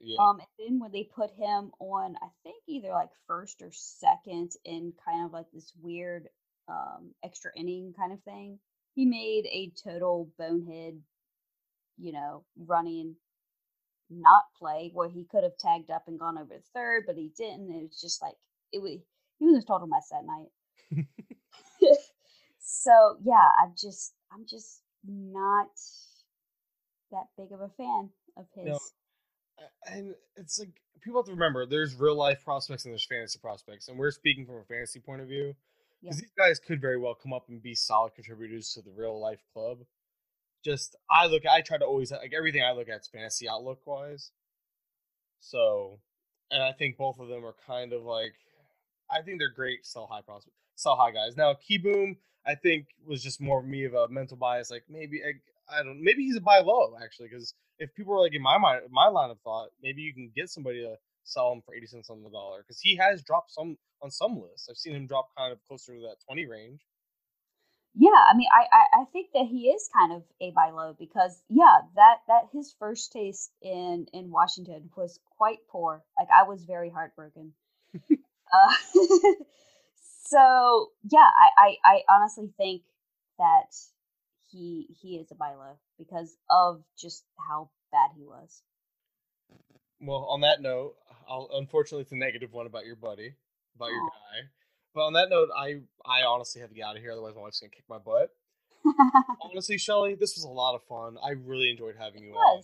Yeah. 0.00 0.18
Um, 0.20 0.40
and 0.40 0.48
then 0.58 0.78
when 0.78 0.92
they 0.92 1.04
put 1.04 1.30
him 1.30 1.72
on, 1.80 2.16
I 2.20 2.28
think 2.42 2.62
either 2.68 2.90
like 2.90 3.08
first 3.26 3.62
or 3.62 3.70
second 3.72 4.52
in 4.64 4.92
kind 5.04 5.24
of 5.24 5.32
like 5.32 5.46
this 5.52 5.72
weird 5.80 6.28
um 6.68 7.14
extra 7.24 7.50
inning 7.56 7.94
kind 7.96 8.12
of 8.12 8.22
thing, 8.22 8.58
he 8.96 9.04
made 9.04 9.46
a 9.46 9.70
total 9.84 10.28
bonehead, 10.38 11.00
you 11.98 12.12
know, 12.12 12.44
running 12.56 13.14
not 14.08 14.44
play 14.58 14.90
where 14.94 15.08
he 15.08 15.24
could 15.30 15.42
have 15.42 15.56
tagged 15.58 15.90
up 15.90 16.04
and 16.06 16.18
gone 16.18 16.38
over 16.38 16.54
the 16.54 16.62
third, 16.74 17.04
but 17.06 17.16
he 17.16 17.30
didn't. 17.36 17.70
It 17.70 17.82
was 17.82 18.00
just 18.00 18.22
like 18.22 18.34
it 18.72 18.80
was 18.80 18.98
he 19.38 19.44
was 19.44 19.62
a 19.62 19.66
total 19.66 19.86
mess 19.86 20.10
that 20.10 20.24
night. 20.24 21.06
so 22.58 23.18
yeah, 23.22 23.34
I 23.34 23.66
just 23.76 24.14
I'm 24.32 24.46
just 24.48 24.82
not 25.06 25.68
that 27.12 27.26
big 27.36 27.52
of 27.52 27.60
a 27.60 27.68
fan 27.76 28.08
of 28.38 28.46
his. 28.54 28.66
No, 28.66 28.78
and 29.86 30.14
it's 30.36 30.58
like 30.58 30.70
people 31.02 31.20
have 31.20 31.26
to 31.26 31.32
remember 31.32 31.66
there's 31.66 31.94
real 31.94 32.16
life 32.16 32.42
prospects 32.44 32.86
and 32.86 32.92
there's 32.92 33.06
fantasy 33.06 33.38
prospects, 33.38 33.88
and 33.88 33.98
we're 33.98 34.10
speaking 34.10 34.46
from 34.46 34.56
a 34.56 34.64
fantasy 34.64 35.00
point 35.00 35.20
of 35.20 35.28
view. 35.28 35.54
Because 36.06 36.20
these 36.20 36.32
guys 36.38 36.58
could 36.58 36.80
very 36.80 36.98
well 36.98 37.14
come 37.14 37.32
up 37.32 37.48
and 37.48 37.62
be 37.62 37.74
solid 37.74 38.14
contributors 38.14 38.72
to 38.74 38.82
the 38.82 38.92
real 38.96 39.20
life 39.20 39.42
club. 39.52 39.78
Just 40.64 40.96
I 41.10 41.26
look, 41.26 41.42
I 41.46 41.60
try 41.60 41.78
to 41.78 41.84
always 41.84 42.12
like 42.12 42.32
everything 42.36 42.62
I 42.62 42.72
look 42.72 42.88
at 42.88 43.00
is 43.00 43.08
fantasy 43.08 43.48
outlook 43.48 43.80
wise. 43.86 44.30
So, 45.40 45.98
and 46.50 46.62
I 46.62 46.72
think 46.72 46.96
both 46.96 47.18
of 47.18 47.28
them 47.28 47.44
are 47.44 47.54
kind 47.66 47.92
of 47.92 48.02
like, 48.02 48.34
I 49.10 49.22
think 49.22 49.38
they're 49.38 49.50
great 49.50 49.84
sell 49.84 50.08
high 50.10 50.22
prospect, 50.22 50.56
sell 50.76 50.96
high 50.96 51.12
guys. 51.12 51.36
Now, 51.36 51.54
Kieboom, 51.54 52.16
I 52.46 52.54
think 52.54 52.86
was 53.06 53.22
just 53.22 53.40
more 53.40 53.60
of 53.60 53.66
me 53.66 53.84
of 53.84 53.94
a 53.94 54.08
mental 54.08 54.36
bias. 54.36 54.70
Like 54.70 54.84
maybe 54.88 55.22
I, 55.24 55.78
I 55.80 55.82
don't, 55.82 56.02
maybe 56.02 56.22
he's 56.22 56.36
a 56.36 56.40
buy 56.40 56.60
low 56.60 56.94
actually, 57.02 57.28
because 57.28 57.54
if 57.78 57.94
people 57.94 58.14
are 58.14 58.20
like 58.20 58.34
in 58.34 58.42
my 58.42 58.58
mind, 58.58 58.82
my 58.90 59.08
line 59.08 59.30
of 59.30 59.40
thought, 59.40 59.68
maybe 59.82 60.02
you 60.02 60.14
can 60.14 60.30
get 60.34 60.50
somebody 60.50 60.82
to 60.82 60.96
sell 61.26 61.52
him 61.52 61.62
for 61.64 61.74
eighty 61.74 61.86
cents 61.86 62.10
on 62.10 62.22
the 62.22 62.30
dollar 62.30 62.62
because 62.62 62.80
he 62.80 62.96
has 62.96 63.22
dropped 63.22 63.52
some 63.52 63.76
on 64.02 64.10
some 64.10 64.40
lists. 64.40 64.68
I've 64.70 64.76
seen 64.76 64.94
him 64.94 65.06
drop 65.06 65.28
kind 65.36 65.52
of 65.52 65.58
closer 65.66 65.94
to 65.94 66.00
that 66.02 66.16
twenty 66.26 66.46
range. 66.46 66.80
Yeah, 67.98 68.10
I 68.10 68.36
mean, 68.36 68.48
I, 68.52 68.66
I, 68.76 69.00
I 69.00 69.04
think 69.12 69.28
that 69.32 69.46
he 69.50 69.68
is 69.68 69.88
kind 69.96 70.12
of 70.12 70.22
a 70.40 70.50
buy 70.50 70.70
low 70.70 70.94
because 70.98 71.42
yeah, 71.48 71.78
that 71.94 72.18
that 72.28 72.42
his 72.52 72.74
first 72.78 73.10
taste 73.12 73.50
in 73.62 74.06
in 74.12 74.30
Washington 74.30 74.90
was 74.94 75.18
quite 75.38 75.58
poor. 75.70 76.04
Like 76.18 76.28
I 76.34 76.42
was 76.42 76.64
very 76.64 76.90
heartbroken. 76.90 77.52
uh, 77.94 78.74
so 80.26 80.90
yeah, 81.10 81.26
I, 81.26 81.48
I 81.58 81.76
I 81.84 82.02
honestly 82.10 82.52
think 82.58 82.82
that 83.38 83.74
he 84.48 84.88
he 85.00 85.16
is 85.16 85.30
a 85.30 85.34
buy 85.34 85.54
low 85.54 85.78
because 85.98 86.36
of 86.50 86.82
just 87.00 87.24
how 87.48 87.70
bad 87.92 88.10
he 88.14 88.24
was. 88.24 88.62
Well, 90.00 90.26
on 90.28 90.42
that 90.42 90.60
note, 90.60 90.96
I'll 91.28 91.48
unfortunately 91.54 92.02
it's 92.02 92.12
a 92.12 92.16
negative 92.16 92.52
one 92.52 92.66
about 92.66 92.86
your 92.86 92.96
buddy, 92.96 93.34
about 93.76 93.90
your 93.90 94.00
guy. 94.00 94.48
But 94.94 95.02
on 95.02 95.12
that 95.14 95.28
note, 95.28 95.48
I 95.56 95.80
I 96.04 96.22
honestly 96.22 96.60
have 96.60 96.70
to 96.70 96.76
get 96.76 96.84
out 96.84 96.96
of 96.96 97.02
here, 97.02 97.12
otherwise 97.12 97.34
my 97.34 97.42
wife's 97.42 97.60
gonna 97.60 97.70
kick 97.70 97.84
my 97.88 97.98
butt. 97.98 98.30
honestly, 99.50 99.78
Shelly, 99.78 100.14
this 100.14 100.36
was 100.36 100.44
a 100.44 100.48
lot 100.48 100.74
of 100.74 100.82
fun. 100.84 101.16
I 101.22 101.30
really 101.30 101.70
enjoyed 101.70 101.96
having 101.98 102.24
you 102.24 102.32
on. 102.32 102.62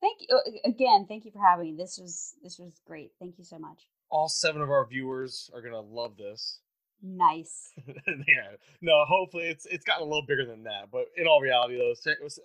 Thank 0.00 0.18
you 0.20 0.40
again. 0.64 1.06
Thank 1.06 1.24
you 1.24 1.30
for 1.30 1.40
having 1.40 1.76
me. 1.76 1.82
This 1.82 1.98
was 2.00 2.34
this 2.42 2.58
was 2.58 2.80
great. 2.86 3.12
Thank 3.18 3.38
you 3.38 3.44
so 3.44 3.58
much. 3.58 3.88
All 4.10 4.28
seven 4.28 4.62
of 4.62 4.70
our 4.70 4.86
viewers 4.86 5.50
are 5.54 5.60
gonna 5.60 5.80
love 5.80 6.16
this. 6.16 6.60
Nice. 7.02 7.72
yeah. 7.86 8.56
No, 8.80 9.04
hopefully 9.06 9.44
it's 9.44 9.66
it's 9.66 9.84
gotten 9.84 10.02
a 10.02 10.06
little 10.06 10.24
bigger 10.26 10.46
than 10.46 10.64
that. 10.64 10.90
But 10.90 11.06
in 11.16 11.26
all 11.26 11.40
reality, 11.40 11.78
though, 11.78 11.94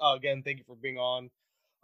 uh, 0.01 0.15
again, 0.15 0.43
thank 0.43 0.59
you 0.59 0.63
for 0.65 0.75
being 0.75 0.97
on. 0.97 1.29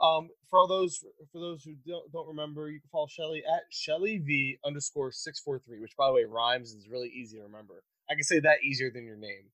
Um, 0.01 0.29
for 0.49 0.59
all 0.59 0.67
those 0.67 1.03
for 1.31 1.39
those 1.39 1.63
who 1.63 1.75
don't, 1.87 2.11
don't 2.11 2.27
remember, 2.27 2.69
you 2.69 2.79
can 2.79 2.89
follow 2.91 3.07
Shelly 3.07 3.43
at 3.45 3.63
Shelly 3.69 4.17
V 4.17 4.57
underscore 4.65 5.11
six 5.11 5.39
four 5.39 5.59
three, 5.59 5.79
which 5.79 5.95
by 5.95 6.07
the 6.07 6.13
way 6.13 6.23
rhymes 6.25 6.73
and 6.73 6.81
is 6.81 6.89
really 6.89 7.09
easy 7.09 7.37
to 7.37 7.43
remember. 7.43 7.83
I 8.09 8.15
can 8.15 8.23
say 8.23 8.39
that 8.39 8.63
easier 8.63 8.89
than 8.91 9.05
your 9.05 9.15
name. 9.15 9.45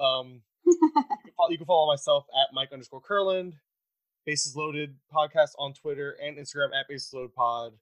Um, 0.00 0.40
you, 0.64 0.78
can 0.80 1.32
follow, 1.36 1.50
you, 1.50 1.58
can 1.58 1.66
follow, 1.66 1.92
myself 1.92 2.24
at 2.34 2.54
Mike 2.54 2.70
underscore 2.72 3.02
Kurland, 3.02 3.54
Bases 4.24 4.56
Loaded 4.56 4.96
podcast 5.14 5.50
on 5.58 5.74
Twitter 5.74 6.16
and 6.22 6.38
Instagram 6.38 6.68
at 6.78 6.88
Bases 6.88 7.12
Loaded 7.12 7.34
Pod. 7.34 7.72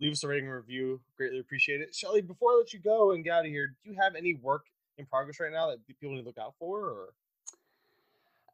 Leave 0.00 0.12
us 0.12 0.24
a 0.24 0.28
rating 0.28 0.46
and 0.46 0.54
review, 0.54 1.00
greatly 1.16 1.38
appreciate 1.38 1.80
it. 1.80 1.94
Shelly, 1.94 2.20
before 2.20 2.52
I 2.52 2.56
let 2.56 2.72
you 2.72 2.80
go 2.80 3.12
and 3.12 3.22
get 3.22 3.32
out 3.32 3.44
of 3.44 3.50
here, 3.50 3.68
do 3.84 3.90
you 3.90 3.96
have 4.00 4.14
any 4.16 4.34
work 4.34 4.66
in 4.98 5.06
progress 5.06 5.38
right 5.40 5.52
now 5.52 5.68
that 5.68 5.86
people 5.86 6.14
need 6.14 6.22
to 6.22 6.26
look 6.26 6.38
out 6.38 6.54
for? 6.58 6.80
Or 6.80 7.08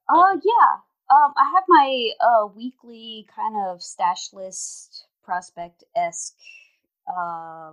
uh, 0.09 0.35
yeah. 0.35 0.90
Um, 1.11 1.33
I 1.37 1.51
have 1.55 1.65
my 1.69 2.11
uh, 2.21 2.47
weekly 2.55 3.27
kind 3.35 3.57
of 3.67 3.83
stash 3.83 4.33
list 4.33 5.07
prospect 5.25 5.83
esque 5.97 6.37
uh, 7.09 7.73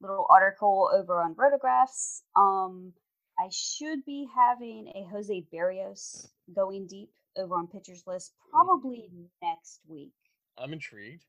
little 0.00 0.26
article 0.28 0.90
over 0.92 1.22
on 1.22 1.36
Rotographs. 1.36 2.22
Um, 2.36 2.92
I 3.38 3.48
should 3.50 4.04
be 4.04 4.26
having 4.34 4.88
a 4.88 5.06
Jose 5.12 5.44
Berrios 5.52 6.28
going 6.54 6.86
deep 6.86 7.10
over 7.36 7.54
on 7.54 7.68
Pitchers 7.68 8.02
List 8.06 8.32
probably 8.50 9.08
next 9.40 9.80
week. 9.88 10.12
I'm 10.58 10.72
intrigued. 10.72 11.24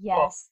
Yes. 0.00 0.50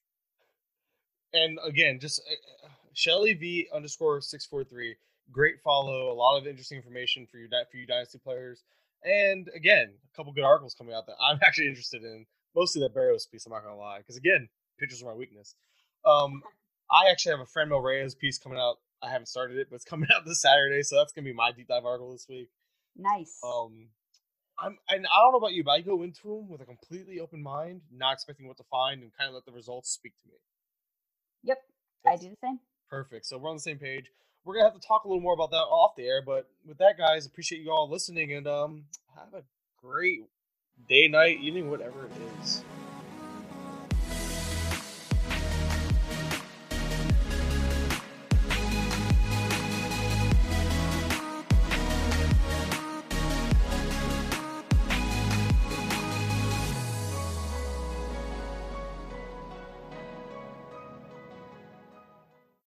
Well, 1.32 1.42
and 1.44 1.58
again, 1.62 2.00
just 2.00 2.20
uh, 2.20 2.68
Shelly 2.94 3.34
V 3.34 3.68
underscore 3.74 4.20
six 4.22 4.46
four 4.46 4.64
three. 4.64 4.96
Great 5.30 5.60
follow. 5.62 6.10
A 6.10 6.14
lot 6.14 6.38
of 6.38 6.46
interesting 6.46 6.78
information 6.78 7.26
for 7.30 7.36
you 7.36 7.48
for 7.70 7.76
you 7.76 7.86
dynasty 7.86 8.18
players. 8.18 8.62
And 9.04 9.48
again, 9.54 9.92
a 10.12 10.16
couple 10.16 10.32
good 10.32 10.44
articles 10.44 10.74
coming 10.74 10.94
out 10.94 11.06
that 11.06 11.16
I'm 11.20 11.38
actually 11.42 11.68
interested 11.68 12.02
in. 12.02 12.26
Mostly 12.56 12.82
that 12.82 12.94
Berrios 12.94 13.30
piece, 13.30 13.46
I'm 13.46 13.52
not 13.52 13.62
gonna 13.62 13.76
lie, 13.76 13.98
because 13.98 14.16
again, 14.16 14.48
pictures 14.78 15.02
are 15.02 15.06
my 15.06 15.14
weakness. 15.14 15.54
Um, 16.04 16.42
I 16.90 17.10
actually 17.10 17.32
have 17.32 17.40
a 17.40 17.44
Franmil 17.44 17.82
Reyes 17.82 18.14
piece 18.14 18.38
coming 18.38 18.58
out. 18.58 18.76
I 19.02 19.10
haven't 19.10 19.26
started 19.26 19.58
it, 19.58 19.68
but 19.70 19.76
it's 19.76 19.84
coming 19.84 20.08
out 20.14 20.24
this 20.24 20.42
Saturday, 20.42 20.82
so 20.82 20.96
that's 20.96 21.12
gonna 21.12 21.26
be 21.26 21.34
my 21.34 21.52
deep 21.52 21.68
dive 21.68 21.84
article 21.84 22.12
this 22.12 22.26
week. 22.28 22.48
Nice. 22.96 23.38
Um, 23.44 23.88
I'm 24.58 24.78
and 24.88 25.06
I 25.06 25.20
don't 25.20 25.32
know 25.32 25.38
about 25.38 25.52
you, 25.52 25.62
but 25.62 25.72
I 25.72 25.80
go 25.82 26.02
into 26.02 26.22
them 26.22 26.48
with 26.48 26.60
a 26.60 26.64
completely 26.64 27.20
open 27.20 27.42
mind, 27.42 27.82
not 27.92 28.14
expecting 28.14 28.48
what 28.48 28.56
to 28.56 28.64
find, 28.70 29.02
and 29.02 29.12
kind 29.16 29.28
of 29.28 29.34
let 29.34 29.44
the 29.44 29.52
results 29.52 29.90
speak 29.90 30.14
to 30.22 30.28
me. 30.28 30.34
Yep, 31.44 31.58
that's 32.04 32.20
I 32.20 32.24
do 32.24 32.30
the 32.30 32.36
same. 32.42 32.58
Perfect. 32.90 33.26
So 33.26 33.38
we're 33.38 33.50
on 33.50 33.56
the 33.56 33.60
same 33.60 33.78
page 33.78 34.10
we're 34.48 34.54
gonna 34.54 34.70
have 34.70 34.80
to 34.80 34.88
talk 34.88 35.04
a 35.04 35.08
little 35.08 35.20
more 35.20 35.34
about 35.34 35.50
that 35.50 35.58
off 35.58 35.94
the 35.94 36.06
air. 36.06 36.22
But 36.24 36.48
with 36.66 36.78
that, 36.78 36.96
guys, 36.96 37.26
appreciate 37.26 37.60
you 37.60 37.70
all 37.70 37.88
listening 37.88 38.32
and 38.32 38.46
um, 38.48 38.84
have 39.14 39.34
a 39.34 39.44
great 39.84 40.20
day, 40.88 41.06
night, 41.06 41.38
evening, 41.42 41.68
whatever 41.70 42.06
it 42.06 42.12
is. 42.40 42.64